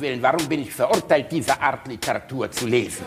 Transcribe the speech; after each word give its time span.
Willen, 0.00 0.22
warum 0.22 0.48
bin 0.48 0.62
ich 0.62 0.72
verurteilt, 0.72 1.30
diese 1.30 1.60
Art 1.60 1.86
Literatur 1.86 2.50
zu 2.50 2.66
lesen? 2.66 3.06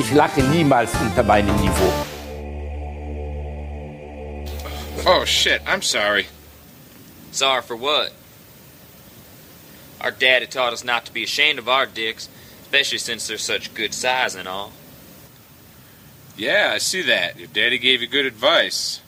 Ich 0.00 0.12
lache 0.12 0.42
niemals 0.42 0.90
unter 1.00 1.22
meinem 1.22 1.54
Niveau. 1.56 1.92
Oh 5.04 5.24
shit, 5.24 5.60
I'm 5.66 5.82
sorry. 5.82 6.26
Sorry 7.30 7.62
for 7.62 7.76
what? 7.76 8.12
Our 10.06 10.12
daddy 10.12 10.46
taught 10.46 10.72
us 10.72 10.84
not 10.84 11.04
to 11.06 11.12
be 11.12 11.24
ashamed 11.24 11.58
of 11.58 11.68
our 11.68 11.84
dicks, 11.84 12.28
especially 12.62 12.98
since 12.98 13.26
they're 13.26 13.38
such 13.38 13.74
good 13.74 13.92
size 13.92 14.36
and 14.36 14.46
all. 14.46 14.70
Yeah, 16.36 16.70
I 16.72 16.78
see 16.78 17.02
that. 17.02 17.36
Your 17.36 17.48
daddy 17.48 17.76
gave 17.76 18.02
you 18.02 18.06
good 18.06 18.24
advice. 18.24 19.00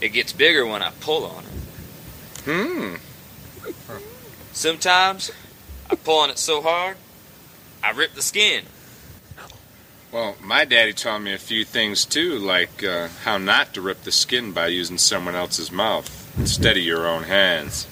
It 0.00 0.10
gets 0.10 0.32
bigger 0.32 0.64
when 0.64 0.82
I 0.82 0.92
pull 1.00 1.26
on 1.26 1.42
it. 1.42 1.50
Hmm. 2.44 2.94
Sometimes 4.52 5.32
I 5.90 5.96
pull 5.96 6.20
on 6.20 6.30
it 6.30 6.38
so 6.38 6.62
hard, 6.62 6.96
I 7.82 7.90
rip 7.90 8.14
the 8.14 8.22
skin. 8.22 8.66
Well, 10.12 10.36
my 10.40 10.64
daddy 10.64 10.92
taught 10.92 11.22
me 11.22 11.32
a 11.34 11.38
few 11.38 11.64
things 11.64 12.04
too, 12.04 12.38
like 12.38 12.84
uh, 12.84 13.08
how 13.24 13.36
not 13.36 13.74
to 13.74 13.80
rip 13.80 14.04
the 14.04 14.12
skin 14.12 14.52
by 14.52 14.68
using 14.68 14.98
someone 14.98 15.34
else's 15.34 15.72
mouth 15.72 16.32
instead 16.38 16.76
of 16.76 16.84
your 16.84 17.08
own 17.08 17.24
hands. 17.24 17.88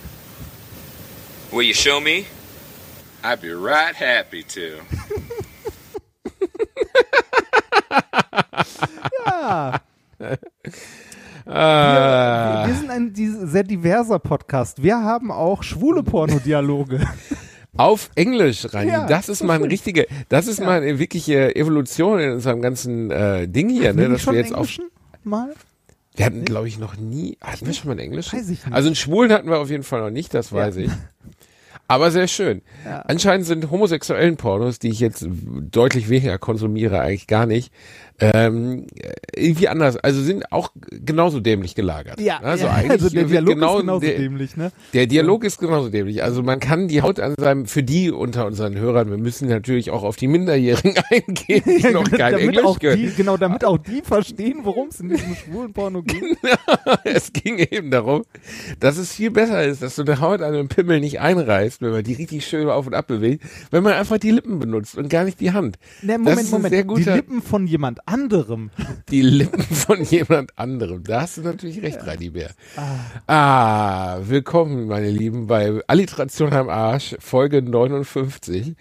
Will 1.53 1.63
you 1.63 1.75
show 1.75 2.01
me? 2.01 2.27
I'd 3.25 3.41
be 3.41 3.53
right 3.53 3.95
happy 3.95 4.45
to. 4.45 4.79
Ja. 9.27 9.80
Ah. 11.47 12.63
Wir, 12.63 12.69
wir 12.69 12.74
sind 12.79 12.91
ein 12.91 13.13
sehr 13.49 13.65
diverser 13.65 14.19
Podcast. 14.19 14.83
Wir 14.83 14.99
haben 15.02 15.33
auch 15.33 15.63
schwule 15.63 16.02
Pornodialoge. 16.02 17.01
Auf 17.77 18.11
Englisch, 18.15 18.67
Rani. 18.73 18.91
Ja, 18.91 19.07
das 19.07 19.29
ist 19.29 19.43
mal 19.43 19.55
eine 19.55 19.63
stimmt. 19.63 19.73
richtige, 19.73 20.07
das 20.29 20.46
ist 20.46 20.61
mal 20.61 20.80
eine 20.83 20.99
wirkliche 20.99 21.57
Evolution 21.57 22.21
in 22.21 22.33
unserem 22.33 22.63
ganzen 22.63 23.11
äh, 23.11 23.49
Ding 23.49 23.69
hier, 23.71 23.80
ne, 23.80 23.89
Hatten 23.89 23.99
wir 23.99 24.09
dass 24.11 24.23
schon 24.23 24.35
wir 24.35 24.41
jetzt 24.41 24.55
auf, 24.55 24.67
Englischen 24.69 24.91
mal? 25.24 25.55
wir 26.15 26.27
hatten, 26.27 26.45
glaube 26.45 26.69
ich, 26.69 26.79
noch 26.79 26.96
nie, 26.96 27.39
hatten 27.41 27.67
wir 27.67 27.73
schon 27.73 27.87
mal 27.89 27.93
einen 27.93 28.01
Englischen? 28.01 28.39
Weiß 28.39 28.49
ich 28.51 28.65
nicht. 28.65 28.73
Also 28.74 28.89
einen 28.89 28.96
Schwulen 28.96 29.33
hatten 29.33 29.49
wir 29.49 29.59
auf 29.59 29.71
jeden 29.71 29.83
Fall 29.85 30.01
noch 30.02 30.11
nicht, 30.11 30.35
das 30.35 30.52
weiß 30.52 30.77
ich. 30.77 30.91
Aber 31.91 32.13
sehr 32.13 32.29
schön. 32.29 32.63
Ja. 32.85 33.01
Anscheinend 33.01 33.46
sind 33.46 33.69
homosexuellen 33.73 34.37
Pornos, 34.37 34.79
die 34.79 34.91
ich 34.91 35.01
jetzt 35.01 35.27
deutlich 35.29 36.09
weniger 36.09 36.38
konsumiere, 36.38 37.01
eigentlich 37.01 37.27
gar 37.27 37.46
nicht, 37.46 37.73
ähm, 38.21 38.87
irgendwie 39.35 39.68
anders. 39.68 39.96
Also 39.96 40.23
sind 40.23 40.52
auch 40.52 40.73
genauso 40.90 41.40
dämlich 41.40 41.74
gelagert. 41.74 42.21
Ja, 42.21 42.38
also 42.40 42.66
ja, 42.66 42.73
eigentlich 42.73 43.02
also 43.02 43.09
der 43.09 43.24
Dialog 43.24 43.54
genau 43.54 43.77
ist 43.77 43.80
genauso 43.80 44.01
der, 44.01 44.18
dämlich, 44.18 44.57
ne? 44.57 44.73
Der 44.93 45.07
Dialog 45.07 45.45
ist 45.45 45.59
genauso 45.59 45.88
dämlich. 45.88 46.23
Also 46.23 46.43
man 46.43 46.60
kann 46.60 46.88
die 46.88 47.02
Haut 47.02 47.21
an 47.21 47.35
seinem, 47.38 47.66
für 47.66 47.82
die 47.82 48.10
unter 48.10 48.46
unseren 48.46 48.77
Hörern, 48.77 49.10
wir 49.10 49.18
müssen 49.18 49.49
natürlich 49.49 49.90
auch 49.90 50.02
auf 50.02 50.16
die 50.16 50.29
Minderjährigen 50.29 50.95
eingehen, 51.10 51.62
die 51.66 51.88
noch 51.93 52.04
kein 52.10 52.32
damit 52.32 52.40
Englisch 52.40 52.65
auch 52.65 52.79
können. 52.79 52.96
die, 52.96 53.15
genau, 53.15 53.37
damit 53.37 53.65
auch 53.65 53.79
die 53.79 54.02
verstehen, 54.02 54.60
worum 54.62 54.88
es 54.88 55.01
in 55.01 55.09
diesem 55.09 55.34
schwulen 55.34 55.73
Porno 55.73 56.02
geht. 56.02 56.23
es 57.05 57.32
ging 57.32 57.59
eben 57.59 57.90
darum, 57.90 58.24
dass 58.79 58.99
es 58.99 59.12
viel 59.12 59.30
besser 59.30 59.65
ist, 59.65 59.82
dass 59.82 59.96
du 59.96 60.02
eine 60.02 60.21
Haut 60.21 60.43
an 60.43 60.55
einem 60.55 60.68
Pimmel 60.68 61.01
nicht 61.01 61.21
einreißt, 61.21 61.80
wenn 61.82 61.90
man 61.90 62.05
die 62.05 62.15
richtig 62.15 62.46
schön 62.46 62.68
auf 62.68 62.87
und 62.87 62.95
ab 62.95 63.07
bewegt, 63.07 63.45
wenn 63.71 63.82
man 63.82 63.95
einfach 63.95 64.19
die 64.19 64.31
Lippen 64.31 64.59
benutzt 64.59 64.97
und 64.97 65.09
gar 65.09 65.25
nicht 65.25 65.41
die 65.41 65.53
Hand. 65.53 65.78
Ne, 66.03 66.19
das 66.19 66.19
Moment, 66.19 66.50
Moment. 66.50 67.05
sehr 67.05 67.15
die 67.15 67.21
Lippen 67.21 67.43
von 67.43 67.66
jemand 67.66 68.06
anderem. 68.11 68.71
die 69.11 69.23
Lippen 69.23 69.62
von 69.62 70.03
jemand 70.03 70.59
anderem. 70.59 71.05
Da 71.05 71.23
hast 71.23 71.37
du 71.37 71.43
natürlich 71.43 71.81
recht, 71.83 72.05
Reini 72.07 72.31
Bär. 72.31 72.51
Ah, 73.27 74.19
willkommen, 74.23 74.89
meine 74.89 75.11
Lieben, 75.11 75.47
bei 75.47 75.81
Alliteration 75.87 76.53
am 76.53 76.69
Arsch, 76.69 77.17
Folge 77.21 77.62
59. 77.62 78.75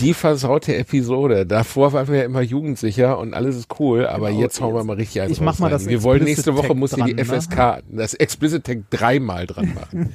Die 0.00 0.12
versaute 0.12 0.74
Episode. 0.74 1.46
Davor 1.46 1.92
waren 1.92 2.08
wir 2.08 2.18
ja 2.18 2.24
immer 2.24 2.40
jugendsicher 2.40 3.16
und 3.16 3.32
alles 3.32 3.54
ist 3.54 3.78
cool, 3.78 4.06
aber 4.08 4.28
Genau, 4.30 4.40
jetzt 4.40 4.60
hauen 4.60 4.74
wir 4.74 4.82
mal 4.82 4.96
richtig 4.96 5.22
eins 5.22 5.30
ich 5.30 5.40
mach 5.40 5.60
mal 5.60 5.70
das 5.70 5.86
Wir 5.86 6.02
wollen 6.02 6.24
nächste 6.24 6.56
Woche 6.56 6.74
muss 6.74 6.96
hier 6.96 7.04
die 7.04 7.14
dran, 7.14 7.28
ne? 7.28 7.40
FSK, 7.40 7.82
das 7.92 8.14
Explicit 8.14 8.64
Tag 8.64 8.90
dreimal 8.90 9.46
dran 9.46 9.72
machen. 9.74 10.12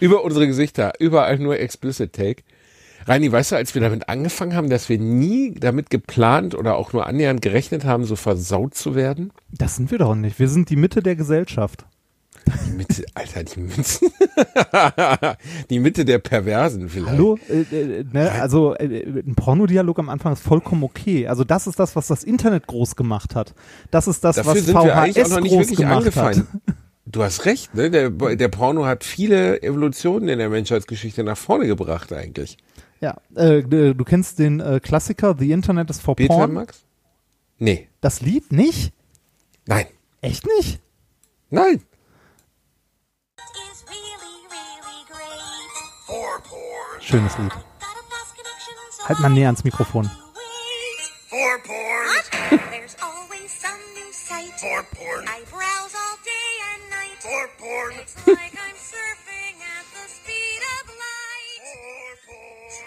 Über 0.00 0.24
unsere 0.24 0.48
Gesichter, 0.48 0.92
überall 0.98 1.38
nur 1.38 1.60
Explicit 1.60 2.12
Tag. 2.12 2.42
Reini, 3.06 3.30
weißt 3.30 3.52
du, 3.52 3.56
als 3.56 3.74
wir 3.74 3.82
damit 3.82 4.08
angefangen 4.08 4.54
haben, 4.54 4.70
dass 4.70 4.88
wir 4.88 4.98
nie 4.98 5.54
damit 5.54 5.90
geplant 5.90 6.54
oder 6.54 6.76
auch 6.76 6.92
nur 6.92 7.06
annähernd 7.06 7.42
gerechnet 7.42 7.84
haben, 7.84 8.04
so 8.04 8.16
versaut 8.16 8.74
zu 8.74 8.94
werden? 8.94 9.32
Das 9.50 9.76
sind 9.76 9.90
wir 9.90 9.98
doch 9.98 10.14
nicht. 10.14 10.38
Wir 10.38 10.48
sind 10.48 10.70
die 10.70 10.76
Mitte 10.76 11.02
der 11.02 11.16
Gesellschaft. 11.16 11.84
Die 12.66 12.72
Mitte, 12.72 13.04
Alter, 13.14 13.44
die 13.44 13.60
Mitte. 13.60 14.06
die 15.70 15.78
Mitte 15.78 16.04
der 16.04 16.18
Perversen 16.18 16.88
vielleicht. 16.88 17.12
Hallo? 17.12 17.38
Äh, 17.48 18.00
äh, 18.00 18.04
ne? 18.12 18.32
Also 18.32 18.74
äh, 18.74 19.04
ein 19.04 19.34
Pornodialog 19.36 19.98
am 19.98 20.08
Anfang 20.08 20.32
ist 20.32 20.42
vollkommen 20.42 20.82
okay. 20.82 21.28
Also 21.28 21.44
das 21.44 21.66
ist 21.66 21.78
das, 21.78 21.94
was 21.94 22.08
das 22.08 22.24
Internet 22.24 22.66
groß 22.66 22.96
gemacht 22.96 23.34
hat. 23.36 23.54
Das 23.90 24.08
ist 24.08 24.24
das, 24.24 24.36
Dafür 24.36 24.54
was 24.54 24.64
sind 24.64 24.74
wir 24.74 24.96
eigentlich 24.96 25.24
auch 25.24 25.28
VHS 25.28 25.34
noch 25.34 25.40
nicht 25.40 25.52
groß 25.52 25.60
wirklich 25.60 25.78
gemacht 25.78 25.96
angefallen. 25.98 26.46
hat. 26.66 26.74
Du 27.04 27.22
hast 27.22 27.44
recht, 27.44 27.74
ne? 27.74 27.90
Der, 27.90 28.10
der 28.10 28.48
Porno 28.48 28.86
hat 28.86 29.02
viele 29.04 29.60
Evolutionen 29.62 30.28
in 30.28 30.38
der 30.38 30.48
Menschheitsgeschichte 30.48 31.24
nach 31.24 31.36
vorne 31.36 31.66
gebracht 31.66 32.12
eigentlich. 32.12 32.56
Ja, 33.02 33.16
äh, 33.34 33.62
du 33.62 34.04
kennst 34.04 34.38
den 34.38 34.60
äh, 34.60 34.78
Klassiker 34.78 35.34
The 35.36 35.50
Internet 35.50 35.90
is 35.90 35.98
for 36.00 36.14
Peter 36.14 36.32
Porn. 36.32 36.52
Max? 36.52 36.84
Nee. 37.58 37.88
Das 38.00 38.20
Lied 38.20 38.52
nicht? 38.52 38.92
Nein. 39.66 39.86
Echt 40.20 40.46
nicht? 40.46 40.80
Nein. 41.50 41.82
Schönes 47.00 47.36
Lied. 47.38 47.52
Halt 49.04 49.18
mal 49.18 49.30
näher 49.30 49.48
ans 49.48 49.64
Mikrofon. 49.64 50.08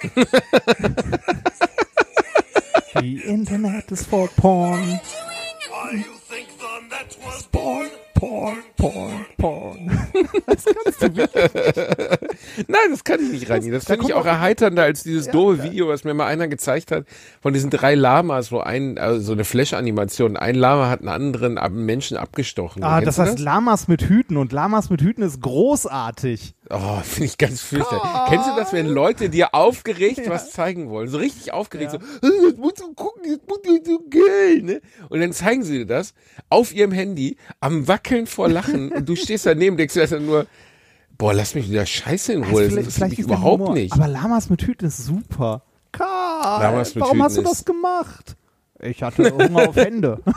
The 3.00 3.22
Internet 3.25 3.91
is 3.91 4.06
for 4.06 4.29
Porn. 4.38 5.00
Porn, 7.51 7.88
Porn, 8.16 8.57
Porn, 8.78 9.25
Porn. 9.38 9.91
Das 10.47 10.63
kannst 10.66 11.01
du 11.01 11.16
wirklich. 11.16 11.51
Nein, 12.68 12.79
das 12.90 13.03
kann 13.03 13.19
ich 13.19 13.31
nicht, 13.31 13.50
Reini. 13.50 13.72
Das 13.72 13.85
Da 13.85 13.94
finde 13.94 14.07
ich 14.07 14.13
auch 14.13 14.25
erheiternder 14.25 14.84
als 14.84 15.03
dieses 15.03 15.28
doofe 15.28 15.63
Video, 15.63 15.90
was 15.90 16.03
mir 16.03 16.13
mal 16.13 16.28
einer 16.28 16.47
gezeigt 16.47 16.91
hat, 16.91 17.06
von 17.41 17.53
diesen 17.53 17.69
drei 17.69 17.95
Lamas, 17.95 18.51
wo 18.51 18.59
ein, 18.59 18.97
also 18.97 19.19
so 19.19 19.34
eine 19.34 19.44
Flash-Animation, 19.44 20.38
ein 20.38 20.56
Lama 20.56 20.90
hat 20.90 21.01
einen 21.01 21.09
anderen 21.09 21.85
Menschen 21.85 22.18
abgestochen. 22.18 22.84
Ah, 22.84 23.01
das 23.01 23.19
heißt 23.19 23.40
Lamas 23.40 23.88
mit 23.88 24.03
Hüten 24.03 24.38
und 24.38 24.53
Lamas 24.53 24.90
mit 24.90 25.01
Hüten 25.01 25.24
ist 25.24 25.41
großartig. 25.41 26.56
Oh, 26.69 26.99
finde 27.03 27.25
ich 27.25 27.37
ganz 27.37 27.61
fürchterlich. 27.61 28.03
Kennst 28.27 28.47
du 28.47 28.55
das, 28.55 28.73
wenn 28.73 28.87
Leute 28.87 29.29
dir 29.29 29.53
aufgeregt 29.53 30.21
was 30.27 30.51
zeigen 30.51 30.89
wollen? 30.89 31.07
So 31.09 31.17
richtig 31.17 31.53
aufgeregt, 31.53 31.91
so, 31.91 31.97
"Äh, 31.97 32.01
das 32.49 32.57
musst 32.57 32.79
du 32.79 32.93
gucken, 32.93 33.23
das 33.25 33.39
musst 33.47 33.65
du 33.65 33.91
so 33.91 33.99
geil, 34.09 34.61
ne? 34.63 34.81
Und 35.09 35.19
dann 35.21 35.31
zeigen 35.33 35.63
sie 35.63 35.79
dir 35.79 35.85
das 35.85 36.13
auf 36.49 36.73
ihrem 36.73 36.91
Handy, 36.91 37.37
am 37.59 37.87
Wackeln 37.87 38.25
vor 38.27 38.49
Lachen 38.49 38.91
und 38.93 39.07
du 39.07 39.15
stehst 39.15 39.45
daneben 39.45 39.77
denkst 39.77 39.93
dir 39.93 40.07
dann 40.07 40.25
nur, 40.25 40.47
boah, 41.17 41.33
lass 41.33 41.55
mich 41.55 41.69
wieder 41.69 41.85
Scheiße 41.85 42.33
in 42.33 42.43
Ruhe, 42.43 42.63
das 42.65 42.73
interessiert 42.73 43.09
mich 43.09 43.19
ist 43.19 43.29
der 43.29 43.37
überhaupt 43.37 43.61
Humor. 43.61 43.73
nicht. 43.75 43.94
Aber 43.94 44.07
Lamas 44.07 44.50
mit 44.50 44.61
Hüten 44.63 44.88
ist 44.88 44.97
super. 45.06 45.63
Karl, 45.91 46.61
Lamas 46.63 46.95
mit 46.95 47.03
warum 47.03 47.21
hast 47.23 47.38
du 47.38 47.41
Hüten 47.41 47.50
das 47.51 47.63
gemacht? 47.65 48.35
Ich 48.81 49.01
hatte 49.03 49.31
Hunger 49.31 49.69
auf 49.69 49.75
Hände. 49.75 50.19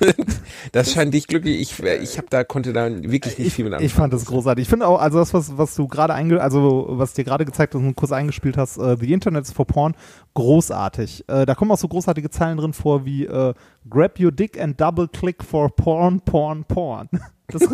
Das 0.72 0.92
scheint 0.92 1.14
dich 1.14 1.26
glücklich. 1.26 1.60
Ich, 1.60 1.82
ich 1.82 2.18
habe 2.18 2.28
da 2.30 2.44
konnte 2.44 2.72
da 2.72 2.88
wirklich 2.90 3.38
nicht 3.38 3.54
viel 3.54 3.64
mit 3.64 3.72
anfangen. 3.72 3.86
Ich 3.86 3.94
fand 3.94 4.12
das 4.12 4.26
großartig. 4.26 4.62
Ich 4.62 4.68
finde 4.68 4.86
auch, 4.86 5.00
also 5.00 5.18
das, 5.18 5.34
was, 5.34 5.56
was 5.58 5.74
du 5.74 5.88
gerade 5.88 6.14
einge, 6.14 6.40
also 6.40 6.86
was 6.90 7.14
dir 7.14 7.24
gerade 7.24 7.44
gezeigt 7.44 7.74
hast 7.74 7.80
und 7.80 7.96
kurz 7.96 8.12
eingespielt 8.12 8.56
hast, 8.56 8.78
äh, 8.78 8.96
The 8.98 9.12
Internet 9.12 9.46
is 9.46 9.52
for 9.52 9.66
Porn, 9.66 9.94
großartig. 10.34 11.24
Äh, 11.28 11.46
da 11.46 11.54
kommen 11.54 11.70
auch 11.70 11.78
so 11.78 11.88
großartige 11.88 12.30
Zeilen 12.30 12.58
drin 12.58 12.72
vor 12.72 13.04
wie 13.04 13.26
äh, 13.26 13.54
Grab 13.88 14.20
your 14.20 14.32
dick 14.32 14.60
and 14.60 14.80
double 14.80 15.08
click 15.08 15.42
for 15.42 15.74
porn, 15.74 16.20
porn, 16.20 16.64
porn. 16.64 17.08
Das, 17.52 17.62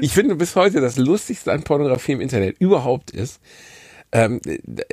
Ich 0.00 0.12
finde 0.12 0.36
bis 0.36 0.56
heute 0.56 0.80
das 0.80 0.96
Lustigste 0.96 1.52
an 1.52 1.62
Pornografie 1.62 2.12
im 2.12 2.20
Internet 2.20 2.56
überhaupt 2.60 3.10
ist, 3.10 3.40
ähm, 4.12 4.40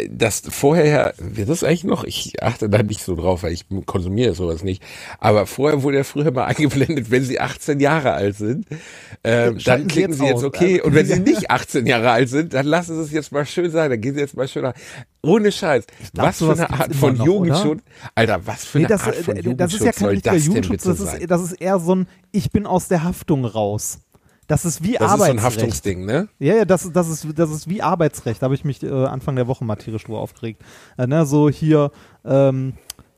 das 0.10 0.42
vorher, 0.50 1.14
wird 1.18 1.50
das 1.50 1.64
eigentlich 1.64 1.86
noch, 1.86 2.04
ich 2.04 2.42
achte 2.44 2.70
da 2.70 2.84
nicht 2.84 3.02
so 3.02 3.16
drauf, 3.16 3.44
weil 3.44 3.54
ich 3.54 3.66
konsumiere 3.86 4.34
sowas 4.36 4.64
nicht, 4.64 4.84
aber 5.20 5.46
vorher 5.46 5.84
wurde 5.84 5.98
ja 5.98 6.04
früher 6.04 6.32
mal 6.32 6.46
eingeblendet, 6.48 7.12
wenn 7.12 7.24
sie 7.24 7.40
18 7.40 7.80
Jahre 7.80 8.12
alt 8.14 8.36
sind, 8.38 8.66
ähm, 9.24 9.58
dann 9.64 9.88
klicken 9.88 10.12
jetzt 10.12 10.20
sie 10.20 10.26
jetzt 10.26 10.36
aus. 10.38 10.44
okay, 10.44 10.78
Ähm, 10.80 10.86
und 10.86 10.94
wenn 10.96 11.06
sie 11.06 11.20
nicht 11.22 11.50
18 11.50 11.86
Jahre 11.88 12.12
alt 12.12 12.30
sind, 12.30 12.54
dann 12.54 12.66
lassen 12.66 12.96
sie 12.98 13.04
es 13.04 13.12
jetzt 13.12 13.32
mal 13.32 13.46
schön 13.46 13.72
sein, 13.72 13.90
dann 13.90 14.02
gehen 14.02 14.16
sie 14.16 14.20
jetzt 14.22 14.36
mal 14.36 14.48
schön 14.48 14.64
nach. 14.64 14.74
Ohne 15.22 15.52
Scheiß. 15.52 15.86
glaub, 16.14 16.28
was 16.28 16.38
für 16.38 16.52
eine 16.52 16.70
Art 16.70 16.96
von 16.96 17.16
noch, 17.18 17.26
Jugendschutz, 17.26 17.82
Alter, 18.14 18.46
was 18.46 18.66
für 18.66 18.78
Nee, 18.80 18.86
eine 18.86 18.94
das, 18.96 19.04
Art 19.04 19.16
von 19.16 19.36
äh, 19.36 19.42
Jugendschutz 19.42 19.72
das 19.72 19.74
ist 19.82 19.86
ja 19.86 19.92
kein 19.92 20.00
soll 20.00 20.10
richtiger 20.10 20.36
das 20.36 20.44
denn 20.52 20.52
Jugendschutz, 20.54 20.84
das 20.84 20.98
sein? 21.00 21.22
ist, 21.22 21.32
das 21.32 21.42
ist 21.42 21.54
eher 21.54 21.80
so 21.80 21.96
ein, 21.96 22.08
ich 22.32 22.52
bin 22.52 22.66
aus 22.68 22.88
der 22.90 23.04
Haftung 23.04 23.46
raus. 23.46 24.00
Das 24.48 24.64
ist 24.66 24.84
wie 24.84 24.94
das 24.94 25.12
ist 25.12 25.18
so 25.18 25.24
ein 25.24 25.40
Arbeitsrecht. 25.40 25.44
Haftungsding, 25.44 26.06
ne? 26.06 26.28
Ja, 26.40 26.54
ja, 26.56 26.66
das, 26.66 26.92
das, 26.92 27.10
ist, 27.10 27.28
das 27.36 27.50
ist 27.50 27.68
wie 27.68 27.82
Arbeitsrecht. 27.82 28.42
Da 28.42 28.46
habe 28.46 28.56
ich 28.56 28.64
mich 28.64 28.84
äh, 28.84 28.90
Anfang 29.06 29.36
der 29.36 29.48
Woche 29.48 29.66
mal 29.66 29.76
tierisch 29.76 30.04
drüber 30.04 30.20
aufgeregt. 30.20 30.62
Äh, 30.98 31.08
ne, 31.08 31.26
so 31.26 31.50
hier, 31.50 31.90
ähm, 32.24 32.74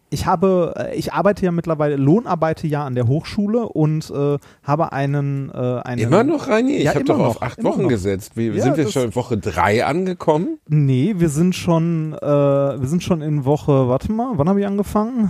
ich 0.10 0.26
habe, 0.26 0.74
äh, 0.78 0.96
ich 0.96 1.12
arbeite 1.12 1.44
ja 1.44 1.52
mittlerweile, 1.52 1.98
lohnarbeite 1.98 2.66
ja 2.68 2.86
an 2.86 2.96
der 2.96 3.08
Hochschule 3.10 3.68
und 3.68 4.10
äh, 4.10 4.38
habe 4.64 4.94
einen, 4.94 5.50
äh, 5.50 5.82
einen 5.84 6.02
Immer 6.02 6.24
noch, 6.24 6.48
Reini? 6.48 6.78
Ich 6.78 6.84
Ja, 6.86 6.94
habe 6.96 7.04
doch 7.04 7.20
auf 7.20 7.36
noch, 7.36 7.42
acht 7.42 7.58
immer 7.60 7.72
Wochen 7.72 7.82
noch. 7.84 7.90
gesetzt. 7.90 8.38
Wie, 8.38 8.48
Ja, 8.48 8.64
sind 8.64 8.78
wir 8.78 8.86
das- 8.86 8.94
schon 8.94 9.04
in 9.04 9.16
Woche 9.16 9.38
drei 9.38 9.86
angekommen? 9.86 10.60
Nee, 10.70 11.16
wir 11.18 11.28
sind 11.28 11.56
schon, 11.56 12.14
äh, 12.14 12.26
wir 12.26 12.88
sind 12.88 13.04
schon 13.04 13.22
in 13.22 13.44
Woche, 13.44 13.90
warte 13.90 14.14
mal, 14.14 14.32
wann 14.36 14.48
habe 14.48 14.62
ich 14.62 14.66
angefangen? 14.66 15.30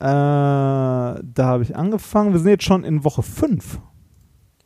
Da 0.00 1.14
habe 1.38 1.62
ich 1.62 1.76
angefangen. 1.76 2.32
Wir 2.32 2.40
sind 2.40 2.50
jetzt 2.50 2.64
schon 2.64 2.84
in 2.84 3.04
Woche 3.04 3.22
5. 3.22 3.78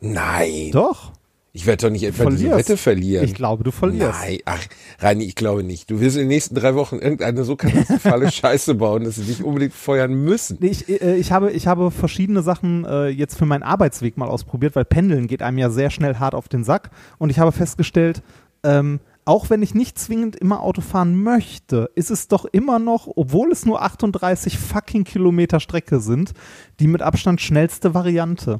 Nein. 0.03 0.71
Doch. 0.71 1.13
Ich 1.55 1.67
werde 1.67 1.85
doch 1.85 1.91
nicht 1.91 2.03
etwa 2.03 2.25
diese 2.25 2.37
Verlierst. 2.37 2.69
Wette 2.69 2.77
verlieren. 2.77 3.25
Ich 3.25 3.35
glaube, 3.35 3.63
du 3.63 3.69
verlierst. 3.69 4.19
Nein, 4.21 4.39
ach, 4.45 4.65
Reini, 4.97 5.23
ich 5.23 5.35
glaube 5.35 5.63
nicht. 5.63 5.89
Du 5.91 5.99
wirst 5.99 6.15
in 6.15 6.23
den 6.23 6.29
nächsten 6.29 6.55
drei 6.55 6.73
Wochen 6.73 6.95
irgendeine 6.95 7.43
so 7.43 7.55
katastrophale 7.55 8.31
Scheiße 8.31 8.73
bauen, 8.73 9.03
dass 9.03 9.15
sie 9.15 9.23
dich 9.23 9.43
unbedingt 9.43 9.73
feuern 9.73 10.13
müssen. 10.13 10.57
Nee, 10.59 10.69
ich, 10.69 10.89
äh, 10.89 11.15
ich, 11.15 11.31
habe, 11.31 11.51
ich 11.51 11.67
habe 11.67 11.91
verschiedene 11.91 12.41
Sachen 12.41 12.85
äh, 12.85 13.09
jetzt 13.09 13.37
für 13.37 13.45
meinen 13.45 13.61
Arbeitsweg 13.61 14.17
mal 14.17 14.29
ausprobiert, 14.29 14.75
weil 14.75 14.83
Pendeln 14.83 15.27
geht 15.27 15.43
einem 15.43 15.59
ja 15.59 15.69
sehr 15.69 15.91
schnell 15.91 16.15
hart 16.15 16.33
auf 16.33 16.49
den 16.49 16.63
Sack. 16.63 16.89
Und 17.19 17.29
ich 17.29 17.37
habe 17.37 17.51
festgestellt, 17.51 18.23
ähm, 18.63 18.99
auch 19.25 19.51
wenn 19.51 19.61
ich 19.61 19.75
nicht 19.75 19.99
zwingend 19.99 20.35
immer 20.35 20.61
Auto 20.61 20.81
fahren 20.81 21.15
möchte, 21.15 21.91
ist 21.93 22.09
es 22.09 22.27
doch 22.27 22.45
immer 22.45 22.79
noch, 22.79 23.07
obwohl 23.15 23.51
es 23.51 23.63
nur 23.63 23.83
38 23.83 24.57
fucking 24.57 25.03
Kilometer 25.03 25.59
Strecke 25.59 25.99
sind, 25.99 26.33
die 26.79 26.87
mit 26.87 27.03
Abstand 27.03 27.41
schnellste 27.41 27.93
Variante. 27.93 28.59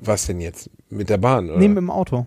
Was 0.00 0.26
denn 0.26 0.40
jetzt? 0.40 0.70
Mit 0.90 1.08
der 1.08 1.18
Bahn, 1.18 1.50
oder? 1.50 1.58
Mit 1.58 1.76
dem 1.76 1.90
Auto. 1.90 2.26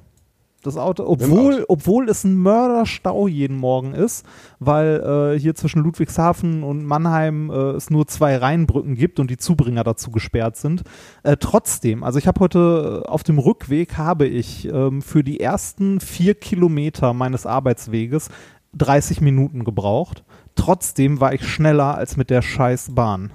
Das 0.64 0.76
Auto, 0.76 1.06
obwohl, 1.06 1.54
Auto. 1.54 1.66
obwohl 1.70 2.10
es 2.10 2.24
ein 2.24 2.36
Mörderstau 2.36 3.28
jeden 3.28 3.58
Morgen 3.58 3.94
ist, 3.94 4.26
weil 4.60 5.36
äh, 5.36 5.40
hier 5.40 5.54
zwischen 5.56 5.82
Ludwigshafen 5.84 6.64
und 6.64 6.84
Mannheim 6.84 7.50
äh, 7.52 7.54
es 7.72 7.90
nur 7.90 8.08
zwei 8.08 8.36
Rheinbrücken 8.36 8.96
gibt 8.96 9.20
und 9.20 9.30
die 9.30 9.38
Zubringer 9.38 9.84
dazu 9.84 10.10
gesperrt 10.10 10.58
sind. 10.58 10.84
Äh, 11.24 11.38
trotzdem, 11.40 12.04
also 12.04 12.18
ich 12.18 12.28
habe 12.28 12.40
heute 12.40 13.04
äh, 13.06 13.08
auf 13.08 13.24
dem 13.24 13.38
Rückweg 13.38 13.98
habe 13.98 14.26
ich 14.26 14.68
ähm, 14.68 15.02
für 15.02 15.24
die 15.24 15.40
ersten 15.40 16.00
vier 16.00 16.34
Kilometer 16.34 17.14
meines 17.14 17.46
Arbeitsweges 17.46 18.30
30 18.74 19.22
Minuten 19.22 19.64
gebraucht. 19.64 20.24
Trotzdem 20.56 21.22
war 21.22 21.34
ich 21.34 21.48
schneller 21.48 21.96
als 21.96 22.18
mit 22.18 22.32
der 22.32 22.42
scheiß 22.42 22.94
Bahn. 22.94 23.32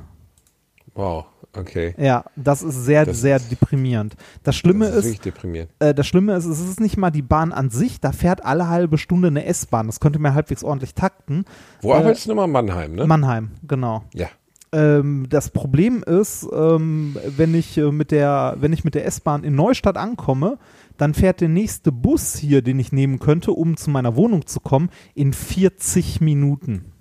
wow, 0.95 1.25
okay. 1.57 1.95
Ja, 1.99 2.25
das 2.37 2.63
ist 2.63 2.85
sehr, 2.85 3.05
Das 3.07 3.21
sehr 3.21 3.37
ist- 3.37 3.51
deprimierend. 3.51 4.15
Das 4.43 4.57
Schlimme 4.57 4.87
das 4.91 5.05
ist 5.07 5.27
ist, 5.27 5.61
äh, 5.81 5.95
das 5.95 6.07
Schlimme 6.07 6.35
ist, 6.35 6.45
es 6.47 6.61
ist 6.61 6.81
nicht 6.81 6.97
mal 6.97 7.11
die 7.11 7.23
Bahn 7.23 7.53
an 7.53 7.71
sich, 7.71 8.01
da 8.01 8.13
fährt 8.13 8.45
alle 8.45 8.69
halbe 8.69 8.99
Stunde 8.99 9.29
eine 9.29 9.45
S-Bahn. 9.45 9.87
Das 9.87 10.01
könnte 10.01 10.19
mir 10.19 10.35
halbwegs 10.35 10.65
ordentlich 10.65 10.95
takten. 10.95 11.45
Wo 11.81 11.93
äh, 11.93 11.97
arbeitest 11.97 12.27
du 12.27 12.31
nochmal? 12.31 12.49
Mannheim, 12.49 12.95
ne? 12.95 13.07
Mannheim, 13.07 13.51
genau. 13.67 14.05
ja. 14.15 14.29
Ähm, 14.75 15.27
das 15.29 15.51
Problem 15.51 16.03
ist, 16.03 16.49
ähm, 16.51 17.15
wenn 17.37 17.55
ich 17.55 17.77
äh, 17.77 17.93
mit 17.93 18.11
der, 18.11 18.57
wenn 18.59 18.73
ich 18.73 18.85
mit 18.85 18.95
der 18.95 19.05
S-Bahn 19.05 19.45
in 19.45 19.55
Neustadt 19.55 19.99
ankomme, 19.99 20.57
dann 20.97 21.13
fährt 21.13 21.43
der 21.43 21.51
nächste 21.51 21.93
Bus 21.93 22.37
hier, 22.37 22.63
den 22.63 22.79
ich 22.79 22.91
nehmen 22.91 23.19
könnte, 23.19 23.53
um 23.53 23.77
zu 23.77 23.91
meiner 23.91 24.17
Wohnung 24.17 24.47
zu 24.47 24.61
kommen, 24.61 24.89
in 25.15 25.35
40 25.35 26.23
Minuten. 26.23 26.92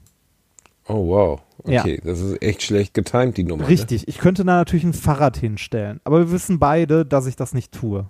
Oh, 0.92 1.08
wow. 1.08 1.42
Ja. 1.66 1.82
Okay, 1.82 2.02
das 2.04 2.20
ist 2.20 2.42
echt 2.42 2.64
schlecht 2.64 2.94
getimt, 2.94 3.38
die 3.38 3.44
Nummer. 3.44 3.68
Richtig. 3.68 4.08
Ich 4.08 4.18
könnte 4.18 4.44
da 4.44 4.58
natürlich 4.58 4.84
ein 4.84 4.94
Fahrrad 4.94 5.38
hinstellen, 5.38 6.02
aber 6.04 6.20
wir 6.20 6.32
wissen 6.32 6.60
beide, 6.60 7.06
dass 7.06 7.28
ich 7.28 7.36
das 7.36 7.54
nicht 7.54 7.72
tue. 7.72 8.10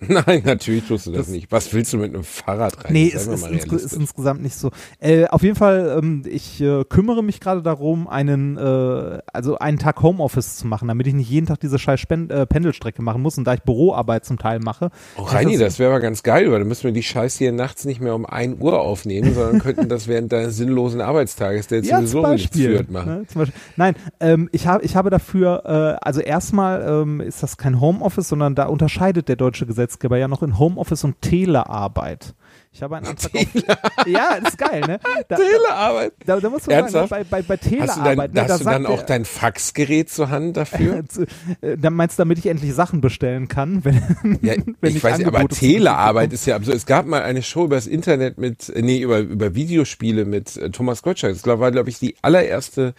Ne? 0.00 0.22
Nein, 0.26 0.42
natürlich 0.44 0.86
tust 0.86 1.06
du 1.06 1.10
das, 1.12 1.26
Das- 1.26 1.28
nicht. 1.28 1.50
Was 1.50 1.72
willst 1.72 1.92
du 1.92 1.98
mit 1.98 2.14
einem 2.14 2.24
Fahrrad 2.24 2.84
rein? 2.84 2.92
Nee, 2.92 3.12
es 3.14 3.26
ist, 3.26 3.46
ist 3.46 3.92
insgesamt 3.92 4.42
nicht 4.42 4.54
so. 4.54 4.70
Äh, 5.00 5.26
auf 5.26 5.42
jeden 5.42 5.56
Fall, 5.56 5.98
ähm, 5.98 6.22
ich 6.26 6.60
äh, 6.60 6.84
kümmere 6.84 7.22
mich 7.22 7.40
gerade 7.40 7.62
darum, 7.62 8.08
einen, 8.08 8.56
äh, 8.56 9.18
also 9.32 9.58
einen 9.58 9.78
Tag 9.78 10.02
Homeoffice 10.02 10.56
zu 10.56 10.66
machen, 10.66 10.88
damit 10.88 11.06
ich 11.06 11.14
nicht 11.14 11.30
jeden 11.30 11.46
Tag 11.46 11.60
diese 11.60 11.78
scheiß 11.78 12.00
Spen 12.00 12.30
äh, 12.30 12.46
Pendelstrecke 12.46 13.02
machen 13.02 13.22
muss 13.22 13.38
und 13.38 13.44
da 13.44 13.54
ich 13.54 13.62
Büroarbeit 13.62 14.24
zum 14.24 14.38
Teil 14.38 14.60
mache. 14.60 14.90
Oh, 15.16 15.22
Reini, 15.22 15.58
das 15.58 15.78
wäre 15.78 15.90
aber 15.90 16.00
ganz 16.00 16.22
geil, 16.22 16.50
weil 16.50 16.60
dann 16.60 16.68
müssen 16.68 16.84
wir 16.84 16.92
die 16.92 17.02
Scheiße 17.02 17.38
hier 17.38 17.52
nachts 17.52 17.84
nicht 17.84 18.00
mehr 18.00 18.14
um 18.14 18.26
1 18.26 18.60
Uhr 18.60 18.80
aufnehmen, 18.80 19.34
sondern 19.34 19.58
könnten 19.62 19.88
das 19.88 20.06
während 20.06 20.32
deines 20.32 20.56
sinnlosen 20.56 21.00
Arbeitstages, 21.00 21.66
der 21.66 21.78
jetzt 21.78 21.88
ja, 21.90 21.98
sowieso 21.98 22.26
nichts 22.28 22.56
führt, 22.56 22.90
machen. 22.90 23.20
Ne, 23.20 23.26
zum 23.26 23.40
Beispiel. 23.40 23.60
Nein, 23.76 23.94
ähm, 24.20 24.48
ich, 24.52 24.66
hab, 24.66 24.82
ich 24.84 24.96
habe 24.96 25.10
dafür, 25.10 25.62
äh, 25.64 26.04
also 26.06 26.20
erstmal 26.20 26.86
ähm, 26.88 27.20
ist 27.20 27.42
das 27.42 27.56
kein 27.56 27.80
Homeoffice, 27.80 28.28
sondern 28.28 28.54
da 28.54 28.66
unterscheidet 28.66 29.28
der 29.28 29.36
deutsche 29.36 29.66
Gesetzgeber 29.88 30.18
ja 30.18 30.28
noch 30.28 30.42
in 30.42 30.58
Homeoffice 30.58 31.04
und 31.04 31.20
Telearbeit. 31.22 32.34
Ich 32.72 32.82
habe 32.82 32.96
einen 32.98 33.06
Antrag 33.08 33.34
auf, 33.34 34.06
Ja, 34.06 34.38
das 34.40 34.50
ist 34.50 34.58
geil, 34.58 34.82
ne? 34.86 35.00
Da, 35.28 35.36
Telearbeit. 35.36 36.12
Da, 36.26 36.38
da 36.38 36.50
muss 36.50 36.66
man 36.66 36.76
Ernsthaft? 36.76 37.08
sagen, 37.08 37.26
bei, 37.30 37.42
bei, 37.42 37.42
bei 37.42 37.56
Hast 37.56 37.64
du 37.64 37.70
Telearbeit, 37.70 38.18
dann, 38.18 38.42
ne, 38.42 38.48
da 38.48 38.48
hast 38.54 38.60
du 38.60 38.64
dann 38.64 38.86
auch 38.86 38.96
der- 38.98 39.06
dein 39.06 39.24
Faxgerät 39.24 40.10
zur 40.10 40.30
Hand 40.30 40.56
dafür? 40.56 41.02
Äh, 41.62 41.76
Dann 41.78 41.94
meinst 41.94 42.18
du, 42.18 42.20
damit 42.20 42.38
ich 42.38 42.46
endlich 42.46 42.74
Sachen 42.74 43.00
bestellen 43.00 43.48
kann, 43.48 43.84
wenn, 43.84 43.96
Ja, 44.42 44.54
wenn 44.80 44.96
ich 44.96 45.02
weiß 45.02 45.18
nicht, 45.18 45.26
aber 45.26 45.48
Telearbeit 45.48 46.32
ist 46.32 46.46
ja 46.46 46.56
absurd. 46.56 46.76
Es 46.76 46.86
gab 46.86 47.06
mal 47.06 47.22
eine 47.22 47.42
Show 47.42 47.64
über 47.64 47.76
das 47.76 47.86
Internet 47.86 48.38
mit, 48.38 48.68
äh, 48.68 48.82
nee, 48.82 49.00
über, 49.00 49.18
über 49.20 49.54
Videospiele 49.54 50.24
mit 50.26 50.56
äh, 50.56 50.70
Thomas 50.70 51.02
Gottschalk. 51.02 51.34
Das 51.34 51.46
war, 51.46 51.70
glaube 51.72 51.88
ich, 51.88 51.98
die 51.98 52.16
allererste 52.22 52.94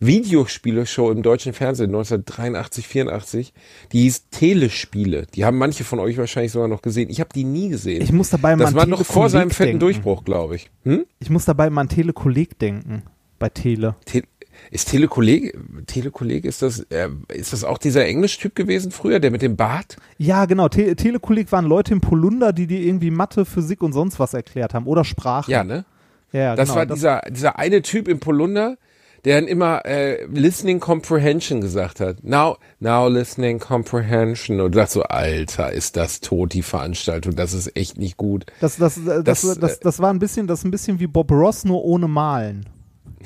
Videospiele-Show 0.00 1.10
im 1.10 1.22
deutschen 1.22 1.52
Fernsehen 1.52 1.90
1983, 1.90 2.86
84. 2.88 3.52
Die 3.92 4.02
hieß 4.02 4.30
Telespiele. 4.30 5.26
Die 5.34 5.44
haben 5.44 5.58
manche 5.58 5.84
von 5.84 5.98
euch 6.00 6.16
wahrscheinlich 6.16 6.52
sogar 6.52 6.68
noch 6.68 6.82
gesehen. 6.82 7.10
Ich 7.10 7.20
habe 7.20 7.30
die 7.34 7.44
nie 7.44 7.68
gesehen. 7.68 8.02
Ich 8.02 8.12
muss 8.12 8.30
dabei 8.30 8.56
das 8.56 8.74
war 8.74 8.86
noch 8.86 9.04
vor 9.04 9.28
seinem 9.28 9.50
fetten 9.50 9.72
denken. 9.72 9.80
Durchbruch, 9.80 10.24
glaube 10.24 10.56
ich. 10.56 10.70
Hm? 10.84 11.04
Ich 11.18 11.30
muss 11.30 11.44
dabei 11.44 11.68
mal 11.70 11.82
an 11.82 11.88
Telekolleg 11.88 12.58
denken. 12.58 13.02
Bei 13.38 13.48
Tele. 13.50 13.94
Te 14.06 14.22
ist 14.70 14.90
Telekolleg, 14.90 15.56
Telekolleg, 15.86 16.44
ist 16.44 16.60
das, 16.60 16.80
äh, 16.90 17.08
ist 17.28 17.52
das 17.52 17.64
auch 17.64 17.78
dieser 17.78 18.04
Englischtyp 18.04 18.54
gewesen 18.54 18.90
früher, 18.90 19.18
der 19.18 19.30
mit 19.30 19.42
dem 19.42 19.56
Bart? 19.56 19.96
Ja, 20.18 20.44
genau. 20.44 20.68
Te 20.68 20.94
Telekolleg 20.96 21.50
waren 21.50 21.64
Leute 21.64 21.94
im 21.94 22.00
Polunder, 22.00 22.52
die 22.52 22.66
dir 22.66 22.80
irgendwie 22.80 23.10
Mathe, 23.10 23.44
Physik 23.44 23.82
und 23.82 23.92
sonst 23.92 24.18
was 24.18 24.34
erklärt 24.34 24.74
haben. 24.74 24.86
Oder 24.86 25.04
Sprache. 25.04 25.50
Ja, 25.50 25.64
ne? 25.64 25.84
ja, 26.32 26.56
Das 26.56 26.68
genau, 26.68 26.78
war 26.78 26.86
dieser, 26.86 27.22
dieser 27.30 27.58
eine 27.58 27.82
Typ 27.82 28.06
im 28.06 28.20
Polunder, 28.20 28.76
der 29.24 29.40
dann 29.40 29.48
immer 29.48 29.84
äh, 29.84 30.24
Listening 30.26 30.80
Comprehension 30.80 31.60
gesagt 31.60 32.00
hat. 32.00 32.22
Now, 32.24 32.56
now 32.78 33.08
Listening 33.08 33.58
Comprehension. 33.58 34.60
Und 34.60 34.72
du 34.74 34.78
dachtest 34.78 34.94
so, 34.94 35.02
Alter, 35.02 35.72
ist 35.72 35.96
das 35.96 36.20
tot, 36.20 36.52
die 36.54 36.62
Veranstaltung. 36.62 37.36
Das 37.36 37.52
ist 37.52 37.76
echt 37.76 37.98
nicht 37.98 38.16
gut. 38.16 38.46
Das, 38.60 38.76
das, 38.76 38.94
das, 39.04 39.24
das, 39.24 39.42
Das, 39.42 39.58
das, 39.58 39.76
äh, 39.76 39.80
das, 39.82 39.98
war 40.00 40.12
ein 40.12 40.18
bisschen, 40.18 40.46
das 40.46 40.60
ist 40.60 40.64
ein 40.64 40.70
bisschen 40.70 41.00
wie 41.00 41.06
Bob 41.06 41.30
Ross, 41.30 41.64
nur 41.64 41.84
ohne 41.84 42.08
Malen. 42.08 42.64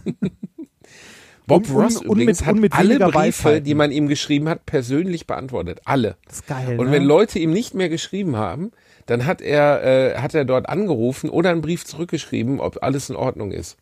Bob 1.47 1.67
Und- 1.69 1.75
Ross 1.75 1.97
und 1.97 2.05
übrigens 2.05 2.39
mit- 2.41 2.47
hat 2.47 2.55
und 2.55 2.61
mit 2.61 2.73
alle 2.73 2.89
weniger 2.89 3.05
Briefe, 3.07 3.19
Beifalten. 3.19 3.63
die 3.65 3.73
man 3.73 3.91
ihm 3.91 4.07
geschrieben 4.07 4.47
hat, 4.49 4.65
persönlich 4.65 5.25
beantwortet. 5.27 5.81
Alle. 5.85 6.15
Das 6.25 6.35
ist 6.37 6.47
geil. 6.47 6.79
Und 6.79 6.87
ne? 6.87 6.91
wenn 6.93 7.03
Leute 7.03 7.39
ihm 7.39 7.51
nicht 7.51 7.73
mehr 7.73 7.89
geschrieben 7.89 8.35
haben, 8.35 8.71
dann 9.07 9.25
hat 9.25 9.41
er, 9.41 9.83
äh, 9.83 10.17
hat 10.19 10.35
er 10.35 10.45
dort 10.45 10.69
angerufen 10.69 11.29
oder 11.29 11.49
einen 11.49 11.61
Brief 11.61 11.85
zurückgeschrieben, 11.85 12.59
ob 12.59 12.83
alles 12.83 13.09
in 13.09 13.15
Ordnung 13.15 13.51
ist. 13.51 13.77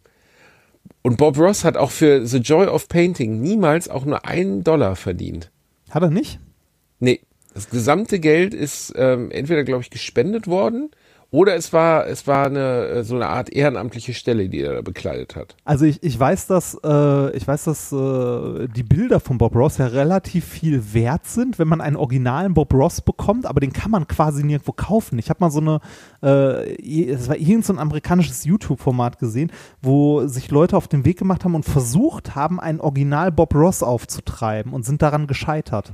Und 1.01 1.17
Bob 1.17 1.37
Ross 1.37 1.63
hat 1.63 1.77
auch 1.77 1.91
für 1.91 2.25
The 2.25 2.37
Joy 2.37 2.67
of 2.67 2.87
Painting 2.87 3.41
niemals 3.41 3.89
auch 3.89 4.05
nur 4.05 4.25
einen 4.25 4.63
Dollar 4.63 4.95
verdient. 4.95 5.51
Hat 5.89 6.03
er 6.03 6.09
nicht? 6.09 6.39
Nee, 6.99 7.21
das 7.53 7.69
gesamte 7.69 8.19
Geld 8.19 8.53
ist 8.53 8.93
ähm, 8.95 9.31
entweder, 9.31 9.63
glaube 9.63 9.81
ich, 9.81 9.89
gespendet 9.89 10.47
worden 10.47 10.91
oder 11.29 11.55
es 11.55 11.73
war, 11.73 12.07
es 12.07 12.25
war 12.25 12.45
eine, 12.45 12.87
äh, 12.87 13.03
so 13.03 13.15
eine 13.15 13.27
Art 13.27 13.49
ehrenamtliche 13.49 14.13
Stelle, 14.13 14.47
die 14.47 14.61
er 14.61 14.75
da 14.75 14.81
bekleidet 14.81 15.35
hat. 15.35 15.55
Also 15.65 15.85
ich, 15.85 16.01
ich 16.01 16.17
weiß, 16.17 16.47
dass 16.47 16.79
äh, 16.83 17.35
ich 17.35 17.45
weiß, 17.45 17.65
dass 17.65 17.91
äh, 17.91 18.67
die 18.69 18.83
Bilder 18.83 19.19
von 19.19 19.37
Bob 19.37 19.55
Ross 19.55 19.77
ja 19.77 19.87
relativ 19.87 20.45
viel 20.45 20.93
wert 20.93 21.25
sind, 21.25 21.59
wenn 21.59 21.67
man 21.67 21.81
einen 21.81 21.97
originalen 21.97 22.53
Bob 22.53 22.73
Ross 22.73 23.01
bekommt, 23.01 23.45
aber 23.45 23.59
den 23.59 23.73
kann 23.73 23.91
man 23.91 24.07
quasi 24.07 24.43
nirgendwo 24.43 24.71
kaufen. 24.71 25.19
Ich 25.19 25.29
habe 25.29 25.39
mal 25.41 25.51
so 25.51 25.59
eine, 25.59 25.81
äh, 26.23 27.11
es 27.11 27.27
war 27.27 27.35
irgend 27.35 27.65
so 27.65 27.73
ein 27.73 27.79
amerikanisches 27.79 28.45
YouTube-Format 28.45 29.19
gesehen, 29.19 29.51
wo 29.81 30.27
sich 30.27 30.49
Leute 30.49 30.77
auf 30.77 30.87
den 30.87 31.03
Weg 31.03 31.19
gemacht 31.19 31.43
haben 31.43 31.55
und 31.55 31.65
versucht 31.65 32.35
haben, 32.35 32.59
einen 32.59 32.79
Original 32.79 33.33
Bob 33.33 33.53
Ross 33.53 33.83
aufzutreiben 33.83 34.71
und 34.71 34.85
sind 34.85 35.01
daran 35.01 35.27
gescheitert. 35.27 35.93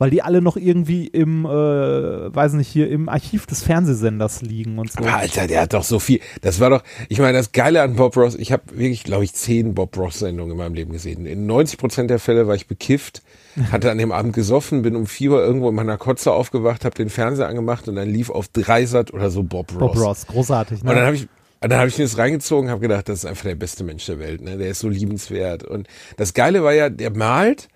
Weil 0.00 0.08
die 0.08 0.22
alle 0.22 0.40
noch 0.40 0.56
irgendwie 0.56 1.06
im, 1.06 1.44
äh, 1.44 1.48
weiß 1.48 2.54
nicht, 2.54 2.68
hier 2.68 2.88
im 2.88 3.10
Archiv 3.10 3.44
des 3.44 3.62
Fernsehsenders 3.62 4.40
liegen 4.40 4.78
und 4.78 4.90
so. 4.90 4.98
Aber 5.00 5.18
Alter, 5.18 5.46
der 5.46 5.60
hat 5.60 5.74
doch 5.74 5.84
so 5.84 5.98
viel. 5.98 6.20
Das 6.40 6.58
war 6.58 6.70
doch, 6.70 6.82
ich 7.10 7.18
meine, 7.18 7.36
das 7.36 7.52
Geile 7.52 7.82
an 7.82 7.96
Bob 7.96 8.16
Ross, 8.16 8.34
ich 8.34 8.50
habe 8.50 8.62
wirklich, 8.72 9.04
glaube 9.04 9.24
ich, 9.24 9.34
zehn 9.34 9.74
Bob 9.74 9.94
Ross-Sendungen 9.98 10.52
in 10.52 10.56
meinem 10.56 10.72
Leben 10.72 10.92
gesehen. 10.92 11.26
In 11.26 11.44
90 11.44 11.78
Prozent 11.78 12.08
der 12.08 12.18
Fälle 12.18 12.46
war 12.46 12.54
ich 12.54 12.66
bekifft, 12.66 13.20
hatte 13.72 13.90
an 13.90 13.98
dem 13.98 14.10
Abend 14.10 14.32
gesoffen, 14.32 14.80
bin 14.80 14.96
um 14.96 15.06
4 15.06 15.32
Uhr 15.32 15.44
irgendwo 15.44 15.68
in 15.68 15.74
meiner 15.74 15.98
Kotze 15.98 16.32
aufgewacht, 16.32 16.86
habe 16.86 16.94
den 16.94 17.10
Fernseher 17.10 17.48
angemacht 17.48 17.86
und 17.86 17.96
dann 17.96 18.08
lief 18.08 18.30
auf 18.30 18.48
Dreisat 18.48 19.12
oder 19.12 19.30
so 19.30 19.42
Bob 19.42 19.70
Ross. 19.72 19.80
Bob 19.80 19.96
Ross, 19.98 20.26
großartig, 20.26 20.82
ne? 20.82 20.88
Und 20.88 20.96
dann 20.96 21.04
habe 21.04 21.16
ich 21.16 21.28
und 21.62 21.68
dann 21.68 21.78
habe 21.78 21.90
ich 21.90 21.98
mir 21.98 22.04
das 22.04 22.16
reingezogen, 22.16 22.70
habe 22.70 22.80
gedacht, 22.80 23.10
das 23.10 23.18
ist 23.18 23.24
einfach 23.26 23.44
der 23.44 23.54
beste 23.54 23.84
Mensch 23.84 24.06
der 24.06 24.18
Welt, 24.18 24.40
ne? 24.40 24.56
Der 24.56 24.70
ist 24.70 24.80
so 24.80 24.88
liebenswert. 24.88 25.62
Und 25.62 25.88
das 26.16 26.32
Geile 26.32 26.64
war 26.64 26.72
ja, 26.72 26.88
der 26.88 27.10
malt 27.10 27.68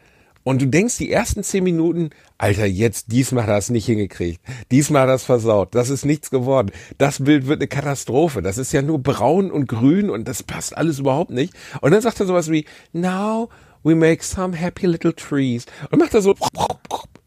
und 0.44 0.62
du 0.62 0.66
denkst 0.66 0.98
die 0.98 1.10
ersten 1.10 1.42
zehn 1.42 1.64
Minuten, 1.64 2.10
Alter, 2.38 2.66
jetzt 2.66 3.10
diesmal 3.10 3.44
hat 3.44 3.50
er 3.50 3.58
es 3.58 3.70
nicht 3.70 3.86
hingekriegt, 3.86 4.40
diesmal 4.70 5.02
hat 5.02 5.08
er 5.08 5.14
es 5.16 5.24
versaut, 5.24 5.74
das 5.74 5.90
ist 5.90 6.04
nichts 6.04 6.30
geworden, 6.30 6.70
das 6.98 7.24
Bild 7.24 7.46
wird 7.48 7.60
eine 7.60 7.68
Katastrophe, 7.68 8.42
das 8.42 8.58
ist 8.58 8.72
ja 8.72 8.82
nur 8.82 8.98
braun 9.02 9.50
und 9.50 9.66
grün 9.66 10.10
und 10.10 10.28
das 10.28 10.42
passt 10.42 10.76
alles 10.76 10.98
überhaupt 11.00 11.30
nicht. 11.30 11.54
Und 11.80 11.90
dann 11.90 12.00
sagt 12.02 12.20
er 12.20 12.26
sowas 12.26 12.50
wie, 12.50 12.66
now 12.92 13.48
we 13.82 13.94
make 13.94 14.22
some 14.22 14.56
happy 14.56 14.86
little 14.86 15.14
trees. 15.14 15.66
Und 15.90 15.98
macht 15.98 16.14
er 16.14 16.22
so 16.22 16.34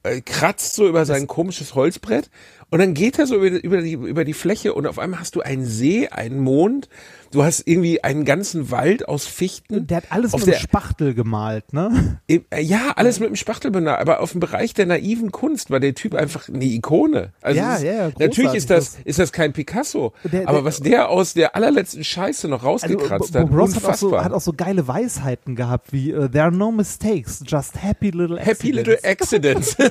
äh, 0.04 0.22
kratzt 0.22 0.76
so 0.76 0.88
über 0.88 1.06
sein 1.06 1.28
komisches 1.28 1.76
Holzbrett. 1.76 2.30
Und 2.70 2.80
dann 2.80 2.94
geht 2.94 3.18
er 3.20 3.28
so 3.28 3.36
über, 3.36 3.50
die- 3.50 3.60
über, 3.60 3.82
die, 3.82 3.94
über 3.94 4.26
die 4.26 4.34
Fläche 4.34 4.74
und 4.74 4.88
auf 4.88 5.00
einmal 5.00 5.20
hast 5.22 5.36
du 5.36 5.42
einen 5.42 5.66
See, 5.66 6.08
einen 6.10 6.40
Mond, 6.40 6.90
du 7.32 7.44
hast 7.44 7.64
irgendwie 7.68 8.04
einen 8.04 8.26
ganzen 8.26 8.72
Wald 8.72 9.08
aus 9.08 9.26
Fichten. 9.26 9.88
der 9.88 9.98
hat 9.98 10.06
alles 10.10 10.34
auf 10.34 10.46
mit 10.46 10.56
dem 10.56 10.60
Spachtel 10.60 11.14
gemalt, 11.14 11.74
ne? 11.74 12.20
äh, 12.28 12.40
Ja, 12.62 12.94
alles 12.96 13.20
mit 13.20 13.30
dem 13.30 13.36
Spachtel 13.36 13.72
benannt, 13.72 14.00
aber 14.00 14.20
auf 14.22 14.32
dem 14.32 14.40
Bereich 14.40 14.74
der 14.74 14.86
naiven 14.86 15.32
Kunst 15.32 15.70
war 15.72 15.80
der 15.80 15.94
Typ 15.96 16.14
einfach 16.16 16.50
eine 16.50 16.66
Ikone. 16.66 17.34
Also 17.42 17.60
Ja, 17.60 17.76
ist, 17.76 17.84
ja, 17.84 17.94
ja, 17.94 18.10
natürlich 18.20 18.54
ist 18.54 18.70
das, 18.70 18.98
ist 19.04 19.20
das 19.20 19.32
kein 19.32 19.54
Picasso, 19.54 20.14
Der- 20.24 20.48
aber 20.48 20.60
der- 20.60 20.66
was 20.66 20.80
der 20.82 21.10
aus 21.10 21.34
der 21.34 21.56
allerletzten 21.56 22.04
Scheiße 22.04 22.48
noch 22.48 22.58
Also, 22.64 22.68
rausgekratzt 22.88 23.34
Bob 23.34 23.42
hat, 23.44 23.52
Ross 23.58 23.76
hat 23.76 23.84
auch, 23.86 23.96
so, 23.96 24.08
unfassbar. 24.08 24.24
hat 24.26 24.34
auch 24.34 24.42
so 24.42 24.54
geile 24.54 24.88
Weisheiten 24.88 25.56
gehabt, 25.56 25.92
wie 25.94 26.12
äh, 26.12 26.30
There 26.30 26.44
are 26.46 26.52
no 26.56 26.72
mistakes, 26.72 27.42
just 27.46 27.82
happy 27.82 28.10
little 28.12 28.40
Happy 28.40 28.72
Little 28.72 28.98
Accidents. 29.04 29.76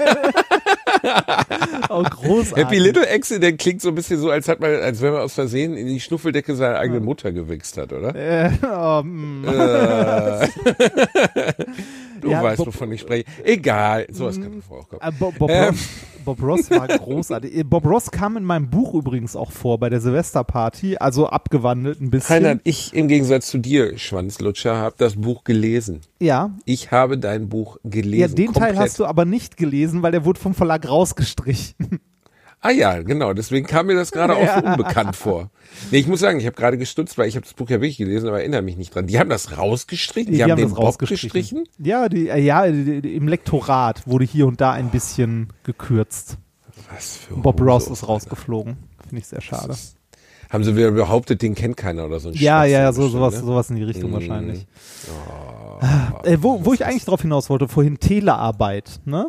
oh, 1.88 2.02
großartig. 2.02 2.64
Happy 2.64 2.78
Little 2.78 3.08
Accident 3.08 3.58
klingt 3.58 3.82
so 3.82 3.88
ein 3.90 3.94
bisschen 3.94 4.18
so, 4.20 4.30
als 4.30 4.48
hat 4.48 4.60
man, 4.60 4.70
als 4.74 5.00
wenn 5.00 5.12
man 5.12 5.22
aus 5.22 5.34
Versehen 5.34 5.76
in 5.76 5.86
die 5.86 6.00
Schnuffeldecke 6.00 6.54
seiner 6.54 6.78
eigenen 6.78 7.04
Mutter 7.04 7.32
gewichst 7.32 7.76
hat, 7.76 7.92
oder? 7.92 8.14
Äh, 8.14 8.50
oh, 8.62 9.02
mm. 9.02 9.44
Äh. 9.44 10.48
du 12.20 12.30
Ja, 12.30 12.42
weißt, 12.42 12.66
wovon 12.66 12.92
ich 12.92 13.00
spreche. 13.00 13.24
Egal, 13.44 14.06
sowas 14.10 14.40
kann 14.40 14.62
vorkommen. 14.62 15.02
Äh, 15.02 15.12
Bob, 15.12 15.38
Bob, 15.38 15.50
Ähm. 15.50 15.74
Bob 16.26 16.42
Ross 16.42 16.70
war 16.70 16.88
großartig. 16.88 17.56
Äh, 17.56 17.62
Bob 17.62 17.86
Ross 17.86 18.10
kam 18.10 18.36
in 18.36 18.44
meinem 18.44 18.68
Buch 18.68 18.94
übrigens 18.94 19.36
auch 19.36 19.52
vor 19.52 19.78
bei 19.78 19.88
der 19.88 20.00
Silvesterparty, 20.00 20.96
also 20.98 21.28
abgewandelt 21.28 22.00
ein 22.00 22.10
bisschen. 22.10 22.34
Reinhard, 22.44 22.60
ich 22.64 22.92
im 22.92 23.06
Gegensatz 23.08 23.46
zu 23.46 23.58
dir, 23.58 23.96
Schwanzlutscher, 23.96 24.76
habe 24.76 24.96
das 24.98 25.14
Buch 25.14 25.44
gelesen. 25.44 26.00
ja. 26.20 26.50
Ich 26.64 26.90
habe 26.90 27.16
dein 27.16 27.48
Buch 27.48 27.78
gelesen. 27.84 28.20
Ja, 28.20 28.28
den 28.28 28.52
Teil 28.52 28.72
komplett. 28.72 28.78
hast 28.78 28.98
du 28.98 29.06
aber 29.06 29.24
nicht 29.24 29.56
gelesen, 29.56 30.02
weil 30.02 30.10
der 30.12 30.24
wurde 30.24 30.40
vom 30.40 30.52
Verlag 30.52 30.88
rausgestrichen. 30.88 32.00
Ah 32.66 32.70
ja, 32.72 33.00
genau. 33.02 33.32
Deswegen 33.32 33.64
kam 33.64 33.86
mir 33.86 33.94
das 33.94 34.10
gerade 34.10 34.34
auch 34.34 34.60
so 34.60 34.66
unbekannt 34.70 35.14
vor. 35.14 35.50
Nee, 35.92 35.98
ich 35.98 36.08
muss 36.08 36.18
sagen, 36.18 36.40
ich 36.40 36.46
habe 36.46 36.56
gerade 36.56 36.76
gestutzt, 36.78 37.16
weil 37.16 37.28
ich 37.28 37.36
habe 37.36 37.44
das 37.44 37.54
Buch 37.54 37.70
ja 37.70 37.76
wirklich 37.76 37.98
gelesen, 37.98 38.28
aber 38.28 38.40
erinnere 38.40 38.62
mich 38.62 38.76
nicht 38.76 38.92
dran. 38.92 39.06
Die 39.06 39.20
haben 39.20 39.30
das 39.30 39.56
rausgestrichen? 39.56 40.32
Die, 40.32 40.42
haben, 40.42 40.56
den 40.56 40.74
Bob 40.74 40.98
gestrichen? 40.98 41.68
Ja, 41.78 42.08
die, 42.08 42.28
äh, 42.28 42.40
ja 42.40 42.66
die, 42.66 43.02
die, 43.02 43.14
im 43.14 43.28
Lektorat 43.28 44.06
wurde 44.08 44.24
hier 44.24 44.48
und 44.48 44.60
da 44.60 44.72
ein 44.72 44.90
bisschen 44.90 45.52
gekürzt. 45.62 46.38
Was 46.92 47.18
für 47.18 47.34
Bob 47.34 47.60
Hose. 47.60 47.70
Ross 47.70 47.86
ist 47.88 48.08
rausgeflogen. 48.08 48.76
Finde 49.08 49.18
ich 49.20 49.28
sehr 49.28 49.40
schade. 49.40 49.76
Haben 50.50 50.64
sie 50.64 50.76
wieder 50.76 50.90
behauptet, 50.90 51.42
den 51.42 51.54
kennt 51.54 51.76
keiner 51.76 52.06
oder 52.06 52.18
so 52.18 52.30
ein 52.30 52.34
Ja, 52.34 52.64
ja, 52.64 52.80
ja, 52.80 52.92
so, 52.92 53.02
Schwachsinn 53.02 53.18
sowas, 53.18 53.30
bestimmt, 53.30 53.46
ne? 53.46 53.52
sowas 53.52 53.70
in 53.70 53.76
die 53.76 53.82
Richtung 53.84 54.10
Mm. 54.10 54.14
wahrscheinlich. 54.14 54.66
Äh, 56.24 56.38
wo, 56.40 56.64
wo 56.64 56.72
ich 56.72 56.84
eigentlich 56.84 57.04
drauf 57.04 57.22
hinaus 57.22 57.48
wollte, 57.48 57.68
vorhin 57.68 57.98
Telearbeit, 58.00 59.00
ne? 59.04 59.26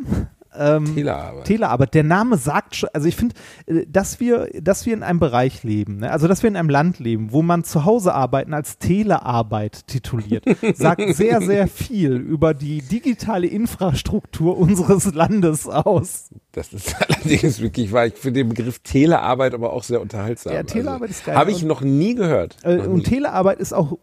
Ähm, 0.58 0.96
Telearbeit. 0.96 1.46
Telearbeit. 1.46 1.94
Der 1.94 2.04
Name 2.04 2.38
sagt 2.38 2.76
schon, 2.76 2.90
also 2.94 3.08
ich 3.08 3.16
finde, 3.16 3.36
äh, 3.66 3.86
dass 3.88 4.20
wir, 4.20 4.50
dass 4.62 4.86
wir 4.86 4.94
in 4.94 5.04
einem 5.04 5.20
Bereich 5.20 5.64
leben, 5.64 5.98
ne? 5.98 6.12
also 6.12 6.28
dass 6.28 6.44
wir 6.44 6.50
in 6.50 6.56
einem 6.56 6.70
Land 6.70 7.00
leben, 7.00 7.32
wo 7.32 7.42
man 7.42 7.64
zu 7.64 7.86
Hause 7.86 8.14
arbeiten 8.14 8.54
als 8.54 8.78
Telearbeit 8.78 9.88
tituliert, 9.88 10.46
sagt 10.76 11.02
sehr, 11.16 11.42
sehr 11.42 11.68
viel 11.68 12.14
über 12.16 12.54
die 12.54 12.82
digitale 12.82 13.48
Infrastruktur 13.48 14.58
unseres 14.58 15.14
Landes 15.14 15.68
aus. 15.68 16.30
Das 16.52 16.74
ist 16.74 16.96
allerdings 17.08 17.62
wirklich 17.62 17.92
wahr. 17.92 18.08
Ich 18.08 18.16
finde 18.16 18.42
den 18.42 18.50
Begriff 18.50 18.80
Telearbeit 18.80 19.54
aber 19.54 19.74
auch 19.74 19.84
sehr 19.84 20.02
unterhaltsam. 20.02 20.54
Ja, 20.54 20.64
Telearbeit 20.64 21.10
ist 21.10 21.26
geil. 21.26 21.36
Habe 21.36 21.52
ich 21.52 21.64
noch 21.64 21.82
nie 21.82 22.16
gehört. 22.16 22.58
Äh, 22.64 22.78
Noch 22.78 22.84
nie. 22.86 22.90
und 22.90 23.04
Telearbeit 23.04 23.60
ist 23.60 23.74
auch 23.74 23.98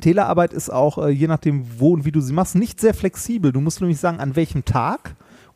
Telearbeit 0.00 0.52
ist 0.52 0.70
auch, 0.70 0.98
äh, 0.98 1.10
je 1.10 1.28
nachdem, 1.28 1.64
wo 1.78 1.92
und 1.92 2.04
wie 2.04 2.12
du 2.12 2.20
sie 2.20 2.32
machst, 2.32 2.54
nicht 2.56 2.80
sehr 2.80 2.94
flexibel. 2.94 3.52
Du 3.52 3.60
musst 3.60 3.80
nämlich 3.80 4.00
sagen, 4.00 4.20
an 4.20 4.36
welchem 4.36 4.64
Tag 4.64 5.14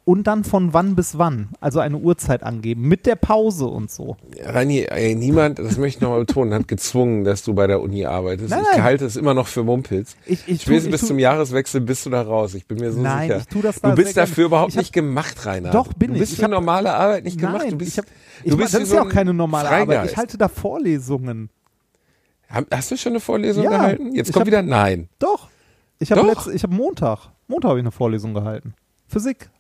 und 0.08 0.26
dann 0.26 0.42
von 0.42 0.72
wann 0.72 0.94
bis 0.96 1.18
wann. 1.18 1.50
Also 1.60 1.80
eine 1.80 1.98
Uhrzeit 1.98 2.42
angeben, 2.42 2.88
mit 2.88 3.04
der 3.04 3.14
Pause 3.16 3.66
und 3.66 3.90
so. 3.90 4.16
Rani, 4.42 4.84
ey, 4.84 5.14
niemand, 5.14 5.58
das 5.58 5.76
möchte 5.76 5.98
ich 5.98 6.00
nochmal 6.00 6.20
betonen, 6.20 6.54
hat 6.54 6.66
gezwungen, 6.66 7.24
dass 7.24 7.42
du 7.42 7.52
bei 7.52 7.66
der 7.66 7.82
Uni 7.82 8.06
arbeitest. 8.06 8.48
Nein, 8.48 8.64
ich 8.74 8.80
halte 8.80 9.04
es 9.04 9.16
immer 9.16 9.34
noch 9.34 9.48
für 9.48 9.64
Mumpels. 9.64 10.16
Ich- 10.24 10.48
ich 10.48 10.64
tu- 10.64 10.72
ich 10.72 10.90
bis 10.90 11.02
tu- 11.02 11.08
zum 11.08 11.18
Jahreswechsel 11.18 11.82
bist 11.82 12.06
du 12.06 12.10
da 12.10 12.22
raus. 12.22 12.54
Ich 12.54 12.66
bin 12.66 12.78
mir 12.78 12.90
so 12.90 13.02
Nein, 13.02 13.28
sicher. 13.28 13.40
ich 13.40 13.46
tu 13.48 13.60
das 13.60 13.80
da 13.82 13.90
du 13.90 13.96
bist 13.96 14.16
dafür 14.16 14.34
gerne. 14.36 14.46
überhaupt 14.46 14.70
Ich 14.70 14.76
hab- 14.78 14.82
nicht 14.84 14.92
gemacht, 14.94 15.44
Rainer. 15.44 15.70
Doch, 15.72 15.92
bin 15.92 16.08
du 16.08 16.14
ich. 16.14 16.20
bist 16.20 16.32
Ich 16.32 16.38
für 16.38 16.44
hab- 16.44 16.52
normale 16.52 16.94
Arbeit 16.94 17.24
nicht 17.24 17.38
gemacht. 17.38 17.58
Nein, 17.64 17.70
Du 17.72 17.76
bist, 17.76 17.92
ich 17.92 17.98
hab, 17.98 18.06
ich 18.44 18.50
du 18.50 18.56
bist 18.56 18.72
das 18.72 18.80
ist 18.84 18.88
so 18.88 18.94
ja 18.94 19.02
auch 19.02 19.08
keine 19.10 19.34
normale 19.34 19.68
Arbeit. 19.68 19.86
Freigeist. 19.88 20.12
Ich 20.12 20.16
halte 20.16 20.38
da 20.38 20.48
Vorlesungen. 20.48 21.50
Hab- 22.48 22.64
Hast 22.74 22.90
du 22.90 22.96
schon 22.96 23.12
eine 23.12 23.20
Vorlesung 23.20 23.62
Ja, 23.64 23.70
gehalten? 23.72 24.14
Jetzt 24.14 24.28
ich 24.28 24.32
kommt 24.32 24.44
hab- 24.44 24.46
wieder 24.46 24.62
Nein. 24.62 25.10
Doch. 25.18 25.48
Ich 25.98 26.10
habe 26.12 26.34
ich 26.54 26.62
habe 26.62 26.74
Montag, 26.74 27.28
Montag 27.46 27.68
habe 27.68 27.78
ich 27.80 27.82
eine 27.82 27.90
Vorlesung 27.92 28.32
gehalten. 28.32 28.72
Physik. 29.06 29.50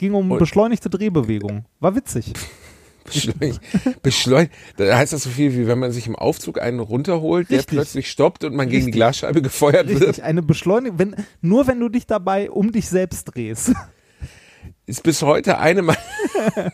Ging 0.00 0.14
um 0.14 0.30
beschleunigte 0.30 0.88
Drehbewegung. 0.88 1.66
War 1.78 1.94
witzig. 1.94 2.32
Beschleunigt. 3.04 3.60
Beschleunigt. 4.02 4.52
Da 4.78 4.96
heißt 4.96 5.12
das 5.12 5.24
so 5.24 5.28
viel, 5.28 5.54
wie 5.54 5.66
wenn 5.66 5.78
man 5.78 5.92
sich 5.92 6.06
im 6.06 6.16
Aufzug 6.16 6.58
einen 6.58 6.80
runterholt, 6.80 7.50
der 7.50 7.58
Richtig. 7.58 7.76
plötzlich 7.76 8.10
stoppt 8.10 8.44
und 8.44 8.54
man 8.54 8.70
gegen 8.70 8.86
die. 8.86 8.92
Glasscheibe 8.92 9.42
gefeuert 9.42 9.88
wird. 9.88 10.00
Richtig, 10.00 10.24
eine 10.24 10.40
Beschleunigung, 10.40 10.98
wenn, 10.98 11.16
nur 11.42 11.66
wenn 11.66 11.78
du 11.80 11.90
dich 11.90 12.06
dabei 12.06 12.50
um 12.50 12.72
dich 12.72 12.88
selbst 12.88 13.24
drehst. 13.24 13.74
ist 14.86 15.02
bis 15.02 15.20
heute 15.20 15.58
eine 15.58 15.82
meiner, 15.82 15.98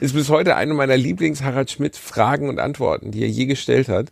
ist 0.00 0.14
bis 0.14 0.28
heute 0.28 0.56
eine 0.56 0.74
meiner 0.74 0.96
Lieblings 0.96 1.42
Harald 1.42 1.70
Schmidt 1.70 1.96
Fragen 1.96 2.48
und 2.48 2.58
Antworten, 2.58 3.12
die 3.12 3.22
er 3.22 3.28
je 3.28 3.46
gestellt 3.46 3.88
hat, 3.88 4.10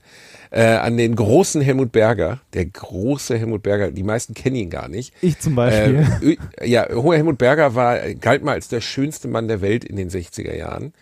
äh, 0.56 0.76
an 0.76 0.96
den 0.96 1.14
großen 1.14 1.60
Helmut 1.60 1.92
Berger, 1.92 2.40
der 2.54 2.64
große 2.64 3.36
Helmut 3.36 3.62
Berger, 3.62 3.90
die 3.90 4.02
meisten 4.02 4.32
kennen 4.32 4.56
ihn 4.56 4.70
gar 4.70 4.88
nicht. 4.88 5.12
Ich 5.20 5.38
zum 5.38 5.54
Beispiel. 5.54 6.06
Äh, 6.22 6.66
ja, 6.66 6.88
hoher 6.90 7.16
Helmut 7.16 7.36
Berger 7.36 7.74
war, 7.74 7.98
galt 8.14 8.42
mal 8.42 8.52
als 8.52 8.68
der 8.68 8.80
schönste 8.80 9.28
Mann 9.28 9.48
der 9.48 9.60
Welt 9.60 9.84
in 9.84 9.96
den 9.96 10.08
60er 10.08 10.56
Jahren. 10.56 10.94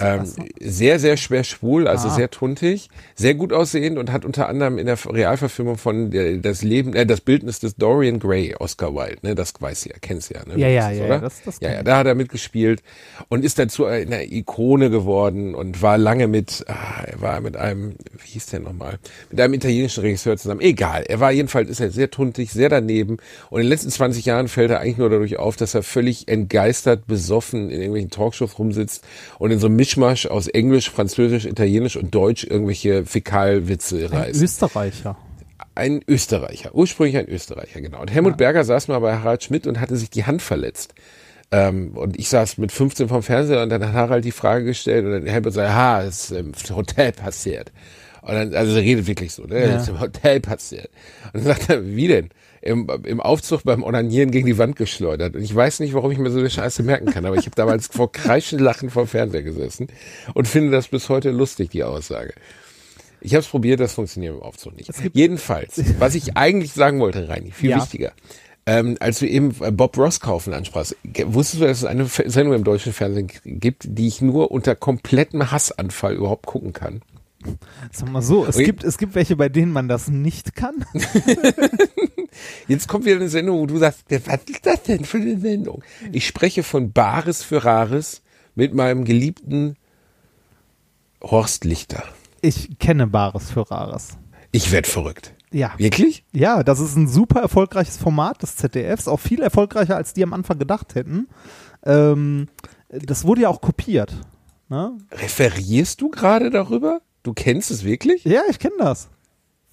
Ähm, 0.00 0.24
sehr, 0.60 0.98
sehr 0.98 1.16
schwer 1.16 1.44
schwul, 1.44 1.86
also 1.88 2.08
Ah. 2.08 2.14
sehr 2.14 2.30
tuntig, 2.30 2.88
sehr 3.14 3.34
gut 3.34 3.52
aussehend 3.52 3.98
und 3.98 4.12
hat 4.12 4.24
unter 4.24 4.48
anderem 4.48 4.78
in 4.78 4.86
der 4.86 4.98
Realverfilmung 5.04 5.78
von 5.78 6.10
der, 6.10 6.36
das 6.38 6.62
Leben, 6.62 6.94
äh, 6.94 7.06
das 7.06 7.20
Bildnis 7.20 7.60
des 7.60 7.76
Dorian 7.76 8.18
Gray, 8.18 8.54
Oscar 8.58 8.94
Wilde, 8.94 9.18
ne, 9.22 9.34
das 9.34 9.52
weiß 9.58 9.82
sie 9.82 9.90
ja, 9.90 9.96
kennst 10.00 10.30
ja, 10.30 10.40
ne? 10.46 10.58
Ja, 10.58 10.68
ja, 10.68 10.88
Das 10.88 10.98
ja, 10.98 11.06
ja, 11.06 11.18
das- 11.18 11.42
das 11.44 11.60
ja, 11.60 11.72
ja, 11.72 11.82
da 11.82 11.98
hat 11.98 12.06
er 12.06 12.14
mitgespielt 12.14 12.82
und 13.28 13.44
ist 13.44 13.58
dazu 13.58 13.84
eine 13.86 14.30
Ikone 14.32 14.90
geworden 14.90 15.54
und 15.54 15.82
war 15.82 15.98
lange 15.98 16.26
mit, 16.28 16.64
ah, 16.68 17.02
er 17.06 17.20
war 17.20 17.40
mit 17.40 17.56
einem, 17.56 17.94
wie 18.22 18.28
hieß 18.28 18.46
der 18.46 18.60
nochmal, 18.60 18.98
mit 19.30 19.40
einem 19.40 19.54
italienischen 19.54 20.00
Regisseur 20.02 20.36
zusammen. 20.36 20.60
Egal, 20.60 21.04
er 21.08 21.20
war 21.20 21.32
jedenfalls, 21.32 21.68
ist 21.70 21.80
er 21.80 21.90
sehr 21.90 22.10
tuntig, 22.10 22.52
sehr 22.52 22.68
daneben 22.68 23.18
und 23.50 23.60
in 23.60 23.64
den 23.66 23.70
letzten 23.70 23.90
20 23.90 24.24
Jahren 24.26 24.48
fällt 24.48 24.70
er 24.70 24.80
eigentlich 24.80 24.98
nur 24.98 25.10
dadurch 25.10 25.38
auf, 25.38 25.56
dass 25.56 25.74
er 25.74 25.82
völlig 25.82 26.28
entgeistert, 26.28 27.06
besoffen 27.06 27.70
in 27.70 27.78
irgendwelchen 27.80 28.10
Talkshows 28.10 28.58
rumsitzt 28.58 29.04
und 29.38 29.50
in 29.50 29.58
so 29.58 29.66
einem 29.66 29.76
Mischmasch 29.78 30.26
aus 30.26 30.48
Englisch, 30.48 30.90
Französisch, 30.90 31.46
Italienisch 31.46 31.96
und 31.96 32.12
Deutsch 32.12 32.44
irgendwelche 32.44 33.06
Fäkalwitze 33.06 34.06
Ein 34.10 34.18
reißt 34.18 34.42
Österreicher. 34.42 35.16
ein 35.76 36.00
Österreicher, 36.08 36.74
ursprünglich 36.74 37.16
ein 37.16 37.28
Österreicher, 37.28 37.80
genau. 37.80 38.00
Und 38.00 38.10
Helmut 38.12 38.36
Berger 38.36 38.64
saß 38.64 38.88
mal 38.88 38.98
bei 38.98 39.14
Harald 39.14 39.44
Schmidt 39.44 39.68
und 39.68 39.80
hatte 39.80 39.96
sich 39.96 40.10
die 40.10 40.24
Hand 40.24 40.42
verletzt. 40.42 40.94
Ähm, 41.52 41.92
und 41.96 42.18
ich 42.18 42.28
saß 42.28 42.58
mit 42.58 42.72
15 42.72 43.08
vom 43.08 43.22
Fernseher 43.22 43.62
und 43.62 43.68
dann 43.70 43.82
hat 43.86 43.92
Harald 43.92 44.24
die 44.24 44.32
Frage 44.32 44.64
gestellt 44.64 45.06
und 45.06 45.12
dann 45.12 45.26
Helmut 45.26 45.52
sagt, 45.52 45.72
ha, 45.72 46.02
es 46.02 46.30
ist 46.30 46.32
im 46.32 46.52
Hotel 46.76 47.12
passiert. 47.12 47.70
Und 48.22 48.34
dann, 48.34 48.54
also 48.54 48.74
er 48.76 48.82
redet 48.82 49.06
wirklich 49.06 49.32
so, 49.32 49.44
ne? 49.44 49.60
Ja. 49.60 49.76
Ist 49.76 49.88
im 49.88 50.00
Hotel 50.00 50.40
passiert. 50.40 50.90
Und 51.32 51.36
dann 51.36 51.54
sagt 51.54 51.70
er, 51.70 51.86
wie 51.86 52.08
denn? 52.08 52.30
Im, 52.60 52.88
Im 53.04 53.20
Aufzug 53.20 53.62
beim 53.64 53.82
Onanieren 53.82 54.30
gegen 54.30 54.46
die 54.46 54.58
Wand 54.58 54.76
geschleudert. 54.76 55.36
Und 55.36 55.42
ich 55.42 55.54
weiß 55.54 55.80
nicht, 55.80 55.94
warum 55.94 56.10
ich 56.10 56.18
mir 56.18 56.30
so 56.30 56.38
eine 56.38 56.50
Scheiße 56.50 56.82
merken 56.82 57.06
kann, 57.06 57.24
aber 57.24 57.36
ich 57.36 57.46
habe 57.46 57.54
damals 57.56 57.86
vor 57.92 58.10
kreischend 58.12 58.60
Lachen 58.60 58.90
vor 58.90 59.06
Fernseher 59.06 59.42
gesessen 59.42 59.88
und 60.34 60.48
finde 60.48 60.70
das 60.72 60.88
bis 60.88 61.08
heute 61.08 61.30
lustig, 61.30 61.70
die 61.70 61.84
Aussage. 61.84 62.34
Ich 63.20 63.34
habe 63.34 63.40
es 63.42 63.48
probiert, 63.48 63.80
das 63.80 63.94
funktioniert 63.94 64.34
im 64.36 64.42
Aufzug 64.42 64.76
nicht. 64.76 64.90
Jedenfalls, 65.12 65.82
was 65.98 66.14
ich 66.14 66.36
eigentlich 66.36 66.72
sagen 66.72 67.00
wollte, 67.00 67.28
Reini, 67.28 67.50
viel 67.50 67.70
Ja. 67.70 67.78
wichtiger. 67.78 68.12
Ähm, 68.64 68.96
als 69.00 69.20
du 69.20 69.26
eben 69.26 69.54
äh, 69.62 69.70
Bob 69.72 69.96
Ross 69.96 70.20
kaufen 70.20 70.52
ansprachst, 70.52 70.94
wusstest 71.24 71.62
du, 71.62 71.66
dass 71.66 71.78
es 71.78 71.84
eine 71.84 72.04
Sendung 72.04 72.54
im 72.54 72.64
deutschen 72.64 72.92
Fernsehen 72.92 73.28
gibt, 73.44 73.84
die 73.88 74.06
ich 74.06 74.20
nur 74.20 74.50
unter 74.50 74.74
komplettem 74.74 75.50
Hassanfall 75.50 76.14
überhaupt 76.14 76.44
gucken 76.44 76.74
kann? 76.74 77.00
Sag 77.92 78.10
mal 78.10 78.22
so, 78.22 78.44
es 78.46 78.56
Ui. 78.56 78.64
gibt, 78.64 78.84
es 78.84 78.98
gibt 78.98 79.14
welche, 79.14 79.36
bei 79.36 79.48
denen 79.48 79.72
man 79.72 79.88
das 79.88 80.08
nicht 80.08 80.54
kann. 80.54 80.84
Jetzt 82.68 82.88
kommt 82.88 83.04
wieder 83.04 83.16
eine 83.16 83.28
Sendung, 83.28 83.60
wo 83.60 83.66
du 83.66 83.78
sagst, 83.78 84.04
was 84.08 84.40
ist 84.46 84.66
das 84.66 84.82
denn 84.82 85.04
für 85.04 85.18
eine 85.18 85.38
Sendung? 85.38 85.82
Ich 86.12 86.26
spreche 86.26 86.62
von 86.62 86.92
Bares 86.92 87.42
für 87.42 87.64
Rares 87.64 88.22
mit 88.54 88.74
meinem 88.74 89.04
geliebten 89.04 89.76
Horst 91.22 91.64
Lichter. 91.64 92.04
Ich 92.40 92.78
kenne 92.78 93.06
Bares 93.06 93.50
für 93.50 93.70
Rares. 93.70 94.18
Ich 94.52 94.72
werd 94.72 94.86
verrückt. 94.86 95.34
Ja. 95.50 95.72
Wirklich? 95.78 96.24
Ja, 96.32 96.62
das 96.62 96.80
ist 96.80 96.96
ein 96.96 97.08
super 97.08 97.40
erfolgreiches 97.40 97.96
Format 97.96 98.42
des 98.42 98.56
ZDFs, 98.56 99.08
auch 99.08 99.20
viel 99.20 99.40
erfolgreicher, 99.40 99.96
als 99.96 100.12
die 100.12 100.22
am 100.22 100.32
Anfang 100.32 100.58
gedacht 100.58 100.94
hätten. 100.94 101.28
Ähm, 101.84 102.48
das 102.88 103.24
wurde 103.24 103.42
ja 103.42 103.48
auch 103.48 103.60
kopiert. 103.60 104.14
Ne? 104.68 104.98
Referierst 105.10 106.00
du 106.00 106.10
gerade 106.10 106.50
darüber? 106.50 107.00
Du 107.28 107.34
kennst 107.34 107.70
es 107.70 107.84
wirklich? 107.84 108.24
Ja, 108.24 108.40
ich 108.48 108.58
kenne 108.58 108.76
das. 108.78 109.10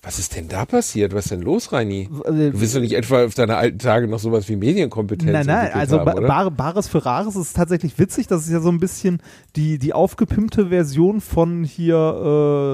Was 0.01 0.19
ist 0.19 0.35
denn 0.35 0.49
da 0.49 0.65
passiert? 0.65 1.15
Was 1.15 1.27
ist 1.27 1.31
denn 1.31 1.41
los, 1.41 1.71
Reini? 1.71 2.09
äh, 2.25 2.51
Du 2.51 2.59
wirst 2.59 2.75
doch 2.75 2.81
nicht 2.81 2.91
etwa 2.91 3.23
auf 3.23 3.33
deine 3.33 3.55
alten 3.55 3.79
Tage 3.79 4.09
noch 4.09 4.19
sowas 4.19 4.49
wie 4.49 4.57
Medienkompetenz 4.57 5.31
Nein, 5.31 5.45
nein, 5.45 5.71
also 5.71 6.01
haben, 6.01 6.27
ba 6.27 6.49
Bares 6.49 6.89
für 6.89 7.05
Rares 7.05 7.37
ist 7.37 7.55
tatsächlich 7.55 7.97
witzig. 7.97 8.27
Das 8.27 8.41
ist 8.41 8.51
ja 8.51 8.59
so 8.59 8.67
ein 8.67 8.81
bisschen 8.81 9.21
die, 9.55 9.79
die 9.79 9.93
aufgepimpte 9.93 10.67
Version 10.67 11.21
von 11.21 11.63
hier, 11.63 11.95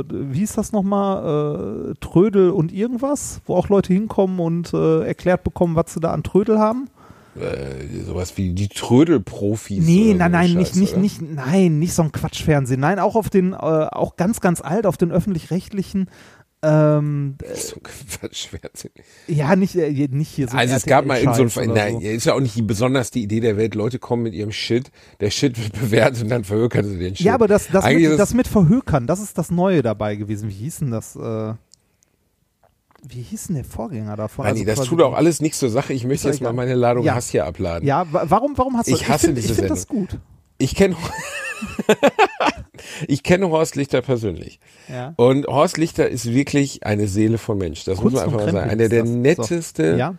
äh, 0.09 0.13
wie 0.33 0.39
hieß 0.39 0.53
das 0.53 0.71
nochmal? 0.71 1.91
Äh, 1.91 1.93
Trödel 2.01 2.49
und 2.49 2.73
irgendwas, 2.73 3.41
wo 3.45 3.57
auch 3.57 3.69
Leute 3.69 3.93
hinkommen 3.93 4.39
und 4.39 4.73
äh, 4.73 5.05
erklärt 5.05 5.43
bekommen, 5.43 5.75
was 5.75 5.93
sie 5.93 5.99
da 5.99 6.11
an 6.11 6.23
Trödel 6.23 6.57
haben. 6.57 6.89
Äh, 7.35 8.03
sowas 8.05 8.37
wie 8.37 8.53
die 8.53 8.67
Trödelprofis. 8.67 9.85
Nee, 9.85 10.13
nein, 10.13 10.31
so 10.31 10.37
nein, 10.37 10.51
ein 10.51 10.57
nicht, 10.57 10.67
Scheiß, 10.69 10.75
nicht, 10.77 10.93
oder? 10.93 11.01
nicht, 11.01 11.21
nein, 11.21 11.79
nicht 11.79 11.93
so 11.93 12.01
ein 12.01 12.11
Quatschfernsehen. 12.11 12.79
Nein, 12.79 12.99
auch 12.99 13.15
auf 13.15 13.29
den, 13.29 13.53
äh, 13.53 13.55
auch 13.55 14.15
ganz, 14.17 14.41
ganz 14.41 14.61
alt, 14.61 14.85
auf 14.85 14.97
den 14.97 15.11
öffentlich-rechtlichen. 15.11 16.09
Ähm, 16.63 17.37
So 17.55 17.77
Quatschfernsehen. 17.79 18.93
ja, 19.27 19.55
nicht, 19.55 19.75
äh, 19.75 20.07
nicht 20.11 20.29
hier 20.29 20.47
so. 20.47 20.57
Also 20.57 20.75
es 20.75 20.85
gab 20.85 21.05
mal 21.05 21.19
in 21.19 21.33
so 21.33 21.59
ein, 21.59 21.69
nein, 21.73 22.01
ist 22.01 22.25
ja 22.25 22.33
auch 22.33 22.39
nicht 22.39 22.67
besonders 22.67 23.09
die 23.09 23.23
Idee 23.23 23.39
der 23.39 23.57
Welt. 23.57 23.73
Leute 23.73 23.97
kommen 23.97 24.21
mit 24.23 24.33
ihrem 24.35 24.51
Shit, 24.51 24.91
der 25.21 25.31
Shit 25.31 25.57
wird 25.57 25.79
bewertet 25.79 26.23
und 26.23 26.29
dann 26.29 26.43
verhökern 26.43 26.85
sie 26.85 26.99
den 26.99 27.15
Shit. 27.15 27.25
Ja, 27.25 27.33
aber 27.33 27.47
das, 27.47 27.67
das, 27.69 27.85
mit, 27.85 27.99
ist 28.01 28.19
das 28.19 28.33
mit 28.35 28.47
Verhökern, 28.47 29.07
das 29.07 29.21
ist 29.21 29.37
das 29.37 29.49
Neue 29.49 29.81
dabei 29.81 30.15
gewesen. 30.15 30.49
Wie 30.49 30.53
hieß 30.53 30.79
denn 30.79 30.91
das? 30.91 31.15
Äh, 31.15 31.53
wie 33.03 33.21
hieß 33.21 33.47
denn 33.47 33.55
der 33.55 33.65
Vorgänger 33.65 34.15
davon? 34.15 34.45
Reini, 34.45 34.61
Also 34.61 34.81
das 34.81 34.87
tut 34.87 35.01
auch 35.01 35.13
alles 35.13 35.41
nichts 35.41 35.59
zur 35.59 35.69
Sache. 35.69 35.93
Ich 35.93 36.05
möchte 36.05 36.27
jetzt 36.27 36.41
mal 36.41 36.53
meine 36.53 36.75
Ladung 36.75 37.03
Ja. 37.03 37.15
Hass 37.15 37.29
hier 37.29 37.45
abladen. 37.45 37.87
Ja, 37.87 38.05
wa 38.11 38.25
warum, 38.27 38.57
warum 38.57 38.77
hast 38.77 38.87
du 38.87 38.93
Ich 38.93 39.07
hasse 39.07 39.27
find, 39.27 39.37
diese 39.37 39.49
Ich 39.49 39.55
finde 39.55 39.69
das 39.69 39.87
gut. 39.87 40.19
Ich 40.57 40.75
kenne 40.75 40.95
ich 43.07 43.23
kenne 43.23 43.49
Horst 43.49 43.75
Lichter 43.75 44.01
persönlich. 44.01 44.59
Ja. 44.87 45.13
Und 45.17 45.47
Horst 45.47 45.77
Lichter 45.77 46.09
ist 46.09 46.31
wirklich 46.31 46.85
eine 46.85 47.07
Seele 47.07 47.37
von 47.37 47.57
Mensch. 47.57 47.83
Das 47.83 48.01
muss 48.01 48.13
Kunst 48.13 48.15
man 48.17 48.25
einfach 48.25 48.45
mal 48.45 48.51
sagen. 48.51 48.69
Einer 48.69 48.89
der 48.89 49.03
netteste 49.03 49.97
Ja, 49.97 50.15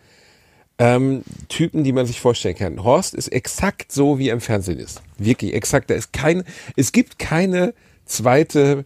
ähm, 0.79 1.23
Typen, 1.49 1.85
die 1.85 1.93
man 1.93 2.07
sich 2.07 2.21
vorstellen 2.21 2.57
kann. 2.57 2.83
Horst 2.83 3.15
ist 3.15 3.29
exakt 3.29 3.93
so, 3.93 4.19
wie 4.19 4.29
er 4.29 4.35
im 4.35 4.41
Fernsehen 4.41 4.79
ist. 4.79 5.03
Wirklich 5.19 5.55
exakt. 5.55 5.91
Da 5.91 5.95
ist 5.95 6.13
kein, 6.13 6.45
es 6.77 6.93
gibt 6.93 7.19
keine 7.19 7.75
zweite 8.05 8.85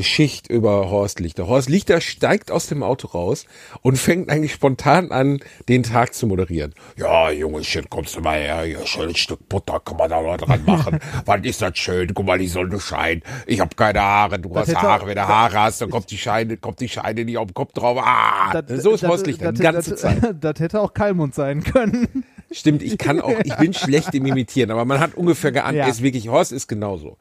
Schicht 0.00 0.48
über 0.48 0.90
Horst 0.90 1.20
Lichter. 1.20 1.46
Horst 1.46 1.68
Lichter 1.68 2.00
steigt 2.00 2.50
aus 2.50 2.68
dem 2.68 2.82
Auto 2.82 3.08
raus 3.08 3.44
und 3.82 3.98
fängt 3.98 4.30
eigentlich 4.30 4.52
spontan 4.54 5.12
an, 5.12 5.40
den 5.68 5.82
Tag 5.82 6.14
zu 6.14 6.26
moderieren. 6.26 6.74
Ja, 6.96 7.30
Jungechen, 7.30 7.84
kommst 7.90 8.16
du 8.16 8.20
mal 8.20 8.38
her, 8.40 8.62
hier 8.62 8.86
schönes 8.86 9.18
Stück 9.18 9.46
Butter 9.48 9.80
kann 9.84 9.98
man 9.98 10.08
da 10.08 10.22
noch 10.22 10.38
dran 10.38 10.62
machen. 10.66 10.98
Was 11.26 11.40
ist 11.42 11.60
das 11.60 11.76
schön? 11.76 12.14
Guck 12.14 12.24
mal, 12.24 12.38
die 12.38 12.48
Sonne 12.48 12.80
scheint. 12.80 13.24
Ich 13.46 13.60
habe 13.60 13.74
keine 13.76 14.00
Haare, 14.00 14.38
du 14.38 14.54
hast 14.56 14.68
hätte- 14.68 14.80
Haare. 14.80 15.06
Wenn 15.06 15.16
du 15.16 15.28
Haare 15.28 15.60
hast, 15.60 15.82
dann 15.82 15.90
kommt 15.90 16.10
die 16.10 16.18
Scheine, 16.18 16.56
kommt 16.56 16.80
die 16.80 16.88
Scheine 16.88 17.24
nicht 17.24 17.36
auf 17.36 17.48
den 17.48 17.54
Kopf 17.54 17.72
drauf. 17.74 17.98
Ah, 18.02 18.62
so 18.68 18.92
ist 18.92 19.06
Horst 19.06 19.26
Lichter, 19.26 19.52
die 19.52 19.60
ganze 19.62 19.90
das, 19.90 20.00
Zeit. 20.00 20.34
Das 20.40 20.60
hätte 20.60 20.80
auch 20.80 20.94
Kalmund 20.94 21.34
sein 21.34 21.62
können. 21.62 22.24
Stimmt, 22.50 22.82
ich 22.82 22.98
kann 22.98 23.20
auch, 23.20 23.34
ich 23.42 23.54
bin 23.56 23.74
schlecht 23.74 24.14
im 24.14 24.26
Imitieren, 24.26 24.70
aber 24.70 24.84
man 24.84 25.00
hat 25.00 25.14
ungefähr 25.14 25.50
geahnt, 25.52 25.76
Ja. 25.76 25.86
ist 25.88 26.02
wirklich, 26.02 26.28
Horst 26.28 26.52
ist 26.52 26.68
genauso. 26.68 27.16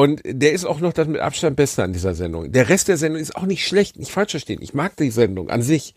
Und 0.00 0.22
der 0.24 0.52
ist 0.52 0.64
auch 0.64 0.80
noch 0.80 0.94
das 0.94 1.08
mit 1.08 1.20
Abstand 1.20 1.56
Beste 1.56 1.82
an 1.82 1.92
dieser 1.92 2.14
Sendung. 2.14 2.50
Der 2.50 2.70
Rest 2.70 2.88
der 2.88 2.96
Sendung 2.96 3.20
ist 3.20 3.36
auch 3.36 3.44
nicht 3.44 3.66
schlecht, 3.66 3.98
nicht 3.98 4.10
falsch 4.10 4.30
verstehen. 4.30 4.62
Ich 4.62 4.72
mag 4.72 4.96
die 4.96 5.10
Sendung 5.10 5.50
an 5.50 5.60
sich. 5.60 5.92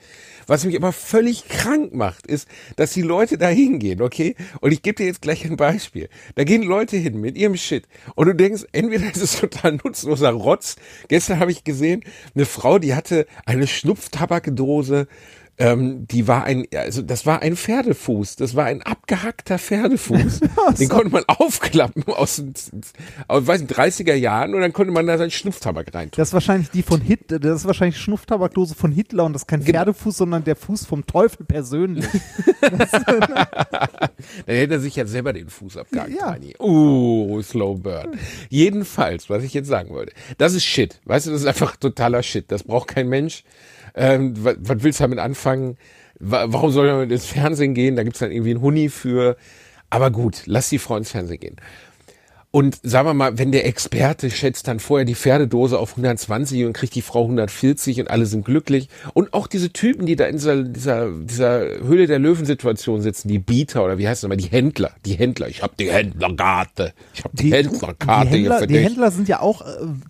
Was 0.45 0.65
mich 0.65 0.75
aber 0.75 0.91
völlig 0.91 1.47
krank 1.47 1.93
macht, 1.93 2.27
ist, 2.27 2.49
dass 2.75 2.91
die 2.91 3.01
Leute 3.01 3.37
da 3.37 3.47
hingehen, 3.47 4.01
okay? 4.01 4.35
Und 4.59 4.73
ich 4.73 4.81
gebe 4.81 4.95
dir 4.95 5.05
jetzt 5.05 5.21
gleich 5.21 5.45
ein 5.45 5.55
Beispiel. 5.55 6.09
Da 6.35 6.43
gehen 6.43 6.63
Leute 6.63 6.97
hin 6.97 7.21
mit 7.21 7.37
ihrem 7.37 7.55
Shit. 7.55 7.85
Und 8.15 8.27
du 8.27 8.35
denkst, 8.35 8.65
entweder 8.73 9.09
ist 9.09 9.21
es 9.21 9.39
total 9.39 9.79
nutzloser 9.81 10.31
Rotz. 10.31 10.75
Gestern 11.07 11.39
habe 11.39 11.53
ich 11.53 11.63
gesehen, 11.63 12.03
eine 12.35 12.45
Frau, 12.45 12.79
die 12.79 12.95
hatte 12.95 13.25
eine 13.45 13.67
Schnupftabakdose, 13.67 15.07
ähm, 15.57 16.07
die 16.07 16.27
war 16.27 16.43
ein, 16.45 16.65
also 16.75 17.01
das 17.01 17.25
war 17.25 17.41
ein 17.41 17.55
Pferdefuß, 17.55 18.37
das 18.37 18.55
war 18.55 18.65
ein 18.65 18.81
abgehackter 18.81 19.59
Pferdefuß. 19.59 20.41
Den 20.79 20.89
konnte 20.89 21.09
man 21.09 21.23
aufklappen 21.27 22.03
aus 22.07 22.37
den, 22.37 22.53
aus, 23.27 23.45
weiß 23.45 23.61
nicht, 23.61 23.73
30er 23.73 24.15
Jahren 24.15 24.55
und 24.55 24.61
dann 24.61 24.73
konnte 24.73 24.91
man 24.91 25.05
da 25.05 25.17
seinen 25.17 25.31
Schnupftabak 25.31 25.93
reintun. 25.93 26.17
Das 26.17 26.29
ist 26.29 26.33
wahrscheinlich 26.33 26.69
die 26.71 26.81
von 26.81 27.01
Hitler, 27.01 27.39
das 27.39 27.61
ist 27.61 27.65
wahrscheinlich 27.65 27.97
Schnupftabakdose 27.99 28.73
von 28.73 28.91
Hitler 28.91 29.25
und 29.25 29.33
das 29.33 29.43
ist 29.43 29.47
kein. 29.47 29.61
Pferdefuß, 29.61 30.17
sondern 30.17 30.43
der 30.43 30.55
Fuß 30.55 30.85
vom 30.85 31.05
Teufel 31.05 31.45
persönlich. 31.45 32.05
Dann 32.61 34.55
hätte 34.55 34.73
er 34.75 34.79
sich 34.79 34.95
ja 34.95 35.05
selber 35.05 35.33
den 35.33 35.49
Fuß 35.49 35.77
abgehakt. 35.77 36.11
Ja. 36.11 36.29
Reini. 36.29 36.55
Uh, 36.59 37.41
Slow 37.41 37.77
Burn. 37.77 38.17
Jedenfalls, 38.49 39.29
was 39.29 39.43
ich 39.43 39.53
jetzt 39.53 39.67
sagen 39.67 39.89
wollte, 39.89 40.13
das 40.37 40.53
ist 40.53 40.63
Shit. 40.63 40.99
Weißt 41.05 41.27
du, 41.27 41.31
das 41.31 41.41
ist 41.41 41.47
einfach 41.47 41.75
totaler 41.75 42.23
Shit. 42.23 42.51
Das 42.51 42.63
braucht 42.63 42.87
kein 42.89 43.07
Mensch. 43.07 43.43
Ähm, 43.95 44.33
was, 44.43 44.55
was 44.59 44.83
willst 44.83 44.99
du 44.99 45.03
damit 45.03 45.19
anfangen? 45.19 45.77
Wa- 46.19 46.45
Warum 46.47 46.71
soll 46.71 46.91
man 46.91 47.09
ins 47.11 47.25
Fernsehen 47.25 47.73
gehen? 47.73 47.95
Da 47.95 48.03
gibt's 48.03 48.19
dann 48.19 48.31
irgendwie 48.31 48.51
einen 48.51 48.61
Huni 48.61 48.89
für. 48.89 49.37
Aber 49.89 50.09
gut, 50.11 50.43
lass 50.45 50.69
die 50.69 50.79
Frau 50.79 50.97
ins 50.97 51.11
Fernsehen 51.11 51.39
gehen. 51.39 51.55
Und 52.55 52.79
sagen 52.83 53.07
wir 53.07 53.15
mal, 53.15 53.39
wenn 53.39 53.51
der 53.51 53.65
Experte 53.65 54.29
schätzt 54.29 54.67
dann 54.67 54.79
vorher 54.79 55.05
die 55.05 55.15
Pferdedose 55.15 55.79
auf 55.79 55.91
120 55.93 56.65
und 56.65 56.73
kriegt 56.73 56.93
die 56.93 57.01
Frau 57.01 57.23
140 57.23 57.99
und 57.99 58.11
alle 58.11 58.27
sind 58.27 58.45
glücklich. 58.45 58.89
Und 59.15 59.33
auch 59.33 59.47
diese 59.47 59.71
Typen, 59.73 60.05
die 60.05 60.15
da 60.15 60.25
in 60.25 60.35
dieser, 60.37 60.61
dieser, 60.63 61.09
dieser 61.11 61.61
Höhle 61.83 62.05
der 62.05 62.19
Löwen-Situation 62.19 63.01
sitzen, 63.01 63.27
die 63.27 63.39
Bieter 63.39 63.83
oder 63.83 63.97
wie 63.97 64.07
heißt 64.07 64.21
das 64.21 64.27
immer, 64.27 64.35
die 64.35 64.49
Händler, 64.51 64.91
die 65.03 65.13
Händler. 65.15 65.47
Ich 65.47 65.63
habe 65.63 65.73
die 65.79 65.91
Händlerkarte. 65.91 66.93
Ich 67.15 67.23
habe 67.23 67.35
die, 67.35 67.51
Händlerkarte 67.51 68.29
die, 68.29 68.37
hier 68.37 68.39
Händler, 68.43 68.59
für 68.59 68.67
die 68.67 68.73
dich. 68.75 68.85
Händler 68.85 69.09
sind 69.09 69.27
ja 69.27 69.39
auch 69.39 69.61
äh, 69.61 69.65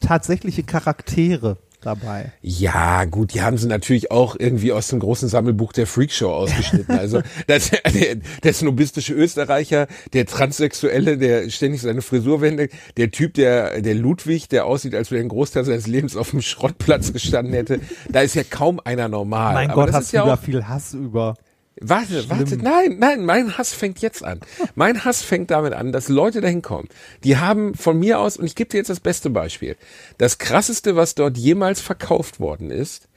tatsächliche 0.05 0.63
Charaktere 0.63 1.55
dabei. 1.83 2.31
Ja, 2.41 3.05
gut, 3.05 3.33
die 3.33 3.41
haben 3.41 3.57
sie 3.57 3.67
natürlich 3.67 4.11
auch 4.11 4.35
irgendwie 4.37 4.71
aus 4.71 4.87
dem 4.87 4.99
großen 4.99 5.29
Sammelbuch 5.29 5.73
der 5.73 5.87
Freakshow 5.87 6.31
ausgeschnitten. 6.31 6.97
Also 6.97 7.21
das, 7.47 7.69
der, 7.69 8.17
der 8.43 8.53
snobistische 8.53 9.13
Österreicher, 9.13 9.87
der 10.13 10.25
Transsexuelle, 10.25 11.17
der 11.17 11.49
ständig 11.49 11.81
seine 11.81 12.01
Frisur 12.01 12.41
wendet, 12.41 12.71
der 12.97 13.11
Typ, 13.11 13.33
der, 13.33 13.81
der 13.81 13.95
Ludwig, 13.95 14.49
der 14.49 14.65
aussieht, 14.65 14.95
als 14.95 15.11
wenn 15.11 15.17
er 15.17 15.21
einen 15.21 15.29
Großteil 15.29 15.65
seines 15.65 15.87
Lebens 15.87 16.15
auf 16.15 16.31
dem 16.31 16.41
Schrottplatz 16.41 17.13
gestanden 17.13 17.53
hätte. 17.53 17.79
Da 18.09 18.21
ist 18.21 18.35
ja 18.35 18.43
kaum 18.43 18.79
einer 18.83 19.09
normal. 19.09 19.53
Mein 19.53 19.71
Aber 19.71 19.81
Gott, 19.81 19.89
das 19.89 19.95
hast 19.95 20.03
ist 20.05 20.13
du 20.13 20.17
ja 20.17 20.25
da 20.25 20.33
auch, 20.33 20.39
viel 20.39 20.67
Hass 20.67 20.93
über. 20.93 21.35
Warte, 21.81 22.29
warte, 22.29 22.57
nein, 22.57 22.97
nein, 22.99 23.25
mein 23.25 23.57
Hass 23.57 23.73
fängt 23.73 23.99
jetzt 23.99 24.23
an. 24.23 24.39
Mein 24.75 25.03
Hass 25.05 25.23
fängt 25.23 25.49
damit 25.49 25.73
an, 25.73 25.91
dass 25.91 26.07
Leute 26.07 26.39
dahin 26.39 26.61
kommen. 26.61 26.87
Die 27.23 27.37
haben 27.37 27.73
von 27.73 27.97
mir 27.97 28.19
aus, 28.19 28.37
und 28.37 28.45
ich 28.45 28.55
gebe 28.55 28.69
dir 28.69 28.77
jetzt 28.77 28.89
das 28.89 28.99
beste 28.99 29.31
Beispiel, 29.31 29.75
das 30.19 30.37
krasseste, 30.37 30.95
was 30.95 31.15
dort 31.15 31.37
jemals 31.37 31.81
verkauft 31.81 32.39
worden 32.39 32.69
ist, 32.69 33.09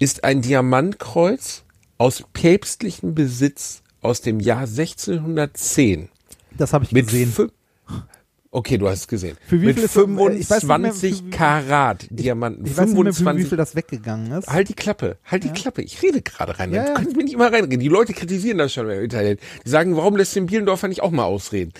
ist 0.00 0.24
ein 0.24 0.42
Diamantkreuz 0.42 1.62
aus 1.96 2.24
päpstlichem 2.32 3.14
Besitz 3.14 3.82
aus 4.00 4.20
dem 4.20 4.40
Jahr 4.40 4.62
1610. 4.62 6.08
Das 6.58 6.72
habe 6.72 6.84
ich 6.84 6.92
Mit 6.92 7.06
gesehen. 7.06 7.52
Okay, 8.54 8.76
du 8.76 8.86
hast 8.86 9.00
es 9.00 9.08
gesehen. 9.08 9.38
Für 9.48 9.60
wie 9.62 9.66
Mit 9.66 9.76
viel 9.76 9.84
ist- 9.84 9.96
äh, 9.96 10.00
ich 10.02 10.06
weiß 10.50 10.62
nicht 10.62 10.68
mehr, 10.68 10.92
25 10.92 11.16
für 11.20 11.24
wie- 11.26 11.30
Karat 11.30 12.06
Diamanten. 12.10 12.66
Ich 12.66 12.76
weiß 12.76 12.90
nicht 12.90 13.02
mehr, 13.02 13.12
für 13.14 13.18
25 13.20 13.44
wie 13.46 13.48
viel 13.48 13.56
das 13.56 13.74
weggegangen 13.74 14.30
ist. 14.32 14.46
Halt 14.46 14.68
die 14.68 14.74
Klappe, 14.74 15.16
halt 15.24 15.44
die 15.44 15.48
Klappe. 15.48 15.80
Ich 15.80 16.02
rede 16.02 16.20
gerade 16.20 16.58
rein. 16.58 16.70
Ja, 16.72 16.82
du 16.82 16.88
ja. 16.90 16.94
kannst 16.94 17.16
mir 17.16 17.24
nicht 17.24 17.32
immer 17.32 17.50
reinreden. 17.50 17.80
Die 17.80 17.88
Leute 17.88 18.12
kritisieren 18.12 18.58
das 18.58 18.74
schon 18.74 18.90
im 18.90 19.02
Internet. 19.04 19.40
Die 19.64 19.70
sagen, 19.70 19.96
warum 19.96 20.16
lässt 20.16 20.36
den 20.36 20.44
Bielendorfer 20.46 20.88
nicht 20.88 21.02
auch 21.02 21.10
mal 21.12 21.24
ausreden? 21.24 21.72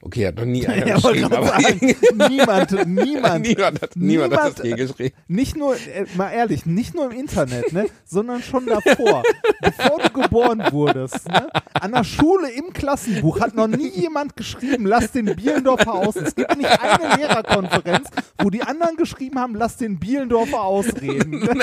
Okay, 0.00 0.28
hat 0.28 0.36
noch 0.36 0.44
nie 0.44 0.66
einer 0.68 0.86
Ja, 0.86 0.94
geschrieben, 0.96 1.24
aber 1.32 1.46
sagen, 1.46 1.80
niemand, 2.28 2.86
niemand, 2.86 3.46
niemand, 3.46 3.82
hat, 3.82 3.96
niemand, 3.96 4.36
hat 4.36 4.58
das 4.58 4.64
je 4.64 4.74
geschrieben. 4.74 5.14
Nicht 5.26 5.56
nur, 5.56 5.74
äh, 5.74 6.06
mal 6.16 6.30
ehrlich, 6.30 6.66
nicht 6.66 6.94
nur 6.94 7.10
im 7.10 7.18
Internet, 7.18 7.72
ne, 7.72 7.86
sondern 8.04 8.42
schon 8.42 8.66
davor, 8.66 9.22
bevor 9.60 9.98
du 10.00 10.10
geboren 10.10 10.62
wurdest. 10.70 11.28
Ne, 11.28 11.48
an 11.74 11.92
der 11.92 12.04
Schule 12.04 12.50
im 12.50 12.72
Klassenbuch 12.72 13.40
hat 13.40 13.54
noch 13.54 13.66
nie 13.66 13.88
jemand 13.88 14.36
geschrieben, 14.36 14.86
lass 14.86 15.12
den 15.12 15.34
Bielendorfer 15.34 15.94
aus. 15.94 16.16
Es 16.16 16.34
gibt 16.34 16.56
nicht 16.56 16.70
eine 16.80 17.16
Lehrerkonferenz, 17.16 18.08
wo 18.38 18.50
die 18.50 18.62
anderen 18.62 18.96
geschrieben 18.96 19.38
haben, 19.38 19.54
lass 19.54 19.76
den 19.76 19.98
Bielendorfer 19.98 20.62
ausreden. 20.62 21.48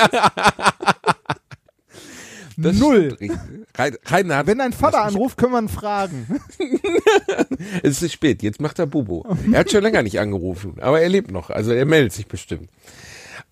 Das 2.57 2.77
Null. 2.77 3.17
Rein, 3.75 3.97
Reinhard, 4.05 4.47
Wenn 4.47 4.59
dein 4.59 4.73
Vater 4.73 5.03
anruft, 5.03 5.37
können 5.37 5.53
wir 5.53 5.61
ihn 5.61 5.69
fragen. 5.69 6.39
es 7.83 8.01
ist 8.01 8.13
spät, 8.13 8.43
jetzt 8.43 8.61
macht 8.61 8.79
er 8.79 8.87
Bubo. 8.87 9.25
Er 9.51 9.59
hat 9.59 9.71
schon 9.71 9.83
länger 9.83 10.03
nicht 10.03 10.19
angerufen, 10.19 10.75
aber 10.79 11.01
er 11.01 11.09
lebt 11.09 11.31
noch, 11.31 11.49
also 11.49 11.71
er 11.71 11.85
meldet 11.85 12.13
sich 12.13 12.27
bestimmt. 12.27 12.69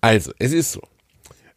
Also, 0.00 0.32
es 0.38 0.52
ist 0.52 0.72
so. 0.72 0.82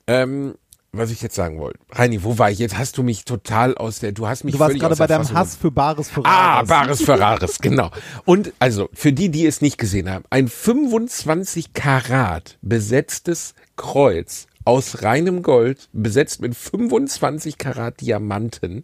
Ähm, 0.08 0.56
was 0.94 1.12
ich 1.12 1.22
jetzt 1.22 1.36
sagen 1.36 1.60
wollte. 1.60 1.80
Reini, 1.92 2.24
wo 2.24 2.38
war 2.38 2.50
ich? 2.50 2.60
Jetzt 2.60 2.78
hast 2.78 2.98
du 2.98 3.04
mich 3.04 3.26
total 3.26 3.76
aus 3.76 4.00
der, 4.00 4.14
du 4.14 4.28
hast 4.28 4.44
mich 4.44 4.54
Du 4.54 4.60
warst 4.60 4.80
gerade 4.80 4.96
bei 4.96 5.08
deinem 5.08 5.24
Fassung 5.24 5.38
Hass 5.38 5.56
für 5.56 5.72
Bares 5.72 6.10
für 6.10 6.22
Ah. 6.26 6.64
Bares 6.64 7.04
Ferraris, 7.04 7.60
genau. 7.62 7.92
Und 8.26 8.54
also, 8.60 8.90
für 8.94 9.14
die, 9.14 9.30
die 9.30 9.46
es 9.46 9.62
nicht 9.62 9.78
gesehen 9.78 10.10
haben, 10.10 10.26
ein 10.30 10.48
25 10.48 11.74
Karat 11.74 12.58
besetztes 12.62 13.54
Kreuz 13.76 14.47
aus 14.68 15.02
reinem 15.02 15.44
Gold, 15.44 15.88
besetzt 15.94 16.42
mit 16.42 16.54
25 16.56 17.58
Karat 17.58 18.02
Diamanten 18.02 18.84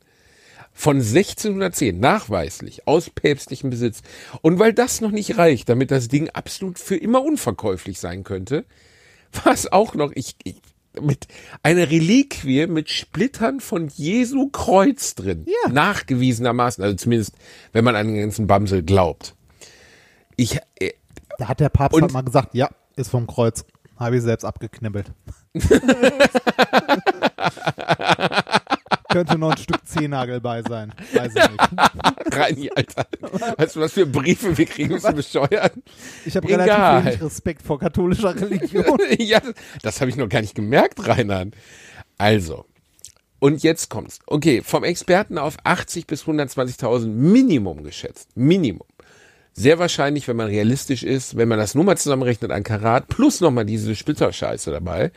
von 0.71 0.97
1610, 0.97 1.99
nachweislich, 1.99 2.87
aus 2.87 3.09
päpstlichem 3.09 3.69
Besitz. 3.69 4.01
Und 4.41 4.59
weil 4.59 4.73
das 4.73 5.01
noch 5.01 5.11
nicht 5.11 5.37
reicht, 5.37 5.67
damit 5.67 5.91
das 5.91 6.07
Ding 6.07 6.29
absolut 6.29 6.79
für 6.79 6.95
immer 6.95 7.21
unverkäuflich 7.23 7.99
sein 7.99 8.23
könnte, 8.23 8.65
war 9.43 9.53
es 9.53 9.71
auch 9.71 9.93
noch, 9.93 10.11
ich, 10.15 10.35
ich 10.43 10.61
mit 11.01 11.27
einer 11.63 11.89
Reliquie 11.89 12.67
mit 12.67 12.89
Splittern 12.89 13.59
von 13.59 13.87
Jesu 13.89 14.47
Kreuz 14.49 15.15
drin. 15.15 15.45
Ja. 15.47 15.71
Nachgewiesenermaßen, 15.71 16.83
also 16.83 16.95
zumindest, 16.95 17.33
wenn 17.71 17.83
man 17.83 17.95
an 17.95 18.07
den 18.07 18.17
ganzen 18.21 18.47
Bamsel 18.47 18.83
glaubt. 18.83 19.35
Ich, 20.37 20.59
äh, 20.79 20.91
Da 21.39 21.47
hat 21.49 21.59
der 21.59 21.69
Papst 21.69 21.95
Und- 21.95 22.03
halt 22.03 22.13
mal 22.13 22.21
gesagt, 22.21 22.53
ja, 22.55 22.69
ist 22.95 23.09
vom 23.09 23.27
Kreuz. 23.27 23.65
Habe 23.97 24.17
ich 24.17 24.21
selbst 24.23 24.43
abgeknibbelt. 24.45 25.11
Könnte 29.09 29.37
noch 29.37 29.51
ein 29.51 29.57
Stück 29.57 29.85
Zehennagel 29.85 30.39
bei 30.41 30.63
sein. 30.63 30.91
Weiß 31.13 31.33
ich 31.35 31.49
nicht. 31.49 31.61
Reini, 32.35 32.71
Alter. 32.75 33.05
Weißt 33.57 33.75
du, 33.75 33.81
was 33.81 33.93
für 33.93 34.07
Briefe 34.07 34.57
wir 34.57 34.65
kriegen, 34.65 34.89
bist 34.89 35.07
du 35.07 35.13
bescheuert? 35.13 35.73
Ich 36.25 36.35
habe 36.35 36.49
relativ 36.49 37.05
wenig 37.05 37.21
Respekt 37.21 37.61
vor 37.61 37.77
katholischer 37.79 38.35
Religion. 38.35 38.97
ja, 39.19 39.39
das 39.83 40.01
habe 40.01 40.09
ich 40.09 40.17
noch 40.17 40.29
gar 40.29 40.41
nicht 40.41 40.55
gemerkt, 40.55 41.07
Reinhard. 41.07 41.53
Also, 42.17 42.65
und 43.37 43.61
jetzt 43.61 43.89
kommt's. 43.89 44.17
Okay, 44.25 44.63
vom 44.63 44.83
Experten 44.83 45.37
auf 45.37 45.57
80 45.63 46.07
bis 46.07 46.23
120.000 46.23 47.05
Minimum 47.07 47.83
geschätzt. 47.83 48.29
Minimum. 48.35 48.87
Sehr 49.53 49.77
wahrscheinlich, 49.77 50.27
wenn 50.27 50.35
man 50.35 50.47
realistisch 50.47 51.03
ist, 51.03 51.37
wenn 51.37 51.47
man 51.47 51.59
das 51.59 51.75
nur 51.75 51.83
mal 51.83 51.97
zusammenrechnet 51.97 52.51
an 52.51 52.63
Karat, 52.63 53.07
plus 53.07 53.39
nochmal 53.39 53.65
diese 53.65 53.95
Splitterscheiße 53.95 54.71
dabei. 54.71 55.11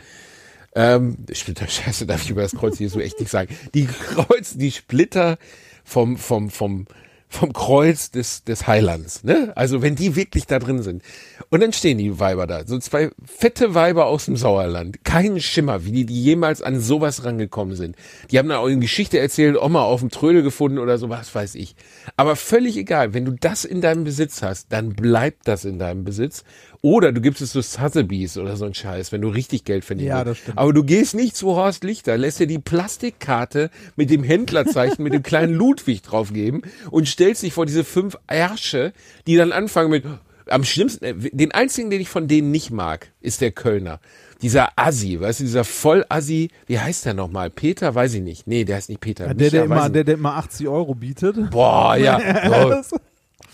Ähm, 0.74 1.16
Splitterscheiße 1.32 2.06
darf 2.06 2.22
ich 2.22 2.30
über 2.30 2.42
das 2.42 2.52
Kreuz 2.52 2.78
Jesu 2.78 3.00
echt 3.00 3.18
nicht 3.18 3.30
sagen. 3.30 3.56
Die 3.72 3.86
Kreuz, 3.86 4.54
die 4.54 4.70
Splitter 4.70 5.38
vom, 5.84 6.18
vom, 6.18 6.50
vom, 6.50 6.86
vom 7.28 7.52
Kreuz 7.52 8.10
des, 8.10 8.44
des 8.44 8.66
Heilands, 8.66 9.24
ne? 9.24 9.52
Also 9.56 9.82
wenn 9.82 9.96
die 9.96 10.16
wirklich 10.16 10.46
da 10.46 10.58
drin 10.58 10.82
sind. 10.82 11.02
Und 11.50 11.60
dann 11.60 11.72
stehen 11.72 11.98
die 11.98 12.18
Weiber 12.18 12.46
da, 12.46 12.66
so 12.66 12.78
zwei 12.78 13.10
fette 13.24 13.74
Weiber 13.74 14.06
aus 14.06 14.26
dem 14.26 14.36
Sauerland. 14.36 15.04
Keinen 15.04 15.40
Schimmer, 15.40 15.84
wie 15.84 15.92
die, 15.92 16.06
die 16.06 16.22
jemals 16.22 16.62
an 16.62 16.80
sowas 16.80 17.24
rangekommen 17.24 17.76
sind. 17.76 17.96
Die 18.30 18.38
haben 18.38 18.48
da 18.48 18.58
auch 18.58 18.66
eine 18.66 18.78
Geschichte 18.78 19.18
erzählt, 19.18 19.60
Oma 19.60 19.82
auf 19.82 20.00
dem 20.00 20.10
Trödel 20.10 20.42
gefunden 20.42 20.78
oder 20.78 20.98
so, 20.98 21.08
was 21.08 21.34
weiß 21.34 21.56
ich. 21.56 21.74
Aber 22.16 22.36
völlig 22.36 22.76
egal, 22.76 23.12
wenn 23.12 23.24
du 23.24 23.32
das 23.32 23.64
in 23.64 23.80
deinem 23.80 24.04
Besitz 24.04 24.42
hast, 24.42 24.72
dann 24.72 24.90
bleibt 24.94 25.48
das 25.48 25.64
in 25.64 25.78
deinem 25.78 26.04
Besitz. 26.04 26.44
Oder 26.82 27.12
du 27.12 27.20
gibst 27.20 27.40
es 27.42 27.50
zu 27.50 27.62
Sotheby's 27.62 28.38
oder 28.38 28.56
so 28.56 28.64
ein 28.64 28.74
Scheiß, 28.74 29.12
wenn 29.12 29.22
du 29.22 29.28
richtig 29.28 29.64
Geld 29.64 29.84
verdienst. 29.84 30.08
Ja, 30.08 30.24
das 30.24 30.38
stimmt. 30.38 30.58
Aber 30.58 30.72
du 30.72 30.84
gehst 30.84 31.14
nicht 31.14 31.36
zu 31.36 31.48
Horst 31.56 31.84
Lichter, 31.84 32.16
lässt 32.16 32.40
dir 32.40 32.46
die 32.46 32.58
Plastikkarte 32.58 33.70
mit 33.96 34.10
dem 34.10 34.22
Händlerzeichen, 34.22 35.02
mit 35.02 35.12
dem 35.12 35.22
kleinen 35.22 35.54
Ludwig 35.54 36.02
draufgeben 36.02 36.62
und 36.90 37.08
stellst 37.08 37.42
dich 37.42 37.52
vor 37.52 37.66
diese 37.66 37.84
fünf 37.84 38.16
Ärsche, 38.26 38.92
die 39.26 39.36
dann 39.36 39.52
anfangen 39.52 39.90
mit, 39.90 40.04
am 40.48 40.64
schlimmsten, 40.64 41.04
äh, 41.04 41.14
den 41.14 41.52
einzigen, 41.52 41.90
den 41.90 42.00
ich 42.00 42.08
von 42.08 42.28
denen 42.28 42.50
nicht 42.50 42.70
mag, 42.70 43.12
ist 43.20 43.40
der 43.40 43.52
Kölner. 43.52 44.00
Dieser 44.42 44.70
Assi, 44.76 45.18
weißt 45.20 45.40
du, 45.40 45.44
dieser 45.44 45.64
Voll-Assi, 45.64 46.50
wie 46.66 46.78
heißt 46.78 47.06
der 47.06 47.14
nochmal? 47.14 47.50
Peter, 47.50 47.94
weiß 47.94 48.14
ich 48.14 48.22
nicht. 48.22 48.46
Nee, 48.46 48.64
der 48.64 48.76
heißt 48.76 48.90
nicht 48.90 49.00
Peter. 49.00 49.26
Ja, 49.26 49.34
der, 49.34 49.50
der, 49.50 49.62
Micha, 49.62 49.74
weiß 49.74 49.78
immer, 49.78 49.90
der, 49.90 50.04
der 50.04 50.14
immer 50.14 50.34
80 50.34 50.68
Euro 50.68 50.94
bietet. 50.94 51.50
Boah, 51.50 51.96
ja. 51.96 52.20
ja. 52.20 52.82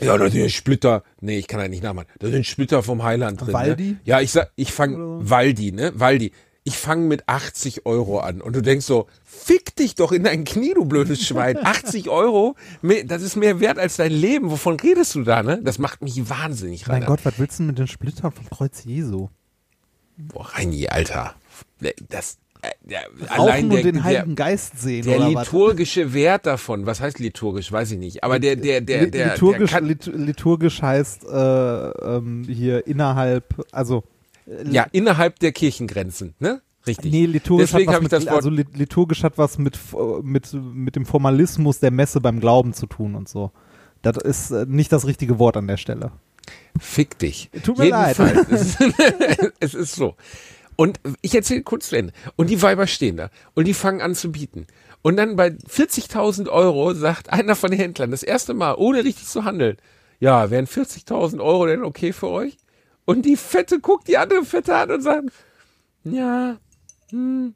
Ja, 0.02 0.18
das 0.18 0.32
sind 0.32 0.50
Splitter. 0.50 1.02
Nee, 1.20 1.38
ich 1.38 1.46
kann 1.48 1.60
da 1.60 1.68
nicht 1.68 1.82
nachmachen. 1.82 2.08
Da 2.18 2.28
sind 2.28 2.46
Splitter 2.46 2.82
vom 2.82 3.02
Heiland 3.02 3.40
drin. 3.40 3.52
Waldi? 3.52 3.90
Ne? 3.92 4.00
Ja, 4.04 4.20
ich 4.20 4.32
sag, 4.32 4.50
ich 4.56 4.72
fang, 4.72 5.28
Waldi, 5.28 5.72
ne? 5.72 5.92
Waldi. 5.94 6.32
Ich 6.64 6.76
fange 6.76 7.06
mit 7.08 7.28
80 7.28 7.86
Euro 7.86 8.20
an. 8.20 8.40
Und 8.40 8.54
du 8.54 8.62
denkst 8.62 8.86
so, 8.86 9.08
fick 9.24 9.74
dich 9.74 9.96
doch 9.96 10.12
in 10.12 10.22
dein 10.22 10.44
Knie, 10.44 10.74
du 10.74 10.84
blödes 10.84 11.26
Schwein. 11.26 11.56
80 11.62 12.08
Euro, 12.08 12.54
das 13.06 13.22
ist 13.22 13.34
mehr 13.34 13.58
wert 13.58 13.78
als 13.78 13.96
dein 13.96 14.12
Leben. 14.12 14.50
Wovon 14.50 14.78
redest 14.78 15.16
du 15.16 15.24
da, 15.24 15.42
ne? 15.42 15.60
Das 15.62 15.78
macht 15.78 16.02
mich 16.02 16.28
wahnsinnig, 16.28 16.86
Mein 16.86 16.94
Rainer. 16.94 17.06
Gott, 17.06 17.24
was 17.24 17.38
willst 17.38 17.58
du 17.58 17.64
mit 17.64 17.78
den 17.78 17.88
Splittern 17.88 18.30
vom 18.30 18.48
Kreuz 18.48 18.84
Jesu? 18.84 19.28
Boah, 20.16 20.46
Reini, 20.54 20.86
Alter. 20.86 21.34
Das, 22.08 22.38
äh, 22.62 22.70
der, 22.82 23.02
Rauchen 23.36 23.70
und 23.70 23.84
den 23.84 23.94
der, 23.96 24.04
Heiligen 24.04 24.34
Geist 24.34 24.80
sehen 24.80 25.04
der 25.04 25.18
oder 25.18 25.34
was? 25.34 25.46
liturgische 25.46 26.14
Wert 26.14 26.46
davon, 26.46 26.86
was 26.86 27.00
heißt 27.00 27.18
liturgisch, 27.18 27.70
weiß 27.70 27.90
ich 27.92 27.98
nicht. 27.98 28.24
Aber 28.24 28.38
der, 28.38 28.56
der, 28.56 28.80
der, 28.80 29.00
der, 29.02 29.10
der, 29.10 29.32
liturgisch, 29.34 29.70
kann, 29.72 29.84
lit 29.86 30.06
liturgisch 30.06 30.80
heißt 30.80 31.24
äh, 31.24 31.88
ähm, 31.88 32.44
hier 32.48 32.86
innerhalb, 32.86 33.54
also 33.72 34.04
ja, 34.70 34.86
innerhalb 34.92 35.38
der 35.38 35.52
Kirchengrenzen, 35.52 36.34
ne? 36.38 36.60
Richtig. 36.86 37.12
nee, 37.12 37.26
liturgisch 37.26 37.70
Deswegen 37.70 37.92
hat 37.92 38.02
was 38.02 38.20
mit, 38.24 38.28
also 38.28 38.50
lit- 38.50 38.76
liturgisch 38.76 39.22
hat 39.22 39.38
was 39.38 39.56
mit, 39.56 39.78
mit, 40.22 40.52
mit 40.52 40.96
dem 40.96 41.06
Formalismus 41.06 41.78
der 41.78 41.92
Messe 41.92 42.20
beim 42.20 42.40
Glauben 42.40 42.72
zu 42.72 42.86
tun 42.86 43.14
und 43.14 43.28
so. 43.28 43.52
Das 44.02 44.16
ist 44.16 44.50
äh, 44.50 44.66
nicht 44.68 44.90
das 44.90 45.06
richtige 45.06 45.38
Wort 45.38 45.56
an 45.56 45.68
der 45.68 45.76
Stelle. 45.76 46.10
Fick 46.80 47.18
dich. 47.20 47.50
Tut 47.62 47.78
mir 47.78 47.88
leid. 47.90 48.18
Jedenfalls, 48.18 48.48
Es, 48.50 48.80
ist, 48.80 49.52
es 49.60 49.74
ist 49.74 49.94
so. 49.94 50.16
Und 50.82 50.98
ich 51.20 51.32
erzähle 51.36 51.62
kurz 51.62 51.90
zu 51.90 51.96
Ende. 51.96 52.12
Und 52.34 52.50
die 52.50 52.60
Weiber 52.60 52.88
stehen 52.88 53.16
da 53.16 53.30
und 53.54 53.68
die 53.68 53.72
fangen 53.72 54.00
an 54.00 54.16
zu 54.16 54.32
bieten. 54.32 54.66
Und 55.00 55.16
dann 55.16 55.36
bei 55.36 55.50
40.000 55.50 56.48
Euro 56.48 56.92
sagt 56.92 57.32
einer 57.32 57.54
von 57.54 57.70
den 57.70 57.78
Händlern 57.78 58.10
das 58.10 58.24
erste 58.24 58.52
Mal, 58.52 58.74
ohne 58.74 59.04
richtig 59.04 59.28
zu 59.28 59.44
handeln, 59.44 59.76
ja, 60.18 60.50
wären 60.50 60.66
40.000 60.66 61.40
Euro 61.40 61.66
denn 61.66 61.84
okay 61.84 62.12
für 62.12 62.30
euch? 62.30 62.56
Und 63.04 63.22
die 63.26 63.36
Fette 63.36 63.78
guckt 63.78 64.08
die 64.08 64.18
andere 64.18 64.44
Fette 64.44 64.74
an 64.74 64.90
und 64.90 65.02
sagt, 65.02 65.28
ja, 66.02 66.56
hm, 67.10 67.54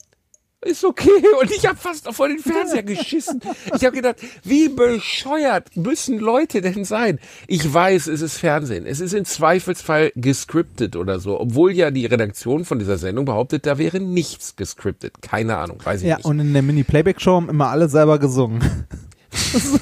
ist 0.66 0.85
okay. 0.85 1.09
Und 1.40 1.50
ich 1.50 1.66
habe 1.66 1.79
fast 1.79 2.07
vor 2.12 2.29
den 2.29 2.38
Fernseher 2.38 2.83
geschissen. 2.85 3.40
Ich 3.74 3.85
habe 3.85 3.96
gedacht, 3.96 4.16
wie 4.44 4.68
bescheuert 4.68 5.76
müssen 5.76 6.18
Leute 6.18 6.61
denn 6.61 6.85
sein? 6.85 7.18
Ich 7.46 7.72
weiß, 7.72 8.07
es 8.09 8.20
ist 8.20 8.37
Fernsehen. 8.37 8.87
Es 8.87 9.00
ist 9.00 9.14
im 9.14 9.24
Zweifelsfall 9.24 10.12
gescriptet 10.16 10.96
oder 10.96 11.18
so. 11.20 11.40
Obwohl 11.40 11.72
ja 11.72 11.90
die 11.90 12.07
Redaktion 12.07 12.64
von 12.64 12.79
dieser 12.79 12.98
Sendung 12.98 13.24
behauptet, 13.24 13.66
da 13.66 13.79
wäre 13.79 14.00
nichts 14.00 14.57
gescriptet. 14.57 15.14
Keine 15.22 15.57
Ahnung, 15.57 15.79
weiß 15.83 16.02
ich 16.02 16.09
Ja, 16.09 16.16
nicht. 16.16 16.26
und 16.26 16.38
in 16.40 16.52
der 16.52 16.62
Mini-Playback-Show 16.62 17.33
haben 17.37 17.48
immer 17.48 17.68
alle 17.68 17.88
selber 17.88 18.18
gesungen. 18.18 18.61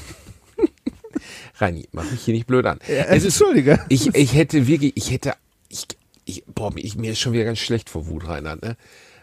Reini, 1.59 1.89
mach 1.93 2.11
mich 2.11 2.23
hier 2.23 2.35
nicht 2.35 2.47
blöd 2.47 2.67
an. 2.67 2.79
es 2.87 3.25
ist, 3.25 3.41
Entschuldige. 3.41 3.79
ich, 3.89 4.13
ich 4.15 4.35
hätte 4.35 4.67
wirklich, 4.67 4.93
ich 4.97 5.11
hätte, 5.13 5.35
ich, 5.69 5.87
ich, 6.25 6.45
boah, 6.47 6.73
ich, 6.77 6.97
mir 6.97 7.13
ist 7.13 7.21
schon 7.21 7.33
wieder 7.33 7.45
ganz 7.45 7.59
schlecht 7.61 7.91
vor 7.91 8.09
Wut, 8.09 8.27
Reinhard, 8.27 8.63
ne? 8.63 8.77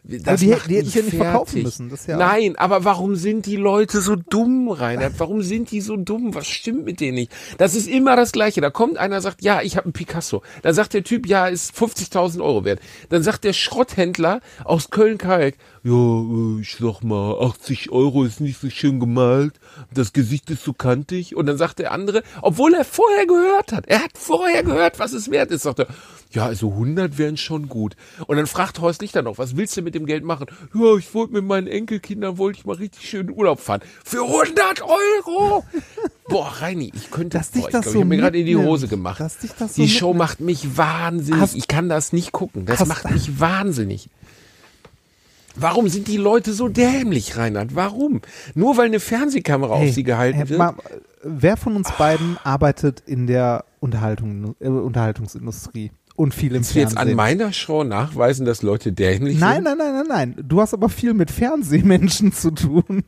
Das 0.03 0.39
die- 0.39 0.47
macht 0.47 0.67
die 0.69 0.75
hätten 0.77 0.85
mich 0.87 0.95
ja 0.95 1.01
nicht 1.03 1.15
verkaufen 1.15 1.61
müssen, 1.61 1.91
ja- 2.07 2.17
Nein, 2.17 2.55
aber 2.55 2.83
warum 2.83 3.15
sind 3.15 3.45
die 3.45 3.55
Leute 3.55 4.01
so 4.01 4.15
dumm, 4.15 4.69
Reinhard? 4.69 5.13
Warum 5.19 5.43
sind 5.43 5.69
die 5.69 5.79
so 5.79 5.95
dumm? 5.95 6.33
Was 6.33 6.47
stimmt 6.47 6.85
mit 6.85 6.99
denen 6.99 7.15
nicht? 7.15 7.31
Das 7.59 7.75
ist 7.75 7.87
immer 7.87 8.15
das 8.15 8.31
Gleiche. 8.31 8.61
Da 8.61 8.71
kommt 8.71 8.97
einer, 8.97 9.21
sagt, 9.21 9.43
ja, 9.43 9.61
ich 9.61 9.77
habe 9.77 9.85
einen 9.85 9.93
Picasso. 9.93 10.41
Dann 10.63 10.73
sagt 10.73 10.95
der 10.95 11.03
Typ, 11.03 11.27
ja, 11.27 11.47
ist 11.47 11.75
50.000 11.75 12.41
Euro 12.43 12.65
wert. 12.65 12.79
Dann 13.09 13.21
sagt 13.21 13.43
der 13.43 13.53
Schrotthändler 13.53 14.41
aus 14.63 14.89
Köln-Kalk, 14.89 15.55
ja, 15.83 15.91
äh, 15.93 16.61
ich 16.61 16.75
sag 16.79 17.01
mal, 17.03 17.35
80 17.41 17.91
Euro 17.91 18.23
ist 18.23 18.39
nicht 18.39 18.59
so 18.61 18.69
schön 18.69 18.99
gemalt. 18.99 19.53
Das 19.93 20.13
Gesicht 20.13 20.49
ist 20.51 20.63
so 20.63 20.73
kantig. 20.73 21.35
Und 21.35 21.47
dann 21.47 21.57
sagt 21.57 21.79
der 21.79 21.91
andere, 21.91 22.21
obwohl 22.41 22.73
er 22.75 22.85
vorher 22.85 23.25
gehört 23.25 23.71
hat, 23.73 23.87
er 23.87 24.03
hat 24.03 24.11
vorher 24.15 24.63
gehört, 24.63 24.99
was 24.99 25.13
es 25.13 25.31
wert 25.31 25.49
ist, 25.51 25.63
sagt 25.63 25.79
er, 25.79 25.87
ja, 26.33 26.45
also 26.45 26.69
100 26.71 27.17
wären 27.17 27.35
schon 27.35 27.67
gut. 27.67 27.95
Und 28.27 28.37
dann 28.37 28.47
fragt 28.47 28.79
Horst 28.79 29.01
Lichter 29.01 29.21
noch, 29.21 29.37
was 29.37 29.57
willst 29.57 29.75
du 29.75 29.81
mit 29.81 29.95
dem 29.95 30.05
Geld 30.05 30.23
machen? 30.23 30.45
Ja, 30.73 30.95
ich 30.97 31.13
wollte 31.13 31.33
mit 31.33 31.43
meinen 31.45 31.67
Enkelkindern, 31.67 32.37
wollte 32.37 32.59
ich 32.59 32.65
mal 32.65 32.75
richtig 32.77 33.09
schön 33.09 33.27
in 33.27 33.33
Urlaub 33.35 33.59
fahren. 33.59 33.81
Für 34.05 34.23
100 34.23 34.81
Euro! 34.83 35.65
Boah, 36.29 36.47
Reini, 36.59 36.91
ich 36.95 37.11
könnte, 37.11 37.37
Dass 37.37 37.51
dich 37.51 37.63
boah, 37.63 37.67
ich 37.67 37.71
das 37.73 37.81
glaub, 37.81 37.93
so 37.93 37.99
ich 37.99 38.03
habe 38.05 38.09
mir 38.09 38.17
gerade 38.17 38.39
in 38.39 38.45
die. 38.45 38.55
Hose 38.55 38.87
gemacht. 38.87 39.19
Dass 39.19 39.39
dich 39.39 39.51
das 39.57 39.75
so 39.75 39.81
die 39.81 39.89
Show 39.89 40.09
mitnimmt. 40.13 40.19
macht 40.19 40.39
mich 40.39 40.77
wahnsinnig. 40.77 41.41
Hast- 41.41 41.55
ich 41.55 41.67
kann 41.67 41.89
das 41.89 42.13
nicht 42.13 42.31
gucken. 42.31 42.65
Das 42.65 42.79
Hast- 42.79 42.87
macht 42.87 43.11
mich 43.11 43.39
wahnsinnig. 43.41 44.09
Warum 45.55 45.89
sind 45.89 46.07
die 46.07 46.17
Leute 46.17 46.53
so 46.53 46.67
dämlich, 46.67 47.37
Reinhard? 47.37 47.75
Warum? 47.75 48.21
Nur 48.55 48.77
weil 48.77 48.85
eine 48.85 48.99
Fernsehkamera 48.99 49.73
auf 49.73 49.91
sie 49.91 50.03
gehalten 50.03 50.37
hey, 50.37 50.49
wird? 50.49 50.59
mal, 50.59 50.75
wer 51.23 51.57
von 51.57 51.75
uns 51.75 51.91
beiden 51.97 52.37
arbeitet 52.43 53.03
in 53.05 53.27
der 53.27 53.65
Unterhaltung, 53.79 54.55
äh, 54.59 54.67
Unterhaltungsindustrie 54.67 55.91
und 56.15 56.33
viel 56.33 56.49
im 56.49 56.55
Willst 56.55 56.75
du 56.75 56.79
jetzt 56.79 56.93
Fernsehen? 56.93 57.11
an 57.11 57.15
meiner 57.15 57.53
Show 57.53 57.83
nachweisen, 57.83 58.45
dass 58.45 58.61
Leute 58.61 58.91
dämlich 58.91 59.39
nein, 59.39 59.55
sind? 59.55 59.63
nein, 59.63 59.77
nein, 59.77 59.93
nein, 60.07 60.35
nein. 60.35 60.45
Du 60.47 60.61
hast 60.61 60.73
aber 60.73 60.89
viel 60.89 61.13
mit 61.13 61.31
Fernsehmenschen 61.31 62.31
zu 62.31 62.51
tun. 62.51 63.03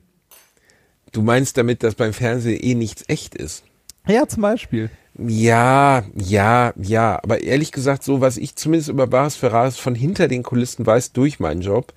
Du 1.12 1.22
meinst 1.22 1.58
damit, 1.58 1.84
dass 1.84 1.96
beim 1.96 2.12
Fernsehen 2.12 2.60
eh 2.62 2.74
nichts 2.74 3.04
echt 3.08 3.36
ist? 3.36 3.64
Ja, 4.08 4.28
zum 4.28 4.42
Beispiel. 4.42 4.90
Ja, 5.18 6.04
ja, 6.16 6.74
ja. 6.76 7.20
Aber 7.24 7.44
ehrlich 7.44 7.72
gesagt, 7.72 8.04
so 8.04 8.20
was 8.20 8.38
ich 8.38 8.56
zumindest 8.56 8.90
über 8.90 9.06
Baris 9.06 9.36
Ferraris 9.36 9.78
von 9.78 9.96
hinter 9.96 10.28
den 10.28 10.44
Kulissen 10.44 10.86
weiß 10.86 11.14
durch 11.14 11.40
meinen 11.40 11.62
Job, 11.62 11.94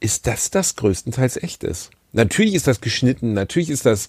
ist, 0.00 0.26
dass 0.26 0.50
das 0.50 0.76
größtenteils 0.76 1.36
echt 1.42 1.64
ist. 1.64 1.90
Natürlich 2.12 2.54
ist 2.54 2.66
das 2.66 2.80
geschnitten, 2.80 3.34
natürlich 3.34 3.70
ist 3.70 3.86
das 3.86 4.08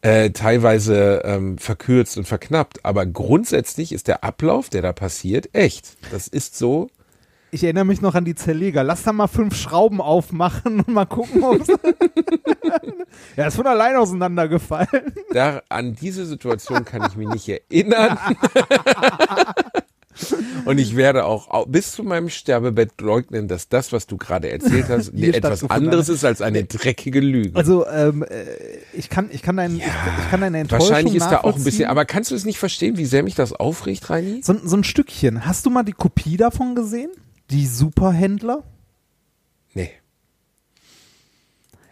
äh, 0.00 0.30
teilweise 0.30 1.22
ähm, 1.24 1.58
verkürzt 1.58 2.16
und 2.16 2.26
verknappt, 2.26 2.84
aber 2.84 3.06
grundsätzlich 3.06 3.92
ist 3.92 4.08
der 4.08 4.24
Ablauf, 4.24 4.68
der 4.68 4.82
da 4.82 4.92
passiert, 4.92 5.54
echt. 5.54 5.96
Das 6.10 6.28
ist 6.28 6.56
so. 6.56 6.88
Ich 7.50 7.62
erinnere 7.62 7.84
mich 7.84 8.00
noch 8.00 8.14
an 8.14 8.24
die 8.24 8.34
Zerleger. 8.34 8.82
Lass 8.82 9.04
da 9.04 9.12
mal 9.12 9.28
fünf 9.28 9.54
Schrauben 9.56 10.00
aufmachen 10.00 10.80
und 10.80 10.88
mal 10.88 11.06
gucken, 11.06 11.44
ob 11.44 11.62
Ja, 13.36 13.46
ist 13.46 13.54
von 13.54 13.66
allein 13.66 13.94
auseinandergefallen. 13.96 15.14
Da, 15.32 15.62
an 15.68 15.94
diese 15.94 16.26
Situation 16.26 16.84
kann 16.84 17.08
ich 17.08 17.16
mich 17.16 17.28
nicht 17.28 17.48
erinnern. 17.48 18.18
Und 20.64 20.78
ich 20.78 20.96
werde 20.96 21.24
auch 21.24 21.50
au- 21.50 21.66
bis 21.66 21.92
zu 21.92 22.02
meinem 22.04 22.28
Sterbebett 22.28 23.00
leugnen, 23.00 23.48
dass 23.48 23.68
das, 23.68 23.92
was 23.92 24.06
du 24.06 24.16
gerade 24.16 24.50
erzählt 24.50 24.88
hast, 24.88 25.08
etwas 25.14 25.68
anderes 25.68 26.08
ist 26.08 26.24
als 26.24 26.40
eine 26.40 26.64
dreckige 26.64 27.20
Lüge. 27.20 27.56
Also, 27.56 27.86
ähm, 27.88 28.22
äh, 28.22 28.44
ich 28.92 29.10
kann, 29.10 29.28
ich 29.32 29.42
kann 29.42 29.56
deinen, 29.56 29.76
ich, 29.78 29.82
ich 29.84 30.30
kann 30.30 30.40
deine 30.40 30.58
Enttäuschung 30.60 30.88
Wahrscheinlich 30.90 31.16
ist 31.16 31.28
da 31.28 31.40
auch 31.40 31.56
ein 31.56 31.64
bisschen, 31.64 31.86
aber 31.88 32.04
kannst 32.04 32.30
du 32.30 32.34
es 32.34 32.44
nicht 32.44 32.58
verstehen, 32.58 32.96
wie 32.96 33.04
sehr 33.06 33.22
mich 33.22 33.34
das 33.34 33.52
aufregt, 33.52 34.08
Reini? 34.08 34.40
so, 34.42 34.54
so 34.64 34.76
ein 34.76 34.84
Stückchen. 34.84 35.44
Hast 35.46 35.66
du 35.66 35.70
mal 35.70 35.82
die 35.82 35.92
Kopie 35.92 36.36
davon 36.36 36.74
gesehen? 36.74 37.10
Die 37.50 37.66
Superhändler? 37.66 38.62
Nee. 39.74 39.90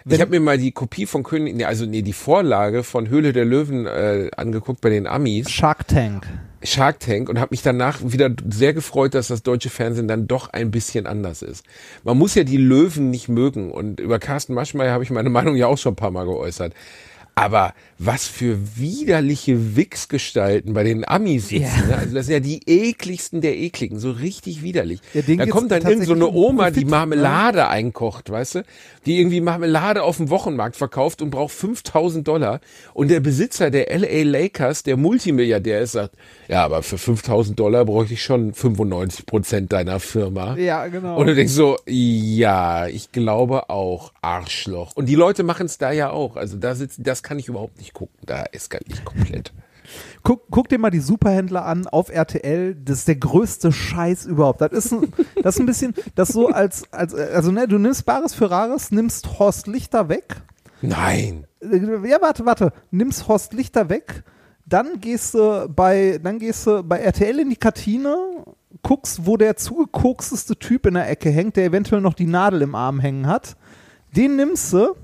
Wenn- 0.05 0.15
ich 0.17 0.21
habe 0.21 0.31
mir 0.31 0.41
mal 0.41 0.59
die 0.59 0.73
Kopie 0.73 1.07
von 1.07 1.23
König, 1.23 1.55
nee, 1.57 1.65
also 1.65 1.87
nee, 1.87 2.03
die 2.03 2.13
Vorlage 2.13 2.83
von 2.85 3.09
Höhle 3.09 3.33
der 3.33 3.45
Löwen 3.45 3.87
äh, 3.87 4.31
angeguckt 4.37 4.81
bei 4.81 4.91
den 4.91 5.07
Amis, 5.07 5.51
Shark 5.51 5.87
Tank. 5.89 6.27
Shark 6.65 7.01
Tank, 7.01 7.29
und 7.29 7.41
habe 7.41 7.51
mich 7.51 7.63
danach 7.63 8.01
wieder 8.03 8.31
sehr 8.49 8.73
gefreut, 8.73 9.15
dass 9.15 9.29
das 9.29 9.43
deutsche 9.43 9.71
Fernsehen 9.71 10.09
dann 10.09 10.27
doch 10.27 10.51
ein 10.51 10.71
bisschen 10.71 11.07
anders 11.07 11.43
ist. 11.43 11.65
Man 12.05 12.19
muss 12.19 12.35
ja 12.35 12.45
die 12.45 12.57
Löwen 12.57 13.11
nicht 13.11 13.29
mögen 13.29 13.71
und 13.71 14.01
über 14.01 14.19
Carsten 14.19 14.55
Maschmeyer 14.55 14.93
habe 14.93 15.05
ich 15.05 15.11
meine 15.11 15.31
Meinung 15.31 15.57
ja 15.57 15.67
auch 15.67 15.79
schon 15.79 15.93
ein 15.93 15.97
paar 15.97 16.11
Mal 16.11 16.25
geäußert. 16.25 16.75
Aber 17.35 17.73
was 18.05 18.27
für 18.27 18.59
widerliche 18.77 19.77
Wichsgestalten 19.77 20.73
bei 20.75 20.83
den 20.83 21.07
Amis 21.07 21.49
sitzen. 21.49 21.83
Ja. 21.83 21.87
Ne? 21.87 21.99
Also 21.99 22.15
das 22.15 22.27
sind 22.27 22.33
ja 22.33 22.41
die 22.41 22.61
ekligsten 22.67 23.41
der 23.41 23.57
ekligen, 23.57 23.99
so 23.99 24.11
richtig 24.11 24.63
widerlich. 24.63 25.01
Ja, 25.15 25.23
da 25.23 25.47
kommt 25.47 25.71
dann 25.71 25.83
irgend 25.83 26.07
so 26.07 26.15
eine 26.15 26.29
Oma, 26.29 26.71
die 26.71 26.81
Profit, 26.81 26.85
ne? 26.85 26.91
Marmelade 26.91 27.69
einkocht, 27.69 28.31
weißt 28.31 28.57
du? 28.57 28.65
Die 29.07 29.19
irgendwie 29.19 29.41
Marmelade 29.41 30.03
auf 30.03 30.17
dem 30.17 30.31
Wochenmarkt 30.31 30.77
verkauft 30.77 31.23
und 31.23 31.31
braucht 31.31 31.55
5000 31.55 32.27
Dollar. 32.27 32.61
Und 32.93 33.09
der 33.09 33.21
Besitzer 33.21 33.71
der 33.71 33.97
LA 33.97 34.23
Lakers, 34.25 34.83
der 34.83 34.97
Multimilliardär 34.97 35.81
ist, 35.81 35.93
sagt, 35.93 36.17
ja, 36.49 36.65
aber 36.65 36.83
für 36.83 36.99
5000 36.99 37.59
Dollar 37.59 37.85
bräuchte 37.85 38.15
ich 38.15 38.23
schon 38.23 38.53
95 38.53 39.27
Prozent 39.27 39.73
deiner 39.73 40.01
Firma. 40.01 40.57
Ja, 40.57 40.89
genau. 40.89 41.17
Und 41.19 41.27
du 41.29 41.35
denkst 41.35 41.53
so, 41.53 41.79
ja, 41.87 42.87
ich 42.89 43.13
glaube 43.13 43.71
auch, 43.71 44.13
Arschloch. 44.23 44.93
Und 44.97 45.07
die 45.07 45.15
Leute 45.15 45.45
machen 45.45 45.67
es 45.67 45.79
da 45.79 45.93
ja 45.93 46.11
auch. 46.11 46.37
Also 46.37 46.57
da 46.57 46.75
sitzen, 46.75 47.05
das 47.05 47.23
kann 47.23 47.39
ich 47.39 47.49
überhaupt 47.49 47.79
nicht 47.79 47.92
gucken. 47.93 48.19
Da 48.27 48.45
eskaliere 48.53 48.95
ich 48.95 49.05
komplett. 49.05 49.53
Guck, 50.23 50.45
guck 50.51 50.69
dir 50.69 50.79
mal 50.79 50.91
die 50.91 51.01
Superhändler 51.01 51.65
an 51.65 51.87
auf 51.87 52.09
RTL. 52.09 52.75
Das 52.77 53.01
ist 53.01 53.09
der 53.09 53.17
größte 53.17 53.73
Scheiß 53.73 54.27
überhaupt. 54.27 54.61
Das 54.61 54.73
ist 54.73 54.93
ein, 54.93 55.13
das 55.43 55.57
ist 55.57 55.61
ein 55.61 55.67
bisschen, 55.67 55.95
das 56.15 56.29
so 56.29 56.49
als, 56.49 56.91
als, 56.93 57.15
also 57.15 57.51
ne, 57.51 57.67
du 57.67 57.79
nimmst 57.79 58.07
Bares 58.07 58.33
für 58.33 58.51
Rares, 58.51 58.91
nimmst 58.91 59.39
Horst 59.39 59.67
Lichter 59.67 60.09
weg. 60.09 60.37
Nein. 60.81 61.47
Ja, 61.61 62.23
warte, 62.23 62.47
warte. 62.47 62.73
Nimmst 62.91 63.29
Horst 63.29 63.53
Lichter 63.53 63.89
weg, 63.89 64.25
dann 64.67 65.01
gehst 65.01 65.35
du 65.35 65.69
bei, 65.69 66.19
dann 66.23 66.39
gehst 66.39 66.67
du 66.67 66.83
bei 66.83 66.99
RTL 66.99 67.41
in 67.41 67.51
die 67.51 67.57
Kantine, 67.57 68.17
guckst, 68.83 69.27
wo 69.27 69.37
der 69.37 69.57
zugekoksteste 69.57 70.57
Typ 70.57 70.87
in 70.87 70.95
der 70.95 71.09
Ecke 71.09 71.31
hängt, 71.31 71.57
der 71.57 71.67
eventuell 71.67 72.01
noch 72.01 72.15
die 72.15 72.27
Nadel 72.27 72.63
im 72.63 72.75
Arm 72.75 73.01
hängen 73.01 73.27
hat. 73.27 73.57
Den 74.17 74.37
nimmst 74.37 74.73
du 74.73 74.95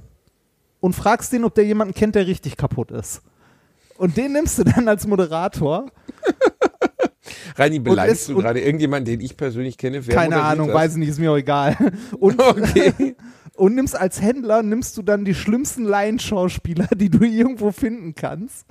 und 0.81 0.95
fragst 0.95 1.33
den, 1.33 1.45
ob 1.45 1.55
der 1.55 1.64
jemanden 1.64 1.95
kennt, 1.95 2.14
der 2.14 2.27
richtig 2.27 2.57
kaputt 2.57 2.91
ist. 2.91 3.23
Und 3.97 4.17
den 4.17 4.33
nimmst 4.33 4.59
du 4.59 4.64
dann 4.64 4.87
als 4.88 5.07
Moderator. 5.07 5.91
Reini, 7.57 7.81
beleidigst 7.81 8.29
du 8.29 8.37
gerade 8.37 8.61
irgendjemanden, 8.61 9.12
den 9.12 9.21
ich 9.21 9.37
persönlich 9.37 9.77
kenne? 9.77 10.07
Wer 10.07 10.14
Keine 10.14 10.41
Ahnung, 10.41 10.69
das? 10.69 10.77
weiß 10.77 10.93
ich 10.93 10.99
nicht, 10.99 11.09
ist 11.09 11.19
mir 11.19 11.33
auch 11.33 11.37
egal. 11.37 11.77
Und, 12.19 12.41
Okay. 12.41 13.17
und 13.57 13.75
nimmst 13.75 13.99
als 13.99 14.23
Händler, 14.23 14.62
nimmst 14.62 14.97
du 14.97 15.03
dann 15.03 15.25
die 15.25 15.35
schlimmsten 15.35 15.83
Laienschauspieler, 15.83 16.87
die 16.95 17.11
du 17.11 17.25
irgendwo 17.25 17.73
finden 17.73 18.14
kannst. 18.14 18.67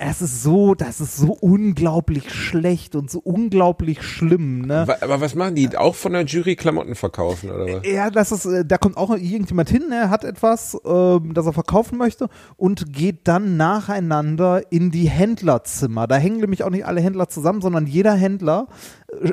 Es 0.00 0.22
ist 0.22 0.44
so, 0.44 0.76
das 0.76 1.00
ist 1.00 1.16
so 1.16 1.36
unglaublich 1.40 2.32
schlecht 2.32 2.94
und 2.94 3.10
so 3.10 3.18
unglaublich 3.18 4.04
schlimm, 4.04 4.60
ne? 4.60 4.86
Aber 5.00 5.20
was 5.20 5.34
machen 5.34 5.56
die? 5.56 5.76
Auch 5.76 5.96
von 5.96 6.12
der 6.12 6.24
Jury 6.24 6.54
Klamotten 6.54 6.94
verkaufen, 6.94 7.50
oder 7.50 7.66
was? 7.66 7.82
Ja, 7.84 8.08
das 8.08 8.30
ist, 8.30 8.46
äh, 8.46 8.64
da 8.64 8.78
kommt 8.78 8.96
auch 8.96 9.10
irgendjemand 9.10 9.70
hin, 9.70 9.90
er 9.90 10.08
hat 10.08 10.22
etwas, 10.22 10.78
ähm, 10.86 11.34
das 11.34 11.46
er 11.46 11.52
verkaufen 11.52 11.98
möchte 11.98 12.28
und 12.56 12.92
geht 12.92 13.26
dann 13.26 13.56
nacheinander 13.56 14.62
in 14.70 14.92
die 14.92 15.08
Händlerzimmer. 15.08 16.06
Da 16.06 16.14
hängen 16.14 16.38
nämlich 16.38 16.62
auch 16.62 16.70
nicht 16.70 16.86
alle 16.86 17.00
Händler 17.00 17.28
zusammen, 17.28 17.60
sondern 17.60 17.88
jeder 17.88 18.14
Händler 18.14 18.68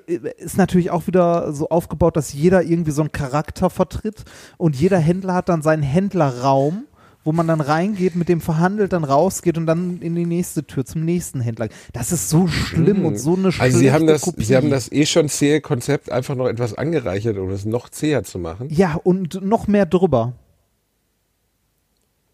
äh, 0.08 0.18
ist 0.38 0.58
natürlich 0.58 0.90
auch 0.90 1.06
wieder 1.06 1.54
so 1.54 1.70
aufgebaut, 1.70 2.18
dass 2.18 2.34
jeder 2.34 2.64
irgendwie 2.64 2.92
so 2.92 3.04
einen 3.04 3.12
Charakter 3.12 3.70
vertritt 3.70 4.24
und 4.58 4.76
jeder 4.76 4.98
Händler 4.98 5.36
hat 5.36 5.48
dann 5.48 5.62
seinen 5.62 5.84
Händlerraum 5.84 6.86
wo 7.26 7.32
man 7.32 7.48
dann 7.48 7.60
reingeht, 7.60 8.16
mit 8.16 8.30
dem 8.30 8.40
verhandelt, 8.40 8.94
dann 8.94 9.04
rausgeht 9.04 9.58
und 9.58 9.66
dann 9.66 10.00
in 10.00 10.16
die 10.16 10.28
nächste 10.28 10.64
Tür 10.64 10.86
zum 10.86 11.04
nächsten 11.04 11.42
Händler. 11.42 11.70
Das 11.92 12.12
ist 12.12 12.30
so 12.30 12.48
schlimm 12.48 13.04
und 13.04 13.18
so 13.18 13.36
eine 13.36 13.50
Also 13.58 13.80
sie 13.80 13.92
haben 13.92 14.06
das, 14.06 14.22
Kopie. 14.22 14.44
sie 14.46 14.56
haben 14.56 14.70
das 14.70 14.92
eh 14.92 15.08
schon 15.08 15.28
zähe 15.28 15.60
Konzept 15.60 16.12
einfach 16.12 16.36
noch 16.36 16.48
etwas 16.48 16.76
angereichert, 16.76 17.38
um 17.40 17.50
es 17.50 17.66
noch 17.66 17.90
zäher 17.90 18.24
zu 18.24 18.38
machen. 18.38 18.70
Ja, 18.70 19.00
und 19.04 19.42
noch 19.44 19.68
mehr 19.68 19.88
drüber. 19.88 20.34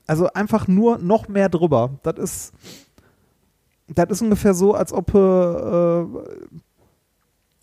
Also 0.07 0.27
einfach 0.33 0.67
nur 0.67 0.97
noch 0.97 1.29
mehr 1.29 1.47
drüber. 1.47 1.91
Das 2.03 2.17
ist, 2.17 2.53
das 3.87 4.09
ist 4.09 4.21
ungefähr 4.21 4.53
so, 4.53 4.73
als 4.73 4.91
ob, 4.91 5.15
äh, 5.15 5.17
äh, 5.17 6.05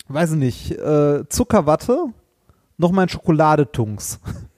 weiß 0.07 0.31
ich 0.31 0.37
nicht, 0.37 0.71
äh, 0.71 1.29
Zuckerwatte 1.29 2.05
noch 2.79 2.91
mal 2.91 3.03
in 3.03 3.09
Schokolade 3.09 3.71
tunks. 3.71 4.19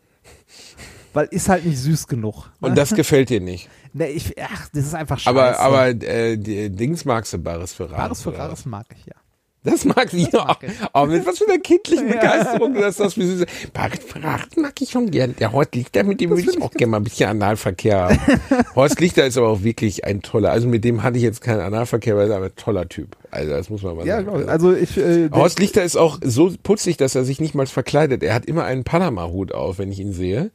Weil 1.14 1.28
ist 1.32 1.50
halt 1.50 1.66
nicht 1.66 1.78
süß 1.78 2.08
genug. 2.08 2.50
Und 2.62 2.78
das 2.78 2.94
gefällt 2.96 3.30
dir 3.30 3.42
nicht. 3.42 3.70
Ne, 3.94 4.08
ich, 4.08 4.42
ach, 4.42 4.70
das 4.74 4.86
ist 4.86 4.96
einfach 4.96 5.20
scheiße. 5.20 5.30
Aber, 5.30 5.60
aber 5.60 5.88
äh, 5.90 6.38
die 6.38 6.70
Dings 6.70 7.04
magst 7.04 7.34
du 7.34 7.40
Bares 7.40 7.74
für 7.74 7.92
Rares. 7.92 7.98
Bares 7.98 8.22
für 8.22 8.38
Rares 8.38 8.66
mag 8.66 8.86
ich, 8.98 9.06
ja. 9.06 9.16
Das 9.64 9.84
mag 9.84 10.10
sie 10.10 10.30
ja. 10.32 10.46
mag 10.46 10.64
ich. 10.64 10.72
Aber 10.94 11.08
mit 11.08 11.26
was 11.26 11.38
für 11.38 11.48
einer 11.48 11.60
kindlichen 11.60 12.08
Begeisterung 12.08 12.74
du 12.74 12.80
das 12.80 12.96
das 12.96 13.18
wie 13.18 13.26
süß. 13.26 13.46
Bares 13.74 14.00
für 14.08 14.24
Rares 14.24 14.56
mag 14.56 14.82
ich 14.82 14.90
schon 14.90 15.12
gern. 15.12 15.36
Der 15.40 15.52
Horst 15.52 15.76
Lichter, 15.76 16.04
mit 16.04 16.22
dem 16.22 16.30
würde 16.30 16.50
ich 16.50 16.62
auch 16.62 16.72
gerne 16.72 16.92
mal 16.92 16.98
ein 16.98 17.04
bisschen 17.04 17.30
Analverkehr 17.30 18.00
haben. 18.00 18.20
Horst 18.76 19.02
Lichter 19.02 19.26
ist 19.26 19.38
aber 19.38 19.50
auch 19.50 19.62
wirklich 19.62 20.06
ein 20.06 20.22
toller. 20.22 20.52
Also 20.52 20.70
mit 20.70 20.86
dem 20.86 21.04
hatte 21.04 21.18
ich 21.18 21.24
jetzt 21.24 21.42
keinen 21.42 21.60
Analverkehr, 21.60 22.16
weil 22.16 22.24
er 22.24 22.28
ist 22.30 22.36
aber 22.36 22.46
ein 22.46 22.56
toller 22.56 22.88
Typ. 22.88 23.18
Also 23.30 23.52
das 23.52 23.70
muss 23.70 23.84
man 23.84 23.98
mal 23.98 24.08
Ja, 24.08 24.24
sagen. 24.24 24.44
ich. 24.44 24.50
also 24.50 24.74
ich, 24.74 24.98
äh, 24.98 25.30
Horst 25.32 25.60
Lichter 25.60 25.84
ist 25.84 25.98
auch 25.98 26.18
so 26.24 26.54
putzig, 26.64 26.96
dass 26.98 27.14
er 27.14 27.26
sich 27.26 27.42
nicht 27.42 27.54
mal 27.54 27.68
verkleidet. 27.68 28.24
Er 28.24 28.34
hat 28.34 28.46
immer 28.46 28.64
einen 28.64 28.86
Panama-Hut 28.86 29.52
auf, 29.54 29.80
wenn 29.80 29.92
ich 29.92 30.00
ihn 30.00 30.14
sehe. 30.14 30.50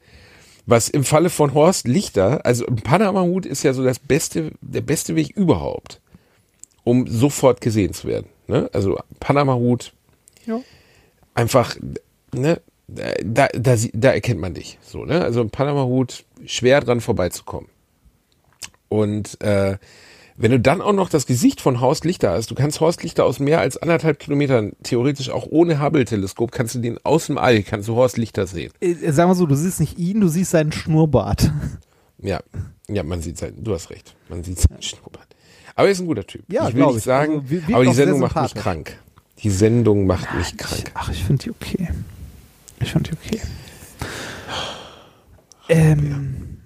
Was 0.66 0.88
im 0.88 1.04
Falle 1.04 1.30
von 1.30 1.54
Horst 1.54 1.86
Lichter, 1.86 2.44
also 2.44 2.66
ein 2.66 2.76
Panama-Hut 2.76 3.46
ist 3.46 3.62
ja 3.62 3.72
so 3.72 3.84
das 3.84 3.98
beste, 4.00 4.50
der 4.60 4.80
beste 4.80 5.14
Weg 5.14 5.30
überhaupt, 5.36 6.00
um 6.82 7.06
sofort 7.06 7.60
gesehen 7.60 7.92
zu 7.92 8.08
werden. 8.08 8.26
Ne? 8.48 8.68
Also 8.72 8.98
Panama-Hut, 9.20 9.92
Ja. 10.44 10.60
einfach, 11.34 11.76
ne, 12.34 12.60
da, 12.88 13.48
da, 13.54 13.76
da 13.92 14.10
erkennt 14.12 14.40
man 14.40 14.54
dich. 14.54 14.78
So, 14.82 15.04
ne? 15.04 15.22
Also 15.22 15.40
ein 15.40 15.50
Panama-Hut, 15.50 16.24
schwer 16.46 16.80
dran 16.80 17.00
vorbeizukommen. 17.00 17.68
Und 18.88 19.40
äh, 19.42 19.78
wenn 20.38 20.50
du 20.50 20.60
dann 20.60 20.80
auch 20.82 20.92
noch 20.92 21.08
das 21.08 21.26
Gesicht 21.26 21.60
von 21.60 21.80
Horst 21.80 22.04
Lichter 22.04 22.30
hast, 22.32 22.50
du 22.50 22.54
kannst 22.54 22.80
Horst 22.80 23.02
Lichter 23.02 23.24
aus 23.24 23.38
mehr 23.38 23.60
als 23.60 23.76
anderthalb 23.78 24.18
Kilometern, 24.18 24.72
theoretisch 24.82 25.30
auch 25.30 25.46
ohne 25.48 25.80
Hubble-Teleskop, 25.80 26.52
kannst 26.52 26.74
du 26.74 26.78
den 26.80 26.98
aus 27.04 27.26
dem 27.26 27.38
All, 27.38 27.62
kannst 27.62 27.88
du 27.88 27.94
Horst 27.94 28.18
Lichter 28.18 28.46
sehen. 28.46 28.72
äh, 28.80 28.94
sagen 29.12 29.30
wir 29.30 29.34
so, 29.34 29.46
du 29.46 29.54
siehst 29.54 29.80
nicht 29.80 29.98
ihn, 29.98 30.20
du 30.20 30.28
siehst 30.28 30.50
seinen 30.50 30.72
Schnurrbart. 30.72 31.50
Ja, 32.18 32.40
ja, 32.88 33.02
man 33.02 33.20
sieht 33.20 33.36
sein, 33.36 33.52
du 33.62 33.74
hast 33.74 33.90
recht, 33.90 34.16
man 34.30 34.42
sieht 34.42 34.58
seinen 34.58 34.80
Schnurrbart. 34.80 35.26
Aber 35.74 35.86
er 35.86 35.92
ist 35.92 36.00
ein 36.00 36.06
guter 36.06 36.26
Typ. 36.26 36.44
Ja, 36.50 36.66
ich 36.66 36.74
will 36.74 36.86
nicht 36.86 36.96
ich. 36.96 37.02
sagen, 37.04 37.34
Also, 37.34 37.50
wir- 37.50 37.60
wirkt 37.68 37.74
aber 37.74 37.84
die 37.84 37.92
Sendung 37.92 38.20
macht 38.20 38.36
mich 38.42 38.54
krank. 38.54 38.98
Die 39.42 39.50
Sendung 39.50 40.06
macht 40.06 40.34
mich 40.34 40.56
krank. 40.56 40.90
Ach, 40.94 41.10
ich 41.10 41.22
finde 41.22 41.42
die 41.44 41.50
okay. 41.50 41.88
Ich 42.80 42.90
finde 42.92 43.10
die 43.10 43.16
okay. 43.36 43.40
Ähm, 45.68 46.58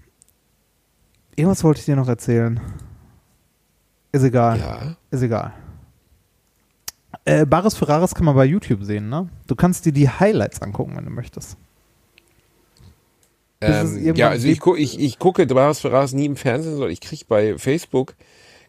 irgendwas 1.37 1.65
wollte 1.65 1.81
ich 1.81 1.87
dir 1.87 1.97
noch 1.97 2.09
erzählen. 2.09 2.61
Ist 4.13 4.23
egal. 4.23 4.59
Ja. 4.59 4.97
Ist 5.11 5.23
egal. 5.23 5.53
Äh, 7.25 7.47
Bares 7.47 7.77
Ferraris 7.77 8.15
kann 8.15 8.25
man 8.25 8.35
bei 8.35 8.45
YouTube 8.45 8.85
sehen, 8.85 9.09
ne? 9.09 9.29
Du 9.47 9.55
kannst 9.55 9.85
dir 9.85 9.93
die 9.93 10.09
Highlights 10.09 10.63
angucken, 10.63 10.97
wenn 10.97 11.05
du 11.05 11.11
möchtest. 11.11 11.57
Ähm, 13.61 14.15
ja, 14.17 14.31
also 14.31 14.49
ich, 14.49 14.59
gu, 14.59 14.75
ich, 14.75 14.99
ich 14.99 15.19
gucke 15.19 15.47
Bras 15.47 15.81
für 15.81 15.93
Ras 15.93 16.13
nie 16.13 16.25
im 16.25 16.37
Fernsehen, 16.37 16.73
sondern 16.73 16.91
ich 16.91 17.01
krieg 17.01 17.29
bei 17.29 17.59
Facebook, 17.59 18.15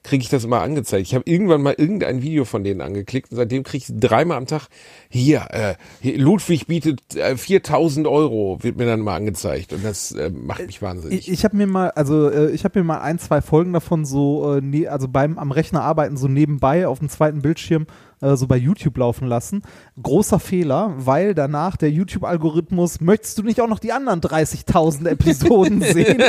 kriege 0.03 0.23
ich 0.23 0.29
das 0.29 0.43
immer 0.43 0.61
angezeigt. 0.61 1.07
Ich 1.07 1.13
habe 1.13 1.29
irgendwann 1.29 1.61
mal 1.61 1.75
irgendein 1.77 2.21
Video 2.21 2.45
von 2.45 2.63
denen 2.63 2.81
angeklickt 2.81 3.31
und 3.31 3.37
seitdem 3.37 3.63
kriege 3.63 3.85
ich 3.87 3.99
dreimal 3.99 4.37
am 4.37 4.47
Tag, 4.47 4.67
hier, 5.09 5.47
äh, 5.51 5.75
hier 6.01 6.17
Ludwig 6.17 6.67
bietet 6.67 7.15
äh, 7.15 7.37
4000 7.37 8.07
Euro, 8.07 8.57
wird 8.61 8.77
mir 8.77 8.85
dann 8.85 9.01
mal 9.01 9.15
angezeigt 9.15 9.73
und 9.73 9.85
das 9.85 10.11
äh, 10.11 10.31
macht 10.31 10.65
mich 10.65 10.81
wahnsinnig. 10.81 11.19
Ich, 11.19 11.31
ich 11.31 11.43
habe 11.43 11.55
mir 11.55 11.67
mal, 11.67 11.91
also 11.91 12.29
äh, 12.29 12.51
ich 12.51 12.63
habe 12.63 12.79
mir 12.79 12.85
mal 12.85 13.01
ein, 13.01 13.19
zwei 13.19 13.41
Folgen 13.41 13.73
davon 13.73 14.05
so, 14.05 14.55
äh, 14.55 14.61
ne, 14.61 14.87
also 14.87 15.07
beim 15.07 15.37
am 15.37 15.51
Rechner 15.51 15.83
arbeiten 15.83 16.17
so 16.17 16.27
nebenbei 16.27 16.87
auf 16.87 16.99
dem 16.99 17.09
zweiten 17.09 17.41
Bildschirm 17.41 17.85
äh, 18.21 18.35
so 18.35 18.47
bei 18.47 18.57
YouTube 18.57 18.97
laufen 18.97 19.27
lassen. 19.27 19.61
Großer 20.01 20.39
Fehler, 20.39 20.93
weil 20.97 21.33
danach 21.35 21.75
der 21.77 21.89
YouTube-Algorithmus, 21.91 23.01
möchtest 23.01 23.37
du 23.37 23.43
nicht 23.43 23.59
auch 23.61 23.67
noch 23.67 23.79
die 23.79 23.91
anderen 23.91 24.21
30.000 24.21 25.07
Episoden 25.09 25.81
sehen? 25.81 26.21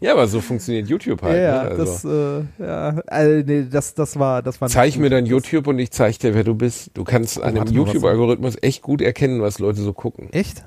ja, 0.00 0.12
aber 0.12 0.26
so 0.26 0.40
funktioniert 0.40 0.88
YouTube 0.88 1.22
halt. 1.22 1.36
ja, 1.42 1.64
ne? 1.64 1.70
also. 1.70 1.84
das, 1.84 2.04
äh, 2.04 2.44
ja, 2.64 2.88
äh, 3.08 3.42
nee, 3.44 3.66
das, 3.70 3.94
das 3.94 4.18
war, 4.18 4.42
das 4.42 4.60
war. 4.60 4.68
Zeig 4.68 4.96
mir 4.96 5.10
dann 5.10 5.26
YouTube 5.26 5.66
und 5.66 5.78
ich 5.78 5.90
zeig 5.90 6.18
dir, 6.18 6.34
wer 6.34 6.44
du 6.44 6.54
bist. 6.54 6.90
Du 6.94 7.04
kannst 7.04 7.40
an 7.42 7.54
dem 7.54 7.64
was- 7.64 7.72
YouTube-Algorithmus 7.72 8.56
echt 8.62 8.82
gut 8.82 9.00
erkennen, 9.02 9.40
was 9.42 9.58
Leute 9.58 9.80
so 9.80 9.92
gucken. 9.92 10.28
Echt? 10.32 10.64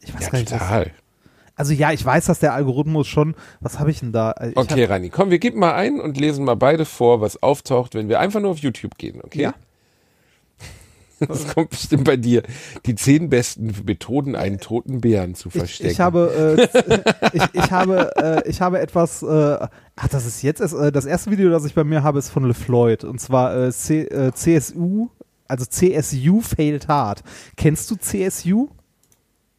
Ich 0.00 0.14
weiß 0.14 0.24
Ja, 0.24 0.28
gar 0.30 0.38
nicht. 0.40 0.52
Was, 0.52 0.58
total. 0.60 0.90
Also 1.56 1.72
ja, 1.72 1.92
ich 1.92 2.04
weiß, 2.04 2.26
dass 2.26 2.40
der 2.40 2.52
Algorithmus 2.54 3.06
schon. 3.06 3.34
Was 3.60 3.78
habe 3.78 3.90
ich 3.90 4.00
denn 4.00 4.12
da? 4.12 4.34
Ich 4.48 4.56
Okay, 4.56 4.82
hab, 4.82 4.90
Rani, 4.90 5.10
komm, 5.10 5.30
wir 5.30 5.38
geben 5.38 5.60
mal 5.60 5.74
ein 5.74 6.00
und 6.00 6.18
lesen 6.18 6.44
mal 6.44 6.56
beide 6.56 6.84
vor, 6.84 7.20
was 7.20 7.42
auftaucht, 7.42 7.94
wenn 7.94 8.08
wir 8.08 8.20
einfach 8.20 8.40
nur 8.40 8.50
auf 8.50 8.58
YouTube 8.58 8.98
gehen, 8.98 9.20
okay? 9.22 9.42
Ja. 9.42 9.54
Das 11.28 11.54
kommt 11.54 11.70
bestimmt 11.70 12.04
bei 12.04 12.16
dir. 12.16 12.42
Die 12.86 12.96
zehn 12.96 13.30
besten 13.30 13.72
Methoden, 13.86 14.34
einen 14.34 14.58
toten 14.58 15.00
Bären 15.00 15.34
zu 15.36 15.48
ich, 15.48 15.54
verstecken. 15.54 15.90
ich 15.92 16.00
habe, 16.00 16.68
äh, 16.74 17.32
ich, 17.32 17.42
ich 17.52 17.70
habe, 17.70 18.10
äh, 18.16 18.48
ich 18.48 18.60
habe 18.60 18.80
etwas. 18.80 19.22
Äh, 19.22 19.58
ach, 19.96 20.08
das 20.10 20.26
ist 20.26 20.42
jetzt 20.42 20.60
äh, 20.60 20.92
das 20.92 21.06
erste 21.06 21.30
Video, 21.30 21.50
das 21.50 21.64
ich 21.64 21.74
bei 21.74 21.84
mir 21.84 22.02
habe, 22.02 22.18
ist 22.18 22.30
von 22.30 22.44
LeFloid 22.44 23.04
und 23.04 23.20
zwar 23.20 23.56
äh, 23.56 23.72
C, 23.72 24.02
äh, 24.02 24.32
CSU. 24.32 25.08
Also 25.46 25.66
CSU 25.66 26.40
failed 26.40 26.88
hard. 26.88 27.22
Kennst 27.56 27.90
du 27.90 27.96
CSU? 27.96 28.68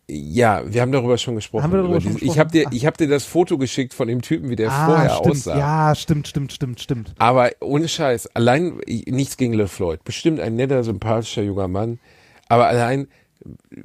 Ja, 0.07 0.61
wir 0.65 0.81
haben 0.81 0.91
darüber 0.91 1.17
schon 1.17 1.35
gesprochen. 1.35 1.63
Haben 1.63 1.71
wir 1.73 1.77
darüber 1.79 1.95
über 1.95 2.01
schon 2.01 2.11
diese- 2.13 2.25
ich 2.25 2.33
gesprochen? 2.35 2.39
habe 2.39 2.51
dir, 2.51 2.77
ich 2.77 2.85
hab 2.85 2.97
dir 2.97 3.07
das 3.07 3.25
Foto 3.25 3.57
geschickt 3.57 3.93
von 3.93 4.07
dem 4.07 4.21
Typen, 4.21 4.49
wie 4.49 4.55
der 4.55 4.69
vorher 4.71 5.11
Ah, 5.13 5.15
stimmt. 5.15 5.35
aussah. 5.35 5.57
Ja, 5.57 5.95
stimmt, 5.95 6.27
stimmt, 6.27 6.53
stimmt, 6.53 6.79
stimmt. 6.79 7.13
Aber 7.17 7.49
ohne 7.59 7.87
Scheiß, 7.87 8.27
allein 8.35 8.79
nichts 8.87 9.35
gegen 9.37 9.53
LeFloid. 9.53 10.03
Bestimmt 10.03 10.39
ein 10.39 10.55
netter, 10.55 10.83
sympathischer 10.83 11.41
junger 11.41 11.67
Mann. 11.67 11.99
Aber 12.49 12.67
allein 12.67 13.07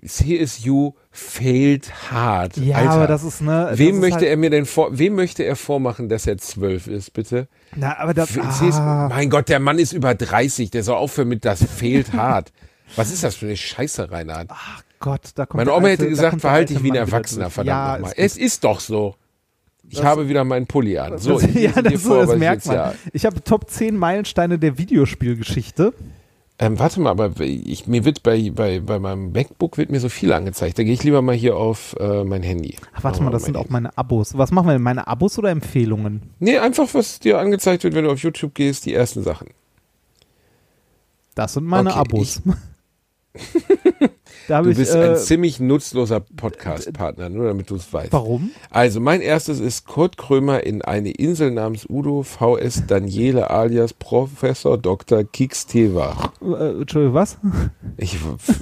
CSU 0.06 0.92
failed 1.10 1.90
hard. 2.10 2.56
Ja, 2.56 2.76
Alter. 2.76 2.90
aber 2.92 3.06
das 3.06 3.24
ist 3.24 3.40
ne. 3.40 3.70
Wem 3.74 3.96
ist 3.96 4.00
möchte 4.00 4.16
halt, 4.20 4.26
er 4.28 4.36
mir 4.36 4.50
denn 4.50 4.66
vor, 4.66 4.98
wem 4.98 5.14
möchte 5.14 5.42
er 5.42 5.56
vormachen, 5.56 6.08
dass 6.08 6.26
er 6.26 6.38
zwölf 6.38 6.86
ist, 6.86 7.12
bitte? 7.12 7.48
Na, 7.74 7.98
aber 7.98 8.14
das. 8.14 8.30
Für 8.30 8.40
CSU, 8.48 8.78
Ah, 8.80 9.08
mein 9.08 9.28
Gott, 9.30 9.48
der 9.48 9.60
Mann 9.60 9.78
ist 9.78 9.92
über 9.92 10.14
30, 10.14 10.70
der 10.70 10.82
soll 10.82 10.96
aufhören 10.96 11.28
mit 11.28 11.44
das 11.44 11.64
fehlt 11.64 12.12
hart. 12.12 12.52
Was 12.96 13.10
ist 13.12 13.22
das 13.22 13.36
für 13.36 13.46
eine 13.46 13.56
Scheiße, 13.56 14.10
Reinhard? 14.10 14.48
ach 14.50 14.82
Gott, 15.00 15.30
da 15.34 15.46
kommt 15.46 15.56
Meine 15.58 15.70
Oma 15.72 15.88
alte- 15.88 15.90
hätte 15.90 16.04
da 16.04 16.08
gesagt, 16.10 16.40
verhalte 16.40 16.66
dich 16.74 16.76
alte 16.76 16.84
wie 16.84 16.90
ein 16.92 16.96
Erwachsener, 16.96 17.50
verdammt 17.50 17.66
ja, 17.68 17.92
nochmal. 17.98 18.12
Es 18.16 18.36
ist 18.36 18.62
doch 18.64 18.78
so. 18.80 19.16
Ich 19.88 20.04
habe 20.04 20.28
wieder 20.28 20.44
meinen 20.44 20.66
Pulli 20.66 20.98
an. 20.98 21.18
So, 21.18 21.40
das, 21.40 21.48
ich 21.54 21.54
ja, 21.56 21.82
das, 21.82 22.02
vor, 22.02 22.26
das 22.26 22.36
merkt 22.38 22.66
man. 22.66 22.76
hier- 22.76 22.94
Ich 23.12 23.24
habe 23.26 23.42
Top 23.42 23.68
10 23.68 23.96
Meilensteine 23.96 24.58
der 24.58 24.78
Videospielgeschichte. 24.78 25.92
Ähm, 26.62 26.78
warte 26.78 27.00
mal, 27.00 27.10
aber 27.10 27.32
ich, 27.40 27.86
mir 27.86 28.04
wird 28.04 28.22
bei, 28.22 28.50
bei, 28.54 28.80
bei 28.80 28.98
meinem 28.98 29.32
MacBook 29.32 29.78
wird 29.78 29.90
mir 29.90 29.98
so 29.98 30.10
viel 30.10 30.30
angezeigt. 30.34 30.78
Da 30.78 30.82
gehe 30.84 30.92
ich 30.92 31.02
lieber 31.02 31.22
mal 31.22 31.34
hier 31.34 31.56
auf 31.56 31.96
äh, 31.98 32.22
mein 32.22 32.42
Handy. 32.42 32.76
Ach, 32.92 33.02
warte 33.02 33.22
mal, 33.22 33.30
das 33.30 33.44
sind 33.44 33.56
auch 33.56 33.60
Handy. 33.62 33.72
meine 33.72 33.96
Abos. 33.96 34.36
Was 34.36 34.52
machen 34.52 34.66
wir 34.66 34.72
denn? 34.74 34.82
Meine 34.82 35.06
Abos 35.06 35.38
oder 35.38 35.48
Empfehlungen? 35.48 36.20
Nee, 36.38 36.58
einfach 36.58 36.86
was 36.92 37.18
dir 37.18 37.38
angezeigt 37.38 37.82
wird, 37.84 37.94
wenn 37.94 38.04
du 38.04 38.10
auf 38.12 38.18
YouTube 38.18 38.54
gehst, 38.54 38.84
die 38.84 38.92
ersten 38.92 39.22
Sachen. 39.22 39.48
Das 41.34 41.54
sind 41.54 41.64
meine 41.64 41.90
Okay, 41.90 41.98
Abos. 41.98 42.42
da 44.48 44.62
Du 44.62 44.70
ich. 44.70 44.76
bist 44.76 44.94
Äh, 44.94 45.10
ein 45.10 45.16
ziemlich 45.16 45.60
nutzloser 45.60 46.20
Podcast-Partner, 46.20 47.28
nur 47.28 47.46
damit 47.46 47.70
du 47.70 47.76
es 47.76 47.92
weißt. 47.92 48.12
warum? 48.12 48.50
Also, 48.70 49.00
mein 49.00 49.20
erstes 49.20 49.60
ist 49.60 49.86
Kurt 49.86 50.16
Krömer 50.16 50.62
in 50.64 50.82
eine 50.82 51.10
Insel 51.10 51.50
namens 51.50 51.86
Udo 51.88 52.22
VS 52.22 52.86
Daniele 52.86 53.50
alias 53.50 53.92
Professor 53.92 54.78
Dr. 54.78 55.24
Kix 55.24 55.66
Teva. 55.66 56.32
Äh, 56.42 56.80
Entschuldigung, 56.80 57.14
was? 57.14 57.38
Ich, 57.96 58.16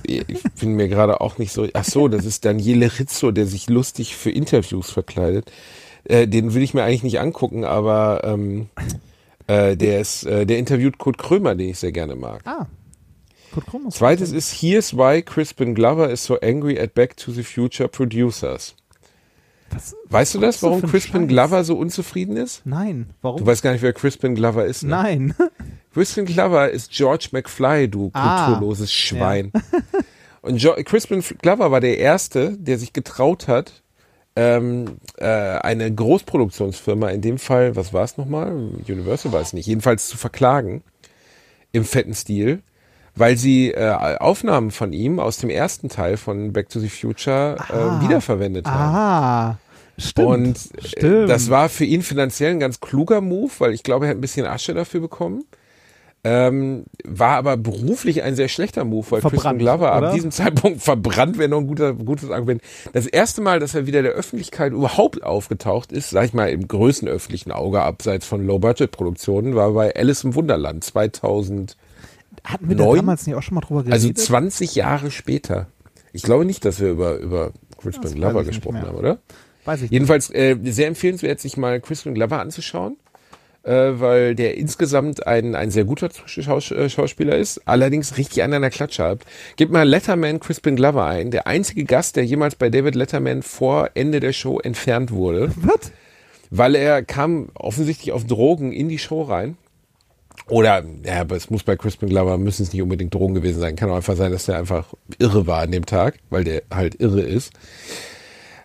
ich 0.04 0.42
bin 0.60 0.72
mir 0.74 0.88
gerade 0.88 1.20
auch 1.20 1.38
nicht 1.38 1.52
so. 1.52 1.66
Ach 1.72 1.84
so, 1.84 2.08
das 2.08 2.24
ist 2.24 2.44
Daniele 2.44 2.90
Rizzo, 2.98 3.30
der 3.30 3.46
sich 3.46 3.68
lustig 3.68 4.16
für 4.16 4.30
Interviews 4.30 4.90
verkleidet. 4.90 5.50
Äh, 6.04 6.26
den 6.28 6.54
will 6.54 6.62
ich 6.62 6.74
mir 6.74 6.84
eigentlich 6.84 7.02
nicht 7.02 7.20
angucken, 7.20 7.64
aber 7.64 8.22
ähm, 8.24 8.68
äh, 9.46 9.76
der 9.76 10.00
ist, 10.00 10.24
äh, 10.24 10.46
der 10.46 10.58
interviewt 10.58 10.98
Kurt 10.98 11.18
Krömer, 11.18 11.54
den 11.54 11.68
ich 11.70 11.78
sehr 11.78 11.92
gerne 11.92 12.14
mag. 12.16 12.40
Ah. 12.46 12.66
Kurt 13.52 13.66
Krummus. 13.66 13.94
Zweites 13.96 14.32
ist 14.32 14.52
Here's 14.52 14.96
Why 14.96 15.22
Crispin 15.22 15.74
Glover 15.74 16.10
is 16.10 16.24
so 16.24 16.38
angry 16.40 16.78
at 16.78 16.94
Back 16.94 17.16
to 17.16 17.32
the 17.32 17.42
Future 17.42 17.88
Producers. 17.88 18.74
Was? 19.70 19.94
Weißt 20.08 20.34
du 20.34 20.38
das, 20.40 20.62
warum 20.62 20.80
Crispin 20.82 21.22
Scheiß? 21.22 21.28
Glover 21.28 21.64
so 21.64 21.76
unzufrieden 21.76 22.36
ist? 22.36 22.62
Nein. 22.64 23.10
Warum? 23.20 23.40
Du 23.40 23.46
weißt 23.46 23.62
gar 23.62 23.72
nicht, 23.72 23.82
wer 23.82 23.92
Crispin 23.92 24.34
Glover 24.34 24.64
ist. 24.64 24.82
Ne? 24.82 24.90
Nein. 24.90 25.34
Crispin 25.92 26.24
Glover 26.24 26.70
ist 26.70 26.90
George 26.90 27.28
McFly, 27.32 27.88
du 27.88 28.10
Ah. 28.14 28.46
kulturloses 28.46 28.92
Schwein. 28.92 29.52
Und 30.42 30.56
jo 30.62 30.74
Crispin 30.84 31.22
Glover 31.42 31.70
war 31.70 31.80
der 31.80 31.98
Erste, 31.98 32.56
der 32.56 32.78
sich 32.78 32.92
getraut 32.92 33.48
hat, 33.48 33.82
ähm, 34.36 34.98
äh, 35.16 35.26
eine 35.26 35.92
Großproduktionsfirma, 35.92 37.08
in 37.10 37.20
dem 37.20 37.38
Fall, 37.38 37.74
was 37.76 37.92
war 37.92 38.04
es 38.04 38.16
nochmal? 38.16 38.52
Universal 38.88 39.32
war 39.32 39.40
es 39.40 39.52
nicht, 39.52 39.66
jedenfalls 39.66 40.08
zu 40.08 40.16
verklagen, 40.16 40.82
im 41.72 41.84
fetten 41.84 42.14
Stil, 42.14 42.62
weil 43.18 43.36
sie 43.36 43.70
äh, 43.72 44.16
Aufnahmen 44.18 44.70
von 44.70 44.92
ihm 44.92 45.18
aus 45.20 45.38
dem 45.38 45.50
ersten 45.50 45.88
Teil 45.88 46.16
von 46.16 46.52
Back 46.52 46.68
to 46.68 46.80
the 46.80 46.88
Future 46.88 47.56
Ah. 47.68 47.98
äh, 47.98 48.04
wiederverwendet 48.04 48.66
haben. 48.66 48.94
Ah. 48.94 49.58
Stimmt. 50.00 50.28
Und 50.28 50.56
äh, 50.56 50.86
Stimmt. 50.88 51.28
das 51.30 51.50
war 51.50 51.68
für 51.68 51.84
ihn 51.84 52.02
finanziell 52.02 52.52
ein 52.52 52.60
ganz 52.60 52.80
kluger 52.80 53.20
Move, 53.20 53.50
weil 53.58 53.72
ich 53.74 53.82
glaube, 53.82 54.06
er 54.06 54.10
hat 54.10 54.16
ein 54.18 54.20
bisschen 54.20 54.46
Asche 54.46 54.72
dafür 54.74 55.00
bekommen. 55.00 55.44
Ähm, 56.24 56.84
war 57.04 57.36
aber 57.36 57.56
beruflich 57.56 58.24
ein 58.24 58.34
sehr 58.34 58.48
schlechter 58.48 58.84
Move, 58.84 59.06
weil 59.10 59.20
Crispin 59.20 59.38
Verbrannt, 59.38 59.58
Glover 59.60 59.96
oder? 59.96 60.08
ab 60.08 60.14
diesem 60.14 60.32
Zeitpunkt 60.32 60.82
verbrannt 60.82 61.38
wäre 61.38 61.48
noch 61.48 61.58
ein 61.58 61.68
guter, 61.68 61.94
gutes 61.94 62.30
Argument. 62.30 62.60
Das 62.92 63.06
erste 63.06 63.40
Mal, 63.40 63.60
dass 63.60 63.74
er 63.76 63.86
wieder 63.86 64.02
der 64.02 64.12
Öffentlichkeit 64.12 64.72
überhaupt 64.72 65.22
aufgetaucht 65.22 65.92
ist, 65.92 66.10
sag 66.10 66.24
ich 66.24 66.32
mal, 66.34 66.50
im 66.50 66.66
größten 66.66 67.08
öffentlichen 67.08 67.52
Auge 67.52 67.82
abseits 67.82 68.26
von 68.26 68.44
Low-Budget-Produktionen, 68.44 69.54
war 69.54 69.70
bei 69.72 69.94
Alice 69.94 70.24
im 70.24 70.34
Wunderland 70.34 70.82
2000, 70.82 71.76
Hatten 72.44 72.68
wir 72.68 72.76
da 72.76 72.84
neun? 72.84 72.96
damals 72.96 73.26
nicht 73.26 73.36
auch 73.36 73.42
schon 73.42 73.54
mal 73.54 73.60
drüber 73.60 73.80
geredet? 73.82 73.92
also 73.94 74.12
20 74.12 74.74
Jahre 74.74 75.10
später. 75.10 75.66
Ich 76.12 76.22
glaube 76.22 76.44
nicht, 76.44 76.64
dass 76.64 76.80
wir 76.80 76.90
über, 76.90 77.16
über 77.18 77.52
Crispin 77.80 78.14
Glover 78.14 78.44
gesprochen 78.44 78.82
haben, 78.82 78.96
oder? 78.96 79.18
Weiß 79.64 79.82
ich. 79.82 79.90
Jedenfalls 79.90 80.30
äh, 80.30 80.56
sehr 80.64 80.88
empfehlenswert, 80.88 81.40
sich 81.40 81.56
mal 81.56 81.80
Crispin 81.80 82.14
Glover 82.14 82.40
anzuschauen, 82.40 82.96
äh, 83.64 83.70
weil 83.72 84.34
der 84.34 84.56
insgesamt 84.56 85.26
ein, 85.26 85.54
ein 85.54 85.70
sehr 85.70 85.84
guter 85.84 86.08
Schaus 86.26 86.70
äh, 86.70 86.88
Schauspieler 86.88 87.36
ist, 87.36 87.60
allerdings 87.66 88.16
richtig 88.16 88.42
an 88.42 88.52
einer 88.54 88.70
Klatsche 88.70 89.04
hat. 89.04 89.20
Gebt 89.56 89.70
mal 89.70 89.86
Letterman 89.86 90.40
Crispin 90.40 90.76
Glover 90.76 91.04
ein, 91.04 91.30
der 91.30 91.46
einzige 91.46 91.84
Gast, 91.84 92.16
der 92.16 92.24
jemals 92.24 92.54
bei 92.56 92.70
David 92.70 92.94
Letterman 92.94 93.42
vor 93.42 93.90
Ende 93.94 94.20
der 94.20 94.32
Show 94.32 94.58
entfernt 94.58 95.10
wurde, 95.12 95.52
Was? 95.56 95.92
weil 96.50 96.74
er 96.74 97.02
kam 97.02 97.50
offensichtlich 97.54 98.12
auf 98.12 98.24
Drogen 98.26 98.72
in 98.72 98.88
die 98.88 98.98
Show 98.98 99.22
rein. 99.22 99.58
Oder, 100.48 100.84
ja, 101.04 101.20
aber 101.20 101.36
es 101.36 101.50
muss 101.50 101.62
bei 101.62 101.76
Crispin 101.76 102.08
Glover, 102.08 102.38
müssen 102.38 102.62
es 102.62 102.72
nicht 102.72 102.82
unbedingt 102.82 103.14
Drogen 103.14 103.34
gewesen 103.34 103.60
sein. 103.60 103.76
Kann 103.76 103.90
auch 103.90 103.96
einfach 103.96 104.16
sein, 104.16 104.32
dass 104.32 104.46
der 104.46 104.58
einfach 104.58 104.94
irre 105.18 105.46
war 105.46 105.62
an 105.62 105.72
dem 105.72 105.86
Tag, 105.86 106.18
weil 106.30 106.44
der 106.44 106.62
halt 106.72 107.00
irre 107.00 107.22
ist. 107.22 107.52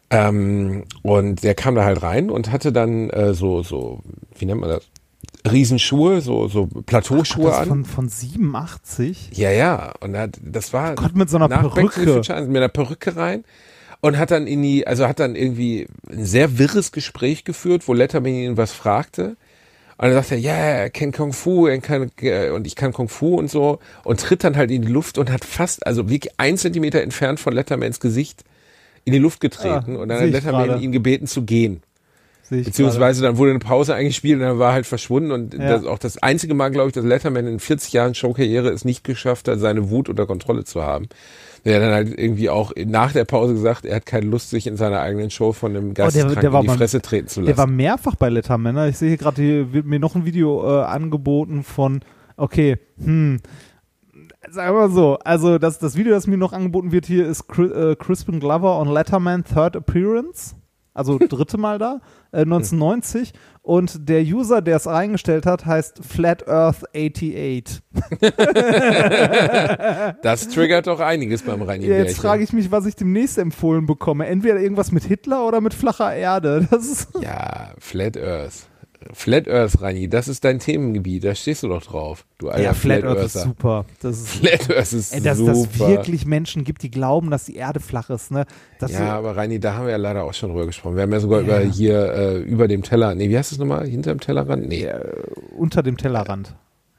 Ähm, 0.10 0.84
und 1.02 1.44
der 1.44 1.56
kam 1.56 1.76
da 1.76 1.84
halt 1.84 2.04
rein 2.04 2.30
und 2.30 2.52
hatte 2.52 2.72
dann 2.72 3.10
äh, 3.10 3.34
so, 3.34 3.64
so, 3.64 4.02
wie 4.38 4.46
nennt 4.46 4.62
man 4.62 4.70
das? 4.70 4.84
Riesenschuhe, 5.50 6.22
so, 6.22 6.48
so 6.48 6.68
Plateauschuhe 6.68 7.48
das 7.48 7.58
an. 7.60 7.68
von, 7.68 7.86
von 7.86 8.10
87? 8.10 9.32
Ja, 9.34 9.52
ja. 9.52 9.94
Und 10.00 10.14
er 10.14 10.22
hat, 10.22 10.40
das 10.42 10.72
war 10.72 10.96
Gott, 10.96 11.16
mit 11.16 11.30
so 11.30 11.38
einer 11.38 11.50
Perücke. 11.50 12.14
Future 12.14 12.42
mit 12.46 12.58
einer 12.58 12.70
Perücke 12.70 13.16
rein 13.16 13.44
und 14.00 14.18
hat 14.18 14.32
dann 14.32 14.48
in 14.48 14.62
die, 14.62 14.86
also 14.86 15.08
hat 15.08 15.20
dann 15.20 15.36
irgendwie 15.36 15.88
ein 16.10 16.26
sehr 16.26 16.58
wirres 16.58 16.92
Gespräch 16.92 17.44
geführt, 17.44 17.88
wo 17.88 17.94
Letterman 17.94 18.34
ihn 18.34 18.58
was 18.58 18.72
fragte. 18.72 19.38
Und 19.98 20.06
dann 20.08 20.14
sagt 20.14 20.32
er, 20.32 20.38
ja, 20.40 20.54
er 20.54 20.90
kennt 20.90 21.16
Kung 21.16 21.34
Fu, 21.34 21.68
er 21.68 21.78
kann, 21.80 22.12
äh, 22.22 22.50
und 22.50 22.66
ich 22.68 22.76
kann 22.76 22.92
Kung 22.94 23.10
Fu 23.10 23.36
und 23.36 23.50
so 23.50 23.80
und 24.04 24.20
tritt 24.20 24.44
dann 24.44 24.56
halt 24.58 24.72
in 24.72 24.82
die 24.82 24.92
Luft 24.92 25.18
und 25.18 25.32
hat 25.32 25.46
fast, 25.46 25.86
also 25.86 26.10
wirklich 26.10 26.34
ein 26.38 26.58
Zentimeter 26.58 27.02
entfernt 27.02 27.40
von 27.40 27.54
Lettermans 27.54 28.00
Gesicht 28.00 28.44
in 29.06 29.14
die 29.14 29.20
Luft 29.20 29.40
getreten 29.40 29.96
Ah, 29.98 30.00
und 30.02 30.10
dann 30.10 30.20
hat 30.22 30.30
Letterman 30.30 30.68
gerade. 30.68 30.84
ihn 30.84 30.92
gebeten 30.92 31.28
zu 31.28 31.44
gehen. 31.44 31.84
Beziehungsweise 32.50 33.22
dann 33.24 33.38
wurde 33.38 33.52
eine 33.52 33.60
Pause 33.60 33.96
eingespielt 33.96 34.36
und 34.40 34.46
dann 34.46 34.60
war 34.60 34.72
er 34.72 34.74
halt 34.74 34.86
verschwunden 34.86 35.32
und 35.32 35.54
Ja. 35.54 35.60
das 35.78 35.86
auch 35.86 35.98
das 35.98 36.18
einzige 36.22 36.54
Mal, 36.54 36.70
glaube 36.70 36.90
ich, 36.90 36.94
dass 36.94 37.04
Letterman 37.06 37.48
in 37.48 37.60
40 37.60 37.94
Jahren 37.94 38.14
Showkarriere 38.16 38.70
es 38.70 38.86
nicht 38.86 39.04
geschafft 39.04 39.48
hat, 39.48 39.60
seine 39.60 39.90
Wut 39.90 40.10
unter 40.10 40.26
Kontrolle 40.28 40.64
zu 40.64 40.84
haben. 40.84 41.08
Der 41.66 41.76
hat 41.76 41.84
dann 41.84 41.94
halt 41.94 42.20
irgendwie 42.20 42.50
auch 42.50 42.74
nach 42.86 43.14
der 43.14 43.24
Pause 43.24 43.54
gesagt, 43.54 43.86
er 43.86 43.96
hat 43.98 44.06
keine 44.06 44.26
Lust, 44.26 44.50
sich 44.50 44.68
in 44.68 44.76
seiner 44.76 45.00
eigenen 45.00 45.30
Show 45.30 45.54
von 45.54 45.76
einem 45.76 45.94
Geisteskranken 45.94 46.38
Oh, 46.38 46.42
der 46.42 46.54
war 46.54 46.62
in 46.62 46.70
die 46.70 46.78
Fresse 46.78 47.02
treten 47.02 47.28
zu 47.28 47.40
gerade. 47.40 47.48
Der 47.48 47.58
war 47.58 47.66
lassen. 47.66 47.76
mehrfach 47.78 48.16
bei 48.16 48.30
Letterman. 48.30 48.90
Ich 48.90 48.98
sehe 48.98 49.10
hier 49.10 49.18
gerade, 49.18 49.42
hier 49.42 49.74
wird 49.74 49.86
mir 49.86 50.00
noch 50.00 50.16
ein 50.16 50.26
Video 50.26 50.64
äh, 50.64 50.84
angeboten 50.84 51.64
von, 51.64 52.02
okay, 52.36 52.78
hm, 53.02 53.40
sagen 54.50 54.76
wir 54.76 54.88
mal 54.88 54.92
so, 54.92 55.18
also 55.24 55.58
das, 55.58 55.80
das 55.80 55.96
Video, 55.96 56.14
das 56.14 56.28
mir 56.28 56.38
noch 56.38 56.54
angeboten 56.54 56.92
wird 56.92 57.06
hier, 57.06 57.26
ist 57.28 57.48
Chris, 57.48 57.72
äh, 57.72 57.96
Crispin 57.96 58.40
Glover 58.40 58.80
on 58.80 58.92
Letterman 58.92 59.44
Third 59.44 59.76
Appearance. 59.76 60.56
Also 60.94 61.18
dritte 61.30 61.58
Mal 61.58 61.80
da, 61.80 62.02
äh, 62.32 62.42
1990. 62.42 63.34
Und 63.64 64.10
der 64.10 64.22
User, 64.22 64.62
der 64.62 64.76
es 64.76 64.88
eingestellt 64.88 65.46
hat, 65.46 65.66
heißt 65.66 66.02
Flat 66.06 66.46
Earth 66.50 66.84
88. 66.94 67.82
Das 70.22 70.50
triggert 70.50 70.88
doch 70.88 71.00
einiges 71.00 71.44
beim 71.44 71.62
Reini 71.62 71.88
Ja, 71.88 71.96
jetzt 71.98 72.18
frage 72.18 72.44
ich 72.44 72.52
mich, 72.52 72.72
was 72.72 72.86
ich 72.86 72.98
demnächst 72.98 73.38
empfohlen 73.38 73.86
bekomme. 73.86 74.28
Entweder 74.28 74.60
irgendwas 74.60 74.92
mit 74.92 75.06
Hitler 75.06 75.48
oder 75.48 75.62
mit 75.62 75.74
flacher 75.74 76.14
Erde. 76.14 76.68
Das 76.70 76.86
ist 76.86 77.08
Ja, 77.22 77.72
Flat 77.80 78.18
Earth. 78.18 78.68
Flat 79.14 79.48
Earth, 79.48 79.82
Reini, 79.82 80.08
das 80.08 80.28
ist 80.28 80.44
dein 80.44 80.60
Themengebiet, 80.60 81.24
da 81.24 81.36
stehst 81.36 81.64
du 81.64 81.68
doch 81.68 81.84
drauf. 81.84 82.26
Du 82.38 82.50
alter 82.50 82.64
ja, 82.64 82.74
Flat 82.74 83.04
Earth 83.04 83.24
ist 83.26 83.34
super. 83.42 83.86
Das 84.02 84.20
ist, 84.22 84.30
Flat 84.30 84.70
Earth 84.70 84.94
ist 84.94 85.14
ey, 85.14 85.22
dass 85.22 85.38
super. 85.38 85.52
das 85.54 85.80
wirklich 85.80 86.26
Menschen 86.26 86.64
gibt, 86.64 86.84
die 86.84 86.92
glauben, 86.92 87.30
dass 87.32 87.46
die 87.46 87.56
Erde 87.56 87.80
flach 87.80 88.10
ist. 88.10 88.32
Ne? 88.32 88.46
Das 88.80 88.92
ja, 88.92 89.16
aber 89.18 89.36
Reini, 89.36 89.60
da 89.60 89.74
haben 89.76 89.86
wir 89.86 89.92
ja 89.92 89.98
leider 89.98 90.24
auch 90.24 90.34
schon 90.34 90.50
drüber 90.50 90.66
gesprochen. 90.66 90.96
Wir 90.96 91.04
haben 91.04 91.12
ja 91.14 91.20
sogar 91.20 91.42
Ja. 91.42 91.62
über 91.62 91.72
hier 91.72 92.14
äh, 92.14 92.38
über 92.38 92.68
dem 92.68 92.84
Teller, 92.84 93.16
nee, 93.16 93.30
wie 93.30 93.38
heißt 93.38 93.52
das 93.52 93.60
nochmal? 93.60 93.88
Hinterm 93.88 94.20
Tellerrand? 94.20 94.68
Nee, 94.68 94.90
unter 95.58 95.84
dem 95.84 95.98
Tellerrand. 95.98 96.56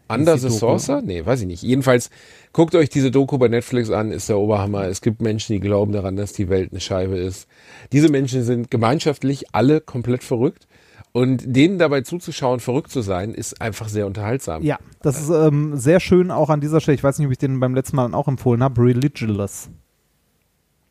Under 0.09 0.35
die 0.35 0.41
the? 0.41 0.51
Saucer? 0.51 1.01
Nee, 1.03 1.25
weiß 1.25 1.41
ich 1.41 1.47
nicht. 1.47 1.63
Jedenfalls, 1.63 2.11
guckt 2.53 2.75
euch 2.75 2.91
diese 2.91 3.11
Doku 3.11 3.39
bei 3.39 3.49
Netflix 3.49 3.91
an, 3.91 4.13
ist 4.13 4.29
der 4.29 4.39
Oberhammer. 4.39 4.87
Es 4.87 5.01
gibt 5.01 5.23
Menschen, 5.23 5.55
die 5.55 5.61
glauben 5.61 5.93
daran, 5.93 6.17
dass 6.17 6.35
die 6.35 6.51
Welt 6.51 6.73
eine 6.73 6.81
Scheibe 6.81 7.17
ist. 7.17 7.49
Diese 7.91 8.11
Menschen 8.11 8.43
sind 8.43 8.71
gemeinschaftlich 8.71 9.47
alle 9.55 9.81
komplett 9.81 10.23
verrückt. 10.23 10.67
Und 11.17 11.45
denen 11.47 11.79
dabei 11.79 12.01
zuzuschauen, 12.01 12.59
verrückt 12.59 12.91
zu 12.91 13.01
sein, 13.01 13.35
ist 13.35 13.61
einfach 13.61 13.89
sehr 13.89 14.05
unterhaltsam. 14.05 14.65
Ja, 14.65 14.79
das 15.01 15.23
ist 15.23 15.31
ähm, 15.31 15.77
sehr 15.77 16.01
schön 16.01 16.33
auch 16.33 16.51
an 16.51 16.61
dieser 16.61 16.81
Stelle. 16.81 16.97
Ich 16.97 17.05
weiß 17.05 17.21
nicht, 17.21 17.27
ob 17.27 17.31
ich 17.31 17.39
den 17.39 17.61
beim 17.61 17.73
letzten 17.73 17.95
Mal 17.95 18.13
auch 18.15 18.27
empfohlen 18.27 18.65
habe. 18.65 18.83
Religious. 18.83 19.71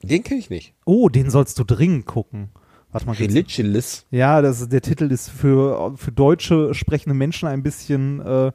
Den 0.02 0.24
kenne 0.24 0.40
ich 0.40 0.50
nicht. 0.50 0.76
Oh, 0.86 1.10
den 1.10 1.30
sollst 1.30 1.60
du 1.60 1.66
dringend 1.66 2.06
gucken. 2.06 2.52
Warte 2.94 3.06
mal. 3.06 3.18
Religious. 3.18 4.06
Ja, 4.12 4.42
das, 4.42 4.70
der 4.70 4.82
Titel 4.82 5.12
ist 5.12 5.30
für, 5.30 5.94
für 5.98 6.14
deutsche 6.14 6.74
sprechende 6.74 7.16
Menschen 7.16 7.50
ein 7.50 7.62
bisschen, 7.62 8.22
äh, 8.22 8.48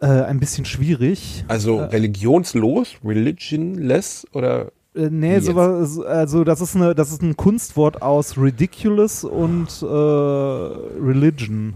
äh, 0.00 0.06
ein 0.06 0.38
bisschen 0.38 0.66
schwierig. 0.66 1.46
Also 1.48 1.78
religionslos, 1.78 2.96
religionless 3.02 4.26
oder 4.34 4.70
Äh, 4.94 5.08
nee, 5.10 5.36
Wie 5.36 5.40
sowas, 5.40 5.98
also 6.00 6.44
das 6.44 6.60
ist 6.60 6.74
eine, 6.76 6.94
das 6.94 7.12
ist 7.12 7.22
ein 7.22 7.36
Kunstwort 7.36 8.02
aus 8.02 8.36
ridiculous 8.38 9.22
und 9.24 9.82
äh, 9.82 9.86
religion. 9.86 11.74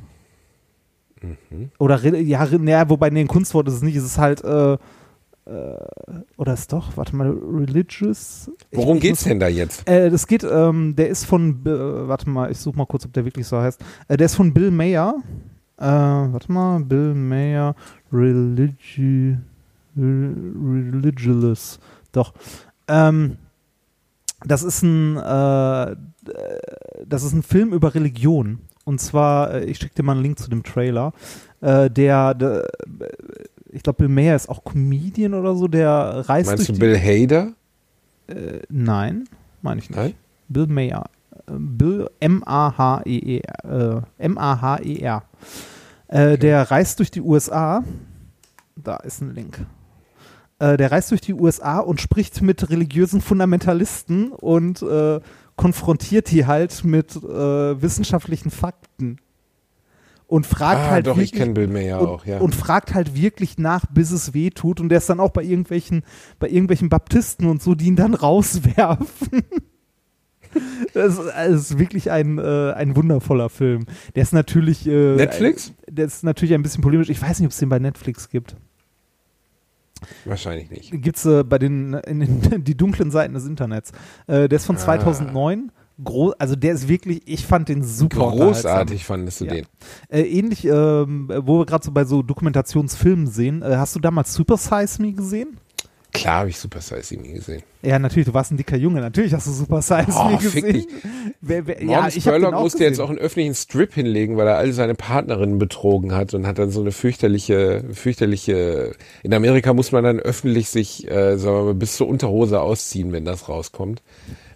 Mhm. 1.20 1.70
Oder 1.78 1.98
ja, 2.18 2.46
naja, 2.58 2.88
wobei 2.88 3.10
nee, 3.10 3.20
ein 3.20 3.28
Kunstwort 3.28 3.68
ist 3.68 3.74
es 3.74 3.82
nicht, 3.82 3.96
es 3.96 4.04
ist 4.04 4.18
halt 4.18 4.42
äh, 4.42 4.72
äh, 4.72 4.78
oder 6.36 6.54
ist 6.54 6.72
doch, 6.72 6.96
warte 6.96 7.14
mal, 7.14 7.30
religious. 7.30 8.50
Ich- 8.70 8.78
worum 8.78 8.96
ich 8.96 9.02
geht's 9.02 9.20
muss- 9.20 9.28
denn 9.28 9.40
da 9.40 9.48
jetzt? 9.48 9.88
Äh, 9.88 10.10
das 10.10 10.26
geht, 10.26 10.44
ähm, 10.44 10.94
der 10.96 11.08
ist 11.08 11.24
von, 11.24 11.60
äh, 11.64 12.08
warte 12.08 12.28
mal, 12.28 12.50
ich 12.50 12.58
suche 12.58 12.76
mal 12.76 12.86
kurz, 12.86 13.04
ob 13.04 13.12
der 13.12 13.24
wirklich 13.24 13.46
so 13.46 13.58
heißt. 13.58 13.80
Äh, 14.08 14.16
der 14.16 14.26
ist 14.26 14.34
von 14.34 14.52
Bill 14.52 14.70
Mayer. 14.70 15.14
Äh, 15.78 15.84
warte 15.84 16.50
mal, 16.50 16.80
Bill 16.80 17.14
Mayer, 17.14 17.74
Religi 18.12 19.36
Re- 19.96 20.34
Religious. 20.64 21.78
Doch. 22.12 22.32
Ähm, 22.88 23.36
das 24.44 24.62
ist 24.62 24.82
ein, 24.82 25.16
äh, 25.16 25.96
das 27.06 27.22
ist 27.22 27.32
ein 27.32 27.42
Film 27.42 27.72
über 27.72 27.94
Religion. 27.94 28.58
Und 28.84 29.00
zwar, 29.00 29.52
äh, 29.54 29.64
ich 29.64 29.78
schicke 29.78 29.94
dir 29.94 30.02
mal 30.02 30.12
einen 30.12 30.22
Link 30.22 30.38
zu 30.38 30.50
dem 30.50 30.62
Trailer. 30.64 31.12
Äh, 31.60 31.88
der, 31.90 32.34
der, 32.34 32.68
ich 33.70 33.82
glaube, 33.82 33.98
Bill 33.98 34.08
Mayer 34.08 34.34
ist 34.36 34.48
auch 34.48 34.64
Comedian 34.64 35.34
oder 35.34 35.54
so, 35.54 35.68
der 35.68 36.24
reist 36.28 36.48
Meinst 36.50 36.58
durch 36.58 36.66
du 36.66 36.72
die, 36.74 36.80
Bill 36.80 36.98
Hader? 36.98 37.52
äh, 38.28 38.60
nein, 38.68 39.28
meine 39.62 39.80
ich 39.80 39.88
nicht. 39.88 39.96
Nein? 39.98 40.14
Bill 40.48 40.66
Mayer. 40.66 41.04
Äh, 41.46 41.52
Bill 41.56 42.10
M-A-H-E-E-R. 42.20 44.02
Äh, 44.18 44.24
M-A-H-E-R. 44.24 45.22
Äh, 46.08 46.38
Der 46.38 46.70
reist 46.70 46.98
durch 46.98 47.10
die 47.10 47.20
USA. 47.22 47.84
Da 48.76 48.96
ist 48.96 49.20
ein 49.20 49.34
Link. 49.34 49.64
Äh, 50.62 50.76
der 50.76 50.92
reist 50.92 51.10
durch 51.10 51.20
die 51.20 51.34
USA 51.34 51.80
und 51.80 52.00
spricht 52.00 52.40
mit 52.40 52.70
religiösen 52.70 53.20
Fundamentalisten 53.20 54.30
und 54.30 54.80
äh, 54.82 55.18
konfrontiert 55.56 56.30
die 56.30 56.46
halt 56.46 56.84
mit 56.84 57.16
äh, 57.16 57.82
wissenschaftlichen 57.82 58.52
Fakten. 58.52 59.16
Und 60.28 60.46
fragt 60.46 60.82
Ah, 60.82 60.90
halt 60.90 61.06
doch, 61.08 61.16
ich 61.16 61.32
wirklich, 61.32 61.32
kenne 61.32 61.54
Bill 61.54 61.66
Mayer 61.66 62.00
und, 62.00 62.06
auch, 62.06 62.26
ja. 62.26 62.38
und 62.38 62.54
fragt 62.54 62.94
halt 62.94 63.16
wirklich 63.16 63.58
nach, 63.58 63.86
bis 63.86 64.12
es 64.12 64.34
weh 64.34 64.50
tut. 64.50 64.80
Und 64.80 64.88
der 64.90 64.98
ist 64.98 65.10
dann 65.10 65.18
auch 65.18 65.30
bei 65.30 65.42
irgendwelchen, 65.42 66.04
bei 66.38 66.48
irgendwelchen 66.48 66.88
Baptisten 66.88 67.48
und 67.48 67.60
so, 67.60 67.74
die 67.74 67.86
ihn 67.86 67.96
dann 67.96 68.14
rauswerfen. 68.14 69.42
Das 70.94 71.18
ist, 71.18 71.26
das 71.26 71.48
ist 71.48 71.78
wirklich 71.80 72.12
ein, 72.12 72.38
äh, 72.38 72.72
ein 72.72 72.94
wundervoller 72.94 73.48
Film. 73.48 73.86
Der 74.14 74.22
ist 74.22 74.32
natürlich. 74.32 74.86
Äh, 74.86 75.16
Netflix? 75.16 75.72
Ein, 75.88 75.96
der 75.96 76.04
ist 76.06 76.22
natürlich 76.22 76.54
ein 76.54 76.62
bisschen 76.62 76.82
polemisch. 76.82 77.10
Ich 77.10 77.20
weiß 77.20 77.40
nicht, 77.40 77.46
ob 77.46 77.52
es 77.52 77.58
den 77.58 77.68
bei 77.68 77.80
Netflix 77.80 78.28
gibt. 78.28 78.56
Wahrscheinlich 80.24 80.70
nicht. 80.70 80.90
Gibt's 81.02 81.24
äh, 81.24 81.44
bei 81.44 81.58
den, 81.58 81.94
in 81.94 82.20
den 82.20 82.64
die 82.64 82.76
dunklen 82.76 83.10
Seiten 83.10 83.34
des 83.34 83.46
Internets. 83.46 83.92
Äh, 84.26 84.48
der 84.48 84.56
ist 84.56 84.66
von 84.66 84.76
Ah. 84.76 84.80
2009. 84.80 85.72
Gro 86.02 86.32
also 86.38 86.56
der 86.56 86.72
ist 86.72 86.88
wirklich, 86.88 87.22
ich 87.26 87.46
fand 87.46 87.68
den 87.68 87.84
super. 87.84 88.30
Großartig 88.30 89.04
fandest 89.04 89.40
du 89.42 89.44
Ja. 89.44 89.54
den. 89.54 89.66
Äh, 90.08 90.22
ähnlich, 90.22 90.64
ähm, 90.64 91.28
wo 91.44 91.58
wir 91.60 91.66
gerade 91.66 91.84
so 91.84 91.92
bei 91.92 92.04
so 92.04 92.22
Dokumentationsfilmen 92.22 93.26
sehen. 93.26 93.62
Äh, 93.62 93.76
hast 93.76 93.94
du 93.94 94.00
damals 94.00 94.32
Super 94.34 94.56
Size 94.56 95.00
Me 95.02 95.12
gesehen? 95.12 95.58
Klar 96.12 96.40
habe 96.40 96.50
ich 96.50 96.58
Super 96.58 96.80
Size 96.82 97.16
Me 97.16 97.32
gesehen. 97.32 97.62
Ja, 97.80 97.98
natürlich, 97.98 98.26
du 98.26 98.34
warst 98.34 98.50
ein 98.52 98.58
dicker 98.58 98.76
Junge. 98.76 99.00
Natürlich 99.00 99.32
hast 99.32 99.46
du 99.46 99.50
Super 99.50 99.80
Size 99.80 100.06
Oh, 100.14 100.28
Me 100.28 100.38
fick 100.38 100.62
gesehen. 100.64 100.72
dich. 100.74 100.86
Wer, 101.40 101.66
wer, 101.66 101.82
ja, 101.82 102.06
ich 102.08 102.22
Spurlock 102.22 102.52
musste 102.52 102.84
jetzt 102.84 102.90
gesehen. 102.92 103.04
auch 103.04 103.08
einen 103.08 103.18
öffentlichen 103.18 103.54
Strip 103.54 103.94
hinlegen, 103.94 104.36
weil 104.36 104.46
er 104.46 104.58
all 104.58 104.72
seine 104.72 104.94
Partnerinnen 104.94 105.58
betrogen 105.58 106.14
hat 106.14 106.34
und 106.34 106.46
hat 106.46 106.58
dann 106.58 106.70
so 106.70 106.80
eine 106.82 106.92
fürchterliche, 106.92 107.82
fürchterliche. 107.92 108.92
In 109.22 109.32
Amerika 109.34 109.72
muss 109.72 109.90
man 109.90 110.04
dann 110.04 110.20
öffentlich 110.20 110.68
sich, 110.68 111.10
äh, 111.10 111.36
sagen 111.38 111.56
wir 111.56 111.64
mal, 111.64 111.74
bis 111.74 111.96
zur 111.96 112.08
Unterhose 112.08 112.60
ausziehen, 112.60 113.12
wenn 113.12 113.24
das 113.24 113.48
rauskommt. 113.48 114.02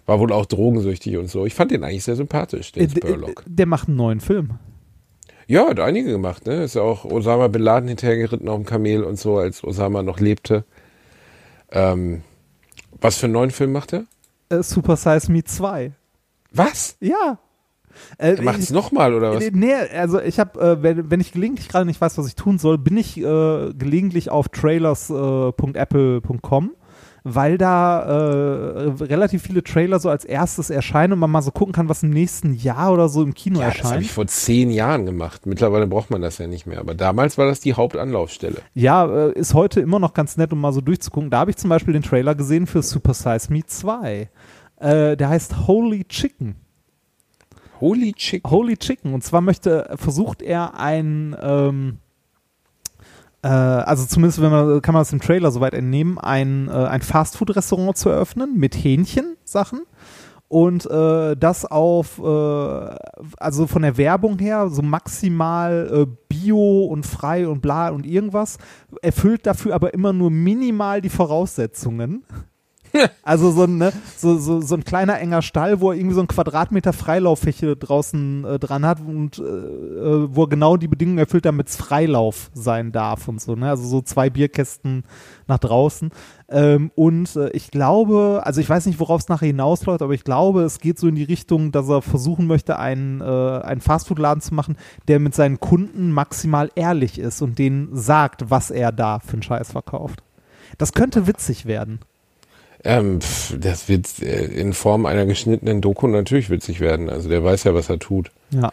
War 0.05 0.19
wohl 0.19 0.31
auch 0.31 0.45
drogensüchtig 0.45 1.17
und 1.17 1.27
so. 1.29 1.45
Ich 1.45 1.53
fand 1.55 1.71
den 1.71 1.83
eigentlich 1.83 2.03
sehr 2.03 2.15
sympathisch, 2.15 2.71
den 2.71 2.83
Äh, 2.83 2.87
d- 2.87 3.01
Spurlock. 3.01 3.43
Der 3.47 3.65
macht 3.65 3.87
einen 3.87 3.97
neuen 3.97 4.19
Film. 4.19 4.51
Ja, 5.47 5.67
hat 5.69 5.79
einige 5.79 6.11
gemacht, 6.11 6.45
ne? 6.45 6.63
Ist 6.63 6.75
ja 6.75 6.81
auch 6.81 7.03
Osama 7.05 7.47
Bin 7.47 7.61
Laden 7.61 7.87
hinterhergeritten 7.87 8.47
auf 8.49 8.57
dem 8.57 8.65
Kamel 8.65 9.03
und 9.03 9.17
so, 9.17 9.37
als 9.37 9.63
Osama 9.63 10.03
noch 10.03 10.19
lebte. 10.19 10.65
Ähm, 11.71 12.21
was 13.01 13.17
für 13.17 13.25
einen 13.25 13.33
neuen 13.33 13.51
Film 13.51 13.71
macht 13.71 13.93
er? 13.93 14.05
Äh, 14.49 14.63
Super 14.63 14.95
Size 14.95 15.31
Me 15.31 15.43
2. 15.43 15.91
Was? 16.51 16.95
Ja. 16.99 17.39
Äh, 18.17 18.35
Er 18.35 18.41
macht 18.43 18.59
es 18.59 18.69
nochmal 18.71 19.13
oder 19.13 19.33
was? 19.35 19.43
Äh, 19.43 19.51
Nee, 19.53 19.73
also 19.73 20.21
ich 20.21 20.39
habe, 20.39 20.59
äh, 20.59 20.81
wenn, 20.83 21.09
wenn 21.11 21.19
ich 21.19 21.31
gelegentlich 21.31 21.67
gerade 21.67 21.85
nicht 21.85 21.99
weiß, 21.99 22.17
was 22.17 22.27
ich 22.27 22.35
tun 22.35 22.59
soll, 22.59 22.77
bin 22.77 22.95
ich 22.97 23.17
äh, 23.17 23.73
gelegentlich 23.73 24.29
auf 24.29 24.49
trailers.apple.com, 24.49 26.71
weil 27.29 27.57
da 27.57 28.03
äh, 28.03 29.03
relativ 29.03 29.43
viele 29.43 29.63
Trailer 29.63 29.99
so 29.99 30.09
als 30.09 30.23
erstes 30.23 30.69
erscheinen 30.69 31.13
und 31.13 31.19
man 31.19 31.29
mal 31.29 31.41
so 31.41 31.51
gucken 31.51 31.73
kann, 31.73 31.89
was 31.89 32.03
im 32.03 32.09
nächsten 32.11 32.53
Jahr 32.53 32.93
oder 32.93 33.09
so 33.09 33.21
im 33.23 33.33
Kino 33.33 33.59
Ja, 33.59 33.67
das 33.67 33.77
habe 33.79 33.83
erscheint. 33.87 34.05
ich 34.05 34.11
vor 34.11 34.27
zehn 34.27 34.69
Jahren 34.71 35.05
gemacht. 35.05 35.45
Mittlerweile 35.45 35.87
braucht 35.87 36.09
man 36.09 36.21
das 36.21 36.37
ja 36.37 36.47
nicht 36.47 36.65
mehr. 36.67 36.79
Aber 36.79 36.95
damals 36.95 37.37
war 37.37 37.45
das 37.47 37.59
die 37.59 37.73
Hauptanlaufstelle. 37.73 38.61
Ja, 38.73 39.05
äh, 39.05 39.33
ist 39.33 39.53
heute 39.53 39.81
immer 39.81 39.99
noch 39.99 40.13
ganz 40.13 40.37
nett, 40.37 40.53
um 40.53 40.61
mal 40.61 40.71
so 40.73 40.81
durchzugucken. 40.81 41.29
Da 41.29 41.39
habe 41.39 41.51
ich 41.51 41.57
zum 41.57 41.69
Beispiel 41.69 41.93
den 41.93 42.03
Trailer 42.03 42.35
gesehen 42.35 42.67
für 42.67 42.81
Super 42.81 43.13
Size 43.13 43.51
Me 43.51 43.65
2. 43.65 44.29
Äh, 44.79 45.17
der 45.17 45.29
heißt 45.29 45.67
Holy 45.67 46.05
Chicken. 46.05 46.55
Holy 47.79 48.13
Chick. 48.13 48.43
Holy 48.49 48.77
Chicken. 48.77 49.13
Und 49.13 49.23
zwar 49.23 49.41
möchte, 49.41 49.93
versucht 49.97 50.41
er 50.41 50.79
ein, 50.79 51.35
ähm, 51.41 51.97
äh, 51.99 52.06
also 53.49 54.05
zumindest 54.05 54.41
wenn 54.41 54.51
man, 54.51 54.81
kann 54.81 54.93
man 54.93 55.01
das 55.01 55.13
im 55.13 55.21
Trailer 55.21 55.51
soweit 55.51 55.73
entnehmen, 55.73 56.17
ein, 56.17 56.67
äh, 56.67 56.71
ein 56.71 57.01
Fastfood-Restaurant 57.01 57.97
zu 57.97 58.09
eröffnen 58.09 58.57
mit 58.57 58.75
Hähnchensachen. 58.75 59.81
Und 60.49 60.89
äh, 60.89 61.35
das 61.35 61.65
auf, 61.65 62.19
äh, 62.19 62.95
also 63.37 63.67
von 63.67 63.81
der 63.81 63.97
Werbung 63.97 64.39
her, 64.39 64.69
so 64.69 64.81
maximal 64.81 65.89
äh, 65.91 66.05
bio 66.29 66.85
und 66.85 67.05
frei 67.05 67.47
und 67.49 67.61
bla 67.61 67.89
und 67.89 68.05
irgendwas, 68.05 68.57
erfüllt 69.01 69.45
dafür 69.45 69.75
aber 69.75 69.93
immer 69.93 70.13
nur 70.13 70.31
minimal 70.31 71.01
die 71.01 71.09
Voraussetzungen. 71.09 72.23
Also 73.23 73.51
so 73.51 73.63
ein, 73.63 73.77
ne, 73.77 73.91
so, 74.15 74.37
so, 74.37 74.61
so 74.61 74.75
ein 74.75 74.83
kleiner 74.83 75.19
enger 75.19 75.41
Stall, 75.41 75.81
wo 75.81 75.91
er 75.91 75.97
irgendwie 75.97 76.15
so 76.15 76.21
ein 76.21 76.27
Quadratmeter 76.27 76.93
Freilauffläche 76.93 77.75
draußen 77.75 78.45
äh, 78.45 78.59
dran 78.59 78.85
hat 78.85 79.01
und 79.01 79.39
äh, 79.39 79.41
äh, 79.41 80.27
wo 80.31 80.43
er 80.43 80.49
genau 80.49 80.77
die 80.77 80.87
Bedingungen 80.87 81.17
erfüllt, 81.17 81.45
damit 81.45 81.67
es 81.67 81.75
Freilauf 81.75 82.49
sein 82.53 82.91
darf 82.91 83.27
und 83.27 83.41
so. 83.41 83.55
Ne? 83.55 83.69
Also 83.69 83.87
so 83.87 84.01
zwei 84.01 84.29
Bierkästen 84.29 85.03
nach 85.47 85.59
draußen. 85.59 86.11
Ähm, 86.49 86.91
und 86.95 87.35
äh, 87.35 87.49
ich 87.49 87.71
glaube, 87.71 88.41
also 88.43 88.61
ich 88.61 88.69
weiß 88.69 88.85
nicht, 88.85 88.99
worauf 88.99 89.21
es 89.21 89.27
nachher 89.27 89.47
hinausläuft, 89.47 90.01
aber 90.01 90.13
ich 90.13 90.23
glaube, 90.23 90.63
es 90.63 90.79
geht 90.79 90.97
so 90.97 91.07
in 91.07 91.15
die 91.15 91.23
Richtung, 91.23 91.71
dass 91.71 91.89
er 91.89 92.01
versuchen 92.01 92.47
möchte, 92.47 92.79
einen, 92.79 93.19
äh, 93.21 93.23
einen 93.23 93.81
Fastfood-Laden 93.81 94.41
zu 94.41 94.53
machen, 94.53 94.77
der 95.07 95.19
mit 95.19 95.35
seinen 95.35 95.59
Kunden 95.59 96.11
maximal 96.11 96.71
ehrlich 96.75 97.19
ist 97.19 97.41
und 97.41 97.59
denen 97.59 97.89
sagt, 97.93 98.49
was 98.49 98.71
er 98.71 98.91
da 98.91 99.19
für 99.19 99.33
einen 99.33 99.43
Scheiß 99.43 99.71
verkauft. 99.71 100.23
Das 100.77 100.93
könnte 100.93 101.27
witzig 101.27 101.65
werden. 101.65 101.99
Ähm, 102.83 103.19
das 103.59 103.89
wird 103.89 104.07
äh, 104.21 104.45
in 104.45 104.73
Form 104.73 105.05
einer 105.05 105.25
geschnittenen 105.25 105.81
Doku 105.81 106.07
natürlich 106.07 106.49
witzig 106.49 106.79
werden. 106.79 107.09
Also 107.09 107.29
der 107.29 107.43
weiß 107.43 107.63
ja, 107.65 107.73
was 107.73 107.89
er 107.89 107.99
tut. 107.99 108.31
Ja. 108.51 108.71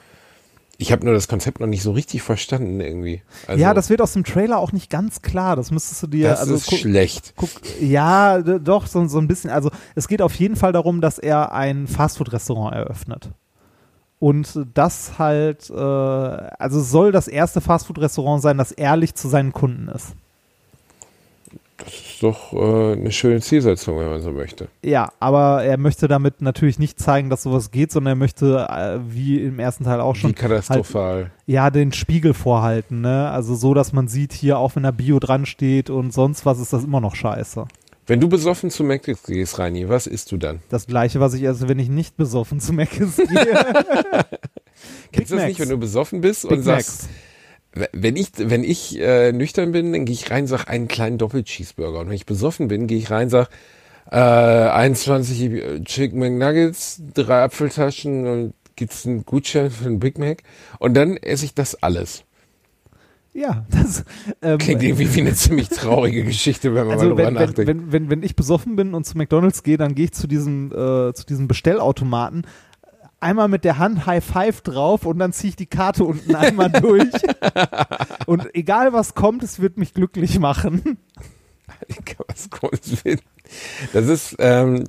Ich 0.77 0.91
habe 0.91 1.05
nur 1.05 1.15
das 1.15 1.29
Konzept 1.29 1.61
noch 1.61 1.69
nicht 1.69 1.83
so 1.83 1.93
richtig 1.93 2.23
verstanden 2.23 2.81
irgendwie. 2.81 3.23
Also, 3.47 3.63
ja, 3.63 3.75
das 3.75 3.91
wird 3.91 4.03
aus 4.03 4.13
dem 4.13 4.25
Trailer 4.25 4.59
auch 4.59 4.73
nicht 4.73 4.91
ganz 4.91 5.23
klar. 5.23 5.55
Das 5.55 5.71
müsstest 5.71 6.03
du 6.03 6.07
dir 6.09 6.31
das 6.31 6.41
also 6.41 6.55
ist 6.55 6.67
guck- 6.67 6.79
schlecht. 6.81 7.33
Guck, 7.37 7.51
ja, 7.81 8.41
doch, 8.43 8.87
so, 8.89 9.07
so 9.07 9.19
ein 9.19 9.29
bisschen. 9.29 9.51
Also 9.51 9.71
es 9.95 10.09
geht 10.09 10.21
auf 10.21 10.35
jeden 10.35 10.57
Fall 10.57 10.73
darum, 10.73 11.01
dass 11.01 11.19
er 11.19 11.53
ein 11.53 11.87
Fastfood-Restaurant 11.87 12.75
eröffnet. 12.75 13.31
Und 14.19 14.67
das 14.75 15.19
halt, 15.19 15.71
äh, 15.71 15.75
also 15.75 16.81
soll 16.81 17.13
das 17.13 17.29
erste 17.29 17.61
Fastfood-Restaurant 17.61 18.43
sein, 18.43 18.59
das 18.59 18.73
ehrlich 18.73 19.15
zu 19.15 19.29
seinen 19.29 19.53
Kunden 19.53 19.89
ist. 19.89 20.15
Das 21.85 21.95
ist 21.95 22.23
doch 22.23 22.53
äh, 22.53 22.93
eine 22.93 23.13
schöne 23.13 23.41
Zielsetzung, 23.41 23.99
wenn 23.99 24.09
man 24.09 24.23
so 24.23 24.31
möchte. 24.33 24.69
Ja, 24.83 25.11
aber 25.21 25.63
er 25.65 25.77
möchte 25.77 26.09
damit 26.09 26.41
natürlich 26.41 26.79
nicht 26.79 26.99
zeigen, 26.99 27.29
dass 27.31 27.43
sowas 27.43 27.71
geht, 27.71 27.93
sondern 27.93 28.13
er 28.13 28.17
möchte, 28.17 28.67
äh, 28.71 28.99
wie 29.07 29.41
im 29.43 29.59
ersten 29.59 29.85
Teil 29.85 30.01
auch 30.01 30.17
schon, 30.17 30.31
Wie 30.31 30.35
katastrophal. 30.35 31.31
ja, 31.47 31.71
den 31.71 31.93
Spiegel 31.93 32.33
vorhalten, 32.35 33.01
ne? 33.03 33.31
Also 33.31 33.55
so, 33.55 33.75
dass 33.75 33.93
man 33.93 34.09
sieht, 34.09 34.33
hier, 34.33 34.59
auch 34.59 34.75
wenn 34.77 34.83
da 34.85 34.91
Bio 34.91 35.19
dran 35.19 35.45
steht 35.47 35.91
und 35.91 36.13
sonst 36.13 36.47
was, 36.47 36.59
ist 36.61 36.73
das 36.73 36.85
immer 36.85 37.01
noch 37.01 37.15
scheiße. 37.15 37.67
Wenn 38.07 38.21
du 38.21 38.29
besoffen 38.29 38.71
zu 38.71 38.85
Mc's 38.85 39.23
gehst, 39.23 39.59
Reini, 39.59 39.89
was 39.89 40.07
isst 40.07 40.31
du 40.31 40.37
dann? 40.37 40.61
Das 40.69 40.87
gleiche, 40.87 41.21
was 41.21 41.33
ich 41.35 41.43
esse, 41.43 41.69
wenn 41.71 41.79
ich 41.79 41.89
nicht 41.89 42.17
besoffen 42.19 42.61
zu 42.61 42.73
Mc's 42.75 43.17
gehe. 43.17 43.27
Kennst 45.13 45.31
du 45.31 45.37
das 45.37 45.43
Macs. 45.45 45.49
nicht, 45.49 45.61
wenn 45.61 45.69
du 45.71 45.79
besoffen 45.79 46.21
bist 46.21 46.43
Big 46.43 46.59
und 46.59 46.63
sagst, 46.65 47.05
w- 47.05 47.09
wenn 47.93 48.17
ich, 48.17 48.29
wenn 48.37 48.63
ich 48.63 48.99
äh, 49.01 49.33
nüchtern 49.33 49.73
bin, 49.73 49.93
dann 49.93 50.05
gehe 50.05 50.15
ich 50.15 50.31
rein, 50.31 50.47
sag 50.47 50.69
einen 50.69 50.89
kleinen 50.89 51.19
Doppel-Cheeseburger. 51.19 52.01
Und 52.01 52.09
wenn 52.09 52.15
ich 52.15 52.27
besoffen 52.27 52.69
bin, 52.69 52.87
gehe 52.87 52.99
ich 52.99 53.11
rein, 53.11 53.31
sag 53.31 53.49
äh, 54.11 54.17
21 54.17 55.85
Chicken 55.85 56.19
McNuggets, 56.19 57.03
drei 57.15 57.43
Apfeltaschen 57.43 58.27
und 58.27 58.55
gibt's 58.77 59.07
einen 59.07 59.25
Gutschein 59.25 59.71
für 59.71 59.87
einen 59.87 59.99
Big 59.99 60.19
Mac. 60.19 60.43
Und 60.79 60.95
dann 60.95 61.17
esse 61.17 61.45
ich 61.45 61.55
das 61.55 61.83
alles. 61.83 62.25
Ja, 63.33 63.67
das 63.69 64.05
ähm, 64.43 64.59
Klingt 64.59 64.85
irgendwie 64.85 65.13
wie 65.13 65.21
eine 65.21 65.35
ziemlich 65.35 65.69
traurige 65.69 66.23
Geschichte, 66.23 66.73
wenn 66.73 66.87
man 66.87 66.87
mal 66.87 66.93
also 66.93 67.09
drüber 67.09 67.19
wenn, 67.19 67.27
wenn, 67.27 67.35
nachdenkt. 67.35 67.67
wenn, 67.67 67.93
wenn, 67.93 68.11
wenn 68.11 68.23
ich 68.23 68.37
besoffen 68.37 68.77
bin 68.77 68.95
und 68.95 69.05
zu 69.05 69.19
McDonalds 69.19 69.65
gehe, 69.65 69.77
dann 69.77 69.97
gehe 69.97 70.05
ich 70.05 70.13
zu 70.13 70.29
diesem, 70.29 70.71
äh, 70.71 71.13
zu 71.13 71.27
diesem 71.29 71.49
Bestellautomaten, 71.49 72.47
einmal 73.25 73.49
mit 73.49 73.65
der 73.65 73.79
Hand 73.79 74.07
High 74.07 74.25
Five 74.25 74.61
drauf 74.61 75.07
und 75.07 75.19
dann 75.19 75.33
ziehe 75.33 75.51
ich 75.51 75.57
die 75.57 75.67
Karte 75.67 76.05
unten 76.05 76.35
einmal 76.35 76.71
durch. 76.81 77.11
und 78.27 78.55
egal 78.55 78.93
was 78.93 79.15
kommt, 79.15 79.43
es 79.43 79.61
wird 79.61 79.79
mich 79.79 79.95
glücklich 79.95 80.39
machen. 80.39 80.99
Das 83.93 84.09
ist, 84.09 84.37
ähm, 84.39 84.85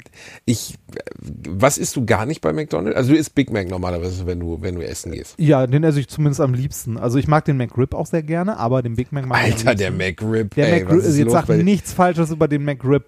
ich, 0.45 0.75
was 1.19 1.77
isst 1.77 1.95
du 1.95 2.05
gar 2.05 2.25
nicht 2.25 2.41
bei 2.41 2.53
McDonald's? 2.53 2.97
Also 2.97 3.11
du 3.11 3.17
isst 3.17 3.35
Big 3.35 3.51
Mac 3.51 3.69
normalerweise, 3.69 4.25
wenn 4.25 4.39
du, 4.39 4.61
wenn 4.61 4.75
du 4.75 4.81
essen 4.81 5.11
gehst. 5.11 5.35
Ja, 5.37 5.67
den 5.67 5.83
esse 5.83 5.99
ich 5.99 6.07
zumindest 6.07 6.41
am 6.41 6.53
liebsten. 6.53 6.97
Also 6.97 7.17
ich 7.17 7.27
mag 7.27 7.45
den 7.45 7.57
McRib 7.57 7.93
auch 7.93 8.05
sehr 8.05 8.23
gerne, 8.23 8.57
aber 8.57 8.81
den 8.81 8.95
Big 8.95 9.11
Mac 9.11 9.25
mag 9.25 9.47
ich 9.47 9.53
am 9.53 9.59
Alter, 9.59 9.75
der. 9.75 9.91
McRib. 9.91 10.55
Der 10.55 10.73
ey, 10.73 10.83
McRib, 10.83 10.99
was 10.99 11.05
ist 11.05 11.17
jetzt 11.17 11.25
los 11.25 11.33
sag 11.33 11.49
nichts 11.49 11.93
Falsches 11.93 12.31
über 12.31 12.47
den 12.47 12.63
McRib. 12.63 13.05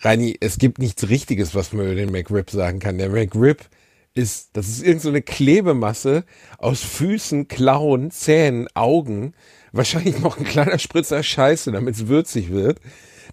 Reini, 0.00 0.36
es 0.40 0.58
gibt 0.58 0.78
nichts 0.78 1.08
Richtiges, 1.08 1.54
was 1.54 1.72
man 1.72 1.86
über 1.86 1.94
den 1.94 2.10
McRib 2.10 2.50
sagen 2.50 2.78
kann. 2.78 2.96
Der 2.96 3.10
McRib 3.10 3.64
ist, 4.14 4.50
das 4.54 4.68
ist 4.68 4.82
irgend 4.82 5.02
so 5.02 5.08
eine 5.08 5.22
Klebemasse 5.22 6.24
aus 6.58 6.82
Füßen, 6.82 7.48
Klauen, 7.48 8.10
Zähnen, 8.10 8.68
Augen, 8.74 9.34
wahrscheinlich 9.72 10.18
noch 10.18 10.38
ein 10.38 10.44
kleiner 10.44 10.78
Spritzer 10.78 11.22
Scheiße, 11.22 11.72
damit 11.72 11.94
es 11.94 12.08
würzig 12.08 12.50
wird. 12.50 12.80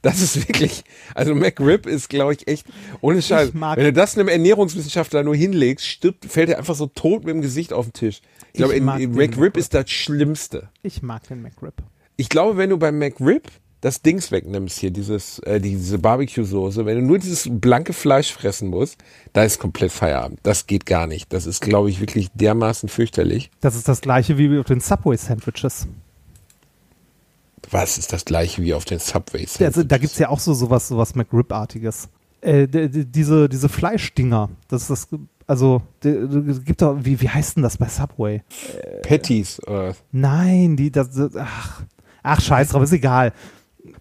Das 0.02 0.22
ist 0.22 0.48
wirklich, 0.48 0.84
also 1.16 1.34
McRib 1.34 1.88
ist, 1.88 2.10
glaube 2.10 2.34
ich, 2.34 2.48
echt, 2.48 2.68
ohne 3.02 3.22
Scheiß. 3.22 3.54
Wenn 3.54 3.84
du 3.84 3.94
das 3.94 4.16
einem 4.16 4.28
Ernährungswissenschaftler 4.28 5.24
nur 5.24 5.36
hinlegst, 5.36 5.86
stirbt, 5.88 6.26
fällt 6.26 6.50
er 6.50 6.60
einfach 6.60 6.76
so 6.76 6.86
tot 6.86 7.26
mit 7.26 7.34
dem 7.34 7.42
Gesicht 7.42 7.74
auf 7.74 7.88
den 7.88 7.94
Tisch. 7.94 8.22
Ich 8.54 8.60
glaube, 8.60 8.80
McRib. 8.80 9.58
ist 9.58 9.74
das 9.74 9.90
Schlimmste. 9.90 10.70
Ich 10.84 11.02
mag 11.02 11.28
den 11.28 11.42
McRib. 11.42 11.82
Ich 12.16 12.30
glaube, 12.30 12.58
wenn 12.58 12.70
du 12.70 12.78
beim 12.78 12.98
McRib 13.00 13.50
das 13.82 14.02
Dings 14.02 14.32
wegnimmst 14.32 14.80
hier, 14.80 14.92
dieses, 14.92 15.40
äh, 15.40 15.60
diese 15.60 16.00
Barbecue-Soße, 16.00 16.86
wenn 16.86 17.00
du 17.00 17.06
nur 17.06 17.20
dieses 17.20 17.48
blanke 17.50 17.94
Fleisch 17.94 18.34
fressen 18.34 18.70
musst, 18.70 18.98
da 19.34 19.44
ist 19.44 19.60
komplett 19.60 19.92
Feierabend. 19.92 20.40
Das 20.44 20.66
geht 20.66 20.86
gar 20.86 21.08
nicht. 21.08 21.32
Das 21.32 21.46
ist, 21.46 21.62
glaube 21.62 21.90
ich, 21.90 22.00
wirklich 22.00 22.30
dermaßen 22.34 22.90
fürchterlich. 22.90 23.52
Das 23.62 23.76
ist 23.76 23.88
das 23.88 24.02
gleiche 24.02 24.38
wie 24.38 24.58
auf 24.58 24.66
den 24.66 24.80
Subway-Sandwiches. 24.80 25.88
Was 27.70 27.98
ist 27.98 28.14
das 28.14 28.26
gleiche 28.26 28.62
wie 28.62 28.74
auf 28.74 28.86
den 28.86 29.00
Subways? 29.00 29.62
Also, 29.62 29.84
da 29.84 29.98
gibt's 29.98 30.18
ja 30.20 30.30
auch 30.30 30.40
so 30.40 30.54
sowas, 30.54 30.88
sowas 30.88 31.16
McRib-artiges. 31.16 32.10
Äh, 32.42 32.68
diese, 32.68 33.50
diese 33.50 33.68
Fleischdinger, 33.68 34.50
das 34.68 34.84
ist 34.84 34.90
das, 34.90 35.20
also, 35.48 35.82
es 36.04 36.64
gibt 36.64 36.82
doch, 36.82 36.98
wie, 37.02 37.20
wie 37.20 37.30
heißt 37.30 37.58
denn 37.58 37.64
das 37.64 37.78
bei 37.78 37.88
Subway? 37.88 38.42
Patties. 39.02 39.60
Äh, 39.60 39.94
Nein, 40.12 40.78
die, 40.78 40.92
das, 40.92 41.12
das 41.12 41.36
ach, 41.36 41.84
ach, 42.24 42.42
scheiß 42.42 42.70
drauf, 42.70 42.84
ist 42.84 42.94
egal. 42.94 43.34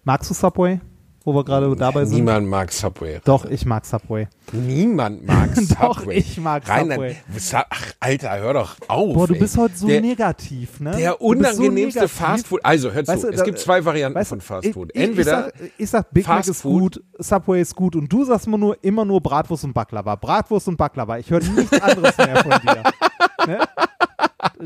Magst 0.03 0.29
du 0.29 0.33
Subway? 0.33 0.79
Wo 1.23 1.33
wir 1.33 1.43
gerade 1.43 1.75
dabei 1.75 2.05
sind? 2.05 2.17
niemand 2.17 2.47
mag 2.47 2.71
Subway. 2.71 3.19
Doch, 3.25 3.45
ich 3.45 3.65
mag 3.65 3.85
Subway. 3.85 4.27
Niemand 4.53 5.25
mag 5.25 5.49
Doch, 5.79 5.99
Subway. 5.99 6.17
ich 6.17 6.37
mag 6.39 6.63
Subway. 6.65 7.17
Ach, 7.53 7.81
Alter, 7.99 8.39
hör 8.39 8.53
doch 8.53 8.75
auf. 8.87 9.13
Boah, 9.13 9.27
du 9.27 9.33
ey. 9.33 9.39
bist 9.39 9.57
heute 9.57 9.77
so 9.77 9.87
der, 9.87 9.99
negativ, 10.01 10.79
ne? 10.79 10.95
Der 10.95 11.11
so 11.11 11.17
unangenehmste 11.17 11.99
negativ. 12.01 12.11
Fastfood. 12.17 12.59
Also, 12.63 12.91
hör 12.91 13.03
zu. 13.03 13.11
Weißt 13.11 13.23
du, 13.23 13.27
es 13.29 13.35
da- 13.37 13.43
gibt 13.43 13.59
zwei 13.59 13.83
Varianten 13.83 14.17
Weißt 14.17 14.29
von 14.29 14.41
Fastfood. 14.41 14.91
Ich, 14.93 15.01
Entweder 15.01 15.47
ich, 15.47 15.53
sag, 15.59 15.71
ich 15.77 15.89
sag, 15.89 16.11
Big 16.13 16.27
Mac 16.27 16.39
ist 16.41 16.47
Fastfood. 16.47 16.81
gut, 16.81 17.03
Subway 17.19 17.61
ist 17.61 17.75
gut 17.75 17.95
und 17.95 18.11
du 18.11 18.23
sagst 18.23 18.47
immer 18.47 18.57
nur, 18.57 18.77
immer 18.83 19.03
nur 19.03 19.21
Bratwurst 19.21 19.65
und 19.65 19.73
Baklava. 19.73 20.15
Bratwurst 20.15 20.67
und 20.69 20.77
Baklava. 20.77 21.17
Ich 21.17 21.29
höre 21.29 21.41
nichts 21.41 21.81
anderes 21.81 22.17
mehr 22.17 22.37
von 22.37 22.51
dir. 22.61 22.83
Ne? 23.47 23.59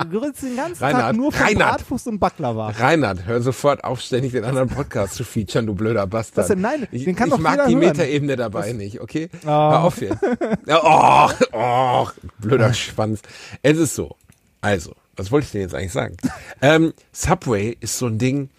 Du 0.09 0.17
redest 0.19 0.41
den 0.41 0.55
ganzen 0.55 0.79
Tag 0.79 0.93
Reinhard, 0.95 1.15
nur 1.15 1.31
von 1.31 1.41
Reinhard. 1.45 1.77
Bratwurst 1.77 2.07
und 2.07 2.19
Baklava. 2.19 2.69
Reinhard, 2.69 3.25
hör 3.25 3.41
sofort 3.41 3.83
auf, 3.83 3.99
ständig 4.01 4.31
den 4.31 4.43
anderen 4.43 4.69
Podcast 4.69 5.13
zu 5.15 5.23
featuren, 5.23 5.67
du 5.67 5.75
blöder 5.75 6.07
Bastard. 6.07 6.37
Was 6.37 6.47
denn? 6.47 6.61
Nein, 6.61 6.87
ich, 6.91 7.03
den 7.03 7.15
kann 7.15 7.27
ich 7.27 7.33
doch 7.35 7.39
mag 7.39 7.53
jeder 7.53 7.67
die. 7.67 7.75
Metaebene 7.75 8.35
dabei 8.37 8.73
nicht, 8.73 9.01
okay? 9.01 9.29
Ah. 9.45 9.70
Hör 9.71 9.83
auf 9.83 9.97
hier. 9.99 10.19
Oh, 10.67 11.29
oh, 11.53 12.07
blöder 12.39 12.73
Schwanz. 12.73 13.21
Es 13.63 13.77
ist 13.77 13.95
so. 13.95 14.15
Also, 14.61 14.93
was 15.15 15.31
wollte 15.31 15.45
ich 15.45 15.51
denn 15.51 15.61
jetzt 15.61 15.75
eigentlich 15.75 15.91
sagen? 15.91 16.17
ähm, 16.61 16.93
Subway 17.11 17.75
ist 17.79 17.97
so 17.97 18.07
ein 18.07 18.17
Ding, 18.17 18.49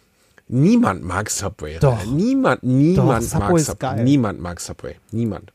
niemand 0.48 1.02
mag 1.04 1.30
Subway. 1.30 1.78
Doch. 1.80 2.04
Niemand, 2.06 2.62
niemand 2.62 3.24
Subway 3.24 3.48
mag 3.52 3.58
Subway. 3.60 3.76
geil. 3.78 4.04
Niemand 4.04 4.40
mag 4.40 4.60
Subway. 4.60 4.96
Niemand. 5.10 5.52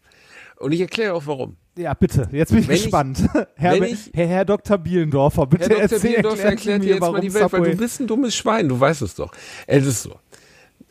Und 0.58 0.72
ich 0.72 0.82
erkläre 0.82 1.14
auch 1.14 1.24
warum. 1.26 1.58
Ja, 1.78 1.94
bitte. 1.94 2.28
Jetzt 2.32 2.50
bin 2.50 2.60
ich 2.62 2.68
Wenn 2.68 2.76
ich- 2.76 2.82
gespannt. 2.84 3.20
Herr, 3.56 3.74
wenn 3.74 3.84
ich- 3.84 4.10
Herr, 4.14 4.28
Herr 4.28 4.46
Dr. 4.46 4.78
Bielendorfer, 4.80 5.46
bitte 5.46 5.66
Herr 5.66 5.70
Dr. 5.70 5.82
erzähl, 5.84 6.00
Bielendorfer 6.10 6.44
erklärt 6.46 6.80
mir, 6.84 6.90
jetzt 6.90 7.02
mal 7.02 7.22
die 7.22 7.34
Welt, 7.34 7.44
weil 7.52 7.60
Subway 7.60 7.72
du 7.72 7.78
bist 7.78 8.00
ein 8.00 8.08
dummes 8.08 8.36
Schwein, 8.36 8.68
du 8.70 8.80
weißt 8.80 9.02
es 9.04 9.14
doch. 9.16 9.32
Es 9.68 9.86
ist 9.86 10.02
so. 10.02 10.16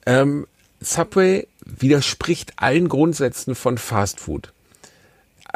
Ähm, 0.04 0.46
Subway 0.80 1.48
widerspricht 1.64 2.52
allen 2.56 2.88
Grundsätzen 2.88 3.56
von 3.56 3.78
Fast 3.78 4.20
Food. 4.20 4.52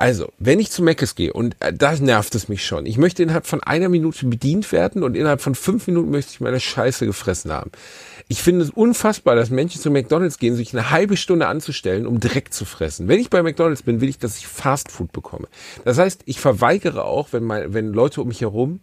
Also, 0.00 0.32
wenn 0.38 0.60
ich 0.60 0.70
zu 0.70 0.82
Mc's 0.82 1.14
gehe, 1.14 1.30
und 1.30 1.56
äh, 1.60 1.74
da 1.74 1.94
nervt 1.94 2.34
es 2.34 2.48
mich 2.48 2.64
schon, 2.64 2.86
ich 2.86 2.96
möchte 2.96 3.22
innerhalb 3.22 3.46
von 3.46 3.62
einer 3.62 3.90
Minute 3.90 4.24
bedient 4.24 4.72
werden 4.72 5.02
und 5.02 5.14
innerhalb 5.14 5.42
von 5.42 5.54
fünf 5.54 5.86
Minuten 5.88 6.10
möchte 6.10 6.32
ich 6.32 6.40
meine 6.40 6.58
Scheiße 6.58 7.04
gefressen 7.04 7.52
haben. 7.52 7.70
Ich 8.26 8.40
finde 8.40 8.64
es 8.64 8.70
unfassbar, 8.70 9.36
dass 9.36 9.50
Menschen 9.50 9.78
zu 9.78 9.90
McDonalds 9.90 10.38
gehen, 10.38 10.56
sich 10.56 10.72
eine 10.72 10.90
halbe 10.90 11.18
Stunde 11.18 11.48
anzustellen, 11.48 12.06
um 12.06 12.18
Dreck 12.18 12.54
zu 12.54 12.64
fressen. 12.64 13.08
Wenn 13.08 13.20
ich 13.20 13.28
bei 13.28 13.42
McDonalds 13.42 13.82
bin, 13.82 14.00
will 14.00 14.08
ich, 14.08 14.16
dass 14.16 14.38
ich 14.38 14.46
Fast 14.46 14.90
Food 14.90 15.12
bekomme. 15.12 15.48
Das 15.84 15.98
heißt, 15.98 16.22
ich 16.24 16.40
verweigere 16.40 17.04
auch, 17.04 17.28
wenn, 17.32 17.44
mein, 17.44 17.74
wenn 17.74 17.92
Leute 17.92 18.22
um 18.22 18.28
mich 18.28 18.40
herum 18.40 18.80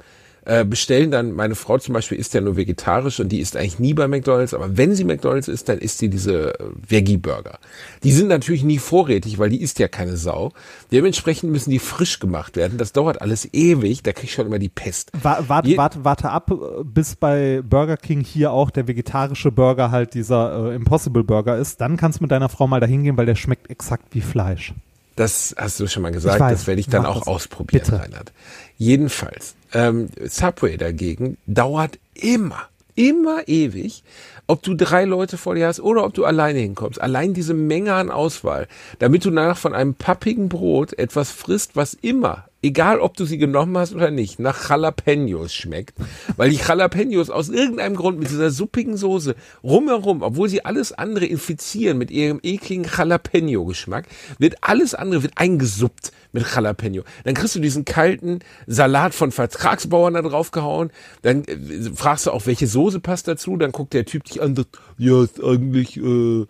äh, 0.47 0.63
bestellen 0.63 1.11
dann, 1.11 1.33
meine 1.33 1.55
Frau 1.55 1.77
zum 1.77 1.93
Beispiel 1.93 2.17
isst 2.17 2.33
ja 2.33 2.39
nur 2.39 2.55
vegetarisch 2.55 3.19
und 3.19 3.29
die 3.33 3.41
isst 3.41 3.57
eigentlich 3.57 3.79
nie 3.79 3.93
bei 3.93 4.07
McDonalds, 4.07 4.53
aber 4.53 4.77
wenn 4.77 4.95
sie 4.95 5.03
McDonalds 5.03 5.49
isst, 5.49 5.67
dann 5.67 5.77
isst 5.77 5.97
sie 5.97 6.09
diese 6.09 6.57
äh, 6.57 6.63
Veggie-Burger. 6.87 7.59
Die 8.03 8.13
sind 8.13 8.29
natürlich 8.29 8.63
nie 8.63 8.79
vorrätig, 8.79 9.39
weil 9.39 9.49
die 9.49 9.61
isst 9.61 9.77
ja 9.79 9.89
keine 9.89 10.15
Sau. 10.15 10.53
Dementsprechend 10.89 11.51
müssen 11.51 11.69
die 11.71 11.79
frisch 11.79 12.19
gemacht 12.19 12.55
werden. 12.55 12.77
Das 12.77 12.93
dauert 12.93 13.21
alles 13.21 13.53
ewig, 13.53 14.03
da 14.03 14.13
krieg 14.13 14.29
ich 14.29 14.33
schon 14.33 14.45
immer 14.45 14.59
die 14.59 14.69
Pest. 14.69 15.11
Wa 15.21 15.43
warte, 15.47 15.75
warte, 15.75 16.05
warte 16.05 16.29
ab, 16.29 16.49
bis 16.85 17.17
bei 17.17 17.61
Burger 17.61 17.97
King 17.97 18.21
hier 18.23 18.51
auch 18.51 18.69
der 18.69 18.87
vegetarische 18.87 19.51
Burger 19.51 19.91
halt 19.91 20.13
dieser 20.13 20.71
äh, 20.71 20.75
Impossible 20.75 21.25
Burger 21.25 21.57
ist. 21.57 21.81
Dann 21.81 21.97
kannst 21.97 22.19
du 22.19 22.23
mit 22.23 22.31
deiner 22.31 22.47
Frau 22.47 22.67
mal 22.67 22.79
dahin 22.79 23.03
gehen, 23.03 23.17
weil 23.17 23.25
der 23.25 23.35
schmeckt 23.35 23.69
exakt 23.69 24.15
wie 24.15 24.21
Fleisch. 24.21 24.73
Das 25.17 25.55
hast 25.57 25.79
du 25.79 25.87
schon 25.87 26.03
mal 26.03 26.11
gesagt, 26.11 26.39
weiß, 26.39 26.51
das 26.51 26.67
werde 26.67 26.79
ich 26.79 26.87
dann 26.87 27.05
auch 27.05 27.19
das. 27.19 27.27
ausprobieren, 27.27 27.83
Bitte. 27.83 27.99
Reinhard. 27.99 28.31
Jedenfalls, 28.77 29.55
ähm, 29.73 30.09
Subway 30.23 30.77
dagegen 30.77 31.37
dauert 31.47 31.97
immer, 32.13 32.69
immer 32.95 33.47
ewig, 33.47 34.03
ob 34.45 34.61
du 34.61 34.75
drei 34.75 35.05
Leute 35.05 35.37
vor 35.37 35.55
dir 35.55 35.67
hast 35.67 35.79
oder 35.79 36.05
ob 36.05 36.13
du 36.13 36.23
alleine 36.23 36.59
hinkommst. 36.59 37.01
Allein 37.01 37.33
diese 37.33 37.55
Menge 37.55 37.95
an 37.95 38.11
Auswahl, 38.11 38.67
damit 38.99 39.25
du 39.25 39.31
danach 39.31 39.57
von 39.57 39.73
einem 39.73 39.95
pappigen 39.95 40.49
Brot 40.49 40.93
etwas 40.93 41.31
frisst, 41.31 41.75
was 41.75 41.95
immer, 41.95 42.46
egal 42.61 42.99
ob 42.99 43.15
du 43.15 43.25
sie 43.25 43.37
genommen 43.37 43.77
hast 43.77 43.93
oder 43.93 44.11
nicht, 44.11 44.39
nach 44.39 44.69
Jalapenos 44.69 45.53
schmeckt. 45.53 45.95
Weil 46.35 46.49
die 46.49 46.57
Jalapenos 46.57 47.29
aus 47.29 47.49
irgendeinem 47.49 47.95
Grund 47.95 48.19
mit 48.19 48.29
dieser 48.29 48.51
suppigen 48.51 48.97
Soße 48.97 49.35
rumherum, 49.63 50.21
obwohl 50.21 50.49
sie 50.49 50.65
alles 50.65 50.91
andere 50.91 51.25
infizieren 51.25 51.97
mit 51.97 52.11
ihrem 52.11 52.39
ekligen 52.43 52.85
Jalapeno-Geschmack, 52.85 54.07
wird 54.39 54.55
alles 54.61 54.95
andere 54.95 55.23
wird 55.23 55.33
eingesuppt 55.35 56.11
mit 56.31 56.45
Jalapeno. 56.53 57.03
Dann 57.23 57.33
kriegst 57.33 57.55
du 57.55 57.59
diesen 57.59 57.85
kalten 57.85 58.39
Salat 58.65 59.13
von 59.13 59.31
Vertragsbauern 59.31 60.13
da 60.13 60.21
draufgehauen. 60.21 60.91
Dann 61.21 61.43
äh, 61.45 61.57
fragst 61.95 62.25
du 62.25 62.31
auch, 62.31 62.45
welche 62.45 62.67
Soße 62.67 62.99
passt 62.99 63.27
dazu. 63.27 63.57
Dann 63.57 63.71
guckt 63.71 63.93
der 63.93 64.05
Typ 64.05 64.23
dich 64.25 64.41
an, 64.41 64.49
und 64.49 64.55
sagt, 64.57 64.79
ja, 64.97 65.23
ist 65.23 65.43
eigentlich 65.43 65.97
äh, 65.97 66.45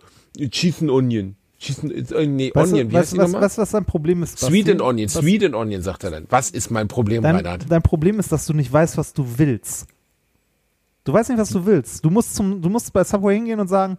Cheese 0.48 0.82
and 0.82 0.90
Onion. 0.90 1.37
Cheese 1.58 1.82
and, 1.82 2.12
äh, 2.12 2.26
nee, 2.26 2.52
Weißt 2.54 2.72
Onion, 2.72 2.88
du, 2.88 2.92
wie 2.94 2.96
heißt 2.98 3.06
weißt, 3.06 3.12
die 3.12 3.16
du, 3.16 3.22
was, 3.22 3.32
nochmal? 3.32 3.46
was, 3.46 3.58
was 3.58 3.70
dein 3.72 3.84
Problem 3.84 4.22
ist? 4.22 4.38
Sweet 4.38 4.50
Basti? 4.66 4.70
and 4.72 4.80
Onion, 4.82 5.06
Was- 5.08 5.14
Sweet 5.14 5.44
and 5.44 5.54
Onion, 5.54 5.82
sagt 5.82 6.04
er 6.04 6.10
dann. 6.12 6.26
Was 6.28 6.50
ist 6.50 6.70
mein 6.70 6.86
Problem, 6.88 7.22
Dein, 7.22 7.36
Reinhard? 7.36 7.66
dein 7.68 7.82
Problem 7.82 8.18
ist, 8.20 8.30
dass 8.30 8.46
du 8.46 8.54
nicht 8.54 8.72
weißt, 8.72 8.96
was 8.96 9.12
du 9.12 9.24
willst. 9.38 9.86
Du 11.04 11.12
weißt 11.12 11.30
nicht, 11.30 11.38
was 11.38 11.50
du 11.50 11.64
willst. 11.66 12.04
Du 12.04 12.10
musst 12.10 12.34
zum, 12.36 12.60
du 12.62 12.68
musst 12.68 12.92
bei 12.92 13.02
Subway 13.02 13.34
hingehen 13.34 13.58
und 13.60 13.66
sagen, 13.68 13.96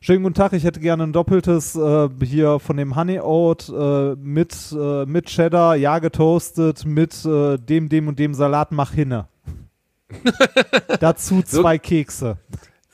schönen 0.00 0.22
guten 0.22 0.34
Tag, 0.34 0.52
ich 0.54 0.64
hätte 0.64 0.80
gerne 0.80 1.04
ein 1.04 1.12
doppeltes 1.12 1.76
äh, 1.76 2.08
hier 2.24 2.58
von 2.58 2.76
dem 2.76 2.96
Honey 2.96 3.20
Oat 3.20 3.68
äh, 3.68 4.14
mit, 4.16 4.56
äh, 4.72 5.04
mit 5.06 5.26
Cheddar, 5.26 5.76
ja 5.76 5.98
getoastet, 6.00 6.84
mit 6.84 7.24
äh, 7.24 7.58
dem, 7.58 7.88
dem 7.88 8.08
und 8.08 8.18
dem 8.18 8.34
Salat, 8.34 8.72
mach 8.72 8.92
hinne. 8.92 9.28
Dazu 11.00 11.42
So- 11.46 11.60
zwei 11.62 11.78
Kekse. 11.78 12.38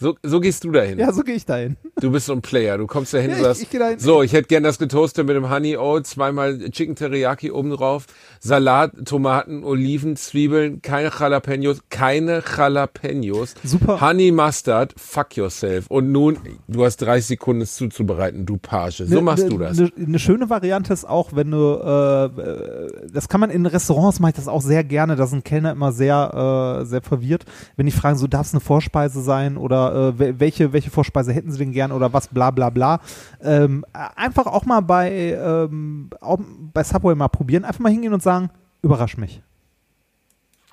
So, 0.04 0.16
so 0.22 0.38
gehst 0.38 0.62
du 0.64 0.70
dahin. 0.70 0.98
Ja, 0.98 1.10
so 1.14 1.22
gehe 1.22 1.34
ich 1.34 1.46
dahin. 1.46 1.76
Du 1.98 2.10
bist 2.10 2.26
so 2.26 2.34
ein 2.34 2.42
Player. 2.42 2.76
Du 2.76 2.86
kommst 2.86 3.14
dahin 3.14 3.30
Ja, 3.30 3.36
und 3.36 3.40
ich- 3.40 3.46
sagst, 3.46 3.62
ich 3.62 3.70
geh 3.70 3.78
dahin. 3.78 3.98
so, 3.98 4.22
ich 4.22 4.34
hätte 4.34 4.48
gern 4.48 4.62
das 4.62 4.78
getoastet 4.78 5.26
mit 5.26 5.34
dem 5.34 5.48
Honey 5.48 5.78
Oat, 5.78 6.06
zweimal 6.06 6.58
Chicken 6.70 6.94
Teriyaki 6.94 7.50
oben 7.50 7.70
drauf, 7.70 8.04
Salat, 8.38 8.92
Tomaten, 9.06 9.64
Oliven, 9.64 10.14
Zwiebeln, 10.16 10.82
keine 10.82 11.10
Jalapenos, 11.18 11.80
keine 11.88 12.42
Jalapenos. 12.54 13.54
Super. 13.64 13.98
Honey 14.02 14.30
Mustard, 14.30 14.92
fuck 14.98 15.36
yourself. 15.38 15.86
Und 15.88 16.12
nun, 16.12 16.36
du 16.68 16.84
hast 16.84 16.98
30 16.98 17.24
Sekunden 17.26 17.62
es 17.62 17.74
zuzubereiten, 17.74 18.44
du 18.44 18.58
Page. 18.58 18.98
So 19.06 19.14
Ne- 19.14 19.22
machst 19.22 19.44
ne- 19.44 19.48
du 19.50 19.58
das. 19.58 19.78
Eine 19.78 19.90
ne 19.96 20.18
schöne 20.18 20.50
Variante 20.50 20.92
ist 20.92 21.08
auch, 21.08 21.30
wenn 21.34 21.50
du, 21.50 21.56
äh, 21.82 22.24
äh, 22.26 23.08
das 23.10 23.28
kann 23.30 23.40
man 23.40 23.48
in 23.48 23.64
Restaurants, 23.64 24.20
mache 24.20 24.30
ich 24.32 24.36
das 24.36 24.48
auch 24.48 24.60
sehr 24.60 24.84
gerne, 24.84 25.16
da 25.16 25.26
sind 25.26 25.46
Kellner 25.46 25.72
immer 25.72 25.92
sehr, 25.92 26.80
äh, 26.82 26.84
sehr 26.84 27.00
verwirrt, 27.00 27.44
wenn 27.76 27.86
die 27.86 27.92
fragen, 27.92 28.18
so 28.18 28.26
darf 28.26 28.46
es 28.46 28.52
eine 28.52 28.60
Vorspeise 28.60 29.22
sein 29.22 29.56
oder 29.56 29.93
äh, 29.94 30.18
wel- 30.18 30.40
welche, 30.40 30.72
welche 30.72 30.90
Vorspeise 30.90 31.32
hätten 31.32 31.52
sie 31.52 31.58
denn 31.58 31.72
gern 31.72 31.92
oder 31.92 32.12
was, 32.12 32.28
bla 32.28 32.50
bla 32.50 32.70
bla. 32.70 33.00
Ähm, 33.40 33.84
äh, 33.94 33.98
einfach 34.16 34.46
auch 34.46 34.64
mal 34.66 34.80
bei, 34.80 35.32
ähm, 35.32 36.10
auch 36.20 36.38
bei 36.72 36.82
Subway 36.84 37.14
mal 37.14 37.28
probieren, 37.28 37.64
einfach 37.64 37.80
mal 37.80 37.92
hingehen 37.92 38.12
und 38.12 38.22
sagen, 38.22 38.50
überrasch 38.82 39.16
mich. 39.16 39.40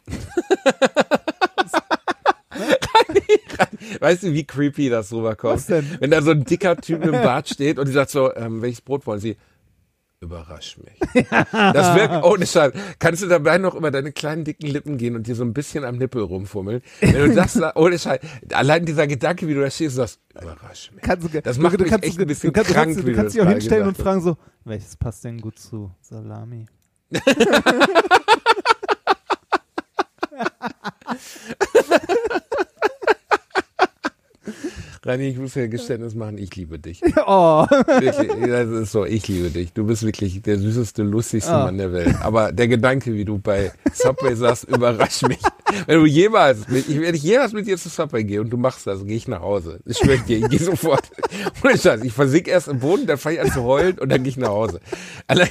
Weißt 3.99 4.23
du, 4.23 4.33
wie 4.33 4.43
creepy 4.43 4.89
das 4.89 5.11
rüberkommt? 5.11 5.55
Was 5.55 5.65
denn? 5.67 5.85
Wenn 5.99 6.11
da 6.11 6.21
so 6.21 6.31
ein 6.31 6.43
dicker 6.43 6.75
Typ 6.77 7.03
im 7.05 7.11
Bart 7.11 7.49
steht 7.49 7.79
und 7.79 7.87
die 7.87 7.91
sagt 7.93 8.11
so, 8.11 8.33
ähm, 8.35 8.61
welches 8.61 8.81
Brot 8.81 9.05
wollen 9.07 9.19
Sie? 9.19 9.37
Überrasch 10.23 10.77
mich. 10.77 10.99
Das 11.51 11.95
wirkt 11.95 12.23
ohne 12.23 12.45
Scheiß. 12.45 12.73
Kannst 12.99 13.23
du 13.23 13.27
dabei 13.27 13.57
noch 13.57 13.73
über 13.73 13.89
deine 13.89 14.11
kleinen 14.11 14.43
dicken 14.43 14.67
Lippen 14.67 14.97
gehen 14.97 15.15
und 15.15 15.25
dir 15.25 15.33
so 15.33 15.43
ein 15.43 15.51
bisschen 15.53 15.83
am 15.83 15.97
Nippel 15.97 16.21
rumfummeln? 16.21 16.83
Wenn 16.99 17.29
du 17.29 17.35
das 17.35 17.53
sa- 17.53 17.71
ohne 17.75 17.97
Scheiß, 17.97 18.19
allein 18.53 18.85
dieser 18.85 19.07
Gedanke, 19.07 19.47
wie 19.47 19.55
du 19.55 19.61
da 19.61 19.71
stehst 19.71 19.95
sagst, 19.95 20.19
überrasch 20.39 20.91
mich. 20.91 21.01
Kannst 21.01 21.33
du, 21.33 21.41
Das 21.41 21.57
macht 21.57 21.79
du, 21.79 21.83
mich 21.83 21.91
kannst, 21.91 22.05
echt 22.05 22.19
ein 22.19 22.27
bisschen 22.27 22.53
du 22.53 22.53
kannst, 22.53 22.71
krank, 22.71 22.89
du 22.89 22.93
kannst, 22.95 23.07
du 23.07 23.13
kannst 23.15 23.25
das 23.25 23.33
dich 23.33 23.41
auch 23.41 23.47
hinstellen 23.49 23.87
und 23.87 23.97
fragen 23.97 24.21
so, 24.21 24.37
welches 24.63 24.95
passt 24.95 25.23
denn 25.23 25.39
gut 25.41 25.57
zu 25.57 25.89
Salami? 26.01 26.67
Rani, 35.03 35.29
ich 35.29 35.37
muss 35.39 35.53
dir 35.53 35.63
ein 35.63 35.71
Geständnis 35.71 36.13
machen, 36.13 36.37
ich 36.37 36.55
liebe 36.55 36.77
dich. 36.77 37.01
Oh. 37.25 37.65
Wirklich, 37.69 38.49
das 38.49 38.69
ist 38.69 38.91
so, 38.91 39.05
ich 39.05 39.27
liebe 39.27 39.49
dich. 39.49 39.73
Du 39.73 39.85
bist 39.85 40.03
wirklich 40.03 40.41
der 40.43 40.59
süßeste, 40.59 41.01
lustigste 41.03 41.51
Ah. 41.51 41.65
Mann 41.65 41.77
der 41.77 41.91
Welt. 41.91 42.15
Aber 42.21 42.51
der 42.51 42.67
Gedanke, 42.67 43.13
wie 43.13 43.25
du 43.25 43.39
bei 43.39 43.71
Subway 43.93 44.35
sagst, 44.35 44.65
überrascht 44.65 45.27
mich. 45.27 45.39
Wenn 45.87 45.99
du 45.99 46.05
jemals, 46.05 46.67
mit, 46.67 46.87
ich, 46.89 46.99
wenn 46.99 47.15
ich 47.15 47.23
jemals 47.23 47.53
mit 47.53 47.67
dir 47.67 47.77
zu 47.77 47.89
Subway 47.89 48.23
gehe 48.23 48.41
und 48.41 48.49
du 48.49 48.57
machst 48.57 48.87
das, 48.87 49.05
gehe 49.05 49.17
ich 49.17 49.27
nach 49.27 49.41
Hause. 49.41 49.79
Ich 49.85 49.97
schwöre 49.97 50.19
dir, 50.19 50.39
ich 50.39 50.49
gehe 50.49 50.59
sofort. 50.59 51.09
Ohne 51.63 51.77
Scheiß, 51.77 52.03
ich 52.03 52.13
versick 52.13 52.47
erst 52.47 52.67
im 52.67 52.79
Boden, 52.79 53.07
dann 53.07 53.17
fange 53.17 53.35
ich 53.35 53.41
an 53.41 53.51
zu 53.51 53.63
heulen 53.63 53.99
und 53.99 54.09
dann 54.09 54.23
gehe 54.23 54.29
ich 54.29 54.37
nach 54.37 54.49
Hause. 54.49 54.79
Allein, 55.27 55.49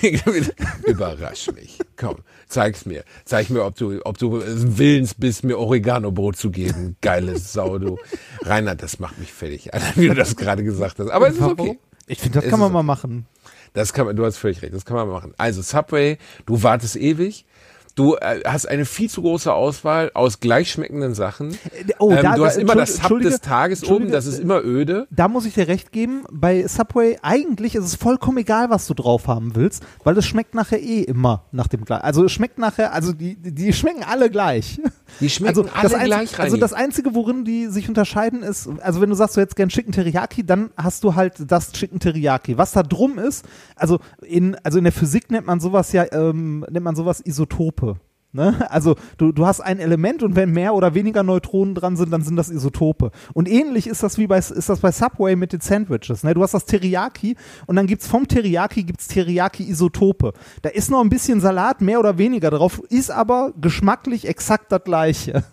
überrasch 0.87 1.51
mich. 1.53 1.79
Komm, 1.97 2.17
zeig's 2.49 2.87
mir. 2.87 3.05
Zeig 3.25 3.51
mir, 3.51 3.65
ob 3.65 3.77
du, 3.77 4.01
ob 4.05 4.19
du 4.19 4.43
willens 4.45 5.15
bist, 5.15 5.45
mir 5.45 5.59
Oregano-Brot 5.59 6.37
zu 6.37 6.51
geben. 6.51 6.97
Geiles 7.01 7.53
Sau, 7.53 7.79
du. 7.79 7.99
Reinhard, 8.43 8.83
das 8.83 8.99
macht 8.99 9.19
mich 9.19 9.33
fertig. 9.33 9.73
Allein, 9.75 9.93
wie 9.97 10.09
du 10.09 10.15
das 10.15 10.37
gerade 10.37 10.65
gesagt 10.65 10.99
hast. 10.99 11.11
Aber 11.11 11.29
es 11.29 11.37
ist 11.37 11.43
okay. 11.43 11.79
Ich 12.07 12.19
finde, 12.19 12.37
das 12.39 12.45
Es 12.45 12.51
kann 12.51 12.61
man 12.61 12.73
mal 12.73 12.83
machen. 12.83 13.27
Das 13.73 13.93
kann 13.93 14.07
man, 14.07 14.17
du 14.17 14.25
hast 14.25 14.37
völlig 14.37 14.63
recht, 14.63 14.75
das 14.75 14.85
kann 14.85 14.97
man 14.97 15.09
machen. 15.09 15.33
Also 15.39 15.63
Subway, 15.63 16.19
du 16.45 16.63
wartest 16.63 16.97
ewig. 16.97 17.47
Du 17.95 18.15
äh, 18.17 18.41
hast 18.47 18.67
eine 18.67 18.85
viel 18.85 19.11
zu 19.11 19.23
große 19.23 19.53
Auswahl 19.53 20.11
aus 20.15 20.41
gleichschmeckenden 20.41 21.15
Sachen. 21.15 21.57
Oh, 21.99 22.11
ähm, 22.13 22.19
da- 22.23 22.37
du 22.37 22.45
hast 22.45 22.57
da- 22.57 22.61
immer 22.61 22.75
das 22.75 22.97
Sub 22.97 23.21
des 23.21 23.41
Tages 23.41 23.85
oben, 23.89 24.11
das 24.11 24.27
ist 24.27 24.39
immer 24.39 24.63
öde. 24.65 25.07
Da 25.11 25.29
muss 25.29 25.45
ich 25.45 25.55
dir 25.55 25.67
recht 25.69 25.93
geben, 25.93 26.25
bei 26.31 26.67
Subway 26.67 27.19
eigentlich 27.23 27.75
ist 27.75 27.85
es 27.85 27.95
vollkommen 27.97 28.39
egal, 28.39 28.71
was 28.71 28.87
du 28.87 28.95
drauf 28.95 29.27
haben 29.29 29.57
willst, 29.57 29.83
weil 30.05 30.17
es 30.17 30.27
schmeckt 30.27 30.55
nachher 30.55 30.81
eh 30.81 31.03
immer 31.03 31.45
nach 31.53 31.67
dem 31.69 31.85
gleichen. 31.85 32.03
Also 32.05 32.25
es 32.25 32.33
schmeckt 32.33 32.59
nachher, 32.59 32.93
also 32.93 33.13
die, 33.13 33.37
die 33.37 33.73
schmecken 33.73 34.03
alle 34.05 34.31
gleich. 34.31 34.81
Die 35.21 35.29
schmecken 35.29 35.59
also 35.59 35.63
alle 35.75 35.83
das 35.83 35.95
Einzige, 35.95 36.07
gleich, 36.07 36.39
Also 36.39 36.53
Reini. 36.55 36.61
das 36.61 36.73
Einzige, 36.73 37.15
worin 37.15 37.45
die 37.45 37.67
sich 37.67 37.89
unterscheiden, 37.89 38.43
ist, 38.43 38.69
also 38.81 39.01
wenn 39.01 39.11
du 39.11 39.17
sagst, 39.17 39.37
du 39.37 39.41
hättest 39.41 39.57
gern 39.57 39.69
Chicken 39.69 39.93
Teriyaki, 39.93 40.45
dann 40.47 40.71
hast 40.77 41.03
du 41.05 41.17
halt 41.17 41.35
das 41.51 41.73
Chicken 41.73 41.99
Teriyaki. 41.99 42.57
Was 42.57 42.73
da 42.73 42.83
drum 42.85 43.19
ist, 43.19 43.45
also 43.75 43.99
in, 44.23 44.57
also 44.63 44.79
in 44.79 44.85
der 44.85 44.93
Physik 44.93 45.31
nennt 45.31 45.47
man 45.47 45.59
sowas 45.61 45.93
ja, 45.93 46.05
ähm, 46.13 46.65
nennt 46.71 46.85
man 46.85 46.95
sowas 46.95 47.21
Isotope. 47.25 47.90
Ne? 48.33 48.71
Also 48.71 48.95
du, 49.17 49.33
du 49.33 49.45
hast 49.45 49.61
ein 49.61 49.81
Element 49.81 50.23
und 50.23 50.37
wenn 50.37 50.53
mehr 50.53 50.75
oder 50.75 50.95
weniger 50.95 51.25
Neutronen 51.25 51.75
dran 51.75 51.97
sind, 51.97 52.13
dann 52.13 52.23
sind 52.23 52.37
das 52.37 52.49
Isotope. 52.49 53.11
Und 53.33 53.49
ähnlich 53.49 53.89
ist 53.89 54.05
das 54.05 54.19
wie 54.19 54.29
bei, 54.29 54.39
ist 54.39 54.69
das 54.69 54.81
bei 54.81 54.93
Subway 54.93 55.35
mit 55.35 55.53
den 55.53 55.61
Sandwiches. 55.61 56.23
Ne? 56.23 56.35
Du 56.35 56.43
hast 56.43 56.55
das 56.55 56.65
Teriyaki 56.65 57.37
und 57.67 57.75
dann 57.75 57.89
gibt's 57.89 58.07
vom 58.07 58.29
Teriyaki 58.29 58.85
gibt's 58.85 59.09
Teriyaki-Isotope. 59.09 60.33
Da 60.63 60.69
ist 60.69 60.91
noch 60.91 61.01
ein 61.01 61.11
bisschen 61.11 61.41
Salat, 61.41 61.81
mehr 61.81 61.99
oder 61.99 62.19
weniger 62.19 62.51
drauf, 62.51 62.81
ist 62.89 63.11
aber 63.11 63.53
geschmacklich 63.61 64.29
exakt 64.29 64.71
das 64.71 64.85
gleiche. 64.85 65.45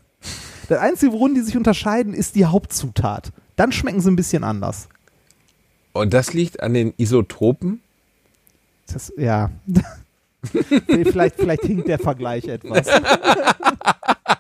Das 0.70 0.80
Einzige, 0.80 1.14
worin 1.14 1.34
die 1.34 1.42
sich 1.42 1.58
unterscheiden, 1.58 2.14
ist 2.14 2.36
die 2.36 2.46
Hauptzutat. 2.46 3.32
Dann 3.56 3.72
schmecken 3.72 4.02
sie 4.02 4.12
ein 4.12 4.16
bisschen 4.16 4.44
anders. 4.44 4.88
Und 5.94 6.14
das 6.14 6.34
liegt 6.34 6.62
an 6.62 6.74
den 6.74 6.94
Isotopen. 6.98 7.82
Das, 8.86 9.12
ja. 9.18 9.50
vielleicht, 10.88 11.36
vielleicht 11.36 11.64
hinkt 11.64 11.88
der 11.88 12.00
Vergleich 12.00 12.46
etwas. 12.46 12.88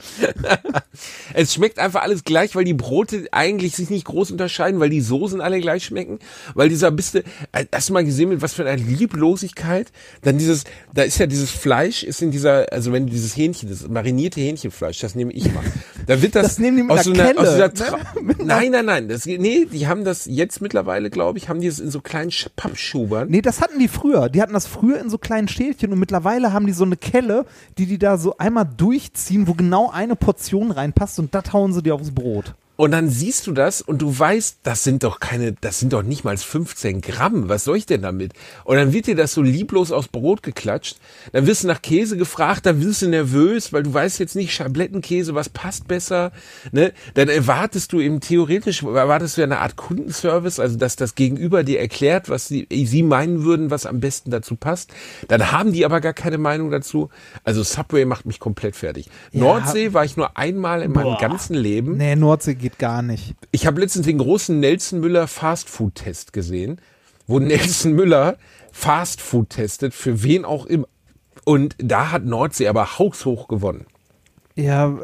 Es 1.34 1.54
schmeckt 1.54 1.78
einfach 1.78 2.02
alles 2.02 2.24
gleich, 2.24 2.54
weil 2.56 2.64
die 2.64 2.74
Brote 2.74 3.26
eigentlich 3.32 3.74
sich 3.76 3.90
nicht 3.90 4.04
groß 4.04 4.30
unterscheiden, 4.32 4.80
weil 4.80 4.90
die 4.90 5.00
Soßen 5.00 5.40
alle 5.40 5.60
gleich 5.60 5.84
schmecken, 5.84 6.18
weil 6.54 6.68
dieser 6.68 6.90
biste, 6.90 7.24
äh, 7.52 7.64
hast 7.72 7.88
du 7.88 7.92
mal 7.92 8.04
gesehen, 8.04 8.28
mit 8.28 8.42
was 8.42 8.52
für 8.52 8.66
einer 8.68 8.76
Lieblosigkeit? 8.82 9.92
Dann 10.22 10.38
dieses, 10.38 10.64
da 10.92 11.02
ist 11.02 11.18
ja 11.18 11.26
dieses 11.26 11.50
Fleisch, 11.50 12.02
ist 12.02 12.22
in 12.22 12.30
dieser, 12.30 12.72
also 12.72 12.92
wenn 12.92 13.06
dieses 13.06 13.36
Hähnchen, 13.36 13.68
das 13.70 13.88
marinierte 13.88 14.40
Hähnchenfleisch, 14.40 14.98
das 15.00 15.14
nehme 15.14 15.32
ich 15.32 15.52
mal. 15.52 15.62
Da 16.06 16.20
wird 16.22 16.34
das, 16.34 16.42
Das 16.48 16.58
nehmen 16.58 16.76
die 16.78 16.82
mit 16.82 16.92
aus 16.92 17.04
so 17.04 17.12
einer 17.12 17.38
aus 17.38 17.50
dieser 17.50 17.68
ne? 17.68 17.74
Tra- 17.74 17.94
einer- 18.18 18.44
Nein, 18.44 18.70
nein, 18.72 18.84
nein, 18.84 19.08
das, 19.08 19.26
nee, 19.26 19.66
die 19.66 19.86
haben 19.86 20.04
das 20.04 20.26
jetzt 20.26 20.60
mittlerweile, 20.60 21.10
glaube 21.10 21.38
ich, 21.38 21.48
haben 21.48 21.60
die 21.60 21.66
es 21.68 21.78
in 21.78 21.90
so 21.90 22.00
kleinen 22.00 22.30
Sch- 22.30 22.48
Pappschubern. 22.56 23.28
Nee, 23.28 23.42
das 23.42 23.60
hatten 23.60 23.78
die 23.78 23.88
früher. 23.88 24.28
Die 24.28 24.42
hatten 24.42 24.52
das 24.54 24.66
früher 24.66 24.98
in 25.00 25.08
so 25.10 25.18
kleinen 25.18 25.48
Schälchen 25.48 25.92
und 25.92 25.98
mittlerweile 25.98 26.52
haben 26.52 26.66
die 26.66 26.72
so 26.72 26.84
eine 26.84 26.96
Kelle, 26.96 27.46
die 27.78 27.86
die 27.86 27.98
da 27.98 28.16
so 28.18 28.36
einmal 28.38 28.68
durchziehen, 28.76 29.46
wo 29.46 29.54
genau 29.54 29.89
eine 29.90 30.16
Portion 30.16 30.70
reinpasst 30.70 31.18
und 31.18 31.34
das 31.34 31.52
hauen 31.52 31.72
sie 31.72 31.82
dir 31.82 31.94
aufs 31.94 32.14
Brot. 32.14 32.54
Und 32.80 32.92
dann 32.92 33.10
siehst 33.10 33.46
du 33.46 33.52
das 33.52 33.82
und 33.82 34.00
du 34.00 34.18
weißt, 34.18 34.60
das 34.62 34.84
sind 34.84 35.04
doch 35.04 35.20
keine, 35.20 35.52
das 35.52 35.80
sind 35.80 35.92
doch 35.92 36.02
nicht 36.02 36.24
mal 36.24 36.38
15 36.38 37.02
Gramm. 37.02 37.50
Was 37.50 37.64
soll 37.64 37.76
ich 37.76 37.84
denn 37.84 38.00
damit? 38.00 38.32
Und 38.64 38.76
dann 38.76 38.94
wird 38.94 39.06
dir 39.06 39.14
das 39.14 39.34
so 39.34 39.42
lieblos 39.42 39.92
aufs 39.92 40.08
Brot 40.08 40.42
geklatscht. 40.42 40.96
Dann 41.32 41.46
wirst 41.46 41.62
du 41.62 41.66
nach 41.66 41.82
Käse 41.82 42.16
gefragt, 42.16 42.64
dann 42.64 42.82
wirst 42.82 43.02
du 43.02 43.08
nervös, 43.08 43.74
weil 43.74 43.82
du 43.82 43.92
weißt 43.92 44.18
jetzt 44.18 44.34
nicht, 44.34 44.54
Schablettenkäse, 44.54 45.34
was 45.34 45.50
passt 45.50 45.88
besser. 45.88 46.32
Ne? 46.72 46.94
Dann 47.12 47.28
erwartest 47.28 47.92
du 47.92 48.00
eben 48.00 48.20
theoretisch, 48.20 48.82
erwartest 48.82 49.36
du 49.36 49.42
ja 49.42 49.46
eine 49.46 49.58
Art 49.58 49.76
Kundenservice, 49.76 50.58
also 50.58 50.78
dass 50.78 50.96
das 50.96 51.14
Gegenüber 51.14 51.64
dir 51.64 51.80
erklärt, 51.80 52.30
was 52.30 52.48
sie, 52.48 52.66
sie 52.70 53.02
meinen 53.02 53.44
würden, 53.44 53.70
was 53.70 53.84
am 53.84 54.00
besten 54.00 54.30
dazu 54.30 54.56
passt. 54.56 54.90
Dann 55.28 55.52
haben 55.52 55.74
die 55.74 55.84
aber 55.84 56.00
gar 56.00 56.14
keine 56.14 56.38
Meinung 56.38 56.70
dazu. 56.70 57.10
Also 57.44 57.62
Subway 57.62 58.06
macht 58.06 58.24
mich 58.24 58.40
komplett 58.40 58.74
fertig. 58.74 59.10
Nordsee 59.32 59.92
war 59.92 60.06
ich 60.06 60.16
nur 60.16 60.38
einmal 60.38 60.80
in 60.80 60.92
meinem 60.92 61.02
Boah. 61.02 61.18
ganzen 61.20 61.52
Leben. 61.52 61.98
Nee, 61.98 62.16
Nordsee 62.16 62.54
geht 62.54 62.69
gar 62.78 63.02
nicht. 63.02 63.34
Ich 63.52 63.66
habe 63.66 63.80
letztens 63.80 64.06
den 64.06 64.18
großen 64.18 64.58
Nelson 64.58 65.00
Müller 65.00 65.26
Fastfood-Test 65.26 66.32
gesehen, 66.32 66.80
wo 67.26 67.38
Nelson 67.40 67.92
Müller 67.92 68.36
Fastfood 68.72 69.50
testet, 69.50 69.94
für 69.94 70.22
wen 70.22 70.44
auch 70.44 70.66
immer. 70.66 70.86
Und 71.44 71.74
da 71.78 72.10
hat 72.12 72.24
Nordsee 72.24 72.68
aber 72.68 72.98
haushoch 72.98 73.48
gewonnen. 73.48 73.86
Ja, 74.54 74.96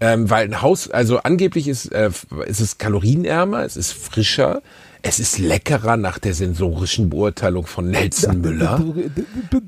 Ähm, 0.00 0.28
weil 0.30 0.48
ein 0.48 0.62
Haus, 0.62 0.90
also 0.90 1.18
angeblich 1.18 1.68
ist, 1.68 1.92
äh, 1.92 2.10
ist 2.46 2.60
es 2.60 2.78
kalorienärmer, 2.78 3.64
es 3.64 3.76
ist 3.76 3.92
frischer, 3.92 4.60
es 5.02 5.20
ist 5.20 5.38
leckerer 5.38 5.96
nach 5.96 6.18
der 6.18 6.34
sensorischen 6.34 7.08
Beurteilung 7.08 7.66
von 7.66 7.88
Nelson 7.88 8.40
Müller. 8.40 8.82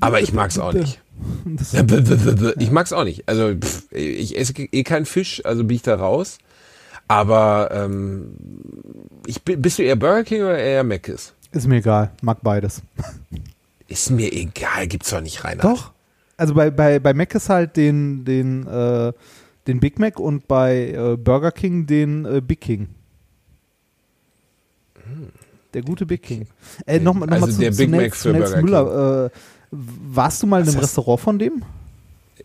Aber 0.01 0.19
ich 0.19 0.33
mag's 0.33 0.59
auch 0.59 0.73
nicht. 0.73 1.01
Ich 2.59 2.71
mag's 2.71 2.91
auch 2.91 3.05
nicht. 3.05 3.29
Also 3.29 3.55
pff, 3.55 3.89
ich 3.91 4.37
esse 4.37 4.53
eh 4.57 4.83
keinen 4.83 5.05
Fisch, 5.05 5.41
also 5.45 5.63
bin 5.63 5.77
ich 5.77 5.81
da 5.81 5.95
raus. 5.95 6.39
Aber 7.07 7.69
ähm, 7.71 8.35
ich, 9.25 9.41
bist 9.43 9.79
du 9.79 9.83
eher 9.83 9.95
Burger 9.95 10.23
King 10.23 10.41
oder 10.41 10.57
eher 10.57 10.83
Mc's? 10.83 11.33
ist 11.51 11.67
mir 11.67 11.77
egal. 11.77 12.11
Mag 12.21 12.39
beides. 12.41 12.81
Ist 13.87 14.09
mir 14.09 14.31
egal, 14.33 14.87
gibt's 14.87 15.11
doch 15.11 15.21
nicht 15.21 15.43
rein. 15.43 15.59
Doch. 15.59 15.91
Also 16.37 16.53
bei, 16.53 16.69
bei, 16.69 16.99
bei 16.99 17.13
Mac 17.13 17.33
ist 17.33 17.49
halt 17.49 17.77
den, 17.77 18.25
den, 18.25 18.67
äh, 18.67 19.13
den 19.67 19.79
Big 19.79 19.99
Mac 19.99 20.19
und 20.19 20.47
bei 20.47 20.89
äh, 20.89 21.15
Burger 21.15 21.51
King 21.51 21.85
den 21.85 22.25
äh, 22.25 22.41
Big 22.41 22.61
King. 22.61 22.89
Der 25.73 25.81
gute 25.81 26.05
Big 26.05 26.23
King. 26.23 26.47
Äh, 26.85 26.99
Nochmal 26.99 27.27
noch 27.27 27.35
Also 27.35 27.47
mal 27.47 27.53
zu, 27.53 27.59
der 27.61 27.71
zu 27.71 27.77
Big 27.77 27.89
Mac 27.89 27.99
Nels, 28.01 28.21
für 28.21 28.29
Nels 28.31 28.51
Burger 28.51 28.61
Müller. 28.63 29.25
Äh, 29.25 29.29
warst 29.71 30.43
du 30.43 30.47
mal 30.47 30.61
in 30.61 30.69
einem 30.69 30.79
Restaurant 30.79 31.21
von 31.21 31.39
dem? 31.39 31.63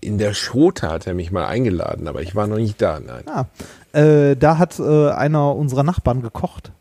In 0.01 0.18
der 0.18 0.34
Schote 0.34 0.88
hat 0.88 1.07
er 1.07 1.14
mich 1.14 1.30
mal 1.30 1.46
eingeladen, 1.46 2.09
aber 2.09 2.22
ich 2.22 2.34
war 2.34 2.46
noch 2.46 2.57
nicht 2.57 2.80
da. 2.80 3.01
Nein. 3.01 3.24
Ah. 3.26 3.46
Äh, 3.98 4.36
da 4.36 4.59
hat 4.59 4.78
äh, 4.78 5.11
einer 5.11 5.55
unserer 5.57 5.82
Nachbarn 5.82 6.22
gekocht. 6.22 6.72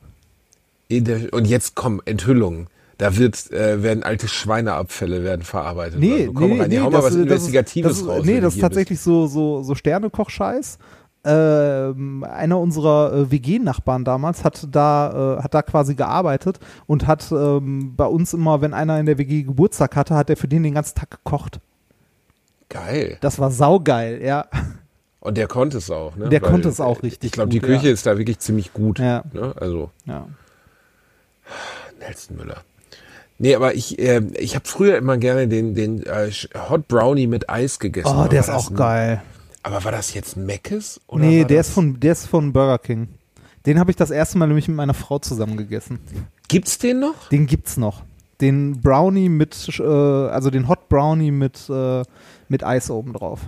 Der, 0.91 1.33
und 1.33 1.45
jetzt 1.45 1.75
kommen 1.75 2.01
Enthüllungen. 2.05 2.67
Da 2.97 3.15
wird, 3.15 3.51
äh, 3.51 3.81
werden 3.81 4.03
alte 4.03 4.27
Schweineabfälle 4.27 5.23
werden 5.23 5.43
verarbeitet. 5.43 5.99
Nee, 5.99 6.21
also, 6.21 6.33
komm 6.33 6.49
nee, 6.49 6.61
rein, 6.61 6.69
nee, 6.69 6.79
hauen 6.79 6.91
mal 6.91 6.97
was 6.97 7.05
das, 7.05 7.13
das, 7.13 7.23
Investigatives 7.23 7.99
das, 7.99 8.07
raus. 8.07 8.25
Nee, 8.25 8.41
das 8.41 8.55
ist 8.55 8.61
tatsächlich 8.61 8.99
so, 8.99 9.27
so, 9.27 9.63
so 9.63 9.73
Sternekoch-Scheiß. 9.73 10.79
Ähm, 11.23 12.25
einer 12.29 12.59
unserer 12.59 13.13
äh, 13.13 13.31
WG-Nachbarn 13.31 14.05
damals 14.05 14.43
hat 14.43 14.67
da, 14.71 15.37
äh, 15.37 15.43
hat 15.43 15.53
da 15.53 15.61
quasi 15.61 15.95
gearbeitet 15.95 16.59
und 16.87 17.07
hat 17.07 17.31
ähm, 17.31 17.93
bei 17.95 18.05
uns 18.05 18.33
immer, 18.33 18.61
wenn 18.61 18.73
einer 18.73 18.99
in 18.99 19.05
der 19.05 19.17
WG 19.17 19.43
Geburtstag 19.43 19.95
hatte, 19.95 20.15
hat 20.15 20.29
er 20.29 20.37
für 20.37 20.47
den 20.47 20.63
den 20.63 20.73
ganzen 20.73 20.95
Tag 20.95 21.11
gekocht. 21.11 21.59
Geil. 22.69 23.17
Das 23.21 23.39
war 23.39 23.51
saugeil, 23.51 24.21
ja. 24.23 24.45
Und 25.19 25.37
der 25.37 25.47
konnte 25.47 25.79
es 25.79 25.89
auch. 25.91 26.15
Ne? 26.15 26.29
Der 26.29 26.39
konnte 26.39 26.69
es 26.69 26.79
auch 26.79 27.03
richtig 27.03 27.27
Ich 27.27 27.31
glaube, 27.33 27.49
die 27.49 27.59
Küche 27.59 27.87
ja. 27.87 27.93
ist 27.93 28.05
da 28.05 28.17
wirklich 28.17 28.39
ziemlich 28.39 28.71
gut. 28.73 28.99
Ja. 28.99 29.23
Ne? 29.33 29.53
Also 29.59 29.91
ja. 30.05 30.27
Nelson 31.99 32.37
Müller. 32.37 32.63
Nee, 33.37 33.55
aber 33.55 33.73
ich, 33.73 33.97
äh, 33.99 34.21
ich 34.37 34.55
habe 34.55 34.67
früher 34.67 34.97
immer 34.97 35.17
gerne 35.17 35.47
den, 35.47 35.73
den 35.73 36.03
äh, 36.05 36.29
Hot 36.69 36.87
Brownie 36.87 37.27
mit 37.27 37.49
Eis 37.49 37.79
gegessen. 37.79 38.09
Oh, 38.09 38.19
Aber 38.19 38.29
der 38.29 38.47
war 38.47 38.57
ist 38.57 38.65
auch 38.65 38.69
ein- 38.69 38.75
geil. 38.75 39.21
Aber 39.63 39.83
war 39.83 39.91
das 39.91 40.13
jetzt 40.13 40.37
Meckes? 40.37 41.01
Oder 41.07 41.25
Nee, 41.25 41.43
der 41.43 41.61
ist, 41.61 41.69
von, 41.71 41.99
der 41.99 42.13
ist 42.13 42.27
von 42.27 42.53
Burger 42.53 42.77
King. 42.79 43.09
Den 43.65 43.77
habe 43.79 43.91
ich 43.91 43.97
das 43.97 44.09
erste 44.11 44.37
Mal 44.37 44.47
nämlich 44.47 44.67
mit 44.67 44.77
meiner 44.77 44.93
Frau 44.93 45.19
zusammen 45.19 45.57
gegessen. 45.57 45.99
Gibt's 46.47 46.77
den 46.77 46.99
noch? 47.01 47.27
Den 47.29 47.45
gibt's 47.45 47.75
noch. 47.77 48.03
Den 48.41 48.79
Brownie 48.81 49.27
mit, 49.27 49.69
äh, 49.79 49.83
also 49.83 50.49
den 50.49 50.69
Hot 50.69 50.78
Brownie 50.89 51.31
mit, 51.31 51.69
äh, 51.69 52.03
mit 52.47 52.63
Eis 52.63 52.89
oben 52.89 53.13
drauf. 53.13 53.41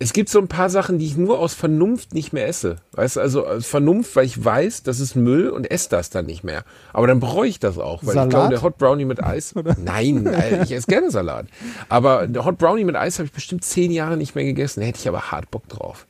Es 0.00 0.12
gibt 0.12 0.28
so 0.28 0.38
ein 0.38 0.46
paar 0.46 0.70
Sachen, 0.70 0.98
die 0.98 1.06
ich 1.06 1.16
nur 1.16 1.40
aus 1.40 1.54
Vernunft 1.54 2.14
nicht 2.14 2.32
mehr 2.32 2.46
esse. 2.46 2.76
Weißt 2.92 3.16
du, 3.16 3.20
also 3.20 3.46
aus 3.46 3.66
Vernunft, 3.66 4.14
weil 4.14 4.26
ich 4.26 4.44
weiß, 4.44 4.84
das 4.84 5.00
ist 5.00 5.16
Müll 5.16 5.48
und 5.48 5.68
esse 5.68 5.88
das 5.90 6.10
dann 6.10 6.26
nicht 6.26 6.44
mehr. 6.44 6.62
Aber 6.92 7.08
dann 7.08 7.18
bereue 7.18 7.48
ich 7.48 7.58
das 7.58 7.78
auch, 7.78 8.04
weil 8.04 8.14
Salat? 8.14 8.26
ich 8.26 8.30
glaube, 8.30 8.48
der 8.50 8.62
Hot 8.62 8.78
Brownie 8.78 9.04
mit 9.04 9.22
Eis. 9.22 9.54
Nein, 9.78 10.26
äh, 10.26 10.62
ich 10.62 10.72
esse 10.72 10.86
gerne 10.86 11.10
Salat. 11.10 11.46
Aber 11.88 12.28
der 12.28 12.44
Hot 12.44 12.58
Brownie 12.58 12.84
mit 12.84 12.94
Eis 12.94 13.18
habe 13.18 13.26
ich 13.26 13.32
bestimmt 13.32 13.64
zehn 13.64 13.90
Jahre 13.90 14.16
nicht 14.16 14.36
mehr 14.36 14.44
gegessen. 14.44 14.80
Da 14.80 14.86
hätte 14.86 15.00
ich 15.00 15.08
aber 15.08 15.32
hart 15.32 15.50
Bock 15.50 15.66
drauf. 15.68 16.06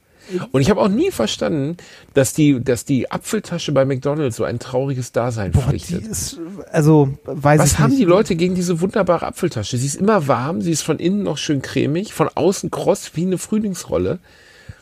Und 0.53 0.61
ich 0.61 0.71
habe 0.71 0.81
auch 0.81 0.89
nie 0.89 1.11
verstanden, 1.11 1.77
dass 2.15 2.33
die, 2.33 2.63
dass 2.63 2.85
die 2.85 3.11
Apfeltasche 3.11 3.73
bei 3.73 3.85
McDonalds 3.85 4.37
so 4.37 4.45
ein 4.45 4.59
trauriges 4.59 5.13
Dasein 5.13 5.53
Boah, 5.53 5.61
die 5.71 5.79
pflichtet. 5.79 6.07
ist, 6.07 6.39
also, 6.71 7.11
weiß 7.25 7.61
Was 7.61 7.73
ich 7.73 7.79
haben 7.79 7.91
nicht. 7.91 8.01
die 8.01 8.05
Leute 8.05 8.37
gegen 8.37 8.55
diese 8.55 8.81
wunderbare 8.81 9.27
Apfeltasche? 9.27 9.77
Sie 9.79 9.87
ist 9.87 9.97
immer 9.97 10.29
warm, 10.29 10.61
sie 10.61 10.73
ist 10.73 10.83
von 10.83 10.99
innen 10.99 11.23
noch 11.23 11.39
schön 11.39 11.63
cremig, 11.63 12.13
von 12.13 12.29
außen 12.35 12.71
kross 12.71 13.13
wie 13.15 13.27
eine 13.27 13.39
Frühlingsrolle. 13.39 14.19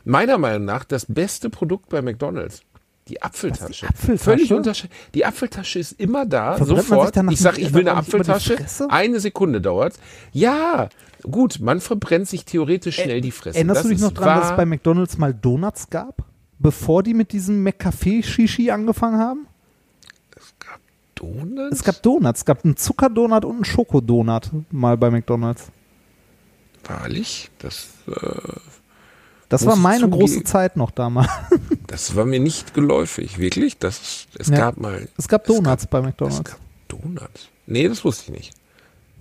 Meiner 0.04 0.38
Meinung 0.38 0.64
nach 0.64 0.84
das 0.84 1.06
beste 1.06 1.50
Produkt 1.50 1.88
bei 1.88 2.02
McDonalds. 2.02 2.62
Die 3.08 3.22
Apfeltasche. 3.22 3.86
Apfeltasche? 3.88 4.18
Völlig 4.18 4.52
unterschiedlich. 4.52 4.98
Die 5.14 5.24
Apfeltasche 5.24 5.78
ist 5.78 5.92
immer 5.92 6.26
da, 6.26 6.56
Verbrennt 6.56 6.86
sofort. 6.86 7.16
Ich 7.30 7.38
sag, 7.38 7.56
nicht 7.56 7.68
ich 7.68 7.74
will 7.74 7.82
eine 7.82 7.90
die 7.90 7.96
Apfeltasche. 7.96 8.56
Eine 8.88 9.20
Sekunde 9.20 9.60
dauert. 9.60 9.94
Ja, 10.32 10.88
gut, 11.30 11.58
man 11.60 11.80
verbrennt 11.80 12.28
sich 12.28 12.44
theoretisch 12.44 12.96
schnell 12.96 13.20
die 13.20 13.30
Fresse. 13.30 13.56
Erinnerst 13.56 13.78
das 13.78 13.82
du 13.84 13.88
dich 13.90 14.00
noch 14.00 14.12
dran, 14.12 14.40
dass 14.40 14.50
es 14.50 14.56
bei 14.56 14.64
McDonalds 14.66 15.18
mal 15.18 15.34
Donuts 15.34 15.90
gab? 15.90 16.24
Bevor 16.58 17.02
die 17.02 17.14
mit 17.14 17.32
diesem 17.32 17.62
McCafé-Shishi 17.66 18.70
angefangen 18.70 19.18
haben? 19.18 19.46
Donuts? 21.14 21.76
Es 21.78 21.84
gab 21.84 22.02
Donuts. 22.02 22.40
Es 22.40 22.44
gab 22.44 22.64
einen 22.64 22.76
Zuckerdonut 22.76 23.44
und 23.44 23.56
einen 23.56 23.64
Schokodonut 23.64 24.50
mal 24.70 24.96
bei 24.96 25.10
McDonalds. 25.10 25.70
Wahrlich? 26.84 27.50
Das, 27.58 27.88
äh, 28.06 28.12
Das 29.48 29.64
Muss 29.64 29.70
war 29.74 29.76
meine 29.76 30.08
große 30.08 30.44
Zeit 30.44 30.76
noch 30.76 30.90
damals. 30.90 31.28
das 31.86 32.14
war 32.16 32.24
mir 32.26 32.40
nicht 32.40 32.74
geläufig. 32.74 33.38
Wirklich? 33.38 33.78
Das, 33.78 34.26
es 34.38 34.48
Ja. 34.48 34.56
gab 34.56 34.76
mal. 34.78 35.08
Es 35.16 35.26
gab 35.28 35.44
Donuts 35.46 35.86
bei 35.86 35.98
Es 36.00 36.04
McDonalds. 36.04 36.44
gab 36.44 36.58
Donuts. 36.88 37.48
Nee, 37.66 37.88
das 37.88 38.04
wusste 38.04 38.24
ich 38.32 38.38
nicht. 38.38 38.54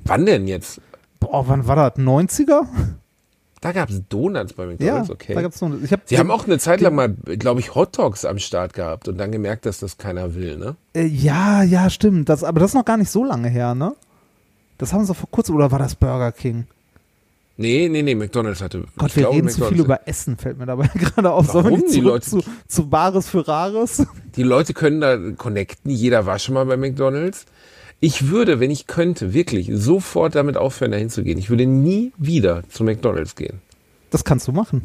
Wann 0.03 0.25
denn 0.25 0.47
jetzt? 0.47 0.81
Boah, 1.19 1.47
wann 1.47 1.67
war 1.67 1.75
das? 1.75 1.95
90er? 1.97 2.65
Da 3.61 3.71
gab 3.71 3.89
es 3.89 4.01
Donuts 4.09 4.53
bei 4.53 4.63
Ja, 4.63 4.69
McDonalds, 4.71 5.09
okay. 5.09 5.33
da 5.33 5.41
gab's 5.41 5.59
Donuts. 5.59 5.83
Ich 5.83 5.91
hab, 5.91 6.01
Sie 6.05 6.19
haben 6.19 6.29
auch 6.29 6.45
eine 6.45 6.59
Zeit 6.59 6.81
lang 6.81 6.93
mal, 6.93 7.09
glaube 7.39 7.59
ich, 7.61 7.73
Hot 7.73 7.97
Dogs 7.97 8.23
am 8.25 8.37
Start 8.37 8.73
gehabt 8.73 9.07
und 9.07 9.17
dann 9.17 9.31
gemerkt, 9.31 9.65
dass 9.65 9.79
das 9.79 9.97
keiner 9.97 10.35
will, 10.35 10.57
ne? 10.57 10.75
Äh, 10.93 11.05
ja, 11.05 11.63
ja, 11.63 11.89
stimmt. 11.89 12.29
Das, 12.29 12.43
aber 12.43 12.59
das 12.59 12.71
ist 12.71 12.75
noch 12.75 12.85
gar 12.85 12.97
nicht 12.97 13.09
so 13.09 13.23
lange 13.23 13.49
her, 13.49 13.73
ne? 13.73 13.95
Das 14.77 14.93
haben 14.93 15.05
sie 15.05 15.15
vor 15.15 15.29
kurzem, 15.31 15.55
oder 15.55 15.71
war 15.71 15.79
das 15.79 15.95
Burger 15.95 16.31
King? 16.31 16.67
Nee, 17.57 17.87
nee, 17.89 18.01
nee, 18.03 18.13
McDonalds 18.15 18.61
hatte. 18.61 18.83
Gott, 18.97 19.15
wir 19.15 19.21
glaube, 19.23 19.37
reden 19.37 19.47
zu 19.49 19.55
viel 19.65 19.77
McDonald's- 19.77 19.85
über 19.85 20.07
Essen, 20.07 20.37
fällt 20.37 20.57
mir 20.59 20.65
dabei 20.65 20.87
gerade 20.93 21.31
auf. 21.31 21.47
Sollen 21.47 21.65
wir 21.65 21.71
Warum? 21.71 21.89
Die 21.91 22.01
Leute- 22.01 22.29
zu, 22.29 22.41
zu 22.67 22.89
Bares 22.89 23.29
für 23.29 23.47
Rares? 23.47 24.05
Die 24.35 24.43
Leute 24.43 24.73
können 24.73 24.99
da 24.99 25.17
connecten. 25.37 25.89
Jeder 25.89 26.25
war 26.25 26.37
schon 26.37 26.53
mal 26.55 26.65
bei 26.65 26.75
McDonalds. 26.75 27.45
Ich 28.05 28.27
würde, 28.27 28.59
wenn 28.59 28.69
ich 28.69 28.85
könnte, 28.85 29.33
wirklich 29.33 29.71
sofort 29.73 30.35
damit 30.35 30.57
aufhören, 30.57 30.91
dahin 30.91 31.09
zu 31.09 31.23
gehen. 31.23 31.39
Ich 31.39 31.49
würde 31.49 31.65
nie 31.65 32.11
wieder 32.19 32.61
zu 32.69 32.83
McDonalds 32.83 33.35
gehen. 33.35 33.61
Das 34.11 34.23
kannst 34.23 34.47
du 34.47 34.51
machen. 34.51 34.83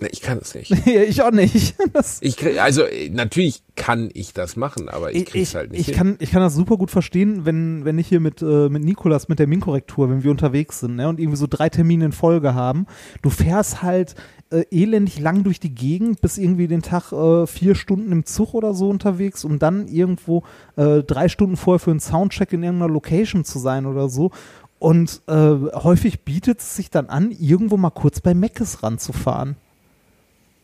Nee, 0.00 0.10
ich 0.12 0.20
kann 0.20 0.38
es 0.38 0.54
nicht. 0.54 0.70
Ich 0.86 1.20
auch 1.22 1.32
nicht. 1.32 1.74
Das, 1.92 2.22
Ich 2.22 2.36
krieg, 2.36 2.60
also 2.60 2.84
äh, 2.84 3.08
natürlich 3.08 3.62
kann 3.74 4.10
ich 4.14 4.32
das 4.32 4.54
machen, 4.54 4.88
aber 4.88 5.10
ich 5.10 5.22
ich, 5.22 5.26
krieg's 5.26 5.48
ich, 5.48 5.54
halt 5.56 5.72
nicht 5.72 5.80
ich, 5.80 5.86
hin. 5.88 5.96
kann, 5.96 6.16
ich 6.20 6.30
kann 6.30 6.40
das 6.40 6.54
super 6.54 6.76
gut 6.76 6.92
verstehen, 6.92 7.46
wenn, 7.46 7.84
wenn 7.84 7.98
ich 7.98 8.06
hier 8.06 8.20
mit, 8.20 8.42
äh, 8.42 8.68
mit 8.68 8.84
Nikolas, 8.84 9.28
mit 9.28 9.40
der 9.40 9.48
Min-Korrektur, 9.48 10.08
wenn 10.08 10.22
wir 10.22 10.30
unterwegs 10.30 10.78
sind 10.78 10.94
ne, 10.96 11.08
und 11.08 11.18
irgendwie 11.18 11.36
so 11.36 11.48
drei 11.50 11.68
Termine 11.68 12.04
in 12.04 12.12
Folge 12.12 12.54
haben. 12.54 12.86
Du 13.22 13.30
fährst 13.30 13.82
halt 13.82 14.14
äh, 14.50 14.64
elendig 14.70 15.18
lang 15.18 15.44
durch 15.44 15.60
die 15.60 15.74
Gegend, 15.74 16.20
bis 16.20 16.38
irgendwie 16.38 16.68
den 16.68 16.82
Tag 16.82 17.12
äh, 17.12 17.46
vier 17.46 17.74
Stunden 17.74 18.12
im 18.12 18.26
Zug 18.26 18.54
oder 18.54 18.74
so 18.74 18.88
unterwegs, 18.88 19.44
um 19.44 19.58
dann 19.58 19.88
irgendwo 19.88 20.42
äh, 20.76 21.02
drei 21.02 21.28
Stunden 21.28 21.56
vorher 21.56 21.78
für 21.78 21.90
einen 21.90 22.00
Soundcheck 22.00 22.52
in 22.52 22.62
irgendeiner 22.62 22.92
Location 22.92 23.44
zu 23.44 23.58
sein 23.58 23.86
oder 23.86 24.08
so. 24.08 24.30
Und 24.78 25.20
äh, 25.26 25.32
häufig 25.34 26.20
bietet 26.22 26.60
es 26.60 26.74
sich 26.74 26.90
dann 26.90 27.06
an, 27.10 27.30
irgendwo 27.38 27.76
mal 27.76 27.90
kurz 27.90 28.20
bei 28.20 28.34
Meckes 28.34 28.82
ranzufahren. 28.82 29.56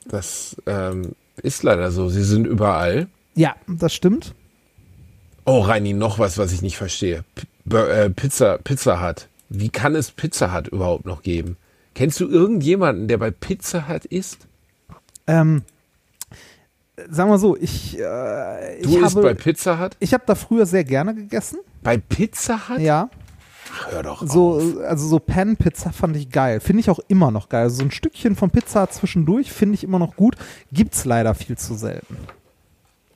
Das 0.09 0.57
ähm, 0.66 1.12
ist 1.43 1.62
leider 1.62 1.91
so. 1.91 2.09
Sie 2.09 2.24
sind 2.24 2.47
überall. 2.47 3.09
Ja, 3.34 3.57
das 3.66 3.95
stimmt. 3.95 4.34
Oh, 5.45 5.61
Reini, 5.61 5.93
noch 5.93 6.18
was, 6.18 6.39
was 6.39 6.53
ich 6.53 6.62
nicht 6.62 6.76
verstehe. 6.76 7.24
P 7.68 7.76
äh, 7.76 8.11
Pizza, 8.11 8.59
Pizza 8.59 9.07
Hut. 9.07 9.28
Wie 9.49 9.68
kann 9.68 9.95
es 9.95 10.11
Pizza 10.11 10.53
Hut 10.55 10.68
überhaupt 10.68 11.05
noch 11.05 11.22
geben? 11.22 11.57
Kennst 11.97 12.20
du 12.20 12.28
irgendjemanden, 12.28 13.09
der 13.09 13.16
bei 13.16 13.30
Pizza 13.30 13.88
Hut 13.88 14.05
isst? 14.05 14.47
Ähm, 15.26 15.62
sagen 17.09 17.30
wir 17.30 17.38
so, 17.38 17.57
ich, 17.57 17.99
äh, 17.99 18.82
Du 18.82 18.90
ich 18.90 18.97
isst 18.97 19.16
habe, 19.16 19.22
bei 19.22 19.32
Pizza 19.34 19.80
Hut? 19.82 19.97
ich 19.99 20.12
habe 20.12 20.22
da 20.26 20.34
früher 20.34 20.66
sehr 20.66 20.84
gerne 20.84 21.14
gegessen. 21.14 21.59
Bei 21.82 21.97
Pizza 21.97 22.68
Hut? 22.68 22.80
Ja, 22.80 23.09
Ach, 23.72 23.92
hör 23.92 24.03
doch 24.03 24.26
so, 24.26 24.57
auf. 24.57 24.76
also 24.86 25.09
so 25.09 25.18
Pan-Pizza 25.18 25.90
fand 25.90 26.16
ich 26.16 26.30
geil. 26.30 26.61
Finde 26.61 26.80
ich 26.80 26.90
auch 26.90 27.01
immer 27.09 27.30
noch 27.30 27.49
geil. 27.49 27.62
Also 27.64 27.76
so 27.76 27.84
ein 27.84 27.90
Stückchen 27.90 28.36
von 28.36 28.51
Pizza 28.51 28.90
zwischendurch 28.90 29.51
finde 29.51 29.74
ich 29.76 29.82
immer 29.82 29.99
noch 29.99 30.16
gut. 30.16 30.36
Gibt's 30.72 31.07
leider 31.07 31.34
viel 31.34 31.57
zu 31.57 31.74
selten. 31.74 32.18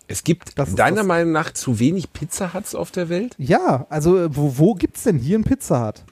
Es 0.09 0.25
gibt 0.25 0.59
Das 0.59 0.75
deiner 0.75 1.05
Meinung 1.05 1.33
nach 1.33 1.53
zu 1.53 1.79
wenig 1.79 2.15
Pizza 2.15 2.55
Huts 2.55 2.75
auf 2.75 2.91
der 2.91 3.11
Welt? 3.11 3.35
Ja, 3.37 3.87
also 3.91 4.19
äh, 4.19 4.35
wo, 4.35 4.57
wo 4.57 4.75
gibt's 4.75 5.03
denn 5.03 5.19
hier 5.19 5.39
ein 5.39 5.45
Pizza 5.45 5.87
Hut? 5.87 6.03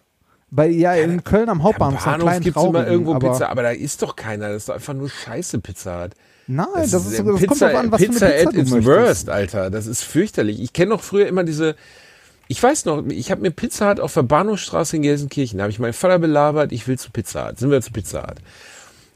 Bei, 0.51 0.68
ja, 0.68 0.94
in 0.94 1.24
Köln 1.24 1.49
am 1.51 1.62
Hauptbahnhof, 1.62 2.07
einen 2.07 2.24
Bahnhof 2.24 2.40
gibt 2.42 2.57
es 2.57 2.62
immer 2.64 2.86
irgendwo 2.86 3.14
aber, 3.14 3.32
Pizza, 3.32 3.51
aber 3.51 3.62
da 3.62 3.70
ist 3.70 4.01
doch 4.03 4.16
keiner. 4.16 4.49
Das 4.49 4.62
ist 4.62 4.68
doch 4.70 4.74
einfach 4.76 4.94
nur 4.94 5.11
scheiße 5.11 5.59
Pizza 5.61 6.05
Hut. 6.05 6.12
Nein, 6.46 6.66
das, 6.74 6.94
ist, 6.94 7.12
äh, 7.12 7.16
so- 7.18 7.32
das 7.32 7.40
Pizza, 7.40 7.46
kommt 7.49 7.61
drauf 7.61 7.74
an, 7.74 7.92
was 7.92 8.01
Pizza 8.01 8.18
für 8.18 8.24
eine 8.26 8.34
Pizza 8.34 8.49
at 8.49 8.55
du 8.55 8.61
its 8.61 8.70
möchtest. 8.70 8.96
worst, 8.96 9.30
Alter. 9.30 9.70
Das 9.70 9.86
ist 9.86 10.03
fürchterlich. 10.03 10.61
Ich 10.61 10.72
kenne 10.72 10.90
noch 10.90 11.03
früher 11.03 11.26
immer 11.26 11.44
diese. 11.44 11.76
Ich 12.51 12.62
weiß 12.62 12.86
noch, 12.86 13.05
ich 13.09 13.30
habe 13.30 13.42
mir 13.42 13.51
Pizza 13.51 13.90
Hut 13.90 14.01
auf 14.01 14.14
der 14.14 14.22
Bahnhofstraße 14.22 14.96
in 14.96 15.03
Gelsenkirchen, 15.03 15.59
da 15.59 15.64
habe 15.64 15.70
ich 15.70 15.78
meinen 15.78 15.92
Vater 15.92 16.18
belabert, 16.18 16.72
ich 16.72 16.88
will 16.88 16.99
zu 16.99 17.11
Pizza 17.11 17.49
Hut. 17.49 17.59
Sind 17.59 17.70
wir 17.70 17.82
zu 17.82 17.92
Pizza 17.92 18.22
Hut. 18.22 18.36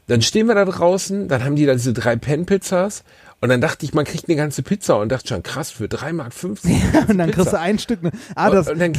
Dann 0.05 0.21
stehen 0.21 0.47
wir 0.47 0.53
da 0.53 0.65
draußen, 0.65 1.27
dann 1.29 1.43
haben 1.43 1.55
die 1.55 1.65
da 1.65 1.73
diese 1.73 1.93
drei 1.93 2.15
Pen-Pizzas 2.15 3.03
und 3.41 3.49
dann 3.49 3.61
dachte 3.61 3.85
ich, 3.85 3.93
man 3.95 4.05
kriegt 4.05 4.27
eine 4.29 4.35
ganze 4.35 4.61
Pizza 4.61 4.97
und 4.99 5.11
dachte 5.11 5.29
schon, 5.29 5.41
krass, 5.41 5.71
für 5.71 5.85
3,50 5.85 6.13
Mark. 6.13 6.33
Und 7.09 7.17
dann 7.17 7.31
kriegst 7.31 7.53
du 7.53 7.59
ein 7.59 7.79
Stück. 7.79 8.03
Ne, 8.03 8.11
ah, 8.35 8.49
das, 8.51 8.69
und 8.69 8.79
dann, 8.79 8.93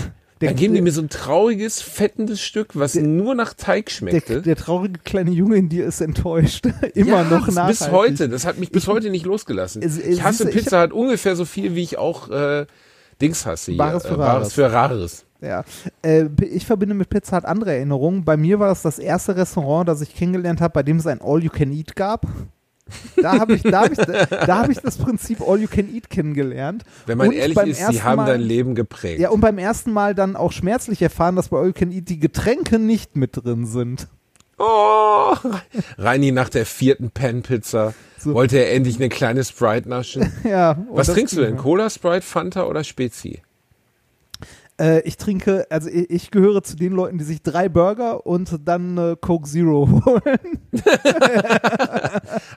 der- 0.45 0.51
dann 0.53 0.57
geben 0.59 0.75
die 0.75 0.79
der- 0.79 0.85
mir 0.85 0.93
so 0.93 1.03
ein 1.03 1.09
trauriges, 1.09 1.81
fettendes 1.83 2.41
Stück, 2.41 2.71
was 2.75 2.95
nur 2.95 3.35
nach 3.35 3.55
Teig 3.55 3.87
der, 3.87 3.93
schmeckte. 3.93 4.43
der 4.43 4.57
traurige 4.57 5.01
kleine 5.05 5.31
Junge 5.31 5.57
in 5.57 5.69
dir 5.69 5.85
ist 5.87 6.01
enttäuscht. 6.01 6.67
Immer 6.95 7.23
ja, 7.23 7.25
noch 7.25 7.47
bis 7.47 7.55
nachhaltig. 7.55 7.91
heute. 7.93 8.29
Das 8.29 8.47
hat 8.47 8.59
mich 8.59 8.71
bis 8.71 8.87
heute 8.87 9.11
nicht 9.11 9.27
losgelassen. 9.27 9.83
Es- 9.83 9.99
es- 9.99 10.07
ich 10.07 10.23
hasse 10.23 10.45
siehst 10.45 10.55
du, 10.55 10.59
ich 10.59 10.65
Pizza 10.65 10.83
Hut 10.85 10.93
ungefähr 10.93 11.37
so 11.37 11.45
viel, 11.45 11.75
wie 11.75 11.83
ich 11.83 11.99
auch 11.99 12.31
äh, 12.31 12.67
Dings 13.21 13.45
hasse. 13.47 13.73
Hier. 13.73 13.79
Bares 13.79 14.05
für 14.07 14.15
äh, 14.15 14.19
Bares 14.19 14.53
für 14.53 14.73
Rares. 14.73 15.25
Ja, 15.41 15.63
äh, 16.03 16.25
ich 16.41 16.65
verbinde 16.65 16.95
mit 16.95 17.11
Pizza 17.11 17.37
Hut 17.37 17.45
andere 17.45 17.75
Erinnerungen. 17.75 18.25
Bei 18.25 18.37
mir 18.37 18.59
war 18.61 18.69
das 18.69 18.83
das 18.83 18.99
erste 18.99 19.37
Restaurant, 19.37 19.89
das 19.89 20.01
ich 20.01 20.15
kennengelernt 20.15 20.61
habe, 20.61 20.73
bei 20.73 20.83
dem 20.83 20.97
es 20.97 21.07
ein 21.07 21.21
All-You-Can-Eat 21.21 21.95
gab. 21.97 22.27
Da 23.17 23.39
habe 23.39 23.55
ich, 23.55 23.63
da 23.63 23.83
hab 23.83 23.93
ich, 23.93 23.99
da 23.99 24.59
hab 24.59 24.69
ich 24.69 24.79
das 24.79 24.99
Prinzip 24.99 25.41
All-You-Can-Eat 25.41 26.11
kennengelernt. 26.11 26.85
Wenn 27.07 27.19
man 27.19 27.29
Und 27.29 27.35
ehrlich 27.35 27.57
ist, 27.59 27.87
sie 27.89 28.03
haben 28.03 28.17
Mal, 28.17 28.27
dein 28.27 28.41
Leben 28.43 28.75
geprägt. 28.75 29.21
Ja, 29.21 29.31
und 29.31 29.41
beim 29.41 29.57
ersten 29.59 29.93
Mal 29.93 30.15
dann 30.15 30.37
auch 30.37 30.53
schmerzlich 30.53 31.01
erfahren, 31.01 31.37
dass 31.37 31.49
bei 31.49 31.59
All-You-Can-Eat 31.59 32.09
die 32.09 32.19
Getränke 32.21 32.79
nicht 32.79 33.17
mit 33.17 33.43
drin 33.43 33.65
sind. 33.67 34.09
oh, 34.59 35.35
Reini 35.99 36.31
nach 36.31 36.49
der 36.49 36.67
vierten 36.67 37.11
Pan-Pizza 37.11 37.95
So. 38.19 38.35
wollte 38.35 38.59
er 38.59 38.73
endlich 38.73 38.97
eine 38.97 39.09
kleine 39.09 39.43
Sprite 39.45 39.89
naschen. 39.89 40.31
Ja, 40.45 40.77
Was 40.91 41.09
trinkst 41.09 41.37
du 41.37 41.41
denn? 41.41 41.57
Cola, 41.57 41.89
Sprite, 41.91 42.23
Fanta 42.23 42.65
oder 42.65 42.85
Spezi? 42.85 43.43
Äh, 44.81 45.03
ich 45.03 45.17
trinke, 45.17 45.67
also 45.71 45.89
ich, 45.89 46.11
ich 46.11 46.31
gehöre 46.33 46.63
zu 46.65 46.75
den 46.75 46.93
Leuten, 46.93 47.19
die 47.19 47.25
sich 47.25 47.43
drei 47.43 47.69
Burger 47.69 48.27
und 48.27 48.59
dann 48.65 48.99
äh, 48.99 49.17
Coke 49.21 49.49
Zero 49.49 49.89
holen. 50.05 50.59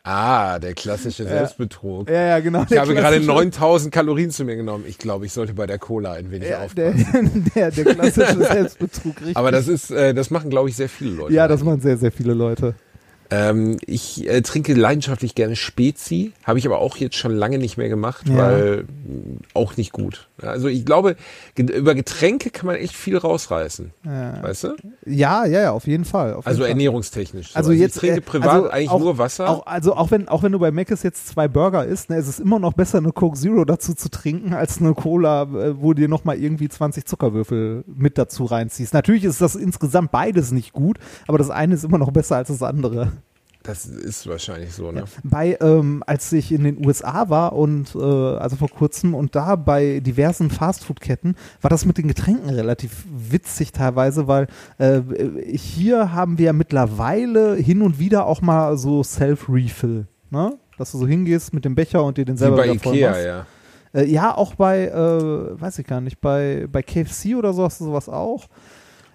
Ah, 0.03 0.57
der 0.59 0.73
klassische 0.73 1.25
Selbstbetrug. 1.25 2.09
ja, 2.09 2.21
ja, 2.27 2.39
genau. 2.39 2.63
Ich 2.69 2.77
habe 2.77 2.93
gerade 2.95 3.19
9000 3.19 3.93
Kalorien 3.93 4.31
zu 4.31 4.45
mir 4.45 4.55
genommen. 4.55 4.85
Ich 4.87 4.97
glaube, 4.97 5.25
ich 5.25 5.33
sollte 5.33 5.53
bei 5.53 5.67
der 5.67 5.79
Cola 5.79 6.13
ein 6.13 6.31
wenig 6.31 6.49
ja, 6.49 6.59
aufpassen. 6.63 7.51
der, 7.55 7.71
der, 7.71 7.83
der 7.83 7.93
klassische 7.93 8.37
Selbstbetrug, 8.37 9.19
richtig. 9.19 9.37
Aber 9.37 9.51
das 9.51 9.67
ist, 9.67 9.91
äh, 9.91 10.13
das 10.13 10.29
machen, 10.29 10.49
glaube 10.49 10.69
ich, 10.69 10.75
sehr 10.75 10.89
viele 10.89 11.11
Leute. 11.11 11.33
ja, 11.33 11.47
das 11.47 11.63
machen 11.63 11.81
sehr, 11.81 11.97
sehr 11.97 12.11
viele 12.11 12.33
Leute. 12.33 12.75
Ähm, 13.29 13.77
ich 13.85 14.27
äh, 14.29 14.41
trinke 14.41 14.73
leidenschaftlich 14.73 15.35
gerne 15.35 15.55
Spezi, 15.57 16.31
habe 16.43 16.59
ich 16.59 16.65
aber 16.65 16.79
auch 16.79 16.95
jetzt 16.97 17.15
schon 17.17 17.35
lange 17.35 17.57
nicht 17.57 17.77
mehr 17.77 17.89
gemacht, 17.89 18.27
Ja. 18.29 18.37
weil 18.37 18.77
mh, 18.83 19.39
auch 19.53 19.75
nicht 19.75 19.91
gut. 19.91 20.29
Also 20.41 20.67
ich 20.67 20.85
glaube, 20.85 21.15
über 21.57 21.93
Getränke 21.95 22.51
kann 22.51 22.67
man 22.67 22.75
echt 22.75 22.95
viel 22.95 23.17
rausreißen, 23.17 23.91
Ja, 24.05 24.41
weißt 24.43 24.63
du? 24.65 24.75
ja, 25.05 25.45
ja, 25.45 25.61
ja, 25.61 25.71
auf 25.71 25.87
jeden 25.87 26.05
Fall. 26.05 26.35
Auf 26.35 26.45
Also 26.47 26.59
jeden 26.59 26.63
Fall. 26.65 26.69
ernährungstechnisch. 26.69 27.51
So. 27.51 27.57
Also 27.57 27.71
jetzt 27.73 27.95
ich 27.95 28.01
trinke 28.01 28.17
äh, 28.19 28.21
privat 28.21 28.49
also 28.49 28.69
eigentlich 28.69 28.89
auch, 28.91 28.99
nur 28.99 29.17
Wasser. 29.17 29.49
Auch, 29.49 29.65
also 29.65 29.95
auch 29.95 30.11
wenn, 30.11 30.27
auch 30.29 30.43
wenn 30.43 30.51
du 30.53 30.59
bei 30.59 30.71
Mc's 30.71 31.03
jetzt 31.03 31.27
zwei 31.27 31.47
Burger 31.47 31.85
isst, 31.85 32.09
ne, 32.09 32.17
ist 32.17 32.27
es 32.27 32.39
immer 32.39 32.59
noch 32.59 32.73
besser, 32.73 32.99
eine 32.99 33.11
Coke 33.11 33.37
Zero 33.37 33.65
dazu 33.65 33.93
zu 33.93 34.09
trinken, 34.09 34.53
als 34.53 34.79
eine 34.79 34.93
Cola, 34.93 35.43
äh, 35.43 35.81
wo 35.81 35.93
dir 35.93 36.07
nochmal 36.07 36.37
irgendwie 36.37 36.69
20 36.69 37.05
Zuckerwürfel 37.05 37.83
mit 37.87 38.17
dazu 38.17 38.45
reinziehst. 38.45 38.93
Natürlich 38.93 39.23
ist 39.25 39.41
das 39.41 39.55
insgesamt 39.55 40.11
beides 40.11 40.51
nicht 40.51 40.71
gut, 40.71 40.97
aber 41.27 41.37
das 41.37 41.49
eine 41.49 41.73
ist 41.73 41.83
immer 41.83 41.97
noch 41.97 42.11
besser 42.11 42.37
als 42.37 42.47
das 42.47 42.61
andere. 42.63 43.11
Das 43.67 43.85
ist 43.85 44.25
wahrscheinlich 44.27 44.73
so, 44.73 44.91
ne? 44.91 45.03
Bei, 45.23 45.57
ähm, 45.61 46.03
als 46.07 46.31
ich 46.31 46.51
in 46.51 46.63
den 46.63 46.85
USA 46.85 47.29
war 47.29 47.53
und 47.53 47.93
äh, 47.95 47.99
also 47.99 48.55
vor 48.55 48.69
kurzem 48.69 49.13
und 49.13 49.35
da 49.35 49.55
bei 49.55 49.99
diversen 49.99 50.49
Fastfood-Ketten 50.49 51.35
war 51.61 51.69
das 51.69 51.85
mit 51.85 51.97
den 51.97 52.07
Getränken 52.07 52.49
relativ 52.49 53.05
witzig 53.07 53.73
teilweise, 53.73 54.27
weil 54.27 54.47
äh, 54.77 55.01
hier 55.55 56.13
haben 56.13 56.37
wir 56.37 56.47
ja 56.47 56.53
mittlerweile 56.53 57.55
hin 57.55 57.81
und 57.81 57.99
wieder 57.99 58.25
auch 58.25 58.41
mal 58.41 58.77
so 58.77 59.03
Self-Refill, 59.03 60.07
ne? 60.29 60.53
Dass 60.77 60.91
du 60.91 60.99
so 60.99 61.07
hingehst 61.07 61.53
mit 61.53 61.65
dem 61.65 61.75
Becher 61.75 62.03
und 62.03 62.17
dir 62.17 62.25
den 62.25 62.35
Wie 62.35 62.39
selber 62.39 62.57
bei 62.57 62.71
wieder 62.71 62.79
voll 62.79 62.95
Ikea, 62.95 63.09
machst. 63.09 63.25
ja. 63.25 63.45
Äh, 63.93 64.05
ja, 64.05 64.35
auch 64.35 64.55
bei, 64.55 64.87
äh, 64.87 65.61
weiß 65.61 65.79
ich 65.79 65.87
gar 65.87 66.01
nicht, 66.01 66.21
bei, 66.21 66.67
bei 66.71 66.81
KFC 66.81 67.35
oder 67.35 67.53
so 67.53 67.63
hast 67.63 67.81
du 67.81 67.85
sowas 67.85 68.09
auch. 68.09 68.47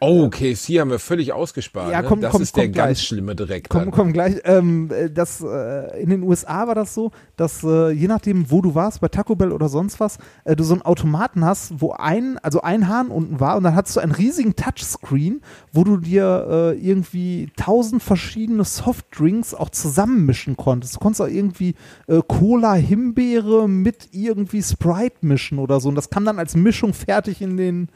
Oh, 0.04 0.28
KFC 0.28 0.80
haben 0.80 0.90
wir 0.90 0.98
völlig 0.98 1.32
ausgespart. 1.32 1.92
Ja, 1.92 2.02
ne? 2.02 2.08
komm, 2.08 2.20
das 2.20 2.32
komm, 2.32 2.42
ist 2.42 2.56
der 2.56 2.64
komm 2.64 2.72
ganz 2.72 2.98
gleich. 2.98 3.06
schlimme 3.06 3.36
Dreck. 3.36 3.68
Komm, 3.68 3.82
dann. 3.82 3.90
komm 3.92 4.12
gleich. 4.12 4.34
Ähm, 4.42 4.90
äh, 4.90 5.08
das, 5.08 5.40
äh, 5.40 6.02
in 6.02 6.10
den 6.10 6.24
USA 6.24 6.66
war 6.66 6.74
das 6.74 6.92
so, 6.92 7.12
dass 7.36 7.62
äh, 7.62 7.92
je 7.92 8.08
nachdem, 8.08 8.50
wo 8.50 8.62
du 8.62 8.74
warst, 8.74 9.00
bei 9.00 9.06
Taco 9.06 9.36
Bell 9.36 9.52
oder 9.52 9.68
sonst 9.68 10.00
was, 10.00 10.18
äh, 10.42 10.56
du 10.56 10.64
so 10.64 10.74
einen 10.74 10.82
Automaten 10.82 11.44
hast, 11.44 11.80
wo 11.80 11.92
ein, 11.92 12.36
also 12.38 12.62
ein 12.62 12.88
Hahn 12.88 13.12
unten 13.12 13.38
war 13.38 13.56
und 13.56 13.62
dann 13.62 13.76
hattest 13.76 13.94
du 13.94 14.00
einen 14.00 14.10
riesigen 14.10 14.56
Touchscreen, 14.56 15.40
wo 15.72 15.84
du 15.84 15.98
dir 15.98 16.48
äh, 16.50 16.78
irgendwie 16.84 17.52
tausend 17.56 18.02
verschiedene 18.02 18.64
Softdrinks 18.64 19.54
auch 19.54 19.70
zusammenmischen 19.70 20.56
konntest. 20.56 20.96
Du 20.96 20.98
konntest 20.98 21.20
auch 21.20 21.28
irgendwie 21.28 21.76
äh, 22.08 22.20
Cola 22.26 22.74
Himbeere 22.74 23.68
mit 23.68 24.08
irgendwie 24.10 24.64
Sprite 24.64 25.18
mischen 25.20 25.60
oder 25.60 25.78
so 25.78 25.88
und 25.88 25.94
das 25.94 26.10
kam 26.10 26.24
dann 26.24 26.40
als 26.40 26.56
Mischung 26.56 26.92
fertig 26.92 27.40
in 27.40 27.56
den, 27.56 27.88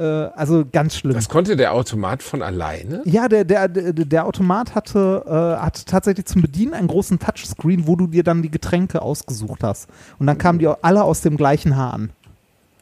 äh, 0.00 0.30
also 0.34 0.64
ganz 0.70 0.96
schlimm. 0.96 1.14
Das 1.14 1.28
konnte 1.28 1.56
der 1.56 1.74
Automat 1.74 2.22
von 2.22 2.42
alleine? 2.42 3.02
Ja, 3.04 3.28
der, 3.28 3.44
der, 3.44 3.68
der, 3.68 3.92
der 3.92 4.26
Automat 4.26 4.74
hatte, 4.74 5.22
äh, 5.26 5.62
hat 5.62 5.86
tatsächlich 5.86 6.26
zum 6.26 6.42
Bedienen 6.42 6.72
einen 6.72 6.88
großen 6.88 7.18
Touchscreen, 7.18 7.86
wo 7.86 7.96
du 7.96 8.06
dir 8.06 8.24
dann 8.24 8.42
die 8.42 8.50
Getränke 8.50 9.02
ausgesucht 9.02 9.62
hast. 9.62 9.88
Und 10.18 10.26
dann 10.26 10.38
kamen 10.38 10.58
die 10.58 10.66
alle 10.66 11.04
aus 11.04 11.20
dem 11.20 11.36
gleichen 11.36 11.76
Hahn. 11.76 12.10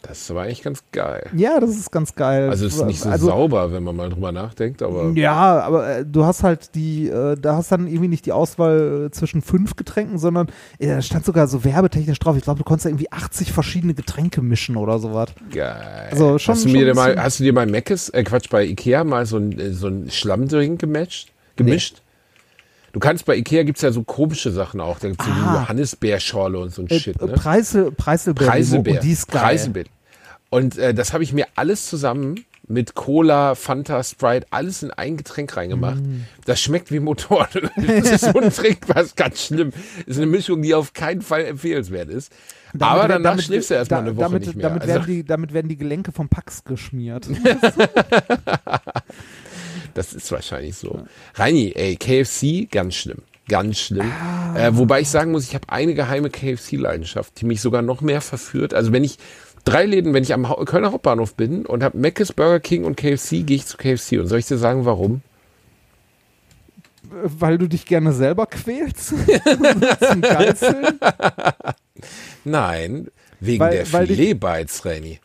Das 0.02 0.32
war 0.34 0.44
eigentlich 0.44 0.62
ganz 0.62 0.82
geil. 0.92 1.26
Ja, 1.36 1.58
das 1.60 1.70
ist 1.70 1.90
ganz 1.90 2.14
geil. 2.14 2.48
Also 2.48 2.66
es 2.66 2.76
ist 2.76 2.84
nicht 2.86 3.00
so 3.00 3.08
Also, 3.08 3.26
sauber, 3.26 3.72
wenn 3.72 3.82
man 3.82 3.96
mal 3.96 4.08
drüber 4.08 4.32
nachdenkt, 4.32 4.82
aber 4.82 5.10
Ja, 5.14 5.60
aber 5.60 5.98
äh, 5.98 6.04
du 6.06 6.24
hast 6.24 6.42
halt 6.42 6.74
die, 6.74 7.08
äh, 7.08 7.36
da 7.36 7.56
hast 7.56 7.72
dann 7.72 7.86
irgendwie 7.86 8.08
nicht 8.08 8.24
die 8.26 8.32
Auswahl 8.32 9.06
äh, 9.06 9.10
zwischen 9.10 9.42
fünf 9.42 9.76
Getränken, 9.76 10.18
sondern 10.18 10.48
äh, 10.78 10.86
da 10.88 11.02
stand 11.02 11.24
sogar 11.24 11.48
so 11.48 11.64
werbetechnisch 11.64 12.18
drauf. 12.18 12.36
Ich 12.36 12.42
glaube, 12.44 12.58
du 12.58 12.64
konntest 12.64 12.86
da 12.86 12.90
irgendwie 12.90 13.10
80 13.12 13.52
verschiedene 13.52 13.94
Getränke 13.94 14.40
mischen 14.40 14.76
oder 14.76 14.98
sowas. 14.98 15.30
geil. 15.52 16.08
Also 16.10 16.38
schon- 16.38 16.54
hast, 16.54 16.64
du 16.64 16.68
schon 16.68 16.78
mir 16.78 16.86
denn 16.86 16.96
mal, 16.96 17.20
hast 17.22 17.40
du 17.40 17.44
dir 17.44 17.54
bei 17.54 17.66
Meckes, 17.66 18.08
äh 18.10 18.22
Quatsch, 18.24 18.48
bei 18.50 18.64
Ikea 18.64 19.04
mal 19.04 19.26
so 19.26 19.36
ein, 19.38 19.74
so 19.74 19.88
ein 19.88 20.10
Schlammdrink 20.10 20.80
gematcht, 20.80 21.32
gemischt? 21.56 22.02
Du 22.92 23.00
kannst 23.00 23.24
bei 23.26 23.36
Ikea 23.36 23.62
gibt's 23.64 23.82
ja 23.82 23.92
so 23.92 24.02
komische 24.02 24.50
Sachen 24.50 24.80
auch. 24.80 24.98
Da 24.98 25.08
gibt's 25.08 25.24
so 25.24 25.30
die 25.30 25.38
Ah. 25.40 25.60
Johannisbeerschorle 25.62 26.58
und 26.58 26.70
so 26.74 26.82
ein 26.82 26.88
Äh, 26.88 26.98
Shit. 26.98 27.20
äh, 27.20 27.26
Ne? 27.26 27.32
Preiselbeere. 27.32 27.92
Preiselbeer. 28.50 28.94
Und 28.94 29.02
die 29.04 29.12
ist 29.12 29.28
geil. 29.28 29.42
Preiselbeer. 29.42 29.84
Und 30.50 30.78
äh, 30.78 30.94
das 30.94 31.12
habe 31.12 31.22
ich 31.22 31.32
mir 31.34 31.46
alles 31.56 31.86
zusammen 31.86 32.44
mit 32.70 32.94
Cola, 32.94 33.54
Fanta, 33.54 34.02
Sprite, 34.02 34.46
alles 34.50 34.82
in 34.82 34.90
ein 34.90 35.16
Getränk 35.16 35.56
reingemacht. 35.56 36.00
Mm. 36.02 36.24
Das 36.44 36.60
schmeckt 36.60 36.90
wie 36.92 37.00
Motoröl. 37.00 37.70
Das 37.76 38.10
ist 38.22 38.56
Trink, 38.56 38.78
was 38.88 39.14
ganz 39.16 39.42
schlimm. 39.46 39.70
Das 40.06 40.16
ist 40.16 40.16
eine 40.18 40.26
Mischung, 40.26 40.60
die 40.60 40.74
auf 40.74 40.92
keinen 40.92 41.22
Fall 41.22 41.44
empfehlenswert 41.46 42.10
ist. 42.10 42.30
Aber 42.74 42.80
Damit- 43.02 43.10
danach 43.10 43.30
damit- 43.30 43.44
schläfst 43.46 43.70
du 43.70 43.74
erstmal 43.74 44.00
da- 44.02 44.06
eine 44.08 44.16
Woche 44.16 44.24
damit, 44.26 44.46
nicht 44.46 44.56
mehr. 44.56 44.68
Damit, 44.68 44.82
Also, 44.82 44.94
werden 44.94 45.06
die, 45.06 45.24
damit 45.24 45.52
werden 45.54 45.68
die 45.68 45.76
Gelenke 45.78 46.12
vom 46.12 46.28
Pax 46.28 46.62
geschmiert. 46.64 47.26
das 49.98 50.12
ist 50.14 50.30
wahrscheinlich 50.32 50.76
so. 50.76 51.02
Reini, 51.34 51.72
ey, 51.74 51.96
KFC, 51.96 52.70
ganz 52.70 52.94
schlimm. 52.94 53.18
Ganz 53.48 53.78
schlimm. 53.78 54.10
Äh, 54.54 54.70
wobei 54.76 55.00
ich 55.00 55.08
sagen 55.08 55.32
muss, 55.32 55.44
ich 55.44 55.54
habe 55.54 55.68
eine 55.68 55.94
geheime 55.94 56.28
KFC-Leidenschaft, 56.30 57.40
die 57.40 57.46
mich 57.46 57.60
sogar 57.60 57.82
noch 57.82 58.00
mehr 58.02 58.20
verführt. 58.20 58.74
Also 58.74 58.92
wenn 58.92 59.04
ich 59.04 59.18
drei 59.64 59.84
Läden, 59.86 60.12
wenn 60.14 60.22
ich 60.22 60.34
am 60.34 60.44
Kölner 60.66 60.92
Hauptbahnhof 60.92 61.34
bin 61.34 61.64
und 61.66 61.82
habe 61.82 61.98
Mc's, 61.98 62.32
Burger 62.32 62.60
King 62.60 62.84
und 62.84 62.96
KFC, 62.96 63.44
gehe 63.46 63.56
ich 63.56 63.66
zu 63.66 63.76
KFC. 63.78 64.18
Und 64.18 64.26
soll 64.28 64.38
ich 64.38 64.46
dir 64.46 64.58
sagen, 64.58 64.84
warum? 64.84 65.22
Weil 67.10 67.56
du 67.56 67.68
dich 67.68 67.86
gerne 67.86 68.12
selber 68.12 68.46
quälst? 68.46 69.08
Zum 70.08 70.20
Geißeln? 70.20 71.00
Nein, 72.44 73.08
wegen 73.40 73.60
Weil- 73.60 73.72
der 73.76 73.86
Filetbites, 73.86 74.84
Reini. 74.84 75.20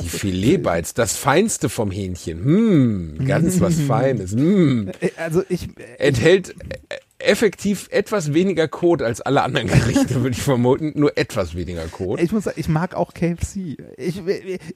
Die 0.00 0.08
Filetbites, 0.08 0.94
das 0.94 1.16
Feinste 1.16 1.68
vom 1.68 1.90
Hähnchen. 1.90 2.44
Hm, 2.44 3.26
ganz 3.26 3.60
was 3.60 3.74
Feines. 3.86 4.32
Hm. 4.32 4.90
Äh, 5.00 5.10
Also 5.16 5.42
ich, 5.48 5.68
Enthält 5.98 6.50
äh, 6.88 6.96
effektiv 7.18 7.88
etwas 7.90 8.32
weniger 8.32 8.66
Kot 8.68 9.02
als 9.02 9.20
alle 9.20 9.42
anderen 9.42 9.68
Gerichte, 9.68 10.14
würde 10.22 10.30
ich 10.30 10.42
vermuten. 10.42 10.92
Nur 10.94 11.16
etwas 11.18 11.54
weniger 11.54 11.86
Kot. 11.86 12.20
ich 12.20 12.32
muss 12.32 12.44
sagen, 12.44 12.58
ich 12.58 12.68
mag 12.68 12.94
auch 12.94 13.12
KFC. 13.12 13.76
Ich, 13.96 14.22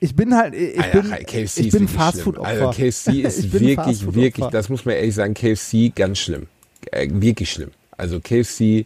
ich 0.01 0.17
bin 0.17 0.37
halt, 0.37 0.55
ich 0.55 0.79
Alter, 0.79 1.03
bin, 1.03 1.11
KFC 1.11 1.59
ich 1.61 1.67
ist 1.69 1.79
bin 1.79 1.89
Fastfood-Opfer. 1.89 2.49
Also 2.49 2.71
KFC 2.71 3.09
ist 3.25 3.53
wirklich, 3.53 4.15
wirklich, 4.15 4.47
das 4.49 4.69
muss 4.69 4.85
man 4.85 4.95
ehrlich 4.97 5.15
sagen, 5.15 5.35
KFC 5.35 5.95
ganz 5.95 6.19
schlimm. 6.19 6.47
Äh, 6.91 7.09
wirklich 7.11 7.51
schlimm. 7.51 7.71
Also 7.97 8.21
KFC, 8.21 8.85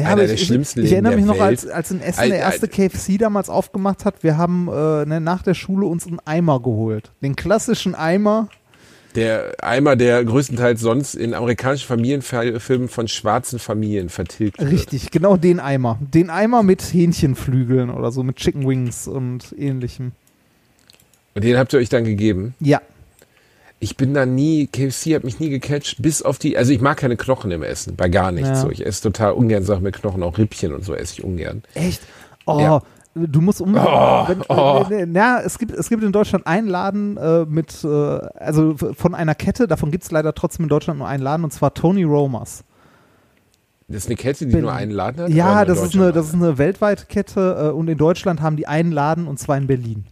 Ja, 0.00 0.08
Einer 0.08 0.26
der 0.26 0.34
ich, 0.34 0.46
schlimmsten 0.46 0.80
ich, 0.80 0.86
ich 0.86 0.92
erinnere 0.92 1.16
mich 1.16 1.24
noch, 1.24 1.40
als, 1.40 1.64
Welt. 1.64 1.74
als 1.74 1.90
in 1.90 2.00
Essen 2.00 2.28
der 2.28 2.38
erste 2.38 2.68
KFC 2.68 3.18
damals 3.18 3.48
aufgemacht 3.48 4.04
hat. 4.04 4.22
Wir 4.22 4.36
haben 4.36 4.68
äh, 4.68 5.04
ne, 5.06 5.20
nach 5.20 5.42
der 5.42 5.54
Schule 5.54 5.86
uns 5.86 6.06
einen 6.06 6.20
Eimer 6.24 6.60
geholt. 6.60 7.12
Den 7.22 7.36
klassischen 7.36 7.94
Eimer. 7.94 8.48
der 9.14 9.54
Eimer, 9.62 9.96
der 9.96 10.24
größtenteils 10.24 10.80
sonst 10.80 11.14
in 11.14 11.34
amerikanischen 11.34 11.86
Familienfilmen 11.86 12.88
von 12.88 13.08
schwarzen 13.08 13.58
Familien 13.58 14.08
vertilgt 14.08 14.58
wird. 14.58 14.70
Richtig, 14.70 15.10
genau 15.10 15.36
den 15.36 15.60
Eimer. 15.60 15.98
Den 16.00 16.30
Eimer 16.30 16.62
mit 16.62 16.82
Hähnchenflügeln 16.82 17.90
oder 17.90 18.12
so, 18.12 18.22
mit 18.22 18.36
Chicken 18.36 18.66
Wings 18.68 19.08
und 19.08 19.54
ähnlichem. 19.58 20.12
Und 21.34 21.44
den 21.44 21.58
habt 21.58 21.72
ihr 21.72 21.78
euch 21.78 21.88
dann 21.88 22.04
gegeben. 22.04 22.54
Ja, 22.60 22.80
Ich 23.82 23.96
bin 23.96 24.12
da 24.12 24.26
nie, 24.26 24.66
KFC 24.66 25.14
hat 25.14 25.24
mich 25.24 25.40
nie 25.40 25.48
gecatcht, 25.48 26.02
bis 26.02 26.20
auf 26.20 26.38
die, 26.38 26.56
also 26.58 26.70
ich 26.70 26.82
mag 26.82 26.98
keine 26.98 27.16
Knochen 27.16 27.50
im 27.50 27.62
Essen, 27.62 27.96
bei 27.96 28.08
gar 28.10 28.30
nichts 28.30 28.50
Ja. 28.50 28.56
so. 28.56 28.70
Ich 28.70 28.84
esse 28.84 29.02
total 29.02 29.32
ungern 29.32 29.64
Sachen 29.64 29.82
mit 29.82 29.94
Knochen, 29.96 30.22
auch 30.22 30.36
Rippchen 30.36 30.74
und 30.74 30.84
so 30.84 30.94
esse 30.94 31.14
ich 31.14 31.24
ungern. 31.24 31.62
echt. 31.74 32.02
Oh, 32.44 32.60
Ja. 32.60 32.82
du 33.14 33.40
musst 33.40 33.60
um. 33.62 33.74
Oh, 33.74 34.28
wenn, 34.28 34.42
oh. 34.50 34.84
äh, 34.90 35.06
na, 35.06 35.40
es 35.40 35.58
gibt, 35.58 35.72
es 35.72 35.88
gibt 35.88 36.02
in 36.04 36.12
Deutschland 36.12 36.46
einen 36.46 36.68
Laden 36.68 37.16
äh, 37.16 37.46
mit, 37.46 37.82
äh, 37.82 37.88
also 37.88 38.76
von 38.76 39.14
einer 39.14 39.34
Kette, 39.34 39.66
davon 39.66 39.90
gibt 39.90 40.04
es 40.04 40.10
leider 40.10 40.34
trotzdem 40.34 40.64
in 40.64 40.68
Deutschland 40.68 40.98
nur 40.98 41.08
einen 41.08 41.22
Laden 41.22 41.44
und 41.44 41.50
zwar 41.52 41.72
Tony 41.72 42.02
Romers. 42.04 42.64
Das 43.88 44.04
ist 44.04 44.06
eine 44.08 44.16
Kette, 44.16 44.44
die 44.46 44.52
Bin- 44.52 44.60
nur 44.60 44.72
einen 44.72 44.92
Laden 44.92 45.22
hat? 45.24 45.30
Ja, 45.30 45.64
das 45.64 45.82
ist, 45.82 45.94
eine, 45.94 46.12
das 46.12 46.28
ist 46.28 46.34
eine 46.34 46.58
weltweite 46.58 47.06
Kette 47.06 47.70
äh, 47.70 47.74
und 47.74 47.88
in 47.88 47.96
Deutschland 47.98 48.42
haben 48.42 48.56
die 48.56 48.66
einen 48.68 48.92
Laden 48.92 49.26
und 49.26 49.38
zwar 49.38 49.56
in 49.56 49.66
Berlin. 49.66 50.04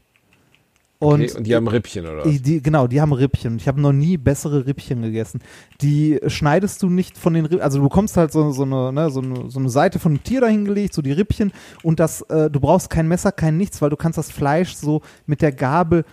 Und, 1.01 1.23
Okay, 1.23 1.33
und 1.37 1.45
die 1.47 1.55
haben 1.55 1.69
Rippchen 1.69 2.07
oder? 2.07 2.27
Ich- 2.27 2.43
Die, 2.43 2.61
genau, 2.61 2.89
die 2.89 3.01
haben 3.01 3.13
Rippchen. 3.13 3.57
Ich 3.59 3.69
habe 3.69 3.81
noch 3.81 3.93
nie 3.93 4.17
bessere 4.17 4.67
Rippchen 4.67 5.01
gegessen. 5.03 5.41
Die 5.81 6.19
schneidest 6.27 6.83
du 6.83 6.91
nicht 6.91 7.17
von 7.17 7.35
den 7.35 7.45
Rippchen, 7.45 7.61
also 7.63 7.79
du 7.79 7.85
bekommst 7.85 8.17
halt 8.17 8.33
so, 8.33 8.51
so, 8.51 8.65
eine, 8.65 8.93
ne, 8.93 9.09
so, 9.11 9.21
eine, 9.21 9.49
so 9.49 9.61
eine 9.61 9.71
Seite 9.71 10.01
von 10.01 10.13
einem 10.13 10.25
Tier 10.25 10.41
dahingelegt, 10.41 10.93
so 10.93 11.01
die 11.03 11.13
Rippchen 11.13 11.53
und 11.85 12.01
das, 12.01 12.23
äh, 12.23 12.51
du 12.51 12.59
brauchst 12.59 12.91
kein 12.91 13.07
Messer, 13.07 13.31
kein 13.31 13.57
nichts, 13.57 13.81
weil 13.81 13.91
du 13.91 13.97
kannst 13.97 14.19
das 14.19 14.33
Fleisch 14.33 14.75
so 14.75 15.03
mit 15.27 15.41
der 15.41 15.53
Gabel 15.53 16.05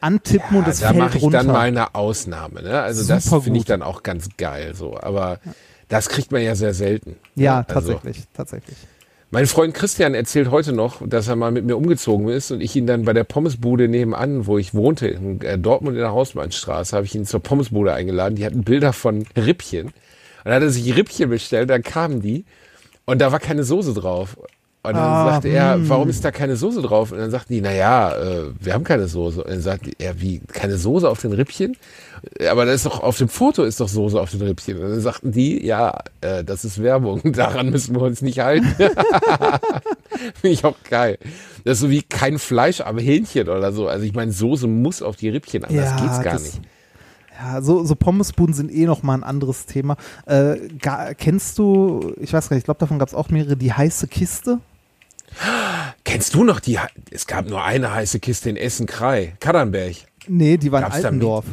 antippen 0.00 0.58
und 0.58 0.68
es 0.68 0.80
da 0.80 0.88
fällt 0.88 0.98
mache 0.98 1.16
ich 1.16 1.22
runter. 1.24 1.38
dann 1.38 1.46
mal 1.46 1.60
eine 1.60 1.94
Ausnahme. 1.94 2.62
Ne? 2.62 2.78
Also 2.78 3.06
das 3.08 3.24
Super 3.24 3.40
finde 3.42 3.58
ich 3.60 3.64
dann 3.64 3.80
auch 3.82 4.02
ganz 4.02 4.28
geil 4.36 4.74
so. 4.74 4.98
Aber 5.00 5.40
das 5.88 6.10
kriegt 6.10 6.30
man 6.30 6.42
ja 6.42 6.54
sehr 6.54 6.74
selten. 6.74 7.16
ja, 7.36 7.60
ne? 7.60 7.68
Also, 7.74 7.94
tatsächlich, 7.94 8.24
tatsächlich. 8.34 8.76
Mein 9.30 9.46
Freund 9.46 9.74
Christian 9.74 10.14
erzählt 10.14 10.52
heute 10.52 10.72
noch, 10.72 11.02
dass 11.04 11.26
er 11.26 11.34
mal 11.34 11.50
mit 11.50 11.64
mir 11.64 11.76
umgezogen 11.76 12.28
ist 12.28 12.52
und 12.52 12.60
ich 12.60 12.76
ihn 12.76 12.86
dann 12.86 13.04
bei 13.04 13.12
der 13.12 13.24
Pommesbude 13.24 13.88
nebenan, 13.88 14.46
wo 14.46 14.56
ich 14.56 14.72
wohnte, 14.72 15.08
in 15.08 15.40
äh, 15.40 15.58
Dortmund 15.58 15.96
in 15.96 16.02
der 16.02 16.12
Hausmannstraße, 16.12 16.94
habe 16.94 17.06
ich 17.06 17.14
ihn 17.16 17.26
zur 17.26 17.40
Pommesbude 17.40 17.92
eingeladen. 17.92 18.36
Die 18.36 18.46
hatten 18.46 18.62
Bilder 18.62 18.92
von 18.92 19.26
Rippchen. 19.36 19.86
Und 19.86 19.92
dann 20.44 20.54
hat 20.54 20.62
er 20.62 20.70
sich 20.70 20.96
Rippchen 20.96 21.28
bestellt, 21.28 21.70
dann 21.70 21.82
kamen 21.82 22.22
die 22.22 22.44
und 23.04 23.20
da 23.20 23.32
war 23.32 23.40
keine 23.40 23.64
Soße 23.64 23.94
drauf. 23.94 24.38
Und 24.86 24.94
dann 24.94 25.02
Ah, 25.02 25.30
sagte 25.32 25.48
er, 25.48 25.74
hm. 25.74 25.88
warum 25.88 26.08
ist 26.08 26.24
da 26.24 26.30
keine 26.30 26.56
Soße 26.56 26.82
drauf? 26.82 27.12
Und 27.12 27.18
dann 27.18 27.30
sagten 27.30 27.52
die, 27.52 27.60
naja, 27.60 28.12
äh, 28.16 28.44
wir 28.60 28.72
haben 28.74 28.84
keine 28.84 29.08
Soße. 29.08 29.42
Und 29.44 29.50
dann 29.50 29.60
sagte 29.60 29.90
er, 29.98 30.20
wie, 30.20 30.40
keine 30.52 30.76
Soße 30.78 31.08
auf 31.08 31.20
den 31.20 31.32
Rippchen? 31.32 31.76
Aber 32.50 32.64
da 32.64 32.72
ist 32.72 32.86
doch, 32.86 33.00
auf 33.02 33.18
dem 33.18 33.28
Foto 33.28 33.62
ist 33.64 33.80
doch 33.80 33.88
Soße 33.88 34.20
auf 34.20 34.30
den 34.30 34.42
Rippchen. 34.42 34.76
Und 34.78 34.90
dann 34.90 35.00
sagten 35.00 35.32
die, 35.32 35.64
ja, 35.64 35.98
äh, 36.20 36.42
das 36.44 36.64
ist 36.64 36.82
Werbung, 36.82 37.20
daran 37.32 37.70
müssen 37.70 37.94
wir 37.94 38.02
uns 38.02 38.22
nicht 38.22 38.38
halten. 38.40 38.66
Finde 40.34 40.48
ich 40.54 40.64
auch 40.64 40.76
geil. 40.88 41.18
Das 41.64 41.74
ist 41.74 41.80
so 41.80 41.90
wie 41.90 42.02
kein 42.02 42.38
Fleisch 42.38 42.80
am 42.80 42.98
Hähnchen 42.98 43.48
oder 43.48 43.72
so. 43.72 43.88
Also 43.88 44.04
ich 44.04 44.14
meine, 44.14 44.32
Soße 44.32 44.66
muss 44.66 45.02
auf 45.02 45.16
die 45.16 45.28
Rippchen, 45.28 45.64
anders 45.64 45.90
Ja, 45.90 45.96
geht's 45.96 46.22
gar 46.22 46.34
das- 46.34 46.42
nicht. 46.42 46.60
Ja, 47.38 47.60
so, 47.60 47.84
so 47.84 47.94
Pommesbuden 47.96 48.54
sind 48.54 48.72
eh 48.72 48.86
noch 48.86 49.02
mal 49.02 49.12
ein 49.12 49.22
anderes 49.22 49.66
Thema. 49.66 49.96
Äh, 50.24 50.56
ga, 50.80 51.12
kennst 51.12 51.58
du, 51.58 52.14
ich 52.18 52.32
weiß 52.32 52.48
gar 52.48 52.54
nicht, 52.54 52.62
ich 52.62 52.64
glaube, 52.64 52.80
davon 52.80 52.98
gab 52.98 53.08
es 53.08 53.14
auch 53.14 53.28
mehrere, 53.28 53.58
die 53.58 53.74
heiße 53.74 54.08
Kiste? 54.08 54.58
Kennst 56.04 56.34
du 56.34 56.44
noch 56.44 56.60
die, 56.60 56.78
es 57.10 57.26
gab 57.26 57.48
nur 57.48 57.62
eine 57.62 57.92
heiße 57.92 58.20
Kiste 58.20 58.50
in 58.50 58.56
Essen-Krei, 58.56 59.34
Kadernberg. 59.40 59.96
Nee, 60.28 60.56
die 60.56 60.72
war 60.72 60.80
Gab's 60.80 60.98
in 60.98 61.04
Altendorf. 61.04 61.44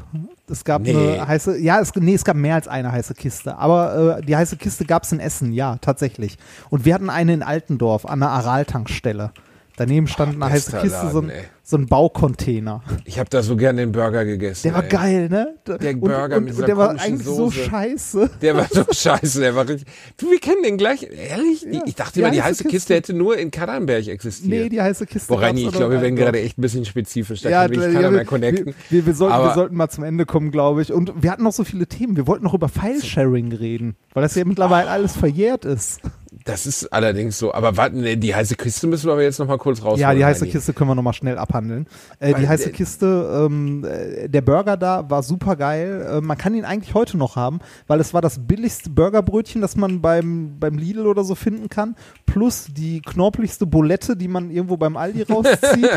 Es 0.49 0.63
gab 0.63 0.81
Nee. 0.81 0.91
eine 1.13 1.27
heiße, 1.27 1.57
ja, 1.59 1.79
es, 1.79 1.93
nee, 1.95 2.13
es 2.13 2.23
gab 2.23 2.35
mehr 2.35 2.55
als 2.55 2.67
eine 2.67 2.91
heiße 2.91 3.13
Kiste. 3.13 3.57
Aber 3.57 4.17
äh, 4.19 4.21
die 4.25 4.35
heiße 4.35 4.57
Kiste 4.57 4.85
gab 4.85 5.03
es 5.03 5.11
in 5.11 5.19
Essen, 5.19 5.53
ja, 5.53 5.77
tatsächlich. 5.81 6.37
Und 6.69 6.85
wir 6.85 6.93
hatten 6.93 7.09
eine 7.09 7.33
in 7.33 7.43
Altendorf 7.43 8.05
an 8.05 8.19
der 8.19 8.29
Aral-Tankstelle. 8.29 9.31
Daneben 9.75 10.07
stand 10.07 10.35
eine 10.35 10.51
heiße 10.53 10.77
Kiste, 10.77 11.09
so 11.11 11.21
ein, 11.21 11.31
so 11.63 11.77
ein 11.77 11.87
Baucontainer. 11.87 12.83
Ich 13.05 13.17
habe 13.17 13.27
da 13.31 13.41
so 13.41 13.55
gern 13.55 13.75
den 13.77 13.91
Burger 13.91 14.23
gegessen. 14.23 14.63
Der 14.67 14.75
war 14.75 14.83
ey. 14.83 14.89
geil, 14.89 15.29
ne? 15.29 15.55
Der 15.65 15.93
und, 15.95 16.01
Burger 16.01 16.37
und, 16.37 16.43
mit 16.45 16.59
und 16.59 16.67
der 16.67 16.77
war 16.77 16.89
eigentlich 16.91 17.23
so 17.25 17.49
Soße. 17.49 17.63
scheiße. 17.63 18.29
Der 18.41 18.55
war 18.55 18.67
so 18.69 18.83
scheiße, 18.91 19.39
der 19.39 19.55
war 19.55 19.67
richtig. 19.67 19.87
Du, 20.17 20.29
wir 20.29 20.39
kennen 20.39 20.61
den 20.63 20.77
gleich. 20.77 21.01
Ehrlich? 21.03 21.61
Die- 21.61 21.81
ich 21.87 21.95
dachte 21.95 22.13
die 22.13 22.19
immer, 22.19 22.29
die 22.29 22.43
heiße 22.43 22.65
Kiste, 22.65 22.69
Kiste. 22.69 22.93
hätte 22.93 23.13
nur 23.13 23.35
in 23.37 23.49
Kadernberg 23.49 24.07
existiert. 24.07 24.49
Nee, 24.51 24.69
die 24.69 24.79
heiße 24.79 25.07
Kiste. 25.07 25.27
Boah, 25.33 25.41
Reini, 25.41 25.63
ich 25.65 25.71
glaube, 25.71 25.93
wir 25.93 26.01
werden 26.01 26.15
gerade 26.15 26.39
echt 26.39 26.59
ein 26.59 26.61
bisschen 26.61 26.85
spezifisch. 26.85 27.41
Da 27.41 27.49
Ja, 27.49 27.61
kann 27.63 27.71
wirklich 27.71 27.87
ja, 27.87 27.93
keiner 27.99 28.11
mehr 28.11 28.25
connecten. 28.25 28.65
Wir, 28.67 28.75
wir, 28.99 29.05
wir, 29.07 29.13
sollten, 29.15 29.33
Aber- 29.33 29.47
wir 29.49 29.53
sollten 29.55 29.75
mal 29.75 29.89
zum 29.89 30.03
Ende 30.03 30.27
kommen, 30.27 30.51
glaube 30.51 30.83
ich. 30.83 30.93
Und 30.93 31.11
wir 31.23 31.31
hatten 31.31 31.43
noch 31.43 31.53
so 31.53 31.63
viele 31.63 31.87
Themen. 31.87 32.15
Wir 32.15 32.27
wollten 32.27 32.43
noch 32.43 32.53
über 32.53 32.69
File-Sharing 32.69 33.51
reden, 33.53 33.95
weil 34.13 34.21
das 34.21 34.35
ja 34.35 34.45
mittlerweile 34.45 34.89
alles 34.89 35.15
verjährt 35.17 35.65
ist. 35.65 35.99
Das 36.45 36.65
ist 36.65 36.91
allerdings 36.91 37.37
so. 37.39 37.53
Aber 37.53 37.77
warten, 37.77 38.19
die 38.19 38.35
heiße 38.35 38.55
Kiste 38.55 38.87
müssen 38.87 39.05
wir 39.05 39.13
aber 39.13 39.23
jetzt 39.23 39.39
noch 39.39 39.47
mal 39.47 39.57
kurz 39.57 39.79
rausholen. 39.81 39.99
Ja, 40.01 40.13
die 40.13 40.25
heiße. 40.25 40.45
Kiste 40.47 40.73
können 40.73 40.89
wir 40.89 40.95
nochmal 40.95 41.13
schnell 41.13 41.37
abhandeln. 41.37 41.87
Äh, 42.19 42.33
die 42.33 42.47
heiße 42.47 42.65
der- 42.65 42.73
Kiste, 42.73 43.45
ähm, 43.49 43.85
äh, 43.85 44.27
der 44.27 44.41
Burger 44.41 44.75
da 44.75 45.09
war 45.09 45.23
super 45.23 45.55
geil. 45.55 46.05
Äh, 46.09 46.21
man 46.21 46.37
kann 46.37 46.53
ihn 46.53 46.65
eigentlich 46.65 46.93
heute 46.93 47.17
noch 47.17 47.37
haben, 47.37 47.59
weil 47.87 47.99
es 48.01 48.13
war 48.13 48.21
das 48.21 48.39
billigste 48.45 48.89
Burgerbrötchen, 48.89 49.61
das 49.61 49.77
man 49.77 50.01
beim, 50.01 50.57
beim 50.59 50.77
Lidl 50.77 51.07
oder 51.07 51.23
so 51.23 51.35
finden 51.35 51.69
kann. 51.69 51.95
Plus 52.25 52.67
die 52.75 53.01
knorpeligste 53.01 53.65
Bulette, 53.65 54.17
die 54.17 54.27
man 54.27 54.51
irgendwo 54.51 54.75
beim 54.75 54.97
Aldi 54.97 55.21
rauszieht. 55.29 55.89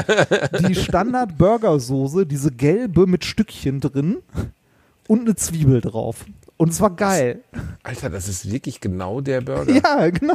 die 0.68 0.74
Standard-Burgersoße, 0.74 2.26
diese 2.26 2.50
gelbe 2.50 3.06
mit 3.06 3.24
Stückchen 3.24 3.80
drin 3.80 4.18
und 5.08 5.20
eine 5.22 5.34
Zwiebel 5.36 5.80
drauf. 5.80 6.24
Und 6.56 6.70
es 6.70 6.80
war 6.80 6.90
geil. 6.90 7.40
Alter, 7.82 8.10
das 8.10 8.28
ist 8.28 8.50
wirklich 8.50 8.80
genau 8.80 9.20
der 9.20 9.40
Burger. 9.40 9.72
Ja, 9.72 10.08
genau. 10.10 10.34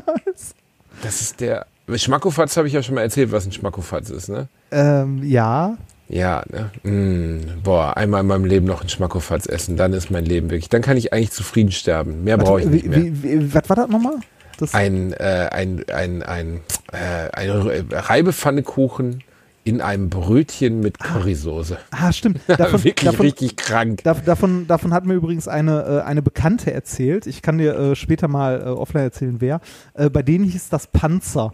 Das 1.02 1.22
ist 1.22 1.40
der. 1.40 1.66
Schmackofatz 1.94 2.56
habe 2.58 2.68
ich 2.68 2.74
ja 2.74 2.84
schon 2.84 2.96
mal 2.96 3.02
erzählt, 3.02 3.32
was 3.32 3.46
ein 3.46 3.52
Schmackofatz 3.52 4.10
ist, 4.10 4.30
ne? 4.30 4.48
Ähm, 4.72 5.24
ja. 5.24 5.78
Ja, 6.08 6.44
ne? 6.50 6.70
Mm, 6.90 7.62
boah, 7.64 7.98
einmal 7.98 8.22
in 8.22 8.28
meinem 8.28 8.46
Leben 8.46 8.66
noch 8.66 8.82
ein 8.82 8.90
Schmackofatz 8.90 9.46
essen, 9.46 9.78
dann 9.78 9.94
ist 9.94 10.12
mein 10.12 10.26
Leben 10.26 10.50
wirklich. 10.50 10.70
Dann 10.70 10.82
kann 10.82 10.98
ich 10.98 11.12
eigentlich 11.12 11.32
zufrieden 11.32 11.72
sterben. 11.72 12.24
Mehr 12.24 12.38
brauche 12.38 12.62
ich 12.62 12.68
nicht 12.68 12.86
mehr. 12.86 13.00
wie, 13.00 13.24
wie, 13.24 13.54
was 13.54 13.68
war 13.70 13.76
das 13.76 13.90
nochmal? 13.90 14.16
Das, 14.58 14.74
ein, 14.74 15.14
äh, 15.14 15.50
ein, 15.52 15.84
ein, 15.90 16.22
ein, 16.22 16.60
äh, 16.92 17.30
ein 17.34 17.50
Reibepfannekuchen 17.92 19.24
in 19.64 19.80
einem 19.82 20.10
Brötchen 20.10 20.80
mit 20.80 20.98
Currysoße. 21.00 21.78
ah, 21.92 22.12
stimmt. 22.12 22.40
Davon, 22.48 22.84
Wirklich 22.84 23.10
davon, 23.10 23.26
richtig 23.26 23.56
krank. 23.58 24.04
Dav- 24.04 24.24
Davon, 24.26 24.66
davon 24.68 24.94
hat 24.94 25.06
mir 25.06 25.14
übrigens 25.14 25.48
eine, 25.48 26.02
äh, 26.04 26.08
eine 26.08 26.22
Bekannte 26.22 26.74
erzählt. 26.74 27.28
Ich 27.28 27.42
kann 27.44 27.58
dir 27.60 27.76
äh, 27.78 27.96
später 27.96 28.28
mal 28.28 28.62
äh, 28.62 28.64
offline 28.66 29.04
erzählen, 29.04 29.36
wer. 29.40 29.62
Äh, 29.94 30.10
bei 30.10 30.24
denen 30.24 30.46
hieß 30.46 30.70
das 30.70 30.88
Panzer. 30.88 31.54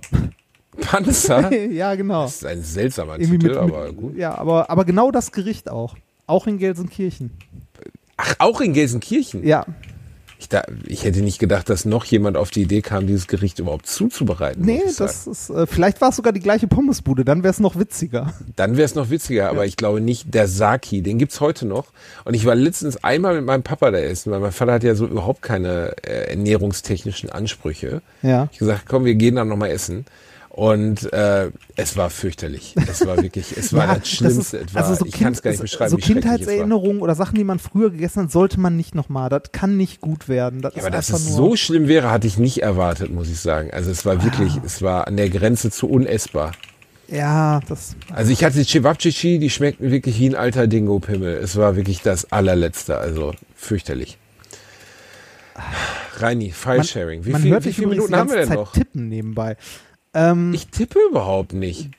Panzer? 0.80 1.54
ja, 1.72 1.96
genau. 1.96 2.24
Das 2.24 2.36
ist 2.36 2.46
ein 2.46 2.62
seltsamer 2.62 3.20
Irgendwie 3.20 3.40
Titel, 3.40 3.50
mit, 3.50 3.58
aber 3.58 3.88
mit, 3.88 3.98
gut. 3.98 4.16
Ja, 4.18 4.38
aber, 4.38 4.70
aber 4.70 4.86
genau 4.86 5.12
das 5.12 5.32
Gericht 5.32 5.70
auch. 5.70 5.96
Auch 6.28 6.48
in 6.48 6.58
Gelsenkirchen. 6.60 7.32
Ach, 8.18 8.36
auch 8.40 8.62
in 8.62 8.74
Gelsenkirchen? 8.74 9.46
Ja. 9.46 9.66
Ich, 10.40 10.50
da, 10.50 10.64
ich 10.86 11.04
hätte 11.04 11.22
nicht 11.22 11.40
gedacht, 11.40 11.70
dass 11.70 11.86
noch 11.86 12.06
jemand 12.06 12.38
auf 12.38 12.52
die 12.52 12.62
Idee 12.62 12.82
kam, 12.82 13.08
dieses 13.08 13.28
Gericht 13.28 13.58
überhaupt 13.58 13.88
zuzubereiten. 13.88 14.64
Nee, 14.64 14.82
das 14.98 15.26
ist, 15.26 15.50
äh, 15.50 15.66
vielleicht 15.66 16.00
war 16.00 16.10
es 16.10 16.16
sogar 16.16 16.32
die 16.32 16.40
gleiche 16.40 16.68
Pommesbude, 16.68 17.26
dann 17.26 17.42
wäre 17.42 17.52
es 17.52 17.60
noch 17.60 17.78
witziger. 17.78 18.34
Dann 18.56 18.78
wäre 18.78 18.86
es 18.86 18.94
noch 18.94 19.10
witziger, 19.10 19.50
aber 19.50 19.66
ich 19.66 19.78
glaube 19.78 20.00
nicht, 20.00 20.34
der 20.34 20.48
Saki, 20.48 21.02
den 21.02 21.18
gibt's 21.18 21.42
heute 21.42 21.66
noch. 21.66 21.88
Und 22.24 22.36
ich 22.36 22.46
war 22.46 22.54
letztens 22.54 23.04
einmal 23.04 23.36
mit 23.36 23.46
meinem 23.46 23.64
Papa 23.64 23.90
da 23.90 23.98
essen, 23.98 24.32
weil 24.32 24.40
mein 24.40 24.52
Vater 24.52 24.74
hat 24.74 24.84
ja 24.84 24.94
so 24.94 25.08
überhaupt 25.08 25.42
keine 25.42 25.96
äh, 26.04 26.30
ernährungstechnischen 26.30 27.30
Ansprüche. 27.30 28.02
Ja. 28.22 28.48
Ich 28.52 28.60
gesagt, 28.60 28.84
komm, 28.88 29.06
wir 29.06 29.16
gehen 29.16 29.36
dann 29.36 29.48
noch 29.48 29.58
mal 29.58 29.70
essen. 29.70 30.06
Und 30.58 31.14
äh, 31.14 31.52
es 31.76 31.98
war 31.98 32.10
fürchterlich. 32.10 32.74
Es 32.90 33.06
war 33.06 33.22
wirklich, 33.22 33.56
es 33.56 33.74
war 33.74 33.86
Ja, 33.90 33.96
das 34.00 34.10
Schlimmste. 34.10 34.58
ist- 34.58 34.70
es 34.70 34.74
war, 34.74 34.86
also 34.86 34.96
so 34.96 35.06
ich 35.06 35.12
kann 35.20 35.34
es 35.34 35.44
gar 35.44 35.52
nicht 35.52 35.62
beschreiben, 35.62 35.92
So. 35.92 35.98
Kindheitserinnerungen 35.98 37.00
oder 37.04 37.14
Sachen, 37.14 37.36
die 37.36 37.44
man 37.44 37.60
früher 37.60 37.92
gegessen 37.92 38.24
hat, 38.24 38.32
sollte 38.32 38.60
man 38.60 38.76
nicht 38.76 38.96
nochmal. 38.96 39.30
Das 39.30 39.52
kann 39.52 39.78
nicht 39.78 40.02
gut 40.02 40.28
werden. 40.28 40.64
Das 40.64 40.74
Ja, 40.74 40.80
ist 40.80 40.86
aber 40.88 40.96
dass 40.96 41.10
es 41.12 41.28
so 41.36 41.56
schlimm 41.56 41.88
wäre, 41.88 42.10
hatte 42.10 42.26
ich 42.26 42.40
nicht 42.40 42.64
erwartet, 42.64 43.12
muss 43.14 43.30
ich 43.30 43.40
sagen. 43.40 43.70
Also 43.72 43.92
es 43.92 44.04
war 44.04 44.24
wirklich, 44.24 44.52
es 44.66 44.82
war 44.82 45.06
an 45.08 45.16
der 45.16 45.30
Grenze 45.30 45.70
zu 45.70 45.88
unessbar. 45.88 46.54
Ja, 47.08 47.60
das. 47.70 47.96
Also 48.12 48.32
ich 48.32 48.44
hatte 48.44 48.66
Cevapcici, 48.66 49.38
die 49.38 49.52
schmeckten 49.52 49.92
wirklich 49.92 50.20
wie 50.20 50.28
ein 50.30 50.36
alter 50.36 50.66
Dingo-Pimmel. 50.66 51.36
Es 51.38 51.56
war 51.56 51.76
wirklich 51.76 52.02
das 52.02 52.32
allerletzte, 52.32 52.98
also 52.98 53.34
fürchterlich. 53.56 54.18
Reini, 56.18 56.52
File-Sharing. 56.52 57.26
Wie, 57.26 57.32
man 57.32 57.42
viel, 57.44 57.64
wie 57.64 57.74
viele 57.74 57.88
Minuten 57.90 58.12
die 58.12 58.18
haben 58.18 58.30
wir 58.30 58.38
denn 58.38 58.48
Zeit 58.48 58.58
noch? 58.58 58.72
tippen 58.74 59.08
nebenbei. 59.08 59.56
Ähm, 60.18 60.54
Ich 60.54 60.68
tippe 60.68 60.98
überhaupt 61.10 61.54
nicht. 61.54 61.92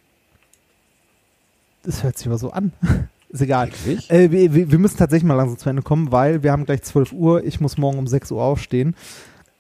das 1.85 2.03
hört 2.03 2.19
sich 2.19 2.27
aber 2.27 2.39
so 2.39 2.51
an. 2.51 2.73
ist 3.29 3.41
egal. 3.41 3.71
Äh, 4.09 4.31
wir, 4.31 4.71
wir 4.71 4.79
müssen 4.79 4.99
tatsächlich 4.99 5.27
mal 5.27 5.35
langsam 5.35 5.57
zu 5.59 5.71
Ende 5.71 5.83
kommen, 5.83 6.11
weil 6.11 6.43
wir 6.43 6.51
haben 6.51 6.67
gleich 6.67 6.83
12 6.83 7.13
Uhr. 7.13 7.45
Ich 7.45 7.61
muss 7.61 7.79
morgen 7.79 7.99
um 7.99 8.07
6 8.07 8.33
Uhr 8.33 8.43
aufstehen. 8.43 8.97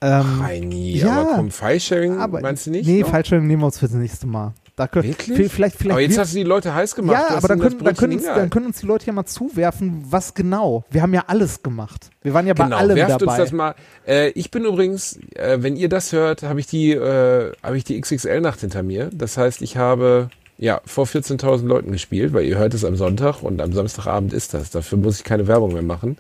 Ähm, 0.01 0.41
Reini, 0.41 0.97
ja, 0.97 1.23
aber 1.23 1.35
komm, 1.37 1.51
File-Sharing 1.51 2.17
meinst 2.41 2.67
du 2.67 2.71
nicht? 2.71 2.87
Nee, 2.87 3.01
noch? 3.01 3.09
Fallschirm 3.09 3.47
nehmen 3.47 3.63
wir 3.63 3.67
uns 3.67 3.79
fürs 3.79 3.93
nächste 3.93 4.27
Mal. 4.27 4.53
Da 4.79 4.87
können, 4.87 5.09
Wirklich? 5.09 5.51
Vielleicht, 5.53 5.77
vielleicht, 5.77 5.91
aber 5.93 6.01
jetzt 6.01 6.13
wir- 6.15 6.21
hast 6.23 6.33
du 6.35 6.39
die 6.39 6.45
Leute 6.45 6.73
heiß 6.73 6.95
gemacht. 6.95 7.19
ja, 7.29 7.37
aber 7.37 7.49
dann 7.49 7.59
können, 7.59 7.79
dann, 7.83 7.97
können 7.97 8.13
uns, 8.15 8.23
dann 8.25 8.49
können 8.49 8.67
uns 8.67 8.79
die 8.79 8.87
Leute 8.87 9.07
ja 9.07 9.13
mal 9.13 9.27
zuwerfen, 9.27 10.05
was 10.09 10.35
genau. 10.35 10.85
Wir 10.91 11.03
haben 11.03 11.13
ja 11.13 11.25
alles 11.27 11.63
gemacht. 11.65 12.11
Wir 12.23 12.33
waren 12.33 12.47
ja 12.47 12.55
bei 12.55 12.65
Genau, 12.65 12.77
allem 12.77 12.95
werft 12.97 13.21
dabei. 13.21 13.33
uns 13.33 13.37
das 13.39 13.53
mal. 13.53 13.75
Äh, 14.07 14.29
ich 14.31 14.53
bin 14.53 14.65
übrigens, 14.65 15.19
äh, 15.35 15.59
wenn 15.61 15.75
ihr 15.77 15.89
das 15.89 16.13
hört, 16.13 16.45
habe 16.45 16.61
ich 16.61 16.69
die, 16.69 16.93
äh, 16.93 17.53
habe 17.63 17.77
ich 17.77 17.83
die 17.83 18.01
XXL-Nacht 18.01 18.61
hinter 18.61 18.85
mir. 18.85 19.11
Das 19.13 19.37
heißt, 19.37 19.63
ich 19.63 19.77
habe 19.77 20.31
ja 20.59 20.81
vor 20.87 21.07
14.000 21.07 21.67
Leuten 21.67 21.91
gespielt, 21.91 22.33
weil 22.33 22.45
ihr 22.45 22.59
hört 22.59 22.73
es 22.73 22.85
am 22.85 22.95
Sonntag 22.95 23.43
und 23.43 23.61
am 23.61 23.73
Samstagabend 23.73 24.33
ist 24.33 24.55
das. 24.55 24.71
Dafür 24.71 24.99
muss 24.99 25.19
ich 25.19 25.25
keine 25.25 25.49
Werbung 25.49 25.73
mehr 25.73 25.83
machen. 25.83 26.19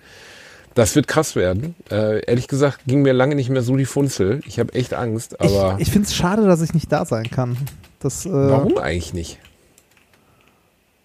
Das 0.74 0.94
wird 0.94 1.08
krass 1.08 1.34
werden. 1.34 1.74
Äh, 1.90 2.24
ehrlich 2.26 2.46
gesagt 2.46 2.80
ging 2.86 3.02
mir 3.02 3.12
lange 3.12 3.34
nicht 3.34 3.50
mehr 3.50 3.62
so 3.62 3.76
die 3.76 3.84
Funzel. 3.84 4.40
Ich 4.46 4.58
habe 4.60 4.72
echt 4.74 4.94
Angst, 4.94 5.40
aber 5.40 5.74
ich 5.78 5.86
ich 5.88 5.92
finde 5.92 6.06
es 6.06 6.14
schade, 6.14 6.44
dass 6.46 6.60
ich 6.60 6.72
nicht 6.74 6.90
da 6.92 7.04
sein 7.04 7.30
kann. 7.30 7.56
Das, 8.00 8.26
äh, 8.26 8.30
warum 8.32 8.78
eigentlich 8.78 9.12
nicht? 9.14 9.38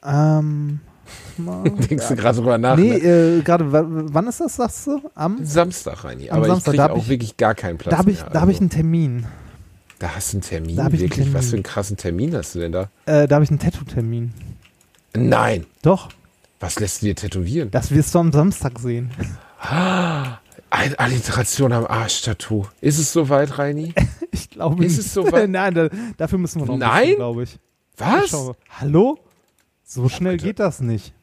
Ähm, 0.03 0.79
mal, 1.37 1.63
Denkst 1.63 2.07
du 2.07 2.15
gerade 2.15 2.37
drüber 2.37 2.57
nach? 2.57 2.75
nee, 2.77 2.89
ne? 2.89 3.37
äh, 3.37 3.41
gerade, 3.41 3.65
wann 3.71 4.27
ist 4.27 4.39
das, 4.41 4.55
sagst 4.57 4.87
du? 4.87 5.01
Am? 5.15 5.43
Samstag, 5.45 6.03
Reini. 6.03 6.29
am 6.29 6.37
Aber 6.37 6.47
Samstag, 6.47 6.73
ich 6.73 6.79
kriege 6.79 6.93
auch 6.93 6.97
ich- 6.97 7.09
wirklich 7.09 7.37
gar 7.37 7.55
keinen 7.55 7.77
Platz 7.77 7.91
Da 7.91 7.97
habe 7.97 8.11
ich, 8.11 8.19
mehr. 8.21 8.29
da 8.29 8.41
hab 8.41 8.49
ich 8.49 8.55
Also, 8.55 8.61
einen 8.63 8.69
Termin. 8.69 9.25
da 9.99 10.15
hast 10.15 10.33
du 10.33 10.37
einen 10.37 10.41
Termin? 10.43 10.75
da 10.75 10.83
hab 10.85 10.93
ich 10.93 10.99
einen 11.01 11.09
wirklich? 11.09 11.27
Was 11.27 11.31
Termin. 11.33 11.49
für 11.49 11.55
einen 11.55 11.63
krassen 11.63 11.97
Termin 11.97 12.35
hast 12.35 12.55
du 12.55 12.59
denn 12.59 12.71
da? 12.71 12.89
Äh, 13.05 13.27
da 13.27 13.35
habe 13.35 13.43
ich 13.45 13.49
einen 13.49 13.59
Tattoo-Termin. 13.59 14.33
Nein. 15.15 15.65
Doch, 15.81 16.09
Was 16.59 16.79
lässt 16.79 17.01
du 17.01 17.07
dir 17.07 17.15
tätowieren? 17.15 17.71
das 17.71 17.91
wirst 17.91 18.13
du 18.15 18.19
am 18.19 18.31
Samstag 18.31 18.79
sehen. 18.79 19.11
Ein 19.59 20.95
Alliteration 20.95 21.71
am 21.71 21.85
Arsch-Tattoo. 21.85 22.65
Ist 22.81 22.99
es 22.99 23.13
soweit, 23.13 23.57
Reini? 23.57 23.93
Ich 24.33 24.49
glaube 24.49 24.83
Ist 24.83 24.97
nicht. 24.97 25.05
es 25.07 25.13
soweit? 25.13 25.49
Nein, 25.49 25.73
da, 25.73 25.89
dafür 26.17 26.39
müssen 26.39 26.59
wir 26.61 26.65
noch 26.65 26.77
Nein? 26.77 27.15
glaube 27.15 27.43
ich. 27.43 27.57
Was? 27.97 28.51
Hallo? 28.79 29.19
So 29.83 30.09
schnell 30.09 30.37
geht 30.37 30.59
das 30.59 30.81
nicht. 30.81 31.13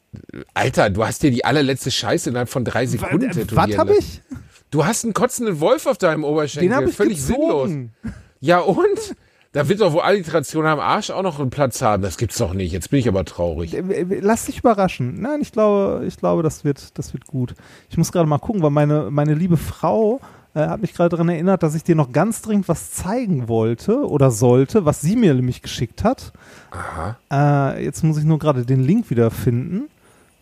Alter, 0.55 0.91
du 0.91 1.05
hast 1.05 1.23
dir 1.23 1.31
die 1.31 1.45
allerletzte 1.45 1.91
Scheiße 1.91 2.31
innerhalb 2.31 2.49
von 2.49 2.65
drei 2.65 2.87
Sekunden 2.87 3.29
Was 3.29 3.37
tätowieren 3.37 3.79
habe 3.79 3.95
lassen. 3.95 4.21
ich? 4.31 4.37
Du 4.71 4.85
hast 4.85 5.05
einen 5.05 5.15
kotzenden 5.15 5.61
Wolf 5.61 5.87
auf 5.87 5.99
deinem 5.99 6.23
Den 6.23 6.31
Oberschenkel. 6.31 6.75
habe 6.75 6.91
ich 6.91 6.97
Völlig 6.97 7.21
sinnlos. 7.21 7.65
gezogen. 7.69 7.93
Ja 8.41 8.61
und? 8.61 9.17
Da 9.53 9.69
wird 9.69 9.81
doch 9.81 9.93
wohl 9.93 10.03
Alliteration 10.03 10.65
am 10.65 10.79
Arsch 10.79 11.11
auch 11.11 11.23
noch 11.25 11.41
einen 11.41 11.51
Platz 11.51 11.83
haben. 11.83 12.05
Das 12.05 12.17
gibt's 12.19 12.39
doch 12.39 12.55
nicht. 12.55 12.71
Jetzt 12.71 12.91
bin 12.91 13.01
ich 13.01 13.09
aber 13.09 13.25
traurig. 13.25 13.75
Äh, 13.75 14.21
Lass 14.21 14.47
dich 14.47 14.59
überraschen. 14.61 15.21
Nein, 15.21 15.41
ich 15.43 15.51
glaube, 15.51 16.05
ich 16.07 16.17
glaube, 16.17 16.45
das 16.45 16.65
wird, 16.65 16.97
das 16.99 17.13
wird 17.13 17.27
gut. 17.27 17.55
Ich 17.89 17.99
muss 17.99 18.13
gerade 18.13 18.29
mal 18.29 18.39
gucken, 18.39 18.63
weil 18.63 18.71
meine, 18.71 19.11
meine 19.11 19.35
liebe 19.35 19.57
Frau 19.57 20.21
äh, 20.55 20.67
hat 20.67 20.81
mich 20.81 20.95
gerade 20.95 21.11
daran 21.11 21.29
erinnert, 21.29 21.63
dass 21.63 21.75
ich 21.75 21.85
dir 21.85 21.95
noch 21.95 22.13
ganz 22.13 22.43
dringend 22.43 22.69
was 22.69 22.93
zeigen 22.93 23.49
wollte 23.49 24.09
oder 24.09 24.31
sollte, 24.31 24.85
was 24.85 25.01
sie 25.01 25.17
mir 25.17 25.35
nämlich 25.35 25.63
geschickt 25.63 26.03
hat. 26.03 26.33
Aha. 26.71 27.17
Äh, 27.77 27.85
jetzt 27.85 28.03
muss 28.03 28.19
ich 28.19 28.25
nur 28.25 28.39
gerade 28.39 28.65
den 28.65 28.81
Link 28.81 29.11
wieder 29.11 29.31
finden, 29.31 29.89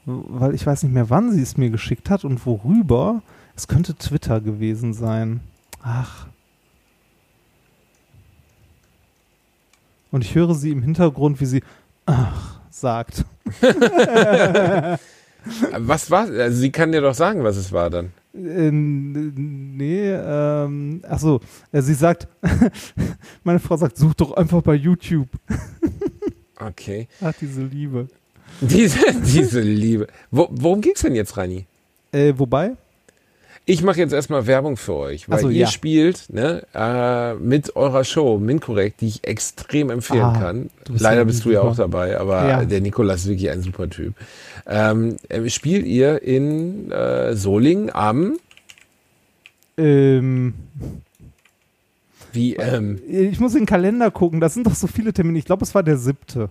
weil 0.07 0.55
ich 0.55 0.67
weiß 0.67 0.83
nicht 0.85 0.93
mehr, 0.93 1.11
wann 1.11 1.33
sie 1.33 1.43
es 1.43 1.57
mir 1.57 1.71
geschickt 1.71 2.11
hat 2.11 2.25
und 2.25 2.47
worüber. 2.47 3.23
Es 3.55 3.69
könnte 3.69 3.95
Twitter 3.97 4.41
gewesen 4.41 4.95
sein. 4.95 5.41
Ach. 5.83 6.27
Und 10.11 10.25
ich 10.25 10.35
höre 10.35 10.55
sie 10.55 10.71
im 10.71 10.83
Hintergrund, 10.83 11.41
wie 11.41 11.47
sie 11.47 11.63
ach 12.07 12.61
sagt. 12.71 13.27
Was 15.79 16.11
war? 16.11 16.29
Also 16.31 16.59
sie 16.59 16.71
kann 16.71 16.93
dir 16.93 17.01
doch 17.01 17.15
sagen, 17.15 17.45
was 17.45 17.57
es 17.57 17.73
war 17.73 17.91
dann. 17.91 18.13
Äh, 18.35 18.71
nee, 18.71 20.11
ähm, 20.13 21.03
achso, 21.09 21.41
äh, 21.73 21.83
sie 21.83 21.95
sagt, 21.95 22.29
meine 23.45 23.59
Frau 23.59 23.77
sagt, 23.77 23.97
such 23.97 24.15
doch 24.15 24.33
einfach 24.33 24.63
bei 24.63 24.75
YouTube. 24.75 25.29
Okay. 26.61 27.07
Ach, 27.21 27.33
diese 27.41 27.63
Liebe. 27.63 28.09
Diese, 28.61 28.99
diese 29.23 29.61
Liebe. 29.61 30.09
Wo, 30.33 30.49
worum 30.51 30.81
ging's 30.81 31.03
denn 31.03 31.15
jetzt, 31.15 31.37
Reini? 31.37 31.67
Äh, 32.11 32.35
wobei? 32.37 32.77
Ich 33.71 33.83
mache 33.83 33.99
jetzt 33.99 34.14
erstmal 34.14 34.47
Werbung 34.47 34.79
für 34.79 34.95
euch, 34.95 35.29
weil 35.29 35.41
so, 35.41 35.51
ihr 35.51 35.61
ja. 35.61 35.66
spielt 35.66 36.33
ne, 36.33 36.62
äh, 36.75 37.35
mit 37.35 37.77
eurer 37.77 38.03
Show 38.03 38.39
Minkorrekt, 38.39 39.03
die 39.03 39.09
ich 39.09 39.25
extrem 39.25 39.91
empfehlen 39.91 40.23
Ah, 40.23 40.39
kann. 40.41 40.71
bist 40.91 41.01
Leider 41.03 41.19
ja 41.21 41.25
bist 41.25 41.45
du 41.45 41.51
ja 41.51 41.61
super. 41.61 41.71
auch 41.73 41.77
dabei, 41.77 42.19
aber 42.19 42.49
Ja. 42.49 42.64
der 42.64 42.81
Nikolas 42.81 43.21
ist 43.25 43.29
wirklich 43.29 43.51
ein 43.51 43.61
super 43.61 43.91
Typ. 43.91 44.14
Ähm, 44.66 45.16
äh, 45.29 45.51
spielt 45.51 45.85
ihr 45.85 46.23
in 46.23 46.91
äh, 46.91 47.35
Solingen 47.37 47.91
am, 47.95 48.39
Ähm, 49.77 50.55
wie, 52.33 52.57
ähm, 52.57 52.99
ich 53.07 53.39
muss 53.39 53.53
in 53.55 53.61
den 53.61 53.66
Kalender 53.66 54.11
gucken, 54.11 54.41
das 54.41 54.55
sind 54.55 54.66
doch 54.66 54.75
so 54.75 54.87
viele 54.87 55.12
Termine. 55.12 55.39
Ich 55.39 55.45
glaube, 55.45 55.64
es 55.64 55.75
war 55.75 55.83
der 55.83 55.99
siebte. 55.99 56.49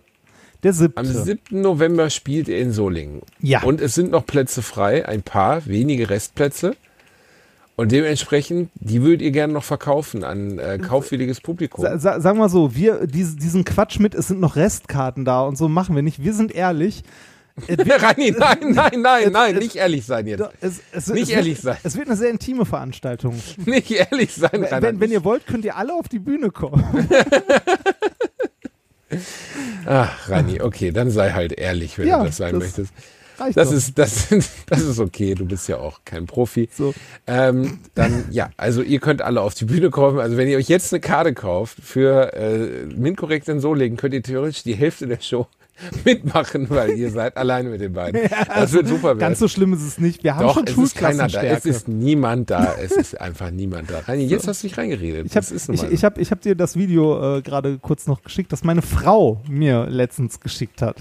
Der 0.64 0.74
siebte. 0.74 1.00
am 1.00 1.06
7. 1.06 1.40
November 1.62 2.10
spielt 2.10 2.48
ihr 2.48 2.60
in 2.60 2.72
Solingen. 2.72 3.22
Ja. 3.42 3.64
Und 3.64 3.82
es 3.82 3.96
sind 3.96 4.12
noch 4.12 4.26
Plätze 4.26 4.62
frei, 4.62 5.08
ein 5.08 5.24
paar, 5.24 5.66
wenige 5.66 6.10
Restplätze. 6.10 6.76
Und 7.80 7.92
dementsprechend, 7.92 8.72
die 8.74 9.04
würdet 9.04 9.22
ihr 9.22 9.30
gerne 9.30 9.54
noch 9.54 9.64
verkaufen 9.64 10.24
an 10.24 10.58
äh, 10.58 10.80
kaufwilliges 10.80 11.42
Publikum. 11.42 11.84
Sa 11.84 12.00
sa 12.00 12.20
sagen 12.20 12.40
wir 12.40 12.50
so, 12.50 12.76
wir 12.76 13.06
diese, 13.06 13.36
diesen 13.36 13.66
Quatsch 13.66 14.00
mit, 14.00 14.16
es 14.16 14.28
sind 14.30 14.40
noch 14.40 14.56
Restkarten 14.56 15.26
da 15.26 15.42
und 15.44 15.60
so 15.60 15.70
machen 15.70 15.96
wir 15.96 16.02
nicht. 16.02 16.24
Wir 16.24 16.34
sind 16.34 16.52
ehrlich. 16.54 17.04
Rani, 17.70 18.32
nein, 18.38 18.58
nein, 18.74 19.02
nein, 19.02 19.32
nein, 19.32 19.56
nicht 19.58 19.76
ehrlich 19.76 20.06
sein 20.08 20.26
jetzt. 20.26 20.44
es, 20.60 20.80
es, 20.92 21.08
Nicht 21.08 21.30
es 21.30 21.36
ehrlich 21.36 21.60
sein. 21.62 21.78
Es 21.84 21.96
wird 21.96 22.08
eine 22.08 22.18
sehr 22.18 22.32
intime 22.32 22.66
Veranstaltung. 22.66 23.36
Nicht 23.66 23.92
ehrlich 23.92 24.34
sein, 24.34 24.50
Wenn, 24.54 24.64
Rainer. 24.66 24.82
wenn, 24.82 25.00
wenn 25.00 25.12
ihr 25.12 25.24
wollt, 25.24 25.46
könnt 25.48 25.64
ihr 25.66 25.76
alle 25.76 25.94
auf 25.94 26.08
die 26.08 26.20
Bühne 26.20 26.50
kommen. 26.52 26.84
Ach, 29.86 30.30
Rani, 30.30 30.62
okay, 30.62 30.92
dann 30.92 31.10
sei 31.10 31.32
halt 31.32 31.54
ehrlich, 31.54 31.98
wenn 31.98 32.08
Ja, 32.08 32.20
du 32.20 32.26
das 32.26 32.38
sein 32.38 32.54
das 32.54 32.64
möchtest. 32.64 32.94
Reicht 33.40 33.58
Das 33.58 33.70
doch. 33.70 33.76
ist, 33.76 33.98
das, 33.98 34.28
das 34.68 34.82
ist 34.82 35.00
okay, 35.00 35.36
du 35.36 35.46
bist 35.46 35.68
ja 35.68 35.78
auch 35.78 36.00
kein 36.06 36.26
Profi. 36.26 36.70
So. 36.74 36.94
Ähm, 37.26 37.80
dann, 37.96 38.26
ja, 38.32 38.50
also 38.58 38.82
ihr 38.82 39.00
könnt 39.00 39.22
alle 39.22 39.42
auf 39.42 39.54
die 39.54 39.66
Bühne 39.66 39.90
kommen. 39.90 40.20
Also 40.20 40.38
wenn 40.38 40.48
ihr 40.48 40.58
euch 40.58 40.70
jetzt 40.70 40.94
eine 40.94 41.00
Karte 41.00 41.34
kauft 41.34 41.78
für 41.82 42.34
äh, 42.34 42.86
Minkorrekt 42.86 43.48
in 43.50 43.60
Solingen, 43.60 43.98
könnt 43.98 44.14
ihr 44.14 44.24
theoretisch 44.24 44.64
die 44.64 44.76
Hälfte 44.76 45.08
der 45.08 45.22
Show 45.22 45.48
mitmachen, 46.06 46.70
weil 46.70 46.98
ihr 46.98 47.12
seid 47.12 47.38
alleine 47.38 47.70
mit 47.70 47.82
den 47.82 47.94
beiden. 47.94 48.28
das 48.48 48.74
wird 48.74 48.88
super 48.88 49.10
werden. 49.10 49.20
Ganz 49.20 49.40
so 49.40 49.48
schlimm 49.48 49.74
ist 49.74 49.84
es 49.84 50.00
nicht. 50.00 50.24
Wir 50.24 50.36
haben 50.36 50.48
Doch, 50.48 50.56
schon 50.56 50.66
es 50.68 50.78
ist 50.78 50.96
keiner 50.96 51.28
da. 51.28 51.44
Es 51.44 51.66
ist 51.66 51.88
niemand 51.88 52.50
da. 52.50 52.76
Es 52.82 52.92
ist 52.92 53.20
einfach 53.22 53.52
niemand 53.52 53.92
da. 53.92 54.00
Rani, 54.00 54.24
jetzt 54.26 54.48
hast 54.48 54.64
du 54.64 54.68
dich 54.68 54.78
reingeredet. 54.78 55.28
Ich 55.28 55.36
habe 55.36 55.46
ich, 55.54 55.68
mal 55.68 55.94
ich 55.94 56.04
hab, 56.04 56.18
ich 56.18 56.32
hab 56.32 56.42
dir 56.42 56.56
das 56.56 56.76
Video 56.76 57.38
äh, 57.38 57.42
gerade 57.42 57.78
kurz 57.80 58.08
noch 58.08 58.24
geschickt, 58.24 58.52
das 58.52 58.64
meine 58.64 58.82
Frau 58.82 59.42
mir 59.48 59.86
letztens 59.88 60.40
geschickt 60.40 60.82
hat. 60.82 60.98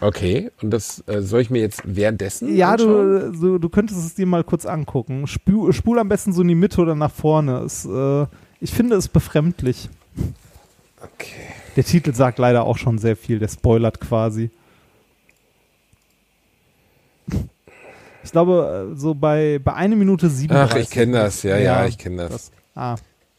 Okay, 0.00 0.50
und 0.60 0.70
das 0.70 1.02
äh, 1.06 1.22
soll 1.22 1.40
ich 1.40 1.50
mir 1.50 1.60
jetzt 1.60 1.82
währenddessen 1.84 2.54
Ja, 2.54 2.72
anschauen? 2.72 3.32
du, 3.32 3.34
so, 3.38 3.58
du 3.58 3.68
könntest 3.70 3.98
es 4.04 4.14
dir 4.14 4.26
mal 4.26 4.44
kurz 4.44 4.66
angucken. 4.66 5.26
Spul, 5.26 5.72
spul 5.72 5.98
am 5.98 6.08
besten 6.08 6.32
so 6.32 6.42
in 6.42 6.48
die 6.48 6.54
Mitte 6.54 6.80
oder 6.82 6.94
nach 6.94 7.10
vorne. 7.10 7.58
Es, 7.60 7.86
äh, 7.86 8.26
ich 8.60 8.72
finde 8.72 8.96
es 8.96 9.08
befremdlich. 9.08 9.88
Okay. 11.02 11.32
Der 11.76 11.84
Titel 11.84 12.14
sagt 12.14 12.38
leider 12.38 12.64
auch 12.64 12.76
schon 12.76 12.98
sehr 12.98 13.16
viel, 13.16 13.38
der 13.38 13.48
spoilert 13.48 14.00
quasi. 14.00 14.50
Ich 18.22 18.32
glaube, 18.32 18.90
äh, 18.92 18.98
so 18.98 19.14
bei, 19.14 19.60
bei 19.62 19.74
1 19.74 19.94
Minute 19.96 20.28
37. 20.28 20.76
Ach, 20.76 20.76
ich 20.82 20.90
kenne 20.90 21.12
das, 21.12 21.42
ja, 21.42 21.58
ja, 21.58 21.86
ich 21.86 21.96
kenne 21.96 22.28
das. 22.28 22.50
Ah, 22.74 22.96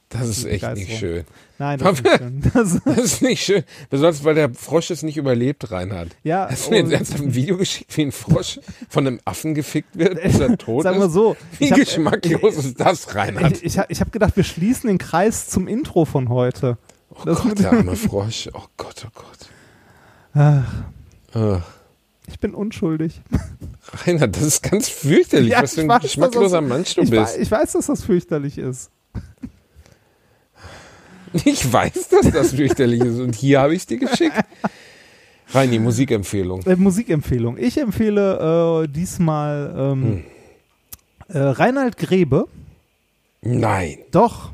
Das 0.10 0.28
ist 0.30 0.46
echt 0.46 0.64
nicht 0.76 0.98
schön. 1.00 1.26
nein, 1.58 1.80
das 1.84 2.00
ist 2.00 2.04
nicht 2.04 2.18
schön. 2.18 2.42
Das, 2.54 2.80
Das 2.86 2.98
ist 2.98 3.22
nicht 3.22 3.44
schön. 3.44 3.64
Besonders, 3.90 4.24
weil 4.24 4.36
der 4.36 4.54
Frosch 4.54 4.90
es 4.90 5.04
nicht 5.04 5.18
überlebt, 5.18 5.70
Reinhard. 5.70 6.16
ja, 6.24 6.48
Hast 6.50 6.68
du 6.68 6.72
mir 6.72 6.84
jetzt 6.88 7.14
ein 7.20 7.36
Video 7.36 7.58
geschickt, 7.58 7.96
wie 7.98 8.04
ein 8.04 8.12
Frosch 8.14 8.60
von 8.88 9.06
einem 9.06 9.20
Affen 9.26 9.54
gefickt 9.54 9.98
wird, 9.98 10.22
bis 10.24 10.40
er 10.40 10.58
tot 10.58 10.84
Sagen 10.84 11.00
wir 11.00 11.10
so. 11.10 11.36
Wie 11.60 11.70
hab- 11.72 11.78
geschmacklos 11.78 12.56
ist 12.56 12.80
das, 12.80 13.14
Reinhard? 13.16 13.58
Ich, 13.58 13.64
ich, 13.66 13.78
hab- 13.80 13.92
ich 13.92 14.00
habe 14.00 14.12
gedacht, 14.12 14.38
wir 14.38 14.46
schließen 14.46 14.88
den 14.88 14.98
Kreis 14.98 15.50
zum 15.50 15.68
Intro 15.68 16.06
von 16.06 16.30
heute. 16.30 16.78
Oh 17.10 17.24
das 17.26 17.42
Gott, 17.42 17.60
der 17.60 17.72
arme 17.74 17.96
Frosch. 17.98 18.50
Oh 18.54 18.64
Gott, 18.78 19.06
oh 19.06 19.10
Gott. 19.14 19.50
Ach, 20.34 20.84
Ach, 21.34 21.62
ich 22.28 22.40
bin 22.40 22.54
unschuldig. 22.54 23.22
Reinhard, 24.06 24.36
das 24.36 24.44
ist 24.44 24.64
ganz 24.64 24.88
fürchterlich, 24.88 25.52
Ja, 25.52 25.64
was 25.64 25.74
für 25.74 25.82
ein 25.82 25.90
weiß, 25.90 26.02
geschmackloser 26.02 26.62
das- 26.62 26.70
Mensch 26.70 26.96
du 26.96 27.02
ich, 27.02 27.10
bist. 27.10 27.36
wei- 27.38 27.42
ich 27.42 27.52
weiß, 27.52 27.74
dass 27.74 27.88
das 27.88 28.04
fürchterlich 28.04 28.58
ist. 28.58 28.90
Ich 31.46 31.72
weiß, 31.72 32.10
dass 32.10 32.32
das 32.32 32.54
fürchterlich 32.54 33.02
ist 33.02 33.20
und 33.20 33.36
hier 33.36 33.60
habe 33.62 33.74
ich 33.74 33.82
es 33.82 33.86
dir 33.86 33.98
geschickt. 33.98 34.36
Reini, 35.50 35.80
Musikempfehlung. 35.80 36.62
Äh, 36.66 36.76
Musikempfehlung. 36.76 37.58
Ich 37.58 37.78
empfehle 37.80 38.84
äh, 38.84 38.88
diesmal 38.88 39.74
ähm, 39.78 40.04
Hm. 40.04 40.24
äh, 41.30 41.38
Reinhard 41.40 41.98
Grebe. 41.98 42.46
Nein. 43.42 44.00
Doch. 44.12 44.52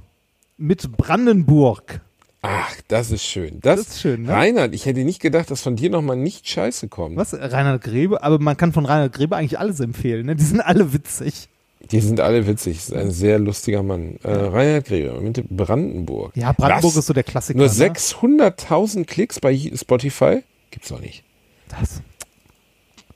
Mit 0.57 0.95
Brandenburg. 0.95 2.01
Ach, 2.43 2.75
das 2.89 3.09
ist 3.11 3.23
schön. 3.23 3.59
Das, 3.61 3.79
Das 3.79 3.87
ist 3.95 4.01
schön, 4.01 4.23
ne? 4.23 4.33
Reinhard, 4.33 4.75
ich 4.75 4.85
hätte 4.85 5.03
nicht 5.03 5.21
gedacht, 5.21 5.49
dass 5.49 5.61
von 5.61 5.75
dir 5.77 5.89
nochmal 5.89 6.17
nicht 6.17 6.47
scheiße 6.47 6.89
kommt. 6.89 7.15
Was? 7.17 7.33
Reinhard 7.33 7.83
Grebe? 7.83 8.21
Aber 8.21 8.37
man 8.39 8.55
kann 8.57 8.71
von 8.73 8.85
Reinhard 8.85 9.13
Grebe 9.13 9.35
eigentlich 9.35 9.57
alles 9.57 9.79
empfehlen. 9.79 10.25
Ne? 10.25 10.35
Die 10.35 10.43
sind 10.43 10.61
alle 10.61 10.93
witzig. 10.93 11.49
Die 11.91 11.99
sind 11.99 12.19
alle 12.19 12.47
witzig. 12.47 12.77
Ist 12.77 12.93
ein 12.93 13.11
sehr 13.11 13.39
lustiger 13.39 13.83
Mann. 13.83 14.17
Äh, 14.23 14.31
Reinhard 14.31 14.85
Grebe 14.85 15.19
mit 15.21 15.47
Brandenburg. 15.49 16.35
Ja, 16.35 16.51
Brandenburg 16.53 16.91
Was? 16.93 16.97
ist 16.97 17.05
so 17.07 17.13
der 17.13 17.23
Klassiker. 17.23 17.57
Nur 17.57 17.67
ne? 17.67 17.73
600.000 17.73 19.05
Klicks 19.05 19.39
bei 19.39 19.55
Spotify? 19.75 20.43
Gibt's 20.71 20.89
doch 20.89 20.99
nicht. 21.01 21.23
Das. 21.69 22.01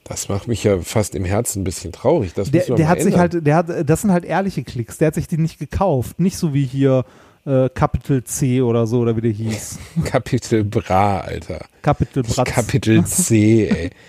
Das 0.03 0.29
macht 0.29 0.47
mich 0.47 0.63
ja 0.63 0.79
fast 0.79 1.15
im 1.15 1.25
Herzen 1.25 1.61
ein 1.61 1.63
bisschen 1.65 1.91
traurig. 1.91 2.33
Das 2.33 2.49
Der, 2.49 2.63
der 2.65 2.87
hat 2.87 2.99
sich 2.99 3.07
ändern. 3.15 3.19
halt, 3.19 3.45
der 3.45 3.55
hat, 3.57 3.89
das 3.89 4.01
sind 4.01 4.11
halt 4.11 4.23
ehrliche 4.23 4.63
Klicks. 4.63 4.97
Der 4.97 5.07
hat 5.07 5.15
sich 5.15 5.27
die 5.27 5.37
nicht 5.37 5.59
gekauft. 5.59 6.19
Nicht 6.19 6.37
so 6.37 6.53
wie 6.53 6.63
hier 6.65 7.03
äh, 7.45 7.67
Capital 7.69 8.23
C 8.23 8.61
oder 8.61 8.87
so, 8.87 8.99
oder 8.99 9.17
wie 9.17 9.21
der 9.21 9.31
hieß. 9.31 9.79
Kapitel 10.05 10.63
Bra, 10.63 11.19
Alter. 11.21 11.65
Capital 11.81 12.23
Das 12.23 12.35
Bratz. 12.35 12.49
Kapitel 12.51 13.03
C, 13.05 13.67
ey. 13.67 13.89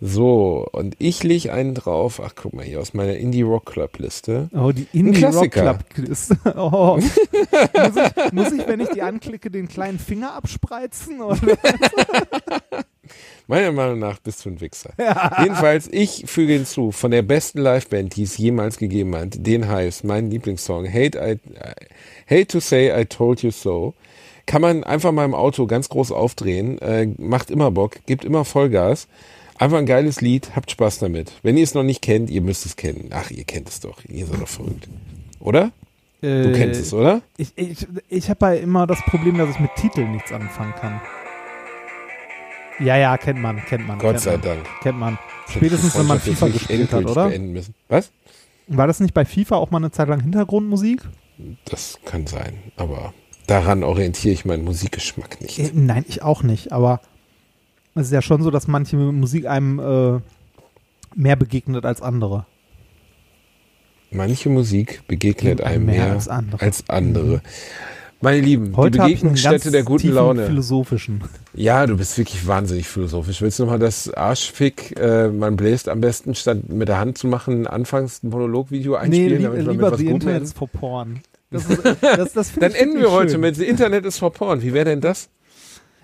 So, 0.00 0.68
und 0.70 0.94
ich 0.98 1.24
leg 1.24 1.50
einen 1.50 1.74
drauf. 1.74 2.20
Ach, 2.24 2.32
guck 2.36 2.52
mal 2.54 2.64
hier 2.64 2.80
aus 2.80 2.94
meiner 2.94 3.16
Indie 3.16 3.42
Rock 3.42 3.66
Club 3.66 3.98
Liste. 3.98 4.48
Oh, 4.54 4.70
die 4.70 4.86
Indie 4.92 5.24
Rock. 5.24 5.50
Club 5.50 5.78
ist. 6.08 6.34
Oh. 6.56 6.96
muss, 6.96 7.06
ich, 7.16 8.32
muss 8.32 8.52
ich, 8.52 8.66
wenn 8.66 8.80
ich 8.80 8.88
die 8.90 9.02
anklicke, 9.02 9.50
den 9.50 9.68
kleinen 9.68 9.98
Finger 9.98 10.34
abspreizen? 10.34 11.20
Oder? 11.20 11.58
Meiner 13.46 13.72
Meinung 13.72 13.98
nach 13.98 14.18
bist 14.18 14.44
du 14.44 14.50
ein 14.50 14.60
Wichser. 14.60 14.92
Jedenfalls, 15.40 15.88
ich 15.90 16.24
füge 16.26 16.52
hinzu, 16.54 16.92
von 16.92 17.10
der 17.10 17.22
besten 17.22 17.60
Liveband, 17.60 18.16
die 18.16 18.24
es 18.24 18.36
jemals 18.36 18.76
gegeben 18.78 19.16
hat, 19.16 19.34
den 19.46 19.68
heißt, 19.68 20.04
mein 20.04 20.30
Lieblingssong, 20.30 20.86
Hate, 20.86 21.18
I, 21.18 21.38
Hate 22.28 22.46
to 22.46 22.60
Say 22.60 23.00
I 23.00 23.06
Told 23.06 23.42
You 23.42 23.50
So, 23.50 23.94
kann 24.46 24.62
man 24.62 24.84
einfach 24.84 25.12
mal 25.12 25.24
im 25.24 25.34
Auto 25.34 25.66
ganz 25.66 25.88
groß 25.88 26.12
aufdrehen, 26.12 26.78
äh, 26.78 27.06
macht 27.18 27.50
immer 27.50 27.70
Bock, 27.70 27.96
gibt 28.06 28.24
immer 28.24 28.44
Vollgas. 28.44 29.08
Einfach 29.58 29.78
ein 29.78 29.86
geiles 29.86 30.20
Lied, 30.20 30.52
habt 30.54 30.70
Spaß 30.70 31.00
damit. 31.00 31.32
Wenn 31.42 31.56
ihr 31.56 31.64
es 31.64 31.74
noch 31.74 31.82
nicht 31.82 32.00
kennt, 32.00 32.30
ihr 32.30 32.42
müsst 32.42 32.64
es 32.64 32.76
kennen. 32.76 33.10
Ach, 33.12 33.30
ihr 33.30 33.44
kennt 33.44 33.68
es 33.68 33.80
doch, 33.80 33.98
ihr 34.08 34.24
seid 34.26 34.40
doch 34.40 34.48
verrückt. 34.48 34.88
Oder? 35.40 35.72
Du 36.20 36.52
kennst 36.52 36.80
es, 36.80 36.92
oder? 36.92 37.22
Äh, 37.38 37.42
Ich, 37.42 37.52
ich, 37.56 37.86
ich 38.08 38.30
habe 38.30 38.46
ja 38.46 38.52
immer 38.54 38.86
das 38.86 39.00
Problem, 39.02 39.38
dass 39.38 39.50
ich 39.50 39.60
mit 39.60 39.70
Titeln 39.76 40.12
nichts 40.12 40.32
anfangen 40.32 40.74
kann. 40.80 41.00
Ja, 42.80 42.96
ja, 42.96 43.16
kennt 43.18 43.40
man, 43.40 43.64
kennt 43.64 43.86
man. 43.86 43.98
Gott 43.98 44.12
kennt 44.12 44.20
sei 44.22 44.32
man, 44.32 44.42
Dank. 44.42 44.66
Kennt 44.82 44.98
man. 44.98 45.18
Spätestens, 45.48 45.96
wenn 45.98 46.06
man 46.06 46.20
FIFA 46.20 46.48
gespielt 46.48 46.92
hat, 46.92 47.06
oder? 47.06 47.32
Was? 47.88 48.10
War 48.68 48.86
das 48.86 49.00
nicht 49.00 49.14
bei 49.14 49.24
FIFA 49.24 49.56
auch 49.56 49.70
mal 49.70 49.78
eine 49.78 49.90
Zeit 49.90 50.08
lang 50.08 50.20
Hintergrundmusik? 50.20 51.02
Das 51.64 51.98
kann 52.04 52.26
sein, 52.26 52.58
aber 52.76 53.14
daran 53.46 53.82
orientiere 53.82 54.34
ich 54.34 54.44
meinen 54.44 54.64
Musikgeschmack 54.64 55.40
nicht. 55.40 55.58
Äh, 55.58 55.70
nein, 55.72 56.04
ich 56.08 56.22
auch 56.22 56.42
nicht, 56.42 56.72
aber 56.72 57.00
es 57.98 58.06
ist 58.08 58.12
ja 58.12 58.22
schon 58.22 58.42
so, 58.42 58.50
dass 58.50 58.68
manche 58.68 58.96
Musik 58.96 59.46
einem 59.46 59.78
äh, 59.78 60.20
mehr 61.14 61.36
begegnet 61.36 61.84
als 61.84 62.02
andere. 62.02 62.46
Manche 64.10 64.48
Musik 64.48 65.02
begegnet 65.06 65.60
einem 65.60 65.86
mehr, 65.86 66.12
als 66.12 66.28
andere. 66.28 66.60
Als 66.62 66.88
andere. 66.88 67.42
Meine 68.20 68.40
Lieben, 68.40 68.76
Heute 68.76 68.98
die 68.98 68.98
Begegnungsstätte 68.98 69.70
der 69.70 69.84
guten 69.84 70.08
Laune. 70.10 70.46
philosophischen. 70.46 71.22
Ja, 71.54 71.86
du 71.86 71.96
bist 71.96 72.18
wirklich 72.18 72.44
wahnsinnig 72.48 72.88
philosophisch. 72.88 73.40
Willst 73.42 73.58
du 73.58 73.64
nochmal 73.64 73.78
das 73.78 74.12
Arschfick, 74.12 74.98
äh, 74.98 75.28
man 75.28 75.56
bläst 75.56 75.88
am 75.88 76.00
besten, 76.00 76.34
statt 76.34 76.68
mit 76.68 76.88
der 76.88 76.98
Hand 76.98 77.16
zu 77.18 77.28
machen, 77.28 77.66
anfangs 77.68 78.22
ein 78.24 78.30
Monologvideo 78.30 78.92
Nee, 78.92 78.98
einspielen, 78.98 79.36
li 79.38 79.42
damit 79.44 79.58
wir 79.58 79.64
mit 79.66 79.72
lieber 79.72 79.92
was 79.92 79.98
The 79.98 80.04
Gutem 80.06 80.14
Internet 80.16 80.36
enden? 80.36 80.44
is 80.46 80.52
for 80.52 80.68
Porn. 80.68 81.20
Das, 81.50 81.64
ist, 81.70 81.82
das, 82.02 82.32
das 82.34 82.52
Dann 82.56 82.72
enden 82.72 83.00
wir 83.00 83.10
heute 83.10 83.32
schön. 83.32 83.40
mit 83.40 83.56
The 83.56 83.64
Internet 83.64 84.04
is 84.04 84.18
for 84.18 84.30
Porn. 84.30 84.60
Wie 84.60 84.74
wäre 84.74 84.84
denn 84.84 85.00
das? 85.00 85.30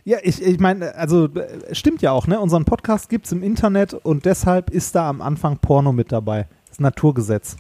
Ja, 0.04 0.18
ich, 0.22 0.42
ich 0.42 0.60
meine, 0.60 0.94
also 0.96 1.26
äh, 1.26 1.74
stimmt 1.74 2.02
ja 2.02 2.12
auch, 2.12 2.26
ne? 2.26 2.38
Unseren 2.38 2.66
Podcast 2.66 3.08
gibt's 3.08 3.32
im 3.32 3.42
Internet 3.42 3.94
und 3.94 4.26
deshalb 4.26 4.70
ist 4.70 4.94
da 4.94 5.08
am 5.08 5.22
Anfang 5.22 5.58
Porno 5.58 5.92
mit 5.92 6.12
dabei. 6.12 6.46
Das 6.66 6.72
ist 6.72 6.80
Naturgesetz. 6.80 7.56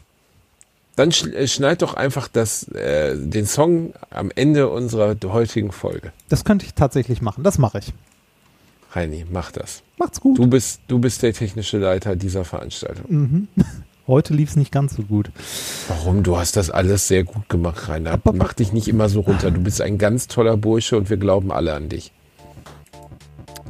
Dann 0.96 1.10
äh, 1.10 1.48
schneid 1.48 1.80
doch 1.80 1.94
einfach 1.94 2.28
das, 2.28 2.68
äh, 2.68 3.16
den 3.16 3.46
Song 3.46 3.94
am 4.10 4.30
Ende 4.34 4.68
unserer 4.68 5.16
heutigen 5.24 5.72
Folge. 5.72 6.12
Das 6.28 6.44
könnte 6.44 6.66
ich 6.66 6.74
tatsächlich 6.74 7.22
machen. 7.22 7.44
Das 7.44 7.58
mache 7.58 7.78
ich. 7.78 7.94
Heini, 8.94 9.24
mach 9.30 9.50
das. 9.50 9.82
Macht's 9.96 10.20
gut. 10.20 10.38
Du 10.38 10.46
bist, 10.46 10.82
du 10.86 10.98
bist 10.98 11.22
der 11.22 11.32
technische 11.32 11.78
Leiter 11.78 12.14
dieser 12.14 12.44
Veranstaltung. 12.44 13.06
Mhm. 13.08 13.48
Heute 14.06 14.34
lief's 14.34 14.54
nicht 14.54 14.70
ganz 14.70 14.96
so 14.96 15.02
gut. 15.02 15.30
Warum? 15.88 16.22
Du 16.22 16.36
hast 16.36 16.56
das 16.56 16.68
alles 16.68 17.08
sehr 17.08 17.24
gut 17.24 17.48
gemacht, 17.48 17.88
Rainer. 17.88 18.20
Mach 18.34 18.52
dich 18.52 18.74
nicht 18.74 18.86
immer 18.86 19.08
so 19.08 19.20
runter. 19.20 19.50
Du 19.50 19.60
bist 19.62 19.80
ein 19.80 19.96
ganz 19.96 20.28
toller 20.28 20.58
Bursche 20.58 20.98
und 20.98 21.08
wir 21.08 21.16
glauben 21.16 21.50
alle 21.50 21.72
an 21.72 21.88
dich. 21.88 22.12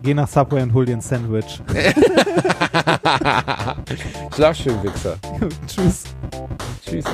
Geh 0.05 0.13
nach 0.13 0.29
Subway 0.29 0.61
und 0.61 0.75
hol 0.75 0.85
dir 0.85 0.97
ein 0.97 1.01
Sandwich. 1.01 1.63
Schlaf 4.37 4.55
schön, 4.55 4.83
Wichser. 4.83 5.17
Tschüss. 5.67 6.05
Tschüss. 6.85 7.07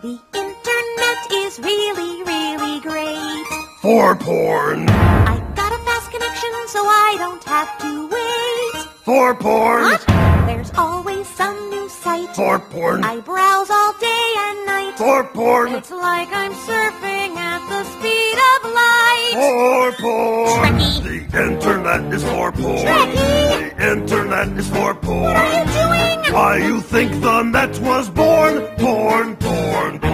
The 0.00 0.16
internet 0.32 1.20
is 1.30 1.58
really, 1.58 2.22
really 2.24 2.80
great. 2.80 3.44
For 3.82 4.16
porn. 4.16 4.88
I 4.88 5.38
got 5.54 5.70
a 5.70 5.76
fast 5.84 6.10
connection 6.10 6.48
so 6.66 6.78
I 6.78 7.16
don't 7.18 7.44
have 7.44 7.76
to 7.80 8.08
wait. 8.08 8.86
For 9.04 9.34
porn. 9.34 9.82
What? 9.82 10.29
There's 10.50 10.72
always 10.76 11.28
some 11.28 11.56
new 11.70 11.88
site. 11.88 12.34
For 12.34 12.58
porn. 12.58 13.04
I 13.04 13.20
browse 13.20 13.70
all 13.70 13.92
day 14.00 14.26
and 14.46 14.66
night. 14.66 14.94
For 14.98 15.22
porn. 15.22 15.74
It's 15.74 15.92
like 15.92 16.28
I'm 16.32 16.52
surfing 16.68 17.36
at 17.36 17.62
the 17.72 17.82
speed 17.94 18.38
of 18.50 18.58
light. 18.82 19.32
For 19.38 19.92
porn. 20.02 20.58
Trekkie. 20.58 21.30
The 21.30 21.44
internet 21.46 22.12
is 22.12 22.24
for 22.24 22.50
porn. 22.50 22.78
Trekkie. 22.78 23.76
The 23.76 23.92
internet 23.92 24.48
is 24.58 24.68
for 24.68 24.92
porn. 24.96 25.22
What 25.22 25.36
are 25.36 25.52
you 25.56 25.64
doing? 25.80 26.34
Why 26.34 26.56
you 26.56 26.80
think 26.80 27.12
the 27.22 27.42
net 27.42 27.78
was 27.78 28.10
born? 28.10 28.54
Porn, 28.76 29.36
porn, 29.36 30.00
porn. 30.00 30.09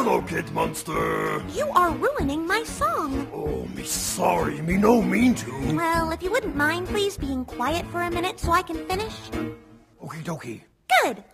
Hello, 0.00 0.22
Kid 0.22 0.48
Monster. 0.52 1.42
you 1.58 1.68
are 1.70 1.90
ruining 1.90 2.46
my 2.46 2.62
song. 2.62 3.26
Oh, 3.34 3.66
me 3.74 3.82
sorry, 3.82 4.62
me 4.62 4.76
no 4.76 5.02
mean 5.02 5.34
to. 5.34 5.50
Well, 5.74 6.12
if 6.12 6.22
you 6.22 6.30
wouldn't 6.30 6.54
mind, 6.54 6.86
please 6.86 7.16
being 7.16 7.44
quiet 7.44 7.84
for 7.86 8.02
a 8.02 8.08
minute 8.08 8.38
so 8.38 8.52
I 8.52 8.62
can 8.62 8.76
finish. 8.86 9.12
Okie 10.00 10.22
dokie. 10.22 10.60
Good. 11.02 11.24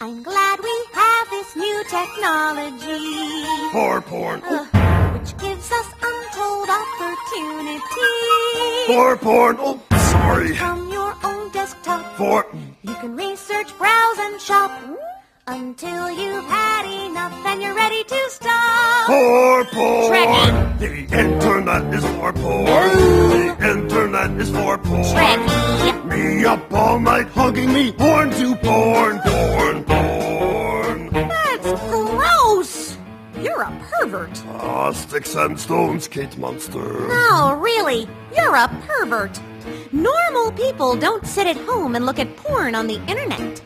I'm 0.00 0.22
glad 0.22 0.58
we 0.58 0.76
have 0.94 1.28
this 1.28 1.54
new 1.54 1.84
technology. 1.84 3.44
For 3.72 4.00
porn. 4.00 4.40
uh, 4.42 4.64
which 5.12 5.36
gives 5.36 5.70
us 5.70 5.88
untold 6.00 6.68
opportunity. 6.80 7.82
For 8.86 9.18
porn. 9.18 9.56
Oh, 9.60 9.82
sorry. 10.12 10.56
From 10.56 10.90
your 10.90 11.14
own 11.22 11.50
desktop, 11.52 12.16
For. 12.16 12.46
you 12.80 12.94
can 12.94 13.14
research, 13.16 13.76
browse, 13.76 14.18
and 14.18 14.40
shop 14.40 14.72
until 15.48 16.10
you've 16.10 16.44
had 16.44 16.84
enough 17.06 17.32
and 17.46 17.62
you're 17.62 17.74
ready 17.74 18.04
to 18.04 18.20
stop. 18.28 19.06
for 19.06 19.64
porn. 19.72 20.12
Shrek. 20.12 20.78
The 20.78 21.18
internet 21.18 21.94
is 21.94 22.04
for 22.04 22.32
porn. 22.34 22.66
The 22.66 23.56
internet 23.72 24.30
is 24.40 24.50
for 24.50 24.76
porn. 24.76 25.04
Shrek. 25.04 26.04
Me 26.04 26.44
up 26.44 26.70
all 26.72 26.98
night 27.00 27.28
hugging 27.28 27.72
me 27.72 27.92
porn 27.92 28.30
to 28.32 28.56
porn, 28.56 29.20
porn, 29.24 29.84
porn. 29.84 31.10
That's 31.12 31.80
gross. 31.90 32.98
You're 33.40 33.62
a 33.62 33.88
pervert. 33.90 34.42
Ah, 34.48 34.92
sticks 34.92 35.34
and 35.34 35.58
stones, 35.58 36.08
Kate 36.08 36.36
Monster. 36.36 37.08
No, 37.08 37.58
really, 37.58 38.06
you're 38.36 38.54
a 38.56 38.68
pervert. 38.86 39.40
Normal 39.92 40.52
people 40.52 40.94
don't 40.94 41.26
sit 41.26 41.46
at 41.46 41.56
home 41.56 41.94
and 41.96 42.04
look 42.04 42.18
at 42.18 42.36
porn 42.36 42.74
on 42.74 42.86
the 42.86 43.00
internet. 43.06 43.62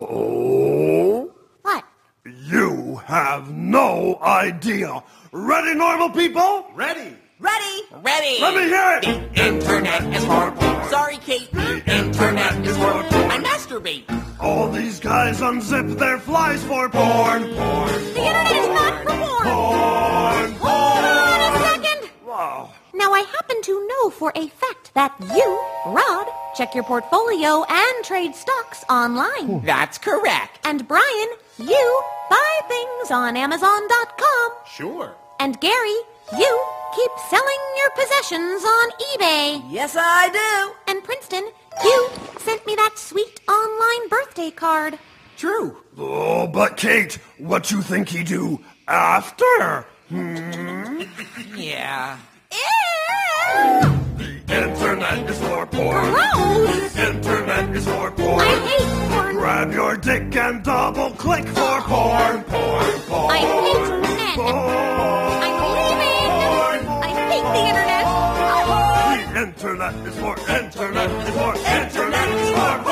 Oh, 0.00 1.30
What? 1.62 1.84
you 2.24 2.96
have 3.04 3.50
no 3.50 4.18
idea. 4.22 5.02
Ready, 5.32 5.74
normal 5.74 6.10
people? 6.10 6.66
Ready. 6.74 7.16
Ready? 7.38 7.82
Ready. 8.02 8.40
Let 8.40 8.54
me 8.54 8.62
hear 8.64 8.98
it. 8.98 9.34
The 9.34 9.46
internet 9.46 10.14
is 10.14 10.24
for 10.24 10.50
porn. 10.52 10.88
Sorry, 10.90 11.16
Kate. 11.18 11.50
The 11.52 11.82
Internet 11.86 12.66
is 12.66 12.76
for 12.76 13.02
porn. 13.04 13.30
I 13.30 13.38
masturbate. 13.38 14.04
All 14.40 14.68
these 14.70 15.00
guys 15.00 15.40
unzip 15.40 15.98
their 15.98 16.18
flies 16.18 16.62
for 16.64 16.88
porn, 16.88 17.42
porn, 17.54 17.88
The 17.92 18.24
internet 18.24 18.52
is 18.52 18.68
not 18.68 19.02
for 19.02 19.10
porn. 19.10 19.44
porn. 19.44 20.52
Hold 20.60 21.04
on 21.04 21.54
a 21.54 21.58
second. 21.68 22.10
Wow. 22.26 22.72
Now, 23.00 23.14
I 23.14 23.20
happen 23.20 23.62
to 23.62 23.88
know 23.88 24.10
for 24.10 24.30
a 24.36 24.48
fact 24.48 24.92
that 24.92 25.14
you, 25.34 25.48
Rod, 25.86 26.26
check 26.54 26.74
your 26.74 26.84
portfolio 26.84 27.64
and 27.66 28.04
trade 28.04 28.34
stocks 28.34 28.84
online. 28.90 29.62
That's 29.64 29.96
correct. 29.96 30.58
And 30.64 30.86
Brian, 30.86 31.30
you 31.58 32.02
buy 32.28 32.60
things 32.68 33.10
on 33.10 33.38
Amazon.com. 33.38 34.52
Sure. 34.66 35.14
And 35.38 35.58
Gary, 35.62 35.98
you 36.36 36.64
keep 36.94 37.10
selling 37.30 37.62
your 37.78 37.90
possessions 37.96 38.62
on 38.64 38.90
eBay. 39.08 39.62
Yes, 39.70 39.96
I 39.98 40.28
do. 40.28 40.92
And 40.92 41.02
Princeton, 41.02 41.48
you 41.82 42.08
sent 42.40 42.66
me 42.66 42.74
that 42.74 42.98
sweet 42.98 43.40
online 43.48 44.08
birthday 44.10 44.50
card. 44.50 44.98
True. 45.38 45.74
Oh, 45.96 46.46
but 46.48 46.76
Kate, 46.76 47.14
what 47.38 47.70
you 47.70 47.80
think 47.80 48.10
he 48.10 48.22
do 48.24 48.60
after? 48.86 49.86
Hmm? 50.10 51.04
Yeah. 51.56 52.18
Ew! 52.52 52.58
Internet 54.48 55.30
is 55.30 55.38
for 55.38 55.66
porn. 55.66 56.12
Gross! 56.12 56.96
Internet 56.96 57.76
is 57.76 57.84
for 57.84 58.10
porn. 58.10 58.40
I 58.40 58.44
hate 58.66 59.10
porn. 59.10 59.36
Grab 59.36 59.72
your 59.72 59.96
dick 59.96 60.36
and 60.36 60.62
double 60.64 61.10
click 61.12 61.46
for 61.46 61.80
porn, 61.82 62.42
porn, 62.44 63.00
porn. 63.08 63.30
I 63.30 63.38
hate 63.38 63.88
men. 64.02 64.34
porn. 64.36 64.48
I'm 65.46 65.56
leaving. 65.76 66.88
I 67.02 67.10
hate 67.30 67.48
the 67.54 67.62
internet. 67.70 68.04
The 69.32 69.40
internet 69.46 69.94
is 70.08 70.16
for 70.18 70.34
internet 70.50 71.10
is 71.10 71.34
for 71.38 71.52
internet 71.54 72.28
is 72.28 72.50
for 72.50 72.74
porn. 72.84 72.89